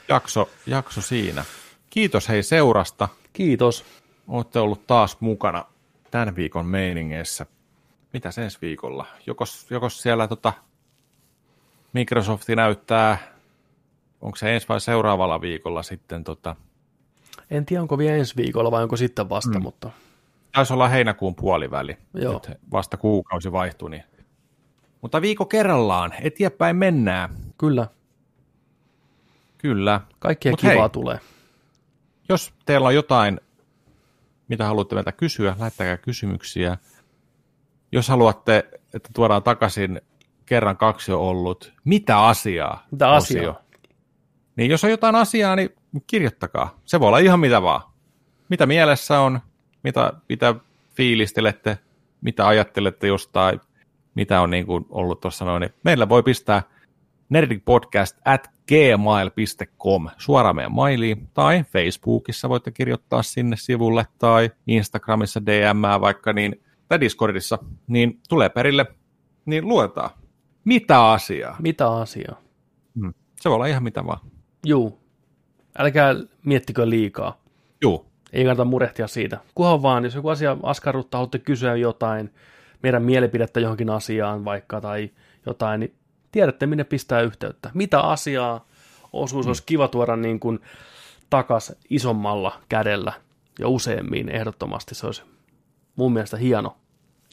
jakso, 0.08 0.48
jakso 0.66 1.00
siinä. 1.00 1.44
Kiitos 1.90 2.28
hei 2.28 2.42
seurasta. 2.42 3.08
Kiitos. 3.32 3.84
Olette 4.28 4.58
ollut 4.58 4.86
taas 4.86 5.16
mukana 5.20 5.64
tämän 6.10 6.36
viikon 6.36 6.66
meiningeissä. 6.66 7.46
Mitäs 8.12 8.38
ensi 8.38 8.58
viikolla? 8.62 9.06
Jokos, 9.26 9.66
jokos 9.70 10.02
siellä 10.02 10.28
tota 10.28 10.52
Microsofti 11.92 12.56
näyttää, 12.56 13.18
onko 14.20 14.36
se 14.36 14.54
ensi 14.54 14.68
vai 14.68 14.80
seuraavalla 14.80 15.40
viikolla 15.40 15.82
sitten, 15.82 16.24
tota, 16.24 16.56
En 17.50 17.66
tiedä, 17.66 17.82
onko 17.82 17.98
vielä 17.98 18.16
ensi 18.16 18.36
viikolla 18.36 18.70
vai 18.70 18.82
onko 18.82 18.96
sitten 18.96 19.28
vasta, 19.28 19.58
Mm. 19.58 19.62
mutta 19.62 19.90
taisi 20.56 20.72
olla 20.72 20.88
heinäkuun 20.88 21.34
puoliväli. 21.34 21.96
Joo. 22.14 22.32
Nyt 22.32 22.58
vasta 22.72 22.96
kuukausi 22.96 23.52
vaihtui. 23.52 23.90
Niin. 23.90 24.04
Mutta 25.00 25.22
viikko 25.22 25.46
kerrallaan, 25.46 26.12
eteenpäin 26.20 26.76
mennään. 26.76 27.30
kyllä. 27.58 27.88
Kyllä. 29.58 30.00
Kaikkea 30.18 30.52
Mut 30.52 30.60
kivaa 30.60 30.74
hei. 30.74 30.88
tulee. 30.88 31.20
Jos 32.28 32.52
teillä 32.66 32.86
on 32.86 32.94
jotain, 32.94 33.40
mitä 34.48 34.64
haluatte 34.64 34.94
meiltä 34.94 35.12
kysyä, 35.12 35.56
lähettäkää 35.58 35.96
kysymyksiä. 35.96 36.78
Jos 37.92 38.08
haluatte, 38.08 38.68
että 38.94 39.10
tuodaan 39.14 39.42
takaisin 39.42 40.00
kerran 40.46 40.76
kaksi 40.76 41.10
jo 41.10 41.28
ollut, 41.28 41.72
mitä 41.84 42.26
asiaa? 42.26 42.86
Mitä 42.90 43.10
asiaa? 43.10 43.50
osio, 43.50 43.62
Niin 44.56 44.70
jos 44.70 44.84
on 44.84 44.90
jotain 44.90 45.14
asiaa, 45.14 45.56
niin 45.56 45.70
kirjoittakaa. 46.06 46.80
Se 46.84 47.00
voi 47.00 47.08
olla 47.08 47.18
ihan 47.18 47.40
mitä 47.40 47.62
vaan. 47.62 47.82
Mitä 48.48 48.66
mielessä 48.66 49.20
on, 49.20 49.40
mitä, 49.86 50.12
mitä 50.28 50.54
fiilistelette, 50.94 51.78
mitä 52.20 52.46
ajattelette 52.46 53.06
jostain, 53.06 53.60
mitä 54.14 54.40
on 54.40 54.50
niin 54.50 54.66
kuin 54.66 54.86
ollut 54.88 55.20
tuossa 55.20 55.44
noin. 55.44 55.60
Niin 55.60 55.72
meillä 55.84 56.08
voi 56.08 56.22
pistää 56.22 56.62
nerdicpodcast 57.28 58.16
at 58.24 58.50
gmail.com 58.68 60.08
suoraan 60.18 60.56
meidän 60.56 60.72
mailiin, 60.72 61.28
tai 61.34 61.64
Facebookissa 61.72 62.48
voitte 62.48 62.70
kirjoittaa 62.70 63.22
sinne 63.22 63.56
sivulle, 63.56 64.06
tai 64.18 64.50
Instagramissa 64.66 65.46
DM 65.46 66.00
vaikka, 66.00 66.32
niin, 66.32 66.62
tai 66.88 67.00
Discordissa, 67.00 67.58
niin 67.86 68.20
tulee 68.28 68.48
perille, 68.48 68.86
niin 69.44 69.68
luetaan. 69.68 70.10
Mitä 70.64 71.10
asiaa? 71.10 71.56
Mitä 71.60 71.92
asiaa? 71.92 72.40
Hmm. 73.00 73.14
Se 73.40 73.48
voi 73.48 73.54
olla 73.54 73.66
ihan 73.66 73.82
mitä 73.82 74.06
vaan. 74.06 74.20
Juu. 74.66 75.00
Älkää 75.78 76.14
miettikö 76.44 76.90
liikaa. 76.90 77.40
Juu, 77.82 78.06
Ei 78.36 78.44
kannata 78.44 78.64
murehtia 78.64 79.06
siitä. 79.06 79.38
Kunhan 79.54 79.82
vaan, 79.82 80.04
jos 80.04 80.14
joku 80.14 80.28
asia 80.28 80.56
askarruttaa, 80.62 81.18
haluatte 81.18 81.38
kysyä 81.38 81.76
jotain, 81.76 82.34
meidän 82.82 83.02
mielipidettä 83.02 83.60
johonkin 83.60 83.90
asiaan 83.90 84.44
vaikka 84.44 84.80
tai 84.80 85.10
jotain, 85.46 85.80
niin 85.80 85.94
tiedätte, 86.32 86.66
minne 86.66 86.84
pistää 86.84 87.20
yhteyttä. 87.20 87.70
Mitä 87.74 88.00
asiaa 88.00 88.66
osuus 89.12 89.46
olisi 89.46 89.62
kiva 89.66 89.88
tuoda 89.88 90.16
niin 90.16 90.40
kuin 90.40 90.58
takas 91.30 91.72
isommalla 91.90 92.60
kädellä 92.68 93.12
ja 93.58 93.68
useammin 93.68 94.28
ehdottomasti. 94.28 94.94
Se 94.94 95.06
olisi 95.06 95.22
mun 95.96 96.12
mielestä 96.12 96.36
hieno 96.36 96.76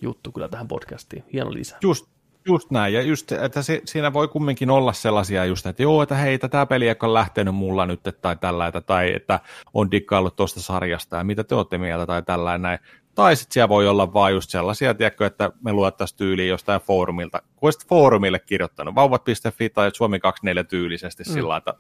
juttu 0.02 0.32
kyllä 0.32 0.48
tähän 0.50 0.68
podcastiin. 0.68 1.24
Hieno 1.34 1.54
lisä. 1.54 1.78
just, 1.82 2.08
just 2.46 2.72
näin. 2.72 2.94
Ja 2.94 3.02
just, 3.02 3.32
että 3.32 3.62
se, 3.62 3.82
siinä 3.86 4.14
voi 4.14 4.28
kumminkin 4.28 4.70
olla 4.70 4.94
sellaisia 4.94 5.46
just, 5.46 5.66
että 5.66 5.84
joo, 5.84 6.04
että 6.04 6.16
hei, 6.16 6.40
tämä 6.40 6.66
peli 6.66 6.86
on 7.02 7.14
lähtenyt 7.14 7.56
mulla 7.56 7.86
nyt, 7.86 8.00
tai 8.22 8.36
tällaista, 8.36 8.82
tai 8.82 9.14
että 9.16 9.40
on 9.74 9.92
dikkaillut 9.92 10.36
tuosta 10.36 10.62
sarjasta, 10.62 11.18
ja 11.18 11.24
mitä 11.24 11.44
te 11.44 11.56
olette 11.56 11.78
mieltä, 11.78 12.06
tai 12.06 12.24
tällainen 12.24 12.62
näin. 12.62 12.80
Tai 13.16 13.36
sitten 13.36 13.54
siellä 13.54 13.70
voi 13.70 13.88
olla 13.88 14.14
vaan 14.14 14.34
just 14.34 14.50
sellaisia, 14.50 14.94
tiedätkö, 14.94 15.26
että 15.26 15.52
me 15.62 15.74
luettaisiin 15.74 16.18
tyyliin 16.18 16.50
jostain 16.50 16.82
foorumilta. 16.82 17.42
Kun 17.56 17.68
olisit 17.68 17.88
foorumille 17.88 18.40
kirjoittanut 18.40 18.96
vauvat.fi 18.96 19.70
tai 19.70 19.92
Suomi 19.94 20.20
24 20.20 20.64
tyylisesti 20.64 21.24
mm. 21.24 21.34
sillä 21.34 21.58
että 21.58 21.74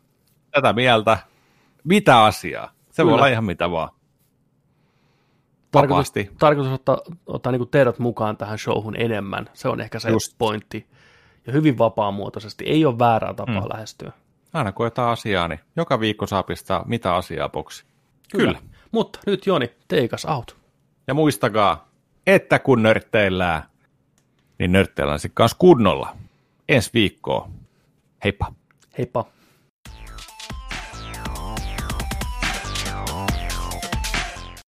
tätä 0.51 0.73
mieltä, 0.73 1.17
mitä 1.83 2.23
asiaa? 2.23 2.71
Se 2.91 3.01
Kyllä. 3.01 3.11
voi 3.11 3.17
olla 3.17 3.27
ihan 3.27 3.43
mitä 3.43 3.71
vaan. 3.71 3.89
Tarkoitus, 5.73 5.95
Vapaasti. 6.15 6.31
tarkoitus 6.39 6.73
ottaa, 6.73 7.01
ottaa 7.27 7.51
niin 7.51 7.69
teidät 7.69 7.99
mukaan 7.99 8.37
tähän 8.37 8.57
showhun 8.59 8.95
enemmän. 8.97 9.49
Se 9.53 9.67
on 9.67 9.81
ehkä 9.81 9.99
se 9.99 10.09
Just. 10.09 10.35
Pointti. 10.37 10.87
Ja 11.47 11.53
hyvin 11.53 11.77
vapaamuotoisesti. 11.77 12.65
Ei 12.65 12.85
ole 12.85 12.99
väärää 12.99 13.33
tapaa 13.33 13.61
Mm. 13.61 13.69
lähestyä. 13.73 14.11
Aina 14.53 14.73
jotain 14.79 15.09
asiaa, 15.09 15.47
niin 15.47 15.59
joka 15.75 15.99
viikko 15.99 16.27
saa 16.27 16.43
pistää 16.43 16.83
mitä 16.85 17.15
asiaa 17.15 17.49
boksi. 17.49 17.85
Kyllä. 18.31 18.59
Mutta 18.91 19.19
nyt 19.25 19.45
Joni, 19.47 19.67
take 19.87 20.09
us 20.13 20.25
out. 20.25 20.57
Ja 21.07 21.13
muistakaa, 21.13 21.87
että 22.27 22.59
kun 22.59 22.83
nörtteillään, 22.83 23.63
niin 24.59 24.71
nörtteillään 24.71 25.19
sitten 25.19 25.35
kanssa 25.35 25.57
kunnolla. 25.59 26.15
Ensi 26.69 26.89
viikkoa. 26.93 27.49
Heippa! 28.23 28.53
Heippa. 28.97 29.25